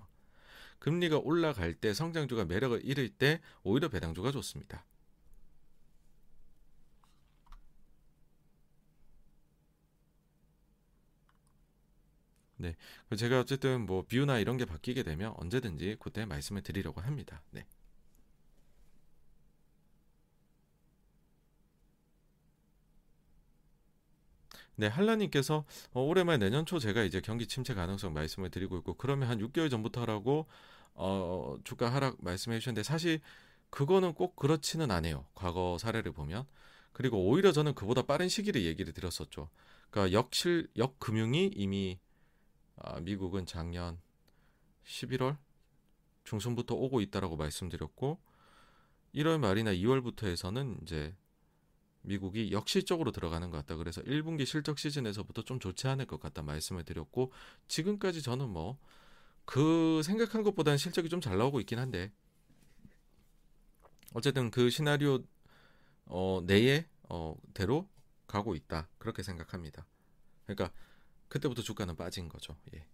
[0.78, 4.84] 금리가 올라갈 때 성장주가 매력을 잃을 때 오히려 배당주가 좋습니다.
[12.58, 12.76] 네.
[13.16, 17.42] 제가 어쨌든 뭐 뷰나 이런 게 바뀌게 되면 언제든지 그때 말씀을 드리려고 합니다.
[17.50, 17.64] 네.
[24.76, 28.94] 네, 한라님께서 어, 올해 말 내년 초 제가 이제 경기 침체 가능성 말씀을 드리고 있고
[28.94, 30.46] 그러면 한 6개월 전부터 하라고
[30.94, 33.20] 어, 주가 하락 말씀해 주셨는데 사실
[33.70, 35.26] 그거는 꼭 그렇지는 않아요.
[35.34, 36.44] 과거 사례를 보면
[36.92, 39.48] 그리고 오히려 저는 그보다 빠른 시기를 얘기를 드렸었죠.
[39.90, 41.98] 그러니까 역실 역금융이 이미
[42.80, 44.00] 아, 미국은 작년
[44.84, 45.36] 11월
[46.24, 48.18] 중순부터 오고 있다라고 말씀드렸고
[49.14, 51.16] 1월 말이나 2월부터 해서는 이제
[52.02, 53.76] 미국이 역실적으로 들어가는 것 같다.
[53.76, 57.32] 그래서 1분기 실적 시즌에서부터 좀 좋지 않을 것 같다 말씀을 드렸고
[57.66, 58.78] 지금까지 저는 뭐
[59.48, 62.12] 그 생각한 것보다는 실적이 좀 잘 나오고 있긴 한데
[64.12, 65.20] 어쨌든 그 시나리오
[66.04, 67.88] 어, 내에 어, 대로
[68.26, 69.86] 가고 있다 그렇게 생각합니다.
[70.44, 70.70] 그러니까
[71.28, 72.56] 그때부터 주가는 빠진 거죠.
[72.74, 72.86] 예.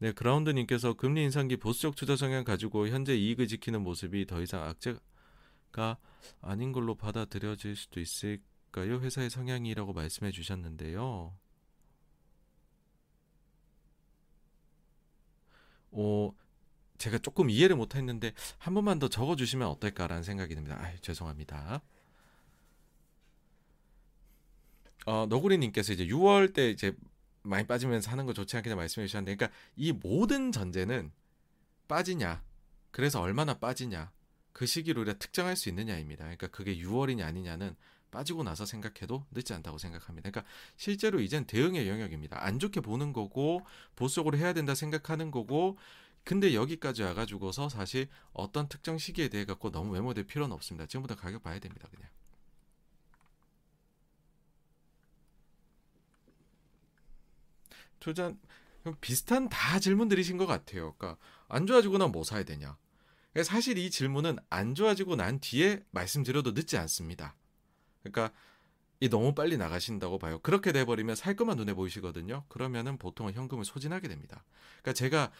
[0.00, 5.98] 네, 그라운드님께서 금리 인상기 보수적 투자 성향 가지고 현재 이익을 지키는 모습이 더 이상 악재가
[6.40, 9.00] 아닌 걸로 받아들여질 수도 있을까요?
[9.00, 11.36] 회사의 성향이라고 말씀해 주셨는데요.
[15.90, 16.32] 어,
[16.98, 20.76] 제가 조금 이해를 못했는데 한 번만 더 적어주시면 어떨까라는 생각이 듭니다.
[20.80, 21.80] 아, 죄송합니다.
[25.06, 26.94] 어, 너구리님께서 이제 6월 때 이제
[27.42, 31.12] 많이 빠지면서 하는 거 좋지 않겠냐 말씀해 주셨는데, 그러니까 이 모든 전제는
[31.86, 32.42] 빠지냐,
[32.90, 34.10] 그래서 얼마나 빠지냐,
[34.52, 36.24] 그 시기로 우리가 특정할 수 있느냐입니다.
[36.24, 37.74] 그러니까 그게 6월이냐 아니냐는
[38.10, 40.30] 빠지고 나서 생각해도 늦지 않다고 생각합니다.
[40.30, 42.42] 그러니까 실제로 이젠 대응의 영역입니다.
[42.42, 43.64] 안 좋게 보는 거고
[43.96, 45.78] 보수적으로 해야 된다 생각하는 거고
[46.28, 50.84] 근데 여기까지 와가지고서 사실 어떤 특정 시기에 대해 갖고 너무 외모될 필요는 없습니다.
[50.84, 51.88] 지금부터 가격 봐야 됩니다.
[51.90, 52.06] 그냥.
[57.98, 58.34] 투자
[59.00, 60.94] 비슷한 다 질문들이신 것 같아요.
[60.98, 62.76] 그러니까 안 좋아지고 나면 뭐 사야 되냐.
[63.42, 67.36] 사실 이 질문은 안 좋아지고 난 뒤에 말씀드려도 늦지 않습니다.
[68.02, 68.36] 그러니까
[69.00, 70.40] 이 너무 빨리 나가신다고 봐요.
[70.40, 72.44] 그렇게 돼버리면 살 것만 눈에 보이시거든요.
[72.48, 74.44] 그러면은 보통은 현금을 소진하게 됩니다.
[74.82, 75.32] 그러니까 제가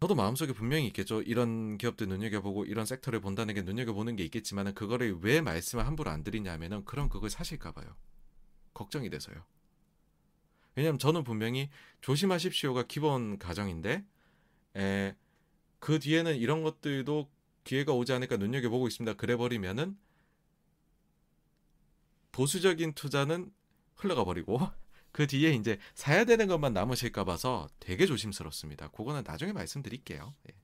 [0.00, 1.22] 저도 마음속에 분명히 있겠죠.
[1.22, 6.24] 이런 기업들 눈여겨보고 이런 섹터를 본다는 게 눈여겨보는 게 있겠지만 그거를 왜 말씀을 함부로 안
[6.24, 7.94] 드리냐면은 그럼 그걸 사실까 봐요.
[8.74, 9.44] 걱정이 돼서요.
[10.74, 14.04] 왜냐면 저는 분명히 조심하십시오가 기본 가정인데
[14.76, 15.14] 에,
[15.78, 17.30] 그 뒤에는 이런 것들도
[17.62, 19.14] 기회가 오지 않을까 눈여겨보고 있습니다.
[19.14, 19.96] 그래 버리면은
[22.32, 23.52] 보수적인 투자는
[23.94, 24.58] 흘러가 버리고
[25.12, 28.88] 그 뒤에 이제 사야 되는 것만 남으실까 봐서 되게 조심스럽습니다.
[28.88, 30.34] 그거는 나중에 말씀드릴게요.
[30.48, 30.54] 예.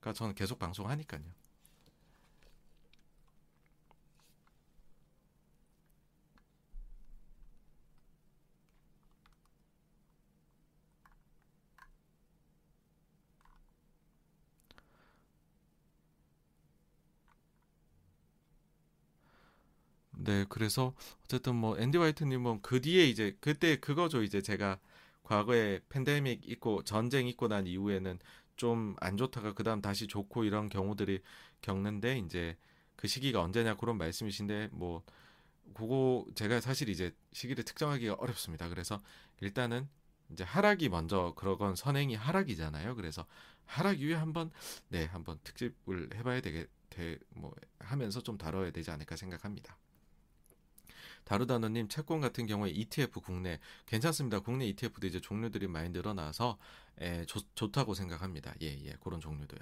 [0.00, 1.22] 그러니까 저는 계속 방송하니까요.
[20.26, 20.92] 네, 그래서
[21.24, 24.78] 어쨌든 뭐 앤디 화이트님은 그 뒤에 이제 그때 그거죠 이제 제가
[25.22, 28.18] 과거에 팬데믹 있고 전쟁 있고 난 이후에는
[28.56, 31.22] 좀 안 좋다가 그다음 다시 좋고 이런 경우들이
[31.60, 32.56] 겪는데 이제
[32.96, 35.02] 그 시기가 언제냐 그런 말씀이신데 뭐
[35.74, 38.68] 그거 제가 사실 이제 시기를 특정하기가 어렵습니다.
[38.68, 39.02] 그래서
[39.40, 39.88] 일단은
[40.32, 42.96] 이제 하락이 먼저 그러건 선행이 하락이잖아요.
[42.96, 43.26] 그래서
[43.66, 44.50] 하락 이후에 한번
[44.90, 49.76] 네 한번 특집을 해봐야 되게 돼, 뭐 하면서 좀 다뤄야 되지 않을까 생각합니다.
[51.26, 54.40] 다루다노님 채권 같은 경우에 ETF 국내 괜찮습니다.
[54.40, 56.56] 국내 ETF도 이제 종류들이 많이 늘어나서
[57.00, 58.54] 에, 좋, 좋다고 생각합니다.
[58.62, 59.60] 예, 예, 그런 종류도요.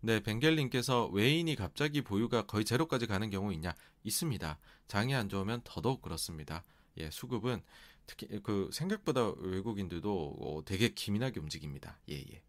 [0.00, 3.74] 네, 벵겔님께서 외인이 갑자기 보유가 거의 제로까지 가는 경우 있냐?
[4.02, 4.58] 있습니다.
[4.88, 6.64] 장이 안 좋으면 더더욱 그렇습니다.
[6.98, 7.62] 예, 수급은
[8.06, 11.98] 특히 그 생각보다 외국인들도 어, 되게 기민하게 움직입니다.
[12.10, 12.42] 예, 예.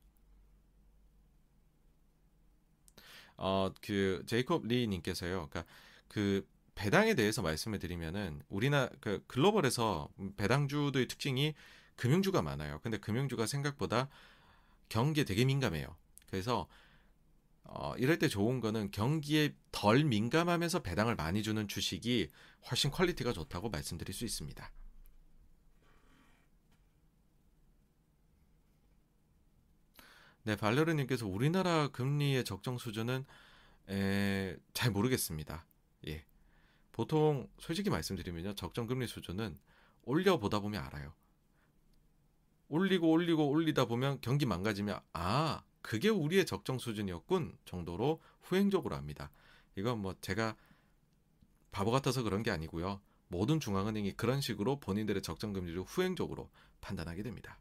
[3.38, 5.50] 어, 그 제이콥 리 님께서요.
[5.50, 5.66] 그러니까
[6.08, 11.54] 그 배당에 대해서 말씀을 드리면은 우리나 그 글로벌에서 배당주도의 특징이
[11.96, 12.80] 금융주가 많아요.
[12.84, 14.10] 근데 금융주가 생각보다
[14.90, 15.96] 경기에 되게 민감해요.
[16.28, 16.68] 그래서
[17.64, 22.30] 어, 이럴 때 좋은 거는 경기에 덜 민감하면서 배당을 많이 주는 주식이
[22.70, 24.72] 훨씬 quality가 좋다고 말씀드릴 수 있습니다.
[30.46, 33.26] 네, 발레르님께서 우리나라 금리의 적정 수준은
[33.90, 35.66] 에, 잘 모르겠습니다.
[36.08, 36.24] 예.
[36.92, 39.58] 보통 솔직히 말씀드리면요, 적정 금리 수준은
[40.04, 41.14] 올려 보다 보면 알아요.
[42.68, 49.32] 올리고 올리고 올리다 보면 경기 망가지면 아 그게 우리의 적정 수준이었군 정도로 후행적으로 합니다.
[49.76, 50.56] 이건 뭐 제가
[51.72, 53.02] 바보 같아서 그런 게 아니고요.
[53.30, 56.52] 모든 중앙은행이 그런 식으로 본인들의 적정 금리를 후행적으로
[56.82, 57.58] 판단하게 됩니다.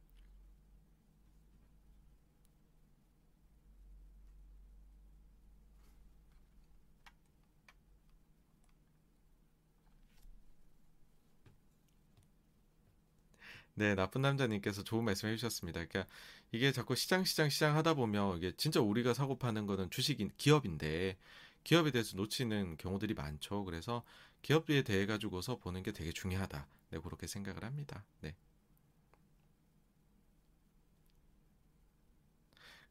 [13.74, 15.84] 네, 나쁜 남자님께서 좋은 말씀 해주셨습니다.
[15.86, 16.06] 그러니까
[16.52, 21.18] 이게 자꾸 시장, 시장, 시장 하다 보면 이게 진짜 우리가 사고 파는 거는 주식인, 기업인데
[21.64, 23.64] 기업에 대해서 놓치는 경우들이 많죠.
[23.64, 24.04] 그래서
[24.42, 26.66] 기업에 대해 가지고서 보는 게 되게 중요하다.
[26.90, 28.04] 네, 그렇게 생각을 합니다.
[28.20, 28.36] 네.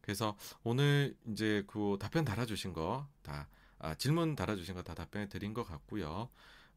[0.01, 3.47] 그래서 오늘 이제 그 답변 달아주신 거 다,
[3.79, 6.29] 아, 질문 달아주신 거 다 답변해 드린 것 같고요.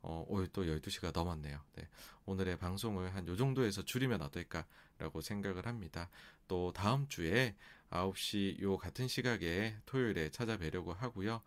[0.09, 1.61] 어, 오늘 또 12시가 넘었네요.
[1.75, 1.89] 네.
[2.27, 6.09] 오늘의 방송을 한 요 정도에서 줄이면 어떨까라고 생각을 합니다.
[6.49, 7.57] 또 다음 주에
[7.91, 11.43] 9시 요 같은 시각에 토요일에 찾아뵈려고 하고요.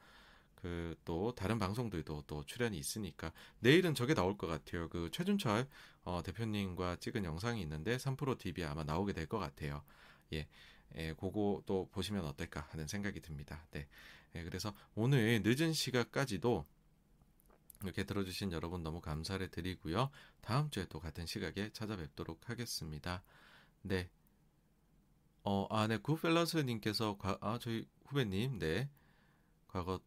[0.55, 4.89] 그 또 다른 방송들도 또 출연이 있으니까 내일은 저게 나올 것 같아요.
[4.89, 5.67] 그 최준철
[6.03, 9.83] 어, 대표님과 찍은 영상이 있는데 3프로 TV 아마 나오게 될 것 같아요.
[10.33, 10.47] 예.
[10.97, 13.65] 예, 그거 또 보시면 어떨까 하는 생각이 듭니다.
[13.71, 13.87] 네.
[14.35, 16.65] 예, 그래서 오늘 늦은 시각까지도
[17.83, 20.09] 이렇게 들어주신 여러분 너무 감사를 드리고요.
[20.41, 23.23] 다음 주에 또 같은 시각에 찾아뵙도록 하겠습니다.
[23.81, 24.09] 네.
[25.43, 28.89] 어, 아, 네, 구펠러스님께서, 아, 저희 후배님, 네.
[29.67, 30.01] 과거,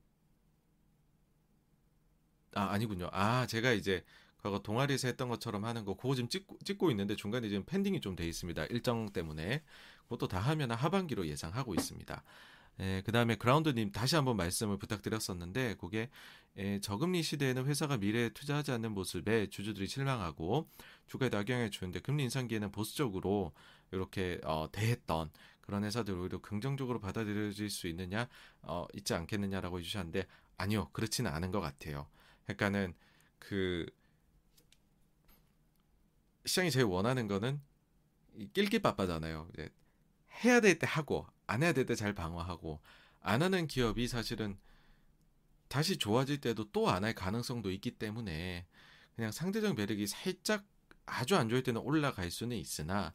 [2.55, 3.09] 아, 아니군요.
[3.13, 4.05] 아, 제가 이제
[4.39, 8.17] 과거 동아리에서 했던 것처럼 하는 거, 그거 지금 찍고, 찍고 있는데 중간에 지금 펜딩이 좀
[8.17, 8.67] 돼 있습니다.
[8.67, 9.63] 일정 때문에.
[10.05, 12.23] 그것도 다 하면 하반기로 예상하고 있습니다.
[12.81, 16.11] 예, 그 다음에 그라운드님 다시 한번 말씀을 부탁드렸었는데, 그게
[16.59, 20.69] 예, 저금리 시대에는 회사가 미래에 투자하지 않는 모습에 주주들이 실망하고
[21.07, 23.53] 주가에도 악영향을 주는데 금리 인상기에는 보수적으로
[23.91, 25.31] 이렇게 어, 대했던
[25.63, 28.29] 그런 회사들 오히려 긍정적으로 받아들여질 수 있느냐,
[28.63, 30.27] 어, 있지 않겠느냐라고 해주셨는데,
[30.59, 32.09] 아니요, 그렇지는 않은 것 같아요.
[32.45, 32.95] 그러니까는
[33.39, 33.87] 그
[36.45, 37.61] 시장이 제일 원하는 거는
[38.55, 39.49] 낄끼빠빠잖아요.
[39.55, 39.71] 이제
[40.45, 42.81] 해야 될 때 하고 안 해야 될 때 잘 방어하고
[43.21, 44.59] 안 하는 기업이 사실은
[45.69, 48.67] 다시 좋아질 때도 또 안 할 가능성도 있기 때문에
[49.17, 50.65] 그냥 상대적 매력이 살짝
[51.07, 53.15] 아주 안 좋을 때는 올라갈 수는 있으나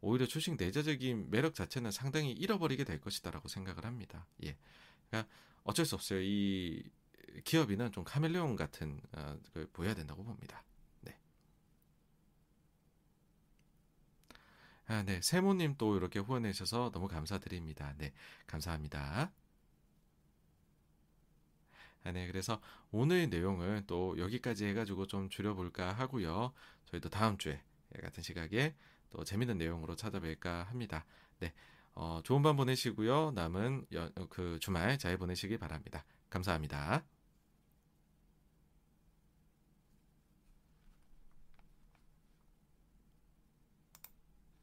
[0.00, 4.26] 오히려 주식 내재적인 매력 자체는 상당히 잃어버리게 될 것이다라고 생각을 합니다.
[4.44, 4.56] 예.
[5.08, 5.30] 그러니까
[5.64, 6.20] 어쩔 수 없어요.
[6.22, 6.82] 이
[7.44, 10.62] 기업이는 좀 카멜레온 같은 어, 그 보여야 된다고 봅니다.
[11.02, 11.18] 네.
[14.88, 15.20] 아, 네.
[15.20, 17.94] 세모님 또 이렇게 후원해 주셔서 너무 감사드립니다.
[17.98, 18.12] 네.
[18.46, 19.32] 감사합니다.
[22.04, 22.26] 아, 네.
[22.28, 22.60] 그래서
[22.92, 26.52] 오늘 내용을 또 여기까지 해가지고 좀 줄여볼까 하고요.
[26.86, 27.60] 저희도 다음 주에
[28.00, 28.74] 같은 시각에
[29.10, 31.04] 또 재밌는 내용으로 찾아뵐까 합니다.
[31.40, 31.52] 네.
[31.94, 33.32] 어, 좋은 밤 보내시고요.
[33.32, 36.04] 남은 여, 그 주말 잘 보내시기 바랍니다.
[36.30, 37.02] 감사합니다.